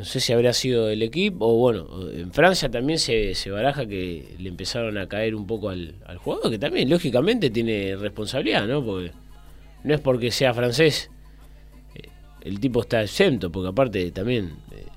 no 0.04 0.10
sé 0.10 0.20
si 0.20 0.34
habría 0.34 0.52
sido 0.52 0.90
el 0.90 1.02
equipo 1.02 1.46
o 1.48 1.56
bueno, 1.56 1.88
en 2.12 2.34
Francia 2.34 2.70
también 2.70 3.00
se, 3.00 3.36
se 3.36 3.50
baraja 3.52 3.86
que 3.86 4.36
le 4.38 4.50
empezaron 4.50 4.98
a 4.98 5.08
caer 5.08 5.34
un 5.34 5.48
poco 5.48 5.70
al, 5.70 5.96
al 6.06 6.18
jugador, 6.18 6.52
que 6.52 6.60
también 6.60 6.90
lógicamente 6.90 7.50
tiene 7.50 7.96
responsabilidad, 7.96 8.68
¿no? 8.68 8.84
Porque 8.84 9.14
no 9.86 9.94
es 9.94 10.02
porque 10.02 10.30
sea 10.30 10.54
francés, 10.54 11.10
eh, 11.96 12.10
el 12.42 12.60
tipo 12.60 12.82
está 12.82 13.02
exento, 13.02 13.50
porque 13.50 13.70
aparte 13.70 14.12
también, 14.12 14.58
eh, 14.74 14.88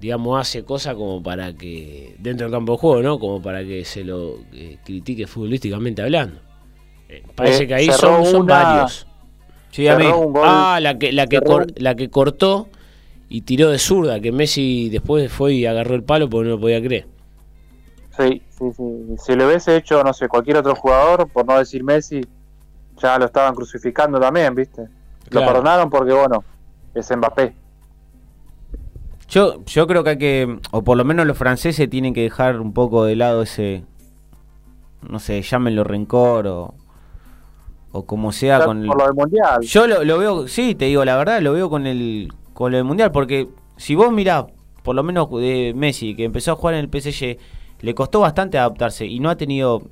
digamos, 0.00 0.40
hace 0.40 0.64
cosas 0.64 0.94
como 0.94 1.22
para 1.22 1.52
que, 1.52 2.14
dentro 2.18 2.46
del 2.46 2.52
campo 2.54 2.72
de 2.72 2.78
juego, 2.78 3.02
¿no? 3.02 3.18
Como 3.18 3.42
para 3.42 3.62
que 3.64 3.84
se 3.84 4.02
lo 4.02 4.38
eh, 4.54 4.78
critique 4.82 5.26
futbolísticamente 5.26 6.00
hablando. 6.00 6.40
Eh, 7.10 7.22
parece 7.34 7.64
Eh, 7.64 7.66
que 7.68 7.74
ahí 7.74 7.90
son, 7.92 8.24
son 8.24 8.42
una- 8.44 8.62
varios. 8.64 9.06
Sí, 9.72 9.86
a 9.88 9.96
mí. 9.98 10.06
Ah, 10.42 10.78
la 10.80 10.98
que, 10.98 11.12
la 11.12 11.26
que, 11.26 11.40
cor- 11.42 11.66
la 11.76 11.94
que 11.96 12.08
cortó 12.08 12.68
y 13.34 13.40
tiró 13.40 13.68
de 13.70 13.80
zurda, 13.80 14.20
que 14.20 14.30
Messi 14.30 14.88
después 14.90 15.32
fue 15.32 15.54
y 15.54 15.66
agarró 15.66 15.96
el 15.96 16.04
palo 16.04 16.30
porque 16.30 16.44
no 16.44 16.54
lo 16.54 16.60
podía 16.60 16.80
creer. 16.80 17.08
Sí, 18.16 18.40
sí, 18.48 18.64
sí. 18.76 19.16
Si 19.18 19.34
lo 19.34 19.48
hubiese 19.48 19.76
hecho, 19.76 20.04
no 20.04 20.12
sé, 20.12 20.28
cualquier 20.28 20.58
otro 20.58 20.76
jugador, 20.76 21.28
por 21.28 21.44
no 21.44 21.58
decir 21.58 21.82
Messi, 21.82 22.20
ya 22.96 23.18
lo 23.18 23.24
estaban 23.24 23.56
crucificando 23.56 24.20
también, 24.20 24.54
¿viste? 24.54 24.86
Claro. 25.28 25.46
Lo 25.46 25.52
perdonaron 25.52 25.90
porque, 25.90 26.12
bueno, 26.12 26.44
es 26.94 27.10
Mbappé. 27.10 27.56
Yo, 29.28 29.64
yo 29.64 29.88
creo 29.88 30.04
que 30.04 30.10
hay 30.10 30.18
que, 30.18 30.60
o 30.70 30.84
por 30.84 30.96
lo 30.96 31.04
menos 31.04 31.26
los 31.26 31.36
franceses 31.36 31.90
tienen 31.90 32.14
que 32.14 32.22
dejar 32.22 32.60
un 32.60 32.72
poco 32.72 33.04
de 33.04 33.16
lado 33.16 33.42
ese, 33.42 33.82
no 35.02 35.18
sé, 35.18 35.42
llámenlo 35.42 35.82
rencor 35.82 36.46
o, 36.46 36.74
o 37.90 38.06
como 38.06 38.30
sea 38.30 38.64
con 38.64 38.82
el... 38.82 38.86
por 38.86 38.98
lo 38.98 39.04
del 39.06 39.14
Mundial. 39.14 39.60
Yo 39.62 39.88
lo, 39.88 40.04
lo 40.04 40.18
veo, 40.18 40.46
sí, 40.46 40.76
te 40.76 40.84
digo 40.84 41.04
la 41.04 41.16
verdad, 41.16 41.42
lo 41.42 41.52
veo 41.52 41.68
con 41.68 41.88
el 41.88 42.32
con 42.54 42.74
el 42.74 42.84
mundial, 42.84 43.12
porque 43.12 43.48
si 43.76 43.94
vos 43.94 44.10
mirás, 44.12 44.46
por 44.82 44.94
lo 44.96 45.02
menos 45.02 45.30
de 45.30 45.72
Messi, 45.76 46.14
que 46.14 46.24
empezó 46.24 46.52
a 46.52 46.56
jugar 46.56 46.74
en 46.74 46.80
el 46.80 46.88
PSG, 46.90 47.36
le 47.80 47.94
costó 47.94 48.20
bastante 48.20 48.56
adaptarse 48.58 49.04
y 49.06 49.20
no 49.20 49.28
ha 49.30 49.36
tenido, 49.36 49.82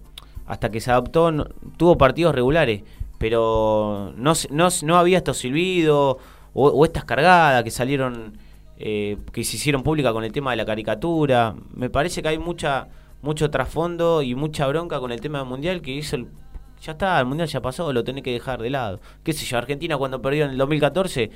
hasta 0.47 0.71
que 0.71 0.81
se 0.81 0.91
adaptó, 0.91 1.31
no- 1.33 1.45
tuvo 1.77 1.99
partidos 1.99 2.35
regulares, 2.35 2.83
pero 3.19 4.13
no, 4.17 4.33
no, 4.51 4.69
no 4.83 4.97
había 4.97 5.19
estos 5.19 5.39
silbidos 5.39 6.17
o, 6.55 6.69
o 6.69 6.85
estas 6.85 7.05
cargadas 7.05 7.63
que 7.65 7.71
salieron, 7.71 8.37
eh, 8.79 9.17
que 9.33 9.45
se 9.45 9.57
hicieron 9.57 9.83
públicas 9.83 10.13
con 10.13 10.25
el 10.25 10.33
tema 10.33 10.51
de 10.51 10.57
la 10.57 10.65
caricatura. 10.65 11.55
Me 11.75 11.91
parece 11.91 12.23
que 12.23 12.29
hay 12.29 12.39
mucha 12.39 12.89
mucho 13.23 13.51
trasfondo 13.51 14.21
y 14.23 14.35
mucha 14.35 14.67
bronca 14.67 14.99
con 14.99 15.13
el 15.13 15.21
tema 15.21 15.39
del 15.39 15.47
mundial 15.47 15.81
que 15.81 15.93
hizo 15.93 16.17
el, 16.17 16.27
ya 16.81 16.93
está, 16.93 17.21
el 17.21 17.27
mundial 17.27 17.47
ya 17.49 17.63
pasó, 17.63 17.93
lo 17.93 18.03
tenés 18.03 18.25
que 18.25 18.33
dejar 18.33 18.61
de 18.61 18.71
lado. 18.71 19.01
¿Qué 19.23 19.33
sé 19.33 19.47
yo? 19.47 19.59
Argentina 19.59 19.97
cuando 19.97 20.21
perdió 20.21 20.45
en 20.45 20.51
el 20.51 20.59
2014, 20.59 21.31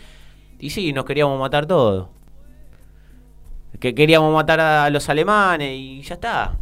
y 0.59 0.70
sí, 0.70 0.93
nos 0.93 1.05
queríamos 1.05 1.39
matar 1.39 1.66
todos. 1.66 2.09
Que 3.81 3.95
queríamos 3.95 4.33
matar 4.33 4.59
a 4.61 4.89
los 4.91 5.09
alemanes 5.11 5.73
y 5.74 6.01
ya 6.03 6.15
está. 6.15 6.57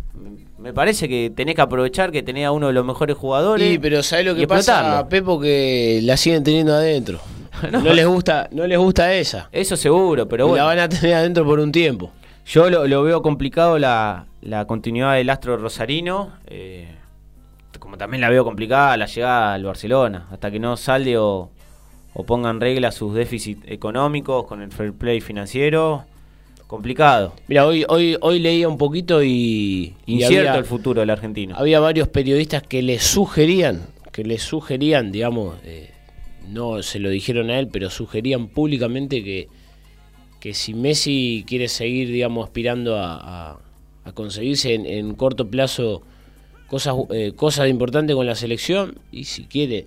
Me 0.58 0.72
parece 0.72 1.08
que 1.08 1.30
tenés 1.34 1.54
que 1.54 1.60
aprovechar 1.60 2.10
que 2.10 2.22
tenés 2.22 2.46
a 2.46 2.50
uno 2.52 2.68
de 2.68 2.72
los 2.72 2.84
mejores 2.84 3.16
jugadores. 3.16 3.68
Sí, 3.68 3.78
pero 3.78 4.02
¿sabes 4.02 4.26
lo 4.26 4.34
que 4.34 4.48
pasa, 4.48 4.72
explotarlo. 4.78 5.08
Pepo? 5.08 5.40
Que 5.40 6.00
la 6.02 6.16
siguen 6.16 6.42
teniendo 6.44 6.74
adentro. 6.74 7.20
No. 7.70 7.80
No, 7.80 7.92
les 7.94 8.04
gusta 8.04 8.48
no 8.50 8.66
les 8.66 8.76
gusta 8.76 9.14
esa. 9.14 9.48
Eso 9.52 9.76
seguro, 9.76 10.28
pero 10.28 10.48
bueno. 10.48 10.64
La 10.64 10.68
van 10.68 10.80
a 10.80 10.88
tener 10.88 11.14
adentro 11.14 11.44
por 11.46 11.60
un 11.60 11.70
tiempo. 11.70 12.10
Yo 12.46 12.68
lo, 12.68 12.86
lo 12.88 13.04
veo 13.04 13.22
complicado 13.22 13.78
la, 13.78 14.26
la 14.42 14.66
continuidad 14.66 15.14
del 15.14 15.30
astro 15.30 15.56
rosarino. 15.56 16.32
eh, 16.48 16.88
como 17.78 17.96
también 17.96 18.20
la 18.22 18.28
veo 18.28 18.44
complicada 18.44 18.96
la 18.96 19.06
llegada 19.06 19.54
al 19.54 19.62
Barcelona. 19.62 20.26
Hasta 20.32 20.50
que 20.50 20.58
no 20.58 20.76
salde 20.76 21.16
o, 21.16 21.50
o 22.14 22.24
pongan 22.24 22.60
regla 22.60 22.92
sus 22.92 23.14
déficits 23.14 23.62
económicos 23.66 24.46
con 24.46 24.62
el 24.62 24.70
fair 24.70 24.92
play 24.92 25.20
financiero. 25.20 26.04
Complicado. 26.66 27.34
Mira, 27.46 27.66
hoy 27.66 27.84
hoy 27.88 28.16
hoy 28.20 28.38
leía 28.38 28.68
un 28.68 28.78
poquito 28.78 29.22
y, 29.22 29.94
y 30.06 30.14
Incierto 30.14 30.48
había, 30.48 30.58
el 30.58 30.64
futuro 30.64 31.00
del 31.00 31.10
argentino. 31.10 31.54
había 31.56 31.78
varios 31.78 32.08
periodistas 32.08 32.62
que 32.62 32.82
le 32.82 32.98
sugerían, 32.98 33.82
que 34.12 34.24
le 34.24 34.38
sugerían, 34.38 35.12
digamos, 35.12 35.56
eh, 35.64 35.90
no 36.48 36.82
se 36.82 36.98
lo 37.00 37.10
dijeron 37.10 37.50
a 37.50 37.58
él, 37.58 37.68
pero 37.68 37.90
sugerían 37.90 38.48
públicamente 38.48 39.22
que, 39.22 39.48
que 40.40 40.54
si 40.54 40.72
Messi 40.74 41.44
quiere 41.46 41.68
seguir, 41.68 42.08
digamos, 42.08 42.44
aspirando 42.46 42.96
a, 42.98 43.16
a- 43.52 43.58
a 44.06 44.12
conseguirse 44.12 44.74
en, 44.74 44.84
en 44.86 45.14
corto 45.14 45.48
plazo 45.48 46.02
cosas, 46.66 46.94
eh, 47.10 47.32
cosas 47.36 47.68
importantes 47.68 48.14
con 48.16 48.26
la 48.26 48.34
selección 48.34 48.98
y 49.12 49.24
si 49.24 49.44
quiere, 49.44 49.86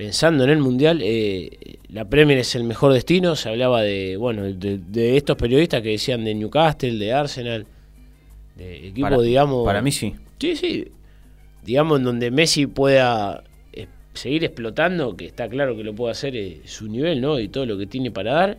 pensando 0.00 0.44
en 0.44 0.48
el 0.48 0.60
Mundial, 0.60 1.00
eh, 1.02 1.76
la 1.90 2.06
Premier 2.06 2.38
es 2.38 2.54
el 2.54 2.64
mejor 2.64 2.94
destino, 2.94 3.36
se 3.36 3.50
hablaba 3.50 3.82
de, 3.82 4.16
bueno, 4.16 4.44
de, 4.44 4.78
de 4.78 5.18
estos 5.18 5.36
periodistas 5.36 5.82
que 5.82 5.90
decían 5.90 6.24
de 6.24 6.34
Newcastle, 6.34 6.96
de 6.96 7.12
Arsenal, 7.12 7.66
de 8.56 8.88
equipos, 8.88 9.10
para, 9.10 9.22
digamos... 9.22 9.62
para 9.66 9.82
mí 9.82 9.92
sí. 9.92 10.14
Sí, 10.38 10.56
sí. 10.56 10.88
digamos, 11.62 11.98
en 11.98 12.04
donde 12.06 12.30
Messi 12.30 12.66
pueda 12.66 13.44
eh, 13.74 13.88
seguir 14.14 14.42
explotando, 14.42 15.14
que 15.14 15.26
está 15.26 15.50
claro 15.50 15.76
que 15.76 15.84
lo 15.84 15.94
puede 15.94 16.12
hacer 16.12 16.34
eh, 16.34 16.62
su 16.64 16.88
nivel, 16.88 17.20
¿no? 17.20 17.38
Y 17.38 17.48
todo 17.48 17.66
lo 17.66 17.76
que 17.76 17.86
tiene 17.86 18.10
para 18.10 18.32
dar. 18.32 18.58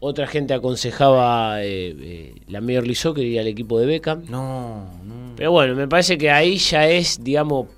Otra 0.00 0.26
gente 0.26 0.52
aconsejaba 0.52 1.60
la 2.48 2.60
Major 2.60 2.82
League 2.82 2.96
Soccer 2.96 3.24
y 3.24 3.38
al 3.38 3.46
equipo 3.46 3.78
de 3.78 3.86
Beckham. 3.86 4.24
No, 4.28 4.80
no. 5.04 5.34
Pero 5.36 5.52
bueno, 5.52 5.76
me 5.76 5.86
parece 5.86 6.18
que 6.18 6.28
ahí 6.28 6.56
ya 6.56 6.88
es, 6.88 7.22
digamos, 7.22 7.68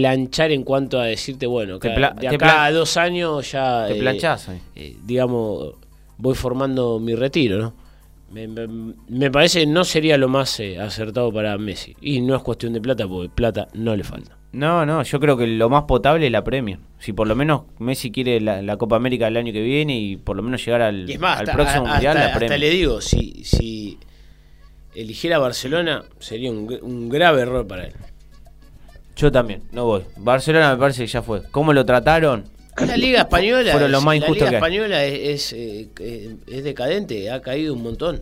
planchar 0.00 0.52
en 0.52 0.62
cuanto 0.62 0.98
a 1.00 1.04
decirte, 1.06 1.46
bueno, 1.46 1.78
que 1.78 1.88
de 1.88 2.28
acá 2.28 2.64
a 2.64 2.72
dos 2.72 2.96
años 2.96 3.50
ya, 3.52 3.86
Te 3.86 3.94
eh, 3.94 3.98
planchás 3.98 4.48
eh, 4.74 4.96
digamos, 5.04 5.74
voy 6.18 6.34
formando 6.34 6.98
mi 7.00 7.14
retiro, 7.14 7.58
¿no? 7.58 7.74
Me, 8.30 8.48
me- 8.48 8.94
me 9.08 9.30
parece 9.30 9.60
que 9.60 9.66
no 9.66 9.84
sería 9.84 10.18
lo 10.18 10.28
más 10.28 10.58
eh, 10.60 10.78
acertado 10.80 11.32
para 11.32 11.56
Messi. 11.58 11.94
Y 12.00 12.20
no 12.20 12.34
es 12.34 12.42
cuestión 12.42 12.72
de 12.72 12.80
plata, 12.80 13.06
porque 13.06 13.28
plata 13.28 13.68
no 13.74 13.94
le 13.94 14.02
falta. 14.02 14.36
No, 14.52 14.84
no, 14.84 15.02
yo 15.02 15.20
creo 15.20 15.36
que 15.36 15.46
lo 15.46 15.68
más 15.68 15.84
potable 15.84 16.26
es 16.26 16.32
la 16.32 16.42
Premier. 16.42 16.78
Si 16.98 17.12
por 17.12 17.28
lo 17.28 17.36
menos 17.36 17.62
Messi 17.78 18.10
quiere 18.10 18.40
la, 18.40 18.62
la 18.62 18.76
Copa 18.76 18.96
América 18.96 19.28
el 19.28 19.36
año 19.36 19.52
que 19.52 19.62
viene 19.62 19.96
y 19.98 20.16
por 20.16 20.36
lo 20.36 20.42
menos 20.42 20.64
llegar 20.64 20.82
al, 20.82 21.08
Y 21.08 21.12
es 21.12 21.20
más, 21.20 21.38
al 21.38 21.44
hasta, 21.48 21.52
próximo 21.52 21.86
a- 21.86 21.92
mundial, 21.92 22.16
hasta- 22.16 22.20
la 22.20 22.26
hasta 22.26 22.38
Premier. 22.38 22.60
le 22.60 22.70
digo, 22.70 23.00
si, 23.00 23.44
si 23.44 23.98
eligiera 24.94 25.38
Barcelona, 25.38 26.04
sería 26.18 26.50
un, 26.50 26.76
un 26.82 27.08
grave 27.08 27.42
error 27.42 27.66
para 27.66 27.84
él. 27.86 27.92
Yo 29.16 29.32
también, 29.32 29.62
no 29.72 29.84
voy. 29.86 30.02
Barcelona 30.18 30.72
me 30.74 30.78
parece 30.78 31.02
que 31.04 31.08
ya 31.08 31.22
fue. 31.22 31.42
¿Cómo 31.50 31.72
lo 31.72 31.84
trataron? 31.86 32.44
La 32.86 32.96
Liga 32.98 33.20
Española, 33.20 33.72
Fueron 33.72 33.90
lo 33.90 33.98
es- 33.98 34.04
más 34.04 34.12
la 34.18 34.24
injusto 34.26 34.44
Liga. 34.44 34.58
Española 34.58 35.04
es, 35.04 35.52
es, 35.52 35.54
eh, 35.98 36.36
es 36.46 36.62
decadente, 36.64 37.30
ha 37.30 37.40
caído 37.40 37.72
un 37.72 37.82
montón. 37.82 38.20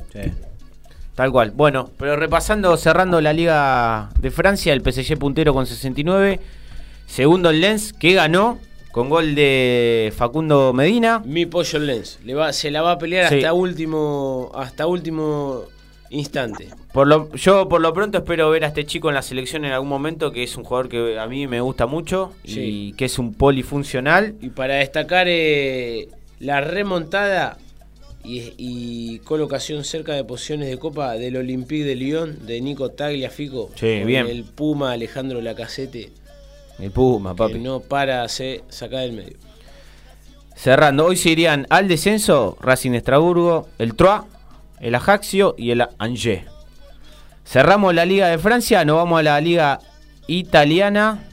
Tal 1.16 1.33
cual. 1.33 1.51
Bueno, 1.51 1.91
pero 1.99 2.15
repasando, 2.16 2.77
cerrando 2.77 3.21
la 3.21 3.33
Liga 3.33 4.11
de 4.21 4.31
Francia, 4.31 4.73
el 4.73 4.81
PSG 4.83 5.19
puntero 5.19 5.53
con 5.55 5.66
69. 5.66 6.39
Segundo 7.07 7.51
el 7.51 7.61
Lens, 7.61 7.93
que 7.93 8.15
ganó 8.15 8.59
con 8.93 9.09
gol 9.09 9.35
de 9.35 10.12
Facundo 10.16 10.73
Medina. 10.73 11.21
Mi 11.25 11.47
pollo 11.47 11.81
Lens, 11.81 12.21
le 12.25 12.35
va, 12.35 12.53
se 12.53 12.71
la 12.71 12.83
va 12.83 12.93
a 12.93 12.99
pelear 12.99 13.29
Sí. 13.29 13.37
hasta 13.37 13.53
último, 13.53 14.53
hasta 14.55 14.87
último 14.87 15.62
instante. 16.10 16.68
Por 16.93 17.06
lo, 17.09 17.32
yo 17.35 17.68
por 17.68 17.81
lo 17.81 17.93
pronto 17.93 18.18
espero 18.18 18.51
ver 18.51 18.64
a 18.64 18.68
este 18.68 18.85
chico 18.85 19.09
en 19.09 19.14
la 19.14 19.22
selección 19.22 19.64
en 19.64 19.72
algún 19.72 19.89
momento, 19.89 20.31
que 20.32 20.43
es 20.44 20.56
un 20.56 20.64
jugador 20.64 20.89
que 20.89 21.18
a 21.18 21.26
mí 21.26 21.47
me 21.47 21.60
gusta 21.60 21.86
mucho 21.86 22.32
Sí. 22.44 22.60
y 22.60 22.93
que 22.93 23.06
es 23.06 23.18
un 23.18 23.35
polifuncional. 23.35 24.35
Y 24.40 24.51
para 24.51 24.74
destacar 24.76 25.26
eh, 25.28 26.09
la 26.40 26.60
remontada 26.60 27.59
y, 28.22 28.52
y 28.56 29.18
colocación 29.20 29.85
cerca 29.85 30.12
de 30.14 30.24
posiciones 30.24 30.68
de 30.68 30.78
copa 30.78 31.12
del 31.14 31.36
Olympique 31.36 31.85
de 31.85 31.94
Lyon 31.97 32.47
de 32.47 32.60
Nico 32.60 32.90
Tagliafico 32.90 33.70
Sí, 33.74 33.98
con 33.98 34.06
bien. 34.06 34.26
el 34.28 34.44
Puma 34.44 34.93
Alejandro 34.93 35.40
Lacazette 35.43 36.10
El 36.78 36.90
Puma, 36.90 37.35
papi. 37.35 37.55
que 37.55 37.59
no 37.59 37.81
para 37.81 38.26
se 38.28 38.62
sacar 38.68 39.01
del 39.01 39.12
medio. 39.12 39.36
Cerrando, 40.56 41.06
hoy 41.06 41.16
se 41.16 41.31
irían 41.31 41.66
al 41.68 41.89
descenso 41.89 42.56
Racing 42.60 42.93
de 42.93 42.98
Estrasburgo, 42.98 43.68
el 43.78 43.94
Troyes, 43.94 44.22
el 44.85 44.94
Ajaxio 44.94 45.55
y 45.56 45.70
el 45.70 45.85
Angers. 45.98 46.44
Cerramos 47.44 47.94
la 47.94 48.05
Liga 48.05 48.28
de 48.28 48.39
Francia, 48.39 48.85
nos 48.85 48.97
vamos 48.97 49.19
a 49.19 49.23
la 49.23 49.40
Liga 49.40 49.81
Italiana, 50.28 51.24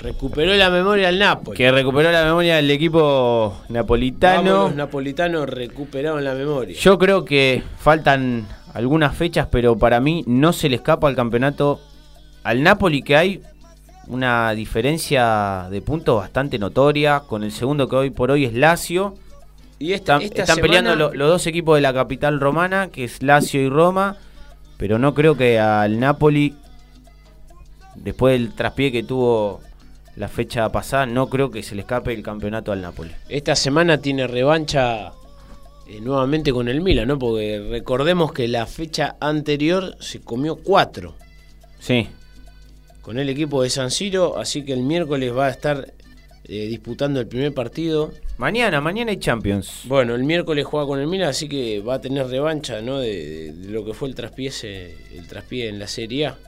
Recuperó 0.00 0.54
la 0.54 0.70
memoria 0.70 1.08
el 1.08 1.18
Napoli. 1.18 1.56
que 1.56 1.72
recuperó 1.72 2.12
la 2.12 2.24
memoria 2.24 2.54
del 2.56 2.70
equipo 2.70 3.48
Vamos, 3.52 3.70
napolitano. 3.70 4.52
los 4.68 4.74
napolitanos 4.76 5.48
recuperaron 5.48 6.22
la 6.22 6.34
memoria. 6.34 6.76
Yo 6.78 6.96
creo 6.98 7.24
que 7.24 7.64
faltan 7.78 8.46
algunas 8.74 9.16
fechas, 9.16 9.48
pero 9.50 9.76
para 9.76 9.98
mí 9.98 10.22
no 10.28 10.52
se 10.52 10.68
le 10.68 10.76
escapa 10.76 11.08
al 11.08 11.16
campeonato 11.16 11.80
al 12.44 12.62
Napoli 12.62 13.02
que 13.02 13.16
hay 13.16 13.42
una 14.06 14.52
diferencia 14.52 15.66
de 15.68 15.82
puntos 15.82 16.16
bastante 16.20 16.60
notoria 16.60 17.20
con 17.26 17.42
el 17.42 17.50
segundo 17.50 17.88
que 17.88 17.96
hoy 17.96 18.10
por 18.10 18.30
hoy 18.30 18.44
es 18.44 18.54
Lazio. 18.54 19.14
Y 19.78 19.92
esta, 19.92 20.14
Están, 20.14 20.22
esta 20.22 20.42
están 20.42 20.56
semana- 20.56 20.62
peleando 20.80 20.96
lo- 20.96 21.14
los 21.14 21.28
dos 21.28 21.46
equipos 21.46 21.76
de 21.76 21.82
la 21.82 21.92
capital 21.94 22.40
romana, 22.40 22.88
que 22.88 23.04
es 23.04 23.22
Lazio 23.22 23.60
y 23.62 23.68
Roma, 23.68 24.16
pero 24.76 24.98
no 24.98 25.14
creo 25.14 25.36
que 25.36 25.58
al 25.58 25.98
Napoli, 26.00 26.54
después 27.96 28.38
del 28.38 28.52
traspié 28.54 28.92
que 28.92 29.02
tuvo 29.02 29.60
la 30.16 30.28
fecha 30.28 30.70
pasada, 30.70 31.06
no 31.06 31.28
creo 31.28 31.50
que 31.50 31.62
se 31.62 31.74
le 31.74 31.82
escape 31.82 32.12
el 32.12 32.22
campeonato 32.22 32.72
al 32.72 32.82
Napoli. 32.82 33.12
Esta 33.28 33.54
semana 33.54 33.98
tiene 33.98 34.26
revancha 34.26 35.12
eh, 35.88 36.00
nuevamente 36.00 36.52
con 36.52 36.68
el 36.68 36.80
Milan, 36.80 37.08
¿no? 37.08 37.18
Porque 37.18 37.66
recordemos 37.70 38.32
que 38.32 38.48
la 38.48 38.66
fecha 38.66 39.16
anterior 39.20 39.96
se 40.00 40.20
comió 40.20 40.56
cuatro 40.56 41.14
Sí, 41.80 42.08
con 43.00 43.18
el 43.18 43.28
equipo 43.28 43.62
de 43.62 43.70
San 43.70 43.90
Siro, 43.92 44.36
así 44.38 44.64
que 44.64 44.72
el 44.72 44.82
miércoles 44.82 45.34
va 45.34 45.46
a 45.46 45.50
estar 45.50 45.92
eh, 46.44 46.66
disputando 46.66 47.20
el 47.20 47.28
primer 47.28 47.54
partido. 47.54 48.10
Mañana, 48.38 48.80
mañana 48.80 49.10
hay 49.10 49.18
Champions. 49.18 49.82
Bueno, 49.84 50.14
el 50.14 50.24
miércoles 50.24 50.64
juega 50.64 50.86
con 50.86 50.98
el 51.00 51.06
Milan, 51.06 51.28
así 51.28 51.48
que 51.48 51.80
va 51.80 51.94
a 51.94 52.00
tener 52.00 52.26
revancha, 52.26 52.80
¿no? 52.80 52.98
De, 52.98 53.08
de- 53.08 53.52
de 53.52 53.68
lo 53.68 53.84
que 53.84 53.92
fue 53.94 54.08
el 54.08 54.14
traspié, 54.14 54.50
el 55.14 55.26
traspié 55.28 55.68
en 55.68 55.78
la 55.78 55.86
Serie 55.86 56.26
A. 56.28 56.38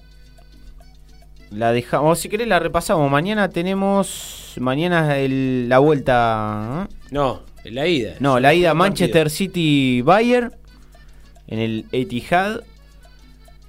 La 1.51 1.73
dejamos, 1.73 2.19
si 2.21 2.29
querés 2.29 2.47
la 2.47 2.61
repasamos. 2.61 3.11
Mañana 3.11 3.51
tenemos, 3.51 4.55
mañana 4.59 5.19
el- 5.19 5.69
la 5.69 5.79
vuelta, 5.81 6.87
¿eh? 6.91 6.95
No, 7.11 7.43
la 7.65 7.87
ida. 7.89 8.15
no, 8.21 8.39
la 8.39 8.55
ida. 8.55 8.73
Manchester 8.73 9.29
City 9.31 10.01
Bayern 10.03 10.53
en 11.49 11.59
el 11.59 11.87
Etihad. 11.93 12.61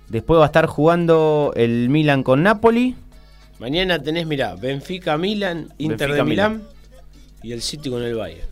Después 0.09 0.39
va 0.39 0.43
a 0.43 0.47
estar 0.47 0.67
jugando 0.67 1.53
el 1.55 1.89
Milan 1.89 2.21
con 2.21 2.43
Napoli. 2.43 2.95
Mañana 3.59 4.01
tenés, 4.01 4.27
mirá, 4.27 4.55
Benfica, 4.55 5.17
Milan, 5.17 5.69
Inter 5.77 6.09
Benfica, 6.09 6.15
de 6.23 6.29
Milán 6.29 6.63
y 7.43 7.51
el 7.51 7.61
City 7.61 7.89
con 7.89 8.03
el 8.03 8.15
Bayern. 8.15 8.47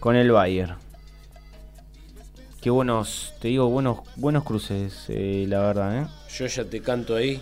con 0.00 0.16
el 0.16 0.30
Bayern. 0.30 0.76
Qué 2.60 2.70
buenos, 2.70 3.34
te 3.40 3.48
digo, 3.48 3.68
buenos, 3.68 4.00
buenos 4.16 4.44
cruces, 4.44 5.04
eh, 5.08 5.46
la 5.48 5.60
verdad, 5.60 6.02
¿eh? 6.02 6.06
Yo 6.36 6.46
ya 6.46 6.64
te 6.64 6.80
canto 6.80 7.14
ahí. 7.14 7.40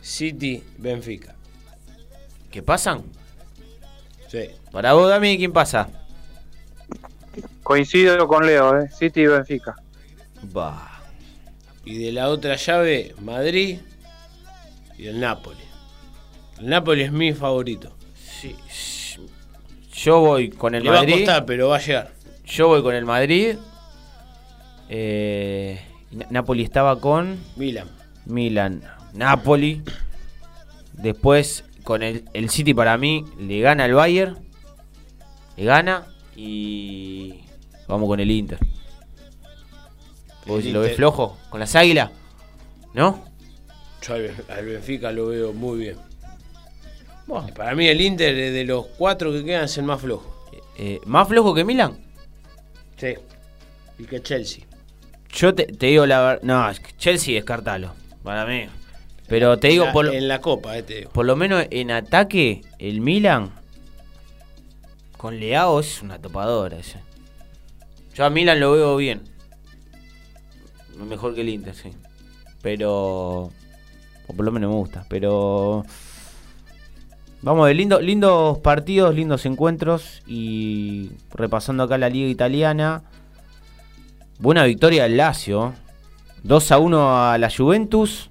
City, 0.00 0.64
Benfica. 0.78 1.34
¿Qué 2.50 2.62
pasan? 2.62 3.02
Sí. 4.28 4.50
Para 4.72 4.94
vos, 4.94 5.08
Dami, 5.08 5.38
¿quién 5.38 5.52
pasa? 5.52 5.88
Coincido 7.62 8.26
con 8.26 8.44
Leo, 8.44 8.80
¿eh? 8.80 8.90
City 8.90 9.20
y 9.22 9.26
Benfica. 9.26 9.76
Bah. 10.52 11.00
Y 11.84 11.98
de 11.98 12.12
la 12.12 12.28
otra 12.28 12.56
llave, 12.56 13.14
Madrid 13.20 13.78
y 14.98 15.06
el 15.06 15.20
Napoli. 15.20 15.64
El 16.58 16.68
Napoli 16.68 17.02
es 17.02 17.12
mi 17.12 17.32
favorito. 17.32 17.96
Sí, 18.14 18.56
sí. 18.68 18.91
Yo 19.92 20.20
voy 20.20 20.50
con 20.50 20.74
el 20.74 20.84
Le 20.84 20.90
va 20.90 20.96
a 20.96 21.00
Madrid. 21.00 21.16
costar, 21.16 21.44
pero 21.46 21.68
va 21.68 21.76
a 21.76 21.80
llegar. 21.80 22.12
Yo 22.46 22.68
voy 22.68 22.82
con 22.82 22.94
el 22.94 23.04
Madrid. 23.04 23.56
Eh, 24.88 25.80
Na- 26.10 26.26
Napoli 26.30 26.62
estaba 26.62 26.98
con 27.00 27.38
Milan. 27.56 27.88
Milan. 28.26 28.82
Napoli. 29.14 29.82
Después 30.94 31.64
con 31.84 32.02
el, 32.02 32.24
el 32.32 32.50
City 32.50 32.74
para 32.74 32.96
mí 32.98 33.24
le 33.38 33.60
gana 33.60 33.86
el 33.86 33.94
Bayern. 33.94 34.38
Le 35.56 35.64
gana 35.64 36.06
y 36.36 37.40
vamos 37.88 38.08
con 38.08 38.20
el 38.20 38.30
Inter. 38.30 38.58
¿Vos 40.46 40.58
El 40.58 40.62
si 40.64 40.72
lo 40.72 40.80
ves 40.80 40.96
flojo? 40.96 41.38
¿Con 41.50 41.60
las 41.60 41.74
águilas? 41.76 42.10
¿No? 42.94 43.24
Yo 44.06 44.14
al, 44.14 44.34
al 44.48 44.64
Benfica 44.66 45.12
lo 45.12 45.26
veo 45.28 45.52
muy 45.52 45.78
bien. 45.78 45.96
Para 47.56 47.74
mí 47.74 47.86
el 47.88 48.00
Inter 48.00 48.36
eh, 48.36 48.50
de 48.50 48.64
los 48.64 48.86
cuatro 48.98 49.32
que 49.32 49.44
quedan 49.44 49.64
es 49.64 49.78
el 49.78 49.84
más 49.84 50.00
flojo. 50.00 50.44
Eh, 50.76 51.00
¿Más 51.06 51.28
flojo 51.28 51.54
que 51.54 51.64
Milan? 51.64 51.98
Sí. 52.96 53.14
Y 53.98 54.04
que 54.04 54.20
Chelsea. 54.22 54.64
Yo 55.30 55.54
te, 55.54 55.64
te 55.66 55.86
digo 55.86 56.04
la 56.06 56.20
verdad. 56.20 56.42
No, 56.42 56.70
Chelsea 56.98 57.34
descartalo. 57.34 57.92
Para 58.22 58.44
mí. 58.46 58.66
Pero 59.28 59.58
te 59.58 59.68
digo, 59.68 59.86
la- 59.86 59.92
por, 59.92 60.14
en 60.14 60.28
la 60.28 60.40
copa, 60.40 60.76
eh, 60.76 60.82
te 60.82 60.94
digo. 60.96 61.10
por 61.10 61.24
lo 61.24 61.36
menos 61.36 61.64
en 61.70 61.90
ataque, 61.90 62.60
el 62.78 63.00
Milan 63.00 63.50
con 65.16 65.38
Leao 65.40 65.80
es 65.80 66.02
una 66.02 66.18
topadora 66.18 66.76
ese. 66.78 66.98
Yo 68.14 68.24
a 68.26 68.30
Milan 68.30 68.60
lo 68.60 68.72
veo 68.72 68.96
bien. 68.96 69.22
Mejor 70.96 71.34
que 71.34 71.40
el 71.40 71.48
Inter, 71.48 71.74
sí. 71.74 71.92
Pero. 72.60 73.50
O 74.26 74.34
por 74.36 74.44
lo 74.44 74.52
menos 74.52 74.70
me 74.70 74.76
gusta. 74.76 75.06
Pero. 75.08 75.84
Vamos 77.42 77.66
de 77.66 77.74
lindo, 77.74 78.00
lindos 78.00 78.58
partidos, 78.58 79.16
lindos 79.16 79.44
encuentros. 79.46 80.22
Y 80.28 81.10
repasando 81.34 81.82
acá 81.82 81.98
la 81.98 82.08
liga 82.08 82.28
italiana. 82.28 83.02
Buena 84.38 84.62
victoria 84.64 85.02
del 85.02 85.16
Lazio. 85.16 85.74
2 86.44 86.72
a 86.72 86.78
1 86.78 87.30
a 87.32 87.38
la 87.38 87.50
Juventus. 87.50 88.30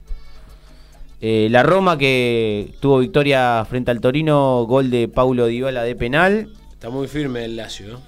Eh, 1.20 1.50
la 1.52 1.62
Roma 1.62 1.98
que 1.98 2.74
tuvo 2.80 3.00
victoria 3.00 3.66
frente 3.70 3.92
al 3.92 4.00
Torino. 4.00 4.64
Gol 4.66 4.90
de 4.90 5.10
Paulo 5.10 5.48
Dybala 5.48 5.84
de 5.84 5.96
penal. 5.98 6.54
Está 6.72 6.90
muy 6.90 7.10
firme 7.10 7.44
el 7.44 7.58
Lazio. 7.58 7.88
¿no? 7.90 8.02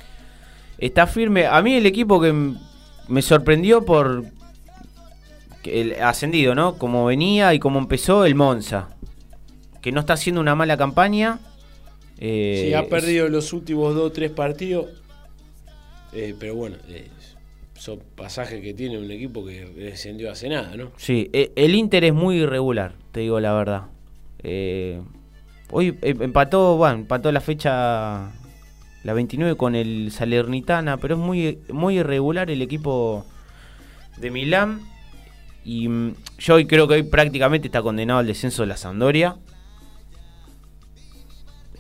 Está 0.78 1.06
firme. 1.06 1.48
A 1.48 1.62
mí 1.62 1.76
el 1.76 1.86
equipo 1.86 2.22
que 2.22 2.54
me 3.10 3.22
sorprendió 3.22 3.84
por 3.84 4.24
el 5.66 6.02
ascendido, 6.02 6.56
¿no? 6.56 6.78
Como 6.78 7.06
venía 7.06 7.54
y 7.54 7.60
como 7.60 7.78
empezó 7.80 8.24
el 8.24 8.36
Monza. 8.36 8.93
Que 9.84 9.92
no 9.92 10.00
está 10.00 10.14
haciendo 10.14 10.42
una 10.42 10.56
mala 10.56 10.78
campaña. 10.78 11.40
Eh, 12.18 12.66
Sí, 12.68 12.74
ha 12.74 12.88
perdido 12.88 13.28
los 13.30 13.54
últimos 13.54 13.94
dos 13.94 14.06
o 14.06 14.12
tres 14.12 14.32
partidos. 14.32 14.88
Eh, 16.14 16.34
pero 16.40 16.56
bueno, 16.56 16.78
eh, 16.90 17.08
son 17.76 18.00
pasajes 18.16 18.62
que 18.62 18.74
tiene 18.74 18.98
un 18.98 19.12
equipo 19.12 19.46
que 19.46 19.66
descendió 19.66 20.32
hace 20.32 20.48
nada, 20.48 20.76
¿no? 20.78 20.92
Sí, 20.98 21.30
e- 21.34 21.52
el 21.56 21.76
Inter 21.76 22.04
es 22.06 22.14
muy 22.14 22.38
irregular, 22.38 22.94
te 23.12 23.20
digo 23.22 23.40
la 23.40 23.54
verdad. 23.54 23.84
Eh, 24.42 25.02
hoy 25.72 25.98
eh, 26.02 26.16
empató, 26.20 26.78
bueno, 26.78 26.96
empató 27.00 27.32
la 27.32 27.42
fecha 27.42 28.32
la 29.04 29.14
29 29.14 29.58
con 29.58 29.76
el 29.76 30.12
Salernitana, 30.12 30.98
pero 30.98 31.16
es 31.16 31.20
muy, 31.20 31.60
muy 31.74 31.98
irregular 32.00 32.50
el 32.50 32.62
equipo 32.62 33.26
de 34.18 34.32
Milán. 34.32 34.82
Y 35.66 35.88
mm, 35.90 36.14
yo 36.38 36.56
hoy 36.56 36.68
creo 36.68 36.88
que 36.88 36.94
hoy 36.94 37.04
prácticamente 37.04 37.68
está 37.68 37.82
condenado 37.82 38.20
al 38.20 38.28
descenso 38.28 38.62
de 38.64 38.68
la 38.68 38.78
Sampdoria. 38.78 39.36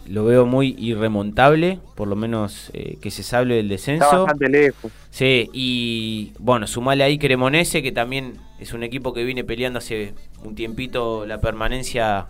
Lo 0.05 0.25
veo 0.25 0.45
muy 0.45 0.75
irremontable, 0.77 1.79
por 1.95 2.07
lo 2.09 2.15
menos 2.15 2.69
eh, 2.73 2.97
que 3.01 3.09
se 3.11 3.23
sabe 3.23 3.55
del 3.55 3.71
Está 3.71 3.73
descenso. 3.73 4.23
bastante 4.23 4.49
lejos. 4.49 4.91
Sí, 5.09 5.49
y 5.53 6.33
bueno, 6.39 6.67
sumale 6.67 7.03
ahí 7.03 7.17
Cremonese, 7.17 7.81
que 7.81 7.91
también 7.91 8.33
es 8.59 8.73
un 8.73 8.83
equipo 8.83 9.13
que 9.13 9.23
viene 9.23 9.43
peleando 9.45 9.79
hace 9.79 10.13
un 10.43 10.55
tiempito 10.55 11.25
la 11.25 11.39
permanencia 11.39 12.27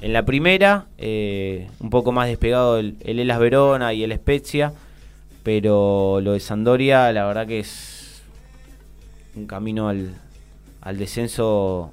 en 0.00 0.12
la 0.12 0.24
primera, 0.24 0.86
eh, 0.98 1.68
un 1.80 1.90
poco 1.90 2.12
más 2.12 2.28
despegado 2.28 2.78
el, 2.78 2.96
el 3.00 3.18
Elas 3.18 3.38
Verona 3.38 3.92
y 3.92 4.02
el 4.04 4.14
Spezia, 4.14 4.72
pero 5.42 6.20
lo 6.22 6.32
de 6.32 6.40
Sandoria 6.40 7.12
la 7.12 7.26
verdad 7.26 7.46
que 7.46 7.60
es 7.60 8.22
un 9.34 9.46
camino 9.46 9.88
al, 9.88 10.14
al 10.80 10.98
descenso 10.98 11.92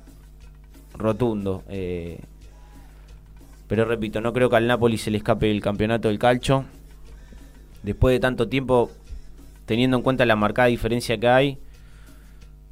rotundo. 0.95 1.63
eh, 1.69 2.19
pero 3.68 3.85
repito, 3.85 4.22
no 4.22 4.34
creo 4.34 4.49
que 4.49 4.56
al 4.57 4.68
Napoli 4.68 4.98
se 4.98 5.11
le 5.11 5.18
escape 5.18 5.49
el 5.52 5.61
campeonato 5.61 6.07
del 6.07 6.19
calcio. 6.19 6.65
Después 7.84 8.14
de 8.14 8.19
tanto 8.19 8.48
tiempo, 8.49 8.91
teniendo 9.65 9.98
en 9.98 10.03
cuenta 10.03 10.26
la 10.26 10.35
marcada 10.35 10.68
diferencia 10.69 11.19
que 11.19 11.27
hay, 11.27 11.60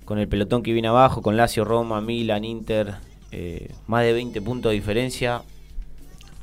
con 0.06 0.20
el 0.20 0.28
pelotón 0.28 0.64
que 0.64 0.74
viene 0.74 0.88
abajo, 0.88 1.22
con 1.22 1.36
Lazio, 1.38 1.66
Roma, 1.66 2.02
Milan, 2.02 2.46
Inter, 2.46 2.96
eh, 3.32 3.74
más 3.88 4.04
de 4.04 4.14
20 4.14 4.42
puntos 4.42 4.72
de 4.72 4.76
diferencia. 4.76 5.44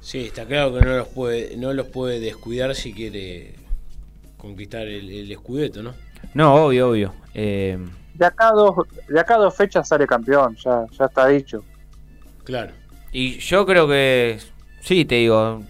Sí, 0.01 0.27
está 0.27 0.47
claro 0.47 0.75
que 0.75 0.81
no 0.85 0.97
los 0.97 1.09
puede, 1.09 1.57
no 1.57 1.73
los 1.73 1.87
puede 1.89 2.21
descuidar 2.21 2.75
si 2.75 2.93
quiere 2.93 3.55
conquistar 4.37 4.89
el, 4.89 5.11
el 5.11 5.33
escudeto, 5.33 5.83
¿no? 5.83 5.97
No, 6.35 6.55
obvio, 6.67 6.91
obvio. 6.91 7.15
Eh, 7.35 7.79
De 8.15 8.25
acá 8.27 8.49
a 8.49 8.53
dos, 8.53 8.75
de 9.09 9.21
acá 9.21 9.37
dos 9.37 9.55
fechas 9.55 9.89
sale 9.89 10.07
campeón, 10.07 10.57
ya, 10.57 10.87
ya 10.91 11.05
está 11.07 11.27
dicho. 11.29 11.65
Claro. 12.45 12.82
Y 13.13 13.39
yo 13.39 13.67
creo 13.67 13.87
que, 13.87 14.39
sí, 14.81 15.05
te 15.05 15.17
digo, 15.17 15.63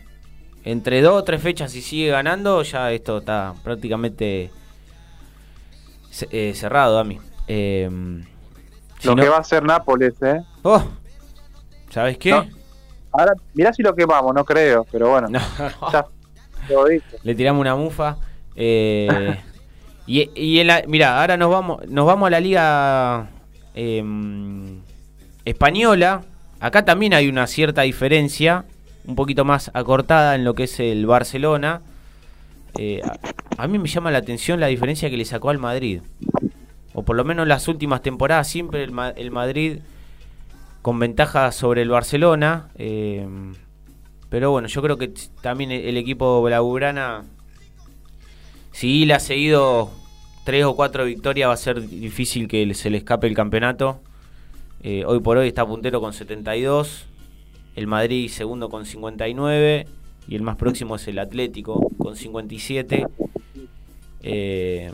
entre 0.64 1.02
dos 1.02 1.14
o 1.20 1.24
tres 1.24 1.43
fechas 1.43 1.73
si 1.73 1.82
sigue 1.82 2.09
ganando, 2.09 2.62
ya 2.62 2.93
esto 2.93 3.19
está 3.19 3.55
prácticamente 3.64 4.51
eh, 6.31 6.52
cerrado, 6.55 6.98
a 6.98 7.05
mí. 7.05 7.19
Eh, 7.48 7.89
si 8.98 9.09
Lo 9.09 9.16
no- 9.16 9.23
que 9.23 9.28
va 9.28 9.36
a 9.36 9.40
hacer 9.40 9.62
Nápoles, 9.64 10.14
¿eh? 10.23 10.40
Oh, 10.62 10.82
¿Sabes 11.90 12.16
qué? 12.19 12.31
No. 12.31 12.47
Ahora, 13.12 13.32
mirá 13.55 13.73
si 13.73 13.82
lo 13.82 13.94
quemamos, 13.94 14.35
no 14.35 14.44
creo, 14.44 14.86
pero 14.90 15.10
bueno, 15.10 15.28
No. 15.28 15.40
ya 15.93 16.06
lo. 16.69 16.85
Le 17.23 17.35
tiramos 17.35 17.60
una 17.60 17.74
mufa. 17.77 18.16
eh, 18.55 19.39
y, 20.06 20.31
y 20.35 20.60
en 20.60 20.66
la, 20.69 20.82
mira, 20.86 21.20
ahora 21.20 21.36
nos 21.36 21.51
vamos, 21.51 21.86
nos 21.89 22.06
vamos 22.06 22.27
a 22.28 22.31
la 22.31 22.40
liga 22.40 23.28
em, 23.74 24.81
española. 25.44 26.23
Acá 26.62 26.84
también 26.84 27.12
hay 27.12 27.28
una 27.28 27.48
cierta 27.48 27.82
diferencia, 27.82 28.64
un 29.05 29.16
poquito 29.16 29.44
más 29.44 29.72
acortada 29.74 30.36
en 30.36 30.44
lo 30.44 30.55
que 30.55 30.62
es 30.62 30.78
el 30.78 31.06
Barcelona. 31.06 31.82
Eh, 32.78 33.02
a, 33.59 33.66
mí 33.66 33.80
me 33.80 33.89
llama 33.89 34.12
la 34.12 34.18
atención 34.18 34.60
la 34.60 34.68
diferencia 34.68 35.10
que 35.10 35.16
le 35.16 35.24
sacó 35.24 35.51
al 35.51 35.59
Madrid. 35.59 36.02
O 36.94 37.02
por 37.02 37.16
lo 37.16 37.24
menos 37.24 37.48
las 37.48 37.66
últimas 37.66 38.01
temporadas 38.01 38.47
siempre 38.47 38.84
el, 38.84 38.93
Ma- 38.93 39.10
el 39.10 39.32
Madrid 39.32 39.80
con 40.82 41.01
ventaja 41.01 41.51
sobre 41.51 41.82
el 41.82 41.89
Barcelona. 41.89 42.68
eh, 42.76 43.26
pero 44.28 44.52
bueno, 44.52 44.68
yo 44.68 44.80
creo 44.82 44.97
que 44.98 45.12
también 45.40 45.72
el, 45.72 45.84
el 45.84 45.97
equipo 45.97 46.40
blaugrana, 46.43 47.24
si 48.70 49.05
le 49.05 49.14
ha 49.14 49.20
seguido 49.20 49.90
tres 50.44 50.64
o 50.64 50.76
cuatro 50.76 51.06
victorias, 51.06 51.48
va 51.48 51.55
a 51.55 51.56
ser 51.56 51.89
difícil 51.89 52.47
que 52.47 52.72
se 52.74 52.89
le 52.89 52.98
escape 52.98 53.26
el 53.26 53.34
campeonato. 53.34 54.01
Eh, 54.83 55.05
hoy 55.07 55.21
por 55.21 55.37
hoy 55.37 55.49
está 55.49 55.65
puntero 55.67 56.01
con 56.01 56.13
72, 56.13 57.05
el 57.77 57.87
Madrid 57.87 58.29
segundo 58.29 58.69
con 58.69 58.85
59 58.85 59.87
y 60.29 60.35
el 60.35 60.43
más 60.43 60.57
próximo 60.57 60.97
es 60.97 61.07
el 61.09 61.19
Atlético 61.19 61.89
con 61.99 62.17
57. 62.17 63.07
eh, 64.25 64.93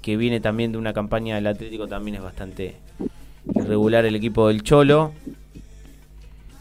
que 0.00 0.16
viene 0.16 0.40
también 0.40 0.72
de 0.72 0.78
una 0.78 0.92
campaña 0.92 1.36
del 1.36 1.46
Atlético, 1.46 1.86
también 1.86 2.16
es 2.16 2.22
bastante 2.22 2.74
irregular 3.54 4.04
el 4.04 4.16
equipo 4.16 4.48
del 4.48 4.64
Cholo. 4.64 5.12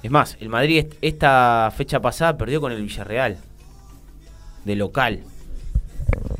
Es 0.03 0.11
más, 0.11 0.37
el 0.39 0.49
Madrid 0.49 0.77
est- 0.79 0.93
esta 1.01 1.71
fecha 1.75 1.99
pasada 2.01 2.37
perdió 2.37 2.61
con 2.61 2.71
el 2.71 2.81
Villarreal. 2.83 3.37
De 4.63 4.75
local. 4.75 5.21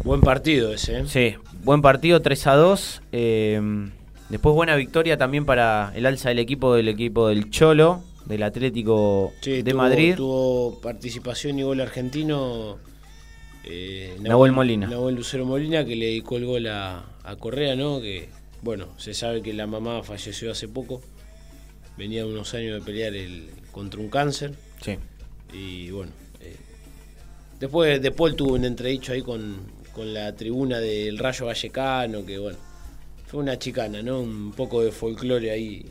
Buen 0.03 0.22
partido 0.22 0.72
ese, 0.74 0.99
¿eh? 0.99 1.03
Sí, 1.08 1.36
buen 1.64 1.82
partido, 1.82 2.22
3 2.22 2.45
a 2.45 2.53
2. 2.56 3.02
eh, 3.12 3.90
después 4.32 4.56
buena 4.56 4.76
victoria 4.76 5.18
también 5.18 5.45
para 5.45 5.91
el 5.95 6.06
alza 6.08 6.30
del 6.30 6.40
equipo 6.40 6.74
del 6.74 6.88
equipo 6.88 7.28
del 7.28 7.49
Cholo, 7.52 8.03
del 8.26 8.44
Atlético 8.44 9.34
Sí, 9.41 9.62
de 9.62 9.72
tuvo- 9.72 9.78
Madrid. 9.78 10.16
Tuvo 10.16 10.80
participación 10.82 11.60
y 11.60 11.64
gol 11.64 11.82
argentino. 11.82 12.78
eh, 13.64 14.18
Nahuel 14.22 14.52
Molina. 14.53 14.88
Nahuel 14.88 15.16
Lucero 15.16 15.45
Molina, 15.45 15.86
que 15.86 15.95
le 15.95 16.08
dedicó 16.08 16.38
el 16.38 16.45
gol 16.45 16.68
a, 16.68 17.06
a 17.24 17.36
Correa, 17.36 17.76
¿no? 17.76 18.02
Que, 18.02 18.30
bueno, 18.64 18.88
se 18.98 19.14
sabe 19.14 19.41
que 19.44 19.53
la 19.53 19.68
mamá 19.68 20.02
falleció 20.03 20.52
hace 20.52 20.68
poco. 20.68 21.02
Venía 21.98 22.26
unos 22.26 22.53
años 22.56 22.80
de 22.80 22.82
pelear 22.86 23.14
el, 23.14 23.49
contra 23.72 23.99
un 23.99 24.10
cáncer. 24.10 24.53
Sí. 24.82 24.95
Y 25.53 25.91
bueno. 25.91 26.12
eh, 26.40 26.56
después, 27.60 28.02
De 28.02 28.12
Paul 28.12 28.36
tuvo 28.36 28.53
un 28.53 28.66
entredicho 28.66 29.14
ahí 29.14 29.22
con, 29.22 29.58
con 29.94 30.12
la 30.14 30.34
tribuna 30.36 30.80
del 30.80 31.18
Rayo 31.20 31.45
Vallecano, 31.45 32.26
que 32.26 32.40
bueno. 32.40 32.58
Fue 33.32 33.40
una 33.40 33.58
chicana, 33.58 34.02
¿no? 34.03 34.20
Un 34.20 34.52
poco 34.56 34.82
de 34.84 34.91
folclore 34.91 35.52
ahí 35.52 35.86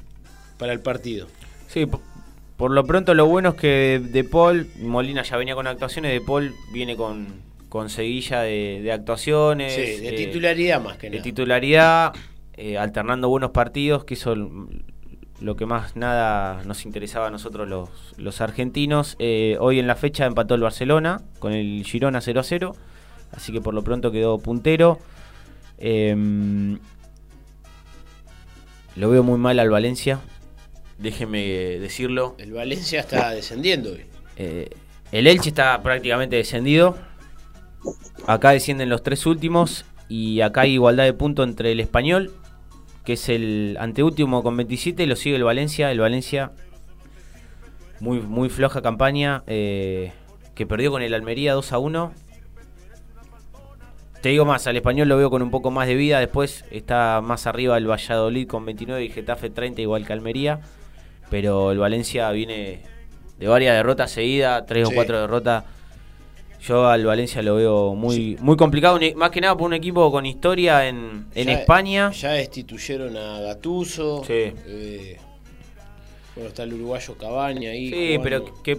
para 0.59 0.73
el 0.75 0.81
partido. 0.81 1.27
Sí, 1.69 1.87
po- 1.87 2.03
por 2.59 2.71
lo 2.71 2.85
pronto 2.85 3.15
lo 3.15 3.25
bueno 3.27 3.51
es 3.51 3.55
que 3.55 3.99
De 4.13 4.23
Paul, 4.25 4.69
Molina 4.81 5.23
ya 5.23 5.39
venía 5.39 5.55
con 5.55 5.67
actuaciones, 5.67 6.13
De 6.13 6.21
Paul 6.21 6.53
viene 6.73 6.97
con, 6.97 7.29
con 7.71 7.89
seguilla 7.89 8.43
de, 8.43 8.81
de 8.83 8.93
actuaciones. 8.93 9.75
Sí, 9.75 9.81
de 10.03 10.09
eh, 10.11 10.13
titularidad 10.13 10.83
más 10.83 10.99
que 10.99 11.07
de 11.09 11.17
nada. 11.17 11.23
titularidad, 11.23 12.13
eh, 12.55 12.77
alternando 12.77 13.31
buenos 13.31 13.53
partidos, 13.53 14.05
que 14.05 14.13
eso 14.15 14.35
lo 15.41 15.57
que 15.57 15.65
más 15.65 15.97
nada 15.97 16.63
nos 16.65 16.85
interesaba 16.85 17.29
a 17.29 17.31
nosotros 17.31 17.67
los, 17.67 17.89
los 18.19 18.43
argentinos. 18.43 19.17
Eh, 19.19 19.57
hoy 19.59 19.79
en 19.79 19.87
la 19.87 19.95
fecha 19.97 20.27
empató 20.27 20.55
el 20.55 20.61
Barcelona 20.61 21.23
con 21.39 21.55
el 21.55 21.83
Girona 21.87 22.21
0 22.21 22.41
a 22.41 22.43
0, 22.45 22.77
así 23.33 23.51
que 23.51 23.63
por 23.63 23.73
lo 23.73 23.83
pronto 23.83 24.13
quedó 24.13 24.39
puntero. 24.39 24.99
Lo 28.97 29.11
veo 29.11 29.23
muy 29.23 29.39
mal 29.39 29.59
al 29.59 29.71
Valencia, 29.71 30.21
déjeme 30.99 31.43
decirlo. 31.79 32.35
El 32.39 32.53
Valencia 32.53 33.01
está 33.01 33.31
descendiendo 33.31 33.93
hoy. 33.93 34.05
Eh, 34.37 34.71
el 35.13 35.27
Elche 35.27 35.49
está 35.49 35.83
prácticamente 35.83 36.37
descendido. 36.37 36.97
Acá 38.27 38.51
descienden 38.51 38.89
los 38.89 39.03
tres 39.03 39.27
últimos. 39.27 39.85
Y 40.09 40.41
acá 40.41 40.63
hay 40.63 40.73
igualdad 40.73 41.05
de 41.05 41.13
puntos 41.13 41.47
entre 41.47 41.73
el 41.73 41.79
español, 41.79 42.33
que 43.05 43.13
es 43.13 43.29
el 43.29 43.77
anteúltimo 43.79 44.43
con 44.43 44.57
27, 44.57 45.05
y 45.05 45.07
lo 45.07 45.15
sigue 45.15 45.37
el 45.37 45.45
Valencia. 45.45 45.91
El 45.91 46.01
Valencia, 46.01 46.53
muy, 48.01 48.21
muy 48.21 48.49
floja 48.49 48.83
campaña, 48.83 49.45
eh, 49.47 50.13
que 50.55 50.67
perdió 50.67 50.91
con 50.91 51.03
el 51.03 51.15
Almería 51.15 51.55
2 51.55 51.73
a 51.73 51.79
1. 51.79 52.13
Te 54.21 54.29
digo 54.29 54.45
más, 54.45 54.67
al 54.67 54.77
español 54.77 55.09
lo 55.09 55.17
veo 55.17 55.31
con 55.31 55.41
un 55.41 55.51
poco 55.51 55.71
más 55.71 55.87
de 55.89 55.95
vida. 55.95 56.21
Después 56.21 56.65
está 56.71 57.21
más 57.23 57.47
arriba 57.47 57.79
el 57.79 57.91
Valladolid 57.91 58.47
con 58.47 58.67
29 58.67 59.05
y 59.05 59.09
Getafe 59.09 59.49
30, 59.49 59.81
igual 59.81 60.07
que 60.07 60.13
Almería. 60.13 60.61
Pero 61.31 61.73
el 61.73 61.79
Valencia 61.79 62.31
viene 62.33 62.83
de 63.39 63.49
varias 63.49 63.75
derrotas 63.77 64.11
seguidas, 64.11 64.67
tres 64.67 64.87
Sí. 64.89 64.93
o 64.93 64.95
cuatro 64.95 65.21
derrotas. 65.21 65.65
Yo 66.67 66.87
al 66.89 67.07
Valencia 67.07 67.41
lo 67.41 67.55
veo 67.57 67.95
muy, 67.95 68.37
muy 68.41 68.57
complicado, 68.59 68.99
más 69.17 69.31
que 69.31 69.41
nada 69.41 69.57
por 69.57 69.67
un 69.69 69.73
equipo 69.73 70.11
con 70.13 70.27
historia 70.27 70.87
en, 70.87 71.27
en 71.35 71.47
Ya- 71.47 71.53
España. 71.55 72.11
Ya 72.11 72.33
destituyeron 72.33 73.17
a 73.17 73.41
Gatuso. 73.41 74.23
Sí. 74.27 74.53
Eh, 74.67 75.19
bueno, 76.35 76.49
está 76.51 76.65
el 76.65 76.75
uruguayo 76.75 77.17
Cabaña 77.17 77.71
ahí. 77.71 77.89
Sí, 77.91 78.19
pero 78.23 78.45
¿qué, 78.63 78.79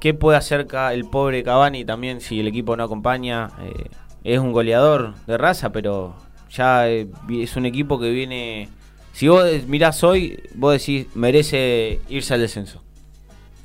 qué 0.00 0.14
puede 0.14 0.38
hacer 0.38 0.68
el 0.92 1.04
pobre 1.06 1.42
Cavani 1.42 1.84
también 1.84 2.20
si 2.20 2.38
el 2.38 2.46
equipo 2.46 2.76
no 2.76 2.84
acompaña? 2.84 3.50
Eh, 3.62 3.90
es 4.34 4.40
un 4.40 4.52
goleador 4.52 5.14
de 5.26 5.38
raza, 5.38 5.70
pero 5.70 6.16
ya 6.50 6.88
eh, 6.90 7.06
es 7.30 7.56
un 7.56 7.64
equipo 7.66 7.98
que 8.00 8.10
viene... 8.10 8.68
Si 9.12 9.28
vos 9.28 9.46
mirás 9.68 10.02
hoy, 10.04 10.38
vos 10.54 10.72
decís, 10.72 11.06
merece 11.14 12.00
irse 12.08 12.34
al 12.34 12.40
descenso. 12.40 12.82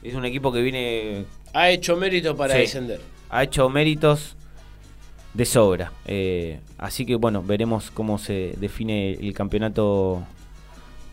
Es 0.04 0.14
un 0.14 0.24
equipo 0.24 0.52
que 0.52 0.62
viene 0.62 1.26
Ha 1.54 1.70
hecho 1.72 1.98
mérito 1.98 2.36
para 2.38 2.54
Sí. 2.54 2.62
descender. 2.62 3.02
ha 3.30 3.44
hecho 3.44 3.70
méritos 3.70 4.36
de 5.34 5.46
sobra. 5.46 5.92
Eh, 6.06 6.60
así 6.78 7.06
que 7.06 7.16
bueno, 7.16 7.42
veremos 7.44 7.90
cómo 7.92 8.18
se 8.18 8.54
define 8.60 9.14
el 9.14 9.34
campeonato 9.34 10.22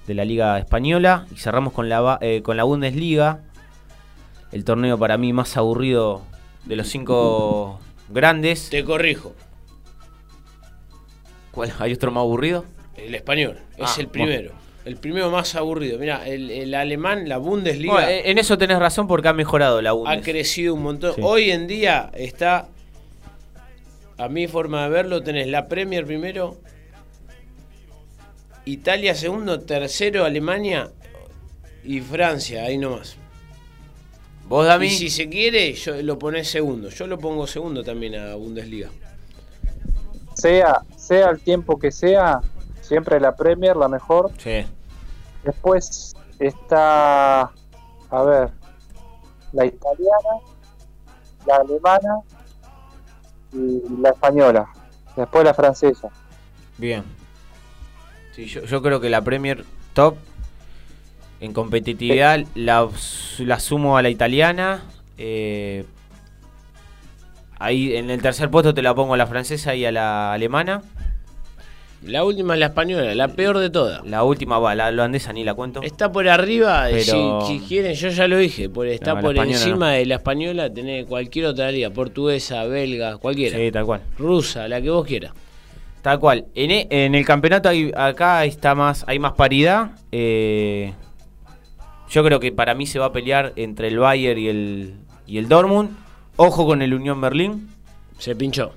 de 0.06 0.14
la 0.14 0.24
Liga 0.24 0.58
Española. 0.58 1.26
Y 1.32 1.36
cerramos 1.36 1.72
con 1.72 1.88
la, 1.88 2.18
eh, 2.20 2.42
con 2.42 2.56
la 2.56 2.64
Bundesliga. 2.64 3.40
El 4.52 4.64
torneo 4.64 4.98
para 4.98 5.16
mí 5.18 5.32
más 5.32 5.56
aburrido 5.56 6.22
de 6.64 6.76
los 6.76 6.88
cinco 6.88 7.80
grandes. 8.09 8.70
Te 8.70 8.85
corrijo. 8.85 9.35
¿Cuál? 11.52 11.72
¿Hay 11.78 11.93
otro 11.93 12.10
más 12.10 12.22
aburrido? 12.22 12.64
El 12.97 13.14
español. 13.14 13.59
Ah, 13.80 13.85
es 13.85 13.98
el 13.98 14.09
primero. 14.09 14.52
El 14.85 14.97
primero 14.97 15.30
más 15.30 15.55
aburrido. 15.55 15.98
Mira, 15.98 16.26
el, 16.26 16.51
el 16.51 16.74
alemán, 16.74 17.28
la 17.28 17.39
Bundesliga, 17.39 17.93
Bueno, 17.93 18.09
en 18.09 18.39
eso 18.39 18.56
tenés 18.56 18.78
razón 18.78 19.06
porque 19.06 19.28
ha 19.28 19.32
mejorado 19.32 19.82
la 19.82 19.90
ha 19.90 19.93
Bundes. 19.93 20.24
crecido 20.24 20.74
un 20.74 20.82
montón. 20.82 21.14
Sí. 21.14 21.20
Hoy 21.22 21.51
en 21.51 21.66
día 21.66 22.10
está, 22.14 22.68
a 24.16 24.28
mi 24.28 24.47
forma 24.47 24.85
de 24.85 24.89
verlo, 24.90 25.22
tenés 25.22 25.47
la 25.48 25.68
Premier 25.68 26.06
primero, 26.06 26.56
Italia 28.64 29.14
segundo, 29.14 29.60
tercero 29.60 30.24
Alemania 30.24 30.90
y 31.85 32.01
Francia, 32.01 32.62
ahí 32.64 32.78
nomás. 32.78 33.16
Vos, 34.48 34.66
Dami, 34.66 34.86
Y 34.86 34.90
si 34.90 35.10
se 35.10 35.28
quiere, 35.28 35.74
yo 35.74 36.00
lo 36.02 36.18
ponés 36.18 36.48
segundo. 36.48 36.88
Yo 36.88 37.06
lo 37.06 37.18
pongo 37.18 37.46
segundo 37.46 37.84
también 37.84 38.14
a 38.14 38.34
Bundesliga. 38.34 38.88
Sea, 40.34 40.82
sea 40.96 41.30
el 41.30 41.40
tiempo 41.40 41.78
que 41.78 41.90
sea, 41.90 42.40
siempre 42.80 43.20
la 43.20 43.36
Premier, 43.36 43.76
la 43.76 43.88
mejor. 43.88 44.30
Sí. 44.38 44.64
Después 45.44 46.14
está, 46.38 47.42
a 48.10 48.22
ver, 48.24 48.50
la 49.52 49.66
italiana, 49.66 50.30
la 51.46 51.56
alemana 51.56 52.20
y 53.52 54.00
la 54.00 54.10
española. 54.10 54.68
Después 55.14 55.44
la 55.44 55.52
francesa. 55.52 56.08
Bien. 56.78 57.04
Sí, 58.34 58.46
yo, 58.46 58.62
yo 58.62 58.80
creo 58.80 59.00
que 59.00 59.10
la 59.10 59.20
Premier 59.20 59.64
top 59.92 60.16
en 61.40 61.52
competitividad 61.52 62.44
la, 62.55 62.89
la 63.39 63.60
sumo 63.60 63.97
a 63.97 64.02
la 64.02 64.10
italiana. 64.10 64.82
eh, 65.19 65.85
ahí 67.59 67.97
en 67.97 68.10
el 68.10 68.23
tercer 68.23 68.51
puesto 68.51 68.73
te 68.74 68.82
la 68.82 68.94
pongo 68.94 69.15
a 69.15 69.16
la 69.16 69.27
francesa 69.27 69.74
y 69.74 69.85
a 69.85 69.93
la 69.93 70.32
alemana. 70.32 70.82
La 72.05 72.23
última 72.24 72.55
es 72.55 72.60
la 72.60 72.66
española, 72.66 73.12
la 73.16 73.27
peor 73.27 73.59
de 73.59 73.70
todas. 73.70 74.06
La 74.06 74.23
última 74.23 74.60
va, 74.60 74.73
la 74.77 74.86
holandesa 74.86 75.32
ni 75.32 75.43
la 75.43 75.55
cuento. 75.55 75.82
Está 75.82 76.12
por 76.12 76.28
arriba, 76.28 76.89
eh, 76.90 77.02
Pero- 77.05 77.40
si, 77.44 77.59
si 77.59 77.66
quieren, 77.66 77.94
yo 77.94 78.09
ya 78.10 78.28
lo 78.28 78.36
dije, 78.39 78.69
por, 78.69 78.86
está 78.86 79.15
No, 79.15 79.20
por 79.20 79.36
encima 79.36 79.86
no. 79.90 79.93
de 79.94 80.06
la 80.06 80.15
española, 80.15 80.73
tenés 80.73 81.06
cualquier 81.06 81.47
otra 81.47 81.73
liga, 81.73 81.90
portuguesa, 81.90 82.62
belga, 82.66 83.16
cualquiera. 83.16 83.59
Sí, 83.59 83.73
tal 83.73 83.85
cual. 83.85 84.02
Rusa, 84.16 84.69
la 84.69 84.81
que 84.81 84.90
vos 84.90 85.05
quieras. 85.05 85.32
Tal 86.01 86.20
cual. 86.20 86.44
En, 86.55 86.70
e- 86.70 86.86
en 86.89 87.16
el 87.16 87.24
campeonato 87.24 87.69
hay, 87.69 87.90
acá 87.97 88.44
está 88.44 88.77
más, 88.77 89.05
hay 89.09 89.19
más 89.19 89.32
paridad. 89.32 89.90
eh, 90.12 90.93
yo 92.10 92.24
creo 92.24 92.40
que 92.40 92.52
para 92.52 92.74
mí 92.74 92.86
se 92.86 92.98
va 92.98 93.06
a 93.06 93.12
pelear 93.12 93.52
entre 93.56 93.89
el 93.89 93.98
Bayern 93.98 94.39
y 94.40 94.48
el, 94.48 94.94
y 95.26 95.39
el 95.39 95.48
Dortmund. 95.48 95.90
Ojo 96.36 96.66
con 96.66 96.82
el 96.82 96.94
Unión 96.94 97.20
Berlín. 97.20 97.68
Se 98.18 98.35
pinchó. 98.36 98.72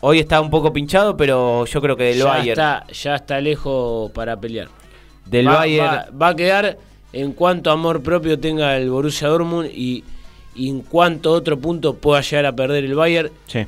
Hoy 0.00 0.18
está 0.20 0.40
un 0.40 0.50
poco 0.50 0.72
pinchado, 0.72 1.16
pero 1.16 1.64
yo 1.64 1.80
creo 1.80 1.96
que 1.96 2.04
del 2.04 2.18
ya, 2.18 2.24
Bayern. 2.26 2.48
está, 2.50 2.86
ya 2.92 3.14
está 3.16 3.40
lejos 3.40 4.10
para 4.12 4.38
pelear. 4.38 4.68
Del 5.24 5.48
va, 5.48 5.56
Bayern. 5.58 5.86
va- 5.86 6.06
va 6.22 6.28
a 6.28 6.36
quedar 6.36 6.78
en 7.12 7.32
cuanto 7.32 7.70
amor 7.70 8.02
propio 8.02 8.38
tenga 8.38 8.76
el 8.76 8.90
Borussia 8.90 9.28
Dortmund 9.28 9.70
y, 9.72 10.04
y 10.54 10.68
en 10.68 10.80
cuanto 10.82 11.32
otro 11.32 11.58
punto 11.58 11.94
pueda 11.94 12.20
llegar 12.20 12.46
a 12.46 12.54
perder 12.54 12.84
el 12.84 12.94
Bayern, 12.94 13.30
Sí. 13.46 13.60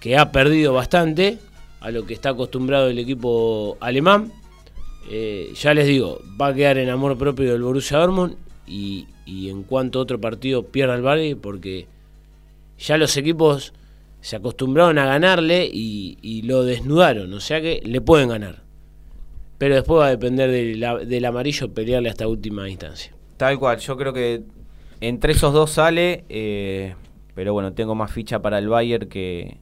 que 0.00 0.16
ha 0.18 0.32
perdido 0.32 0.72
bastante 0.74 1.38
a 1.80 1.90
lo 1.90 2.04
que 2.04 2.14
está 2.14 2.30
acostumbrado 2.30 2.88
el 2.88 2.98
equipo 2.98 3.76
alemán. 3.80 4.32
Eh, 5.08 5.52
ya 5.54 5.74
les 5.74 5.86
digo, 5.86 6.20
va 6.40 6.48
a 6.48 6.54
quedar 6.54 6.78
en 6.78 6.88
amor 6.88 7.16
propio 7.16 7.52
del 7.52 7.62
Borussia 7.62 7.98
Dortmund 7.98 8.36
y, 8.66 9.06
en 9.26 9.62
cuanto 9.62 10.00
otro 10.00 10.20
partido 10.20 10.64
pierda 10.64 10.94
el 10.94 11.02
Bayern, 11.02 11.40
porque 11.40 11.86
ya 12.78 12.96
los 12.96 13.16
equipos 13.16 13.72
se 14.20 14.36
acostumbraron 14.36 14.98
a 14.98 15.06
ganarle 15.06 15.68
y, 15.72 16.42
lo 16.42 16.64
desnudaron, 16.64 17.32
o 17.32 17.40
sea 17.40 17.60
que 17.60 17.80
le 17.84 18.00
pueden 18.00 18.28
ganar. 18.28 18.62
Pero 19.58 19.74
después 19.74 20.00
va 20.00 20.06
a 20.08 20.10
depender 20.10 20.50
del, 20.50 21.08
del 21.08 21.24
amarillo 21.24 21.72
pelearle 21.72 22.10
hasta 22.10 22.28
última 22.28 22.68
instancia. 22.68 23.14
Tal 23.38 23.58
cual. 23.58 23.78
Yo 23.78 23.96
creo 23.96 24.12
que 24.12 24.42
entre 25.00 25.32
esos 25.32 25.52
dos 25.52 25.70
sale. 25.70 26.24
eh, 26.28 26.94
pero 27.34 27.52
bueno, 27.52 27.74
tengo 27.74 27.94
más 27.94 28.10
ficha 28.10 28.40
para 28.40 28.58
el 28.58 28.68
Bayern 28.68 29.08
que, 29.08 29.58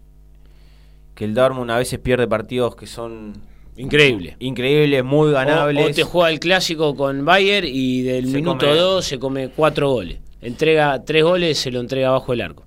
que 1.16 1.24
el 1.24 1.34
Dortmund. 1.34 1.72
A 1.72 1.78
veces 1.78 1.98
pierde 1.98 2.28
partidos 2.28 2.76
que 2.76 2.86
son 2.86 3.34
Increíble. 3.76 4.36
increíbles, 4.38 5.02
muy 5.04 5.30
O, 5.30 5.32
ganables. 5.32 5.90
o 5.90 5.94
te 5.94 6.02
juega 6.04 6.30
el 6.30 6.38
clásico 6.40 6.94
con 6.94 7.24
Bayern 7.24 7.66
y 7.68 8.02
del 8.02 8.26
Se 8.28 8.36
minuto 8.36 8.66
come- 8.66 8.76
2 8.78 9.04
se 9.04 9.18
come 9.18 9.48
4 9.48 9.90
goles. 9.90 10.18
Entrega 10.40 11.02
3 11.04 11.24
goles, 11.24 11.58
se 11.58 11.70
lo 11.70 11.80
entrega 11.80 12.08
abajo 12.08 12.32
el 12.32 12.40
arco. 12.42 12.64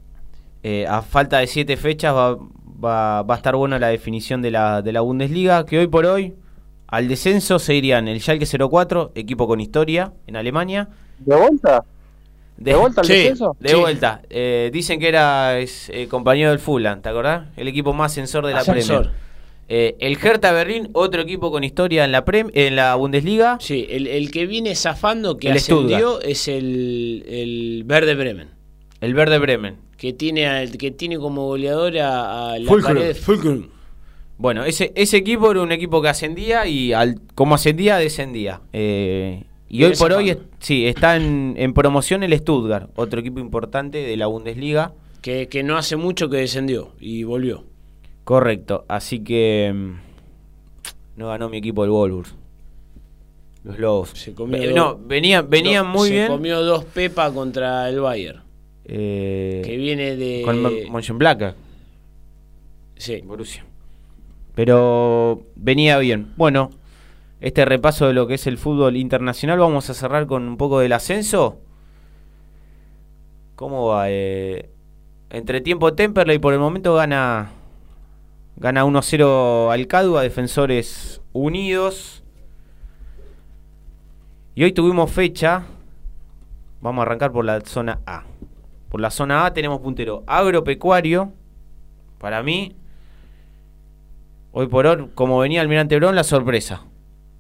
Eh, 0.64 0.86
a 0.88 1.02
falta 1.02 1.38
de 1.40 1.48
siete 1.48 1.78
fechas 1.78 2.14
va, 2.14 2.36
va- 2.36 3.22
va 3.22 3.34
a 3.36 3.38
estar 3.38 3.56
buena 3.56 3.80
la 3.80 3.88
definición 3.88 4.42
de 4.42 4.52
la, 4.52 4.82
de 4.82 4.92
la 4.92 5.02
Bundesliga, 5.02 5.66
que 5.66 5.80
hoy 5.80 5.88
por 5.88 6.06
hoy 6.06 6.34
al 6.88 7.08
descenso 7.08 7.60
se 7.60 7.76
irían 7.76 8.08
el 8.08 8.20
Schalke 8.20 8.46
04, 8.46 9.12
equipo 9.16 9.48
con 9.48 9.62
historia 9.62 10.14
en 10.26 10.36
Alemania. 10.36 10.90
¿De 11.20 11.36
vuelta? 11.36 11.84
¿De, 12.58 12.76
vuelta 12.76 13.02
al 13.02 13.08
sí. 13.08 13.14
descenso? 13.14 13.56
De 13.60 13.70
Sí. 13.70 13.76
vuelta. 13.76 14.22
Eh, 14.30 14.72
dicen 14.74 15.00
que 15.00 15.08
era 15.08 15.60
es, 15.60 15.90
eh, 15.90 16.08
compañero 16.08 16.50
del 16.50 16.60
Fulham, 16.60 17.02
¿te 17.02 17.10
acordás? 17.10 17.48
El 17.56 17.68
equipo 17.68 17.94
más 17.94 18.12
ascensor 18.12 18.46
de 18.48 18.54
la 18.54 18.60
Ascensor. 18.60 19.04
Premier. 19.04 19.27
Eh, 19.70 19.96
el 20.00 20.18
Hertha 20.18 20.52
Berlín, 20.54 20.90
otro 20.94 21.22
equipo 21.22 21.52
con 21.52 21.64
historia 21.64 22.06
en 22.06 22.12
la, 22.14 22.24
Prem- 22.24 22.52
en 22.54 22.76
la 22.78 22.96
Bundesliga. 22.96 23.58
Sí, 23.60 23.86
el, 23.90 24.08
el 24.08 24.32
que 24.32 24.46
viene 24.46 24.76
zafando, 24.76 25.38
que 25.38 25.50
El 25.50 25.58
ascendió, 25.58 26.22
es 26.22 26.48
el, 26.48 27.24
el 27.28 27.84
Verde 27.86 28.16
Bremen. 28.16 28.50
El 29.02 29.14
Verde 29.14 29.40
Bremen. 29.40 29.76
Que 29.98 30.14
tiene, 30.14 30.48
al- 30.48 30.78
que 30.78 30.92
tiene 30.92 31.18
como 31.18 31.46
goleador 31.48 31.98
a, 31.98 32.52
a 32.54 32.60
la 32.60 32.68
Fulcrum. 32.70 32.96
pared 32.96 33.16
Fulcrum. 33.16 33.68
Bueno, 34.38 34.64
ese, 34.64 34.92
ese 34.96 35.18
equipo 35.18 35.50
era 35.52 35.62
un 35.62 35.72
equipo 35.72 36.02
que 36.02 36.10
ascendía 36.10 36.66
y 36.68 36.94
al, 36.94 37.20
como 37.36 37.56
ascendía, 37.56 37.98
descendía. 37.98 38.62
Eh, 38.72 39.44
y 39.68 39.84
hoy 39.84 39.96
por 39.98 40.14
hoy, 40.14 40.30
es- 40.30 40.38
sí, 40.60 40.86
está 40.86 41.18
en, 41.18 41.56
en 41.58 41.74
promoción 41.74 42.24
el 42.24 42.38
Stuttgart, 42.38 42.90
otro 42.96 43.20
equipo 43.20 43.40
importante 43.40 43.98
de 43.98 44.16
la 44.16 44.28
Bundesliga. 44.28 44.94
Que, 45.22 45.48
que 45.50 45.64
no 45.64 45.76
hace 45.76 45.96
mucho 45.98 46.30
que 46.30 46.38
descendió 46.38 46.94
y 47.02 47.24
volvió. 47.24 47.66
Correcto, 48.28 48.84
así 48.90 49.22
que 49.24 49.72
mm, 49.74 49.92
no 51.16 51.30
ganó 51.30 51.48
mi 51.48 51.60
equipo 51.60 51.86
el 51.86 51.92
Wolves. 51.92 52.36
Los 53.64 53.80
Lobos. 53.80 54.10
Se 54.16 54.34
comió 54.34 54.70
no, 54.76 54.98
venían, 55.02 55.50
venían 55.50 55.86
Do- 55.86 55.98
muy 55.98 56.10
se 56.10 56.14
bien. 56.16 56.28
comió 56.28 56.62
dos 56.62 56.84
Pepa 56.84 57.32
contra 57.32 57.88
el 57.88 58.02
Bayern. 58.02 58.42
eh, 58.84 59.62
Que 59.64 59.78
viene 59.78 60.18
de. 60.18 60.42
con 60.44 60.62
Mönchengladbach, 60.92 61.56
Sí. 62.98 63.22
Borussia. 63.26 63.64
Pero 64.56 65.44
venía 65.56 65.98
bien. 65.98 66.34
Bueno, 66.36 66.72
este 67.40 67.64
repaso 67.64 68.08
de 68.08 68.14
lo 68.14 68.28
que 68.28 68.34
es 68.34 68.46
el 68.46 68.58
fútbol 68.58 68.98
internacional, 68.98 69.58
vamos 69.60 69.90
a 69.90 69.94
cerrar 69.94 70.28
con 70.28 70.44
un 70.50 70.58
poco 70.58 70.80
del 70.80 70.92
ascenso. 70.92 71.60
¿Cómo 73.56 73.88
va? 73.88 74.08
Eh, 74.10 74.70
entre 75.30 75.62
tiempo 75.62 75.94
Temperley 75.94 76.40
por 76.40 76.52
el 76.54 76.60
momento 76.60 76.94
gana 76.94 77.52
gana 78.58 78.86
1-0 78.86 79.72
al 79.72 79.88
Cadua, 79.88 80.22
Defensores 80.24 81.22
Unidos. 81.34 82.24
Y 84.56 84.64
hoy 84.64 84.72
tuvimos 84.72 85.12
fecha. 85.12 85.64
Vamos 86.82 87.00
a 87.02 87.06
arrancar 87.06 87.32
por 87.32 87.46
la 87.46 87.62
zona 87.62 88.00
A. 88.06 88.24
Por 88.90 89.02
la 89.02 89.12
zona 89.12 89.46
A 89.46 89.54
tenemos 89.54 89.80
puntero 89.82 90.24
agropecuario. 90.28 91.32
Para 92.18 92.42
mí, 92.42 92.76
hoy 94.52 94.68
por 94.68 94.88
hoy, 94.88 95.10
como 95.14 95.38
venía 95.40 95.62
Almirante 95.62 95.96
Brón, 95.98 96.16
la 96.16 96.24
sorpresa. 96.24 96.84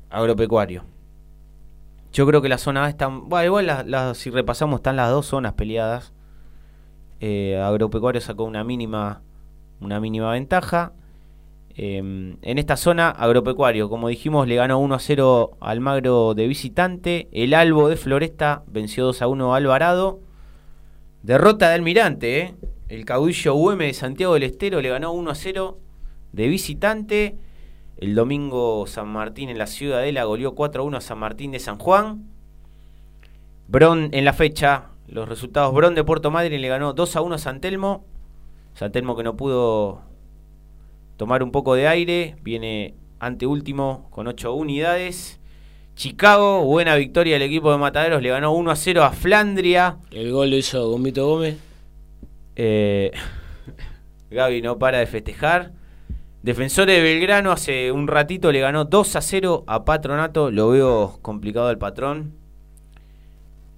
Agropecuario. 0.09 0.83
Yo 2.13 2.25
creo 2.27 2.41
que 2.41 2.49
la 2.49 2.57
zona 2.57 2.85
A 2.85 2.89
está. 2.89 3.09
Igual 3.43 3.67
la- 3.85 4.13
si 4.13 4.29
repasamos, 4.29 4.77
están 4.79 4.95
las 4.95 5.09
dos 5.09 5.25
zonas 5.25 5.53
peleadas. 5.53 6.13
Eh, 7.19 7.59
agropecuario 7.59 8.21
sacó 8.21 8.43
una 8.43 8.63
mínima, 8.63 9.21
una 9.81 9.99
mínima 9.99 10.31
ventaja. 10.31 10.93
Eh, 11.79 11.97
en 11.97 12.57
esta 12.57 12.75
zona, 12.75 13.11
Agropecuario, 13.11 13.87
como 13.87 14.07
dijimos, 14.07 14.47
le 14.47 14.55
ganó 14.55 14.79
1 14.79 14.95
a 14.95 14.99
0 14.99 15.57
al 15.59 15.79
Magro 15.79 16.33
de 16.33 16.47
visitante. 16.47 17.27
El 17.31 17.53
Albo 17.53 17.87
de 17.87 17.97
Floresta 17.97 18.63
venció 18.65 19.05
2 19.05 19.21
a 19.21 19.27
1 19.27 19.53
a 19.53 19.57
Alvarado. 19.57 20.19
Derrota 21.21 21.69
de 21.69 21.75
Almirante, 21.75 22.39
¿eh? 22.39 22.55
El 22.89 23.05
caudillo 23.05 23.53
UM 23.53 23.77
de 23.77 23.93
Santiago 23.93 24.33
del 24.33 24.43
Estero 24.43 24.81
le 24.81 24.89
ganó 24.89 25.11
1 25.11 25.29
a 25.29 25.35
0 25.35 25.77
de 26.31 26.47
visitante. 26.47 27.37
El 27.97 28.15
domingo 28.15 28.87
San 28.87 29.09
Martín 29.09 29.49
en 29.49 29.59
la 29.59 29.67
Ciudadela 29.67 30.23
goleó 30.23 30.55
4 30.55 30.81
a 30.81 30.85
1 30.85 30.97
a 30.97 31.01
San 31.01 31.19
Martín 31.19 31.51
de 31.51 31.59
San 31.59 31.77
Juan. 31.77 32.25
Bron 33.67 34.09
en 34.13 34.25
la 34.25 34.33
fecha 34.33 34.89
los 35.07 35.29
resultados. 35.29 35.73
Bron 35.75 35.93
de 35.93 36.03
Puerto 36.03 36.31
Madryn 36.31 36.61
le 36.61 36.69
ganó 36.69 36.93
2 36.93 37.15
a 37.17 37.21
1 37.21 37.35
a 37.35 37.37
San 37.37 37.61
Telmo. 37.61 38.05
San 38.73 38.91
Telmo 38.91 39.15
que 39.15 39.23
no 39.23 39.35
pudo 39.35 40.01
tomar 41.17 41.43
un 41.43 41.51
poco 41.51 41.75
de 41.75 41.87
aire. 41.87 42.35
Viene 42.41 42.93
anteúltimo 43.19 44.07
con 44.11 44.27
8 44.27 44.53
unidades. 44.53 45.39
Chicago, 45.95 46.63
buena 46.63 46.95
victoria 46.95 47.33
del 47.33 47.41
equipo 47.41 47.71
de 47.71 47.79
Mataderos. 47.79 48.21
Le 48.21 48.29
ganó 48.29 48.53
1 48.53 48.71
a 48.71 48.75
0 48.75 49.03
a 49.03 49.11
Flandria. 49.11 49.97
El 50.11 50.31
gol 50.31 50.51
lo 50.51 50.55
hizo 50.55 50.89
Gomito 50.89 51.27
Gómez. 51.27 51.57
Eh, 52.55 53.11
Gaby 54.29 54.61
no 54.61 54.77
para 54.77 54.99
de 54.99 55.07
festejar. 55.07 55.71
Defensores 56.43 56.95
de 56.95 57.01
Belgrano 57.01 57.51
hace 57.51 57.91
un 57.91 58.07
ratito 58.07 58.51
le 58.51 58.59
ganó 58.59 58.85
2 58.85 59.15
a 59.15 59.21
0 59.21 59.63
a 59.67 59.85
Patronato. 59.85 60.51
Lo 60.51 60.69
veo 60.69 61.17
complicado 61.21 61.71
el 61.71 61.79
patrón. 61.79 62.33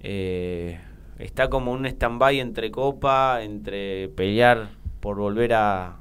Eh, 0.02 0.78
está 1.18 1.48
como 1.48 1.72
un 1.72 1.86
stand-by 1.86 2.38
entre 2.38 2.70
Copa, 2.70 3.42
entre 3.42 4.08
pelear 4.10 4.68
por 5.00 5.16
volver 5.16 5.54
a, 5.54 5.99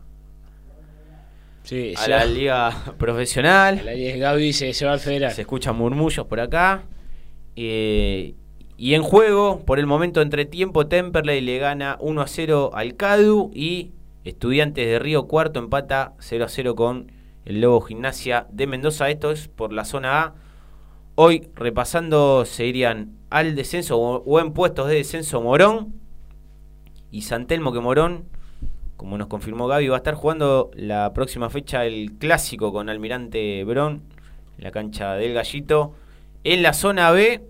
Sí, 1.70 1.94
a 1.98 2.08
la 2.08 2.26
liga 2.26 2.96
profesional. 2.98 3.84
La 3.86 3.92
10 3.92 4.18
Gaby 4.18 4.54
se, 4.54 4.74
se 4.74 4.88
va 4.88 4.94
al 4.94 5.00
federal. 5.00 5.32
Se 5.34 5.42
escuchan 5.42 5.76
murmullos 5.78 6.26
por 6.26 6.40
acá. 6.40 6.86
Eh, 7.56 8.34
y 8.76 8.96
en 8.96 9.04
juego, 9.04 9.64
por 9.68 9.78
el 9.78 9.86
momento 9.86 10.24
entre 10.24 10.46
tiempo, 10.46 10.88
Temperley 10.88 11.42
le 11.42 11.60
gana 11.60 11.96
1 12.00 12.22
a 12.22 12.28
0 12.28 12.72
al 12.74 12.96
Cadu 12.96 13.52
y 13.54 13.92
Estudiantes 14.24 14.88
de 14.88 14.98
Río 14.98 15.28
Cuarto 15.28 15.60
empata 15.60 16.14
0 16.18 16.46
a 16.46 16.50
0 16.50 16.76
con 16.76 17.12
el 17.46 17.62
Lobo 17.62 17.82
Gimnasia 17.82 18.48
de 18.50 18.66
Mendoza. 18.66 19.12
Esto 19.12 19.30
es 19.30 19.48
por 19.48 19.72
la 19.72 19.86
zona 19.86 20.24
A. 20.24 20.36
Hoy, 21.14 21.50
repasando, 21.54 22.46
se 22.46 22.66
irían 22.66 23.12
al 23.30 23.54
descenso 23.54 24.00
o 24.00 24.40
en 24.40 24.54
puestos 24.54 24.88
de 24.88 24.96
descenso 24.96 25.40
Morón 25.40 25.94
y 27.12 27.22
Santelmo, 27.22 27.72
que 27.72 27.80
Morón, 27.80 28.26
como 29.00 29.18
nos 29.18 29.28
confirmó 29.28 29.68
Gaby, 29.68 29.88
va 29.88 29.96
a 29.96 30.00
estar 30.00 30.14
jugando 30.14 30.72
la 30.74 31.14
próxima 31.14 31.50
fecha 31.50 31.86
el 31.86 32.18
clásico 32.20 32.74
con 32.74 32.90
Almirante 32.90 33.64
Brón 33.64 34.02
en 34.58 34.64
la 34.66 34.72
cancha 34.72 35.14
del 35.14 35.34
Gallito. 35.34 35.94
En 36.44 36.62
la 36.62 36.74
zona 36.74 37.10
B, 37.12 37.42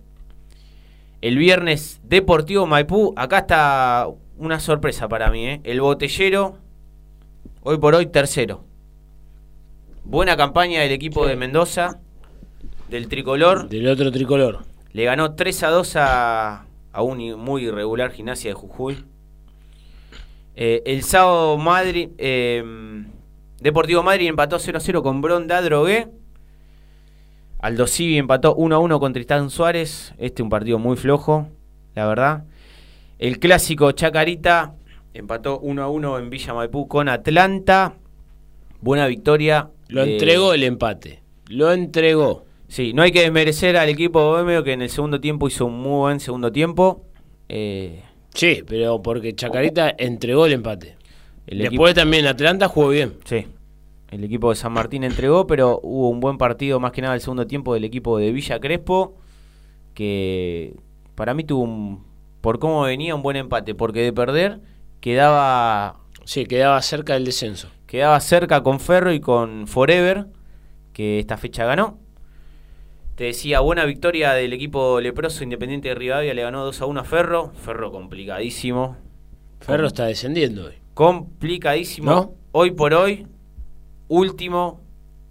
el 1.21 1.37
viernes 1.39 2.01
Deportivo 2.03 2.67
Maipú. 2.67 3.15
Acá 3.17 3.39
está 3.39 4.07
una 4.37 4.59
sorpresa 4.59 5.09
para 5.09 5.31
mí. 5.31 5.47
¿eh? 5.47 5.61
El 5.63 5.81
botellero, 5.81 6.59
hoy 7.63 7.79
por 7.79 7.95
hoy 7.95 8.05
tercero. 8.05 8.63
Buena 10.03 10.37
campaña 10.37 10.81
del 10.81 10.91
equipo 10.91 11.25
de 11.25 11.35
Mendoza, 11.35 11.99
del 12.89 13.07
tricolor. 13.07 13.69
Del 13.69 13.87
otro 13.87 14.11
tricolor. 14.11 14.65
Le 14.93 15.05
ganó 15.05 15.33
3 15.33 15.63
a 15.63 15.69
2 15.69 15.95
a, 15.95 16.65
a 16.93 17.01
un 17.01 17.39
muy 17.39 17.63
irregular 17.63 18.11
gimnasia 18.11 18.51
de 18.51 18.53
Jujuy. 18.53 19.03
Eh, 20.55 20.81
el 20.85 21.03
sábado 21.03 21.57
Madrid, 21.57 22.09
eh, 22.17 22.63
Deportivo 23.61 24.03
Madrid 24.03 24.27
empató 24.27 24.57
0 24.59 24.77
a 24.77 24.81
0 24.81 25.03
con 25.03 25.21
Bronda 25.21 25.61
Drogué. 25.61 26.07
Aldo 27.59 27.87
Civi 27.87 28.17
empató 28.17 28.55
1 28.55 28.75
a 28.75 28.79
1 28.79 28.99
con 28.99 29.13
Tristán 29.13 29.49
Suárez. 29.49 30.13
Este 30.17 30.41
un 30.43 30.49
partido 30.49 30.79
muy 30.79 30.95
flojo, 30.95 31.47
la 31.93 32.07
verdad. 32.07 32.43
El 33.17 33.39
clásico 33.39 33.91
Chacarita 33.91 34.75
empató 35.13 35.59
1 35.59 35.83
a 35.83 35.89
1 35.89 36.19
en 36.19 36.29
Villa 36.29 36.53
Maipú 36.53 36.87
con 36.87 37.09
Atlanta. 37.09 37.95
Buena 38.79 39.07
victoria. 39.07 39.69
Lo 39.89 40.05
de- 40.05 40.13
entregó 40.13 40.53
el 40.53 40.63
empate. 40.63 41.21
Lo 41.47 41.71
entregó. 41.73 42.45
Sí, 42.69 42.93
no 42.93 43.01
hay 43.01 43.11
que 43.11 43.21
desmerecer 43.21 43.75
al 43.75 43.89
equipo 43.89 44.23
bohemio 44.23 44.63
que 44.63 44.71
en 44.73 44.81
el 44.83 44.89
segundo 44.89 45.19
tiempo 45.19 45.47
hizo 45.47 45.65
un 45.65 45.79
muy 45.81 45.97
buen 45.99 46.19
segundo 46.21 46.51
tiempo. 46.51 47.03
Eh, 47.49 48.03
Sí, 48.39 48.63
pero 48.65 49.01
porque 49.01 49.35
Chacarita 49.35 49.93
entregó 49.97 50.45
el 50.45 50.53
empate. 50.53 50.95
el 51.45 51.57
Después 51.57 51.91
equipo, 51.91 51.93
también 51.93 52.25
Atlanta 52.25 52.69
jugó 52.69 52.89
bien. 52.89 53.15
sí, 53.25 53.45
el 54.11 54.23
equipo 54.23 54.49
de 54.49 54.55
San 54.55 54.71
Martín 54.71 55.03
entregó, 55.03 55.45
pero 55.45 55.79
hubo 55.83 56.09
un 56.09 56.21
buen 56.21 56.37
partido 56.37 56.79
más 56.79 56.93
que 56.93 57.01
nada 57.01 57.15
el 57.15 57.21
segundo 57.21 57.45
tiempo 57.47 57.73
del 57.73 57.83
equipo 57.83 58.17
de 58.17 58.31
Villa 58.31 58.59
Crespo, 58.59 59.17
que 59.93 60.73
para 61.15 61.33
mí 61.33 61.43
tuvo 61.43 61.63
un, 61.63 62.05
por 62.39 62.59
cómo 62.59 62.81
venía, 62.83 63.13
un 63.13 63.21
buen 63.21 63.35
empate, 63.35 63.75
porque 63.75 64.01
de 64.01 64.13
perder 64.13 64.61
quedaba, 65.01 65.97
Sí, 66.23 66.45
quedaba 66.45 66.81
cerca 66.81 67.13
del 67.15 67.25
descenso. 67.25 67.67
quedaba 67.87 68.19
cerca 68.21 68.63
con 68.63 68.79
Ferro 68.79 69.11
y 69.11 69.19
con 69.19 69.67
Forever, 69.67 70.27
que 70.93 71.19
esta 71.19 71.35
fecha 71.37 71.65
ganó. 71.65 71.99
Te 73.19 73.25
decía, 73.25 73.59
buena 73.59 73.83
victoria 73.83 74.31
del 74.31 74.53
equipo 74.53 75.01
leproso 75.01 75.43
Independiente 75.43 75.89
de 75.89 75.95
Rivadavia, 75.95 76.33
le 76.33 76.41
ganó 76.41 76.63
2 76.63 76.81
a 76.81 76.85
1 76.85 77.01
a 77.01 77.03
Ferro. 77.03 77.51
Ferro 77.51 77.91
complicadísimo. 77.91 78.95
Ferro 79.59 79.87
está 79.87 80.05
descendiendo 80.05 80.67
hoy. 80.67 80.75
Complicadísimo. 80.93 82.09
¿No? 82.09 82.33
Hoy 82.53 82.71
por 82.71 82.93
hoy, 82.93 83.27
último 84.07 84.79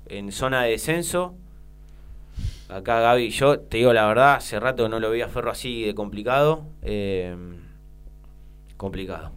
en 0.07 0.33
zona 0.33 0.65
de 0.65 0.73
descenso. 0.73 1.35
Acá 2.69 3.01
Gaby, 3.01 3.31
yo 3.31 3.59
te 3.59 3.79
digo 3.79 3.95
la 3.95 4.07
verdad, 4.07 4.35
hace 4.35 4.61
rato 4.61 4.87
no 4.91 5.01
lo 5.01 5.09
veía 5.09 5.25
a 5.25 5.29
Ferro 5.29 5.51
así 5.51 5.85
de 5.85 5.95
complicado. 5.95 6.67
Eh, 6.83 7.35
complicado. 8.77 9.33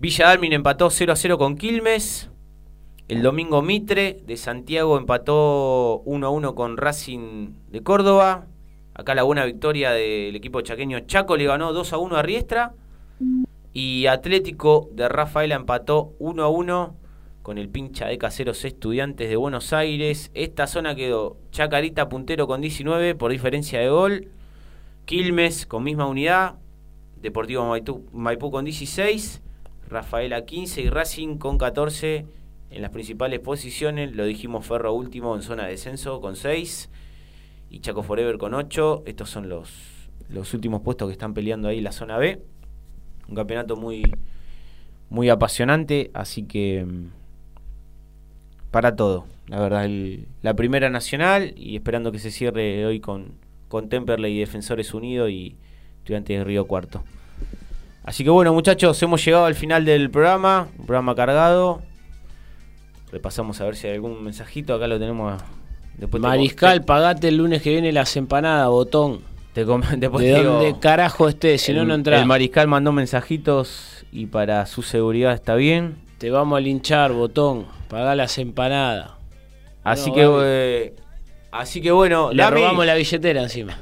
Villa 0.00 0.28
Dalmin 0.28 0.54
empató 0.54 0.88
0 0.88 1.12
a 1.12 1.16
0 1.16 1.36
con 1.36 1.58
Quilmes. 1.58 2.30
El 3.14 3.22
domingo 3.22 3.62
Mitre 3.62 4.18
de 4.26 4.36
Santiago 4.36 4.98
empató 4.98 6.02
1 6.04 6.26
a 6.26 6.30
1 6.30 6.54
con 6.56 6.76
Racing 6.76 7.52
de 7.70 7.80
Córdoba. 7.80 8.48
Acá 8.92 9.14
la 9.14 9.22
buena 9.22 9.44
victoria 9.44 9.92
del 9.92 10.34
equipo 10.34 10.62
chaqueño 10.62 10.98
Chaco 11.06 11.36
le 11.36 11.44
ganó 11.44 11.72
2 11.72 11.92
a 11.92 11.98
1 11.98 12.16
a 12.16 12.22
Riestra. 12.22 12.74
Y 13.72 14.06
Atlético 14.06 14.88
de 14.90 15.08
Rafaela 15.08 15.54
empató 15.54 16.14
1 16.18 16.42
a 16.42 16.48
1 16.48 16.96
con 17.42 17.58
el 17.58 17.68
pincha 17.68 18.08
de 18.08 18.18
Caseros 18.18 18.64
Estudiantes 18.64 19.28
de 19.28 19.36
Buenos 19.36 19.72
Aires. 19.72 20.32
Esta 20.34 20.66
zona 20.66 20.96
quedó 20.96 21.36
Chacarita 21.52 22.08
puntero 22.08 22.48
con 22.48 22.62
19 22.62 23.14
por 23.14 23.30
diferencia 23.30 23.78
de 23.78 23.90
gol. 23.90 24.28
Quilmes 25.04 25.66
con 25.66 25.84
misma 25.84 26.08
unidad. 26.08 26.56
Deportivo 27.22 27.64
Maipú, 27.64 28.06
Maipú 28.10 28.50
con 28.50 28.64
16. 28.64 29.40
Rafaela 29.88 30.44
15 30.44 30.82
y 30.82 30.90
Racing 30.90 31.38
con 31.38 31.58
14 31.58 32.26
en 32.70 32.82
las 32.82 32.90
principales 32.90 33.40
posiciones. 33.40 34.14
Lo 34.14 34.24
dijimos 34.24 34.66
Ferro 34.66 34.92
último 34.92 35.34
en 35.36 35.42
zona 35.42 35.64
de 35.64 35.70
descenso 35.70 36.20
con 36.20 36.36
6. 36.36 36.90
Y 37.70 37.80
Chaco 37.80 38.02
Forever 38.02 38.38
con 38.38 38.54
8. 38.54 39.02
Estos 39.06 39.30
son 39.30 39.48
los, 39.48 39.70
los 40.28 40.52
últimos 40.54 40.82
puestos 40.82 41.08
que 41.08 41.12
están 41.12 41.34
peleando 41.34 41.68
ahí 41.68 41.80
la 41.80 41.92
zona 41.92 42.18
B. 42.18 42.40
Un 43.28 43.34
campeonato 43.34 43.76
muy, 43.76 44.02
muy 45.08 45.28
apasionante, 45.28 46.10
así 46.14 46.42
que 46.44 46.84
mm, 46.84 47.06
para 48.70 48.96
todo, 48.96 49.26
la 49.48 49.60
verdad, 49.60 49.84
el- 49.84 50.26
la 50.42 50.54
primera 50.54 50.90
nacional 50.90 51.54
y 51.56 51.76
esperando 51.76 52.12
que 52.12 52.18
se 52.18 52.30
cierre 52.30 52.84
hoy 52.86 53.00
con, 53.00 53.32
con 53.68 53.88
Temperley 53.88 54.36
y 54.36 54.40
Defensores 54.40 54.92
Unidos 54.94 55.30
y 55.30 55.56
Estudiantes 55.98 56.38
de 56.38 56.44
Río 56.44 56.66
Cuarto. 56.66 57.02
Así 58.04 58.24
que 58.24 58.30
bueno 58.30 58.52
muchachos, 58.52 59.02
hemos 59.02 59.24
llegado 59.24 59.46
al 59.46 59.54
final 59.54 59.84
del 59.84 60.10
programa, 60.10 60.68
un 60.78 60.86
programa 60.86 61.14
cargado. 61.14 61.80
Repasamos 63.14 63.60
a 63.60 63.64
ver 63.64 63.76
si 63.76 63.86
hay 63.86 63.94
algún 63.94 64.24
mensajito, 64.24 64.74
acá 64.74 64.88
lo 64.88 64.98
tenemos. 64.98 65.40
Después 65.96 66.20
te- 66.20 66.26
Mariscal, 66.28 66.84
pagate 66.84 67.28
el 67.28 67.36
lunes 67.36 67.62
que 67.62 67.70
viene 67.70 67.92
las 67.92 68.16
empanadas, 68.16 68.68
botón. 68.68 69.20
te 69.52 69.64
com- 69.64 69.82
después 69.98 70.24
de 70.24 70.32
te 70.34 70.40
digo- 70.40 70.80
carajo 70.80 71.28
estés, 71.28 71.62
si 71.62 71.72
no, 71.72 71.82
el, 71.82 71.86
no 71.88 71.94
entras. 71.94 72.20
el 72.20 72.26
mariscal 72.26 72.66
mandó 72.66 72.90
mensajitos 72.90 74.04
y 74.10 74.26
para 74.26 74.66
su 74.66 74.82
seguridad 74.82 75.32
está 75.32 75.54
bien. 75.54 75.94
Te 76.18 76.30
vamos 76.32 76.56
a 76.56 76.60
linchar, 76.60 77.12
botón. 77.12 77.66
Pagá 77.88 78.16
las 78.16 78.36
empanadas. 78.38 79.12
Así 79.84 80.10
No, 80.10 80.16
que 80.16 80.28
eh, 80.42 80.94
así 81.52 81.80
que 81.80 81.92
bueno, 81.92 82.32
Le 82.32 82.50
robamos 82.50 82.84
la 82.84 82.94
billetera 82.96 83.42
encima. 83.44 83.78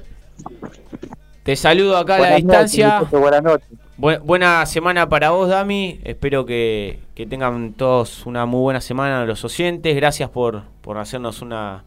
te 1.42 1.56
saludo 1.56 1.96
acá 1.96 2.16
a 2.16 2.18
la 2.18 2.28
noches, 2.32 2.44
distancia. 2.44 3.00
buenas 3.10 3.42
noches. 3.42 3.68
Bu- 4.02 4.18
buena 4.18 4.66
semana 4.66 5.08
para 5.08 5.30
vos, 5.30 5.48
Dami. 5.48 6.00
Espero 6.02 6.44
que, 6.44 6.98
tengan 7.30 7.72
todos 7.74 8.26
una 8.26 8.46
muy 8.46 8.60
buena 8.60 8.80
semana 8.80 9.24
los 9.26 9.44
oyentes. 9.44 9.94
Gracias 9.94 10.28
por, 10.28 10.64
por 10.80 10.98
hacernos 10.98 11.40
una 11.40 11.84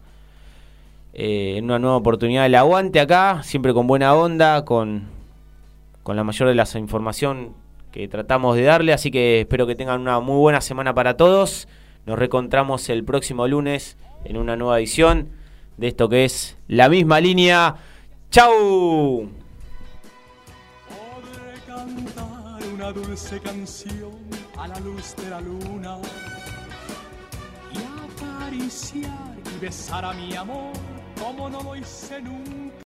eh, 1.12 1.60
una 1.62 1.78
nueva 1.78 1.96
oportunidad 1.96 2.44
del 2.44 2.54
aguante 2.54 3.00
acá, 3.00 3.42
siempre 3.42 3.74
con 3.74 3.86
buena 3.86 4.14
onda, 4.14 4.64
con, 4.64 5.04
con 6.02 6.16
la 6.16 6.24
mayor 6.24 6.48
de 6.48 6.54
las 6.54 6.74
información 6.74 7.52
que 7.92 8.08
tratamos 8.08 8.56
de 8.56 8.62
darle. 8.62 8.94
Así 8.94 9.10
que 9.10 9.40
espero 9.40 9.66
que 9.66 9.74
tengan 9.74 10.00
una 10.00 10.18
muy 10.20 10.38
buena 10.38 10.62
semana 10.62 10.94
para 10.94 11.18
todos. 11.18 11.68
Nos 12.06 12.18
reencontramos 12.18 12.88
el 12.88 13.04
próximo 13.04 13.46
lunes 13.46 13.98
en 14.24 14.38
una 14.38 14.56
nueva 14.56 14.78
edición 14.78 15.28
de 15.76 15.88
esto 15.88 16.08
que 16.08 16.24
es 16.24 16.56
la 16.66 16.88
misma 16.88 17.20
línea. 17.20 17.74
¡Chau! 18.30 19.28
Cantar 21.86 22.60
una 22.74 22.92
dulce 22.92 23.40
canción 23.40 24.18
a 24.58 24.66
la 24.66 24.80
luz 24.80 25.14
de 25.16 25.30
la 25.30 25.40
luna 25.40 25.98
y 27.72 27.78
acariciar 27.78 29.36
y 29.54 29.58
besar 29.60 30.04
a 30.04 30.12
mi 30.12 30.34
amor 30.34 30.72
como 31.16 31.48
no 31.48 31.62
lo 31.62 31.76
hice 31.76 32.20
nunca. 32.20 32.66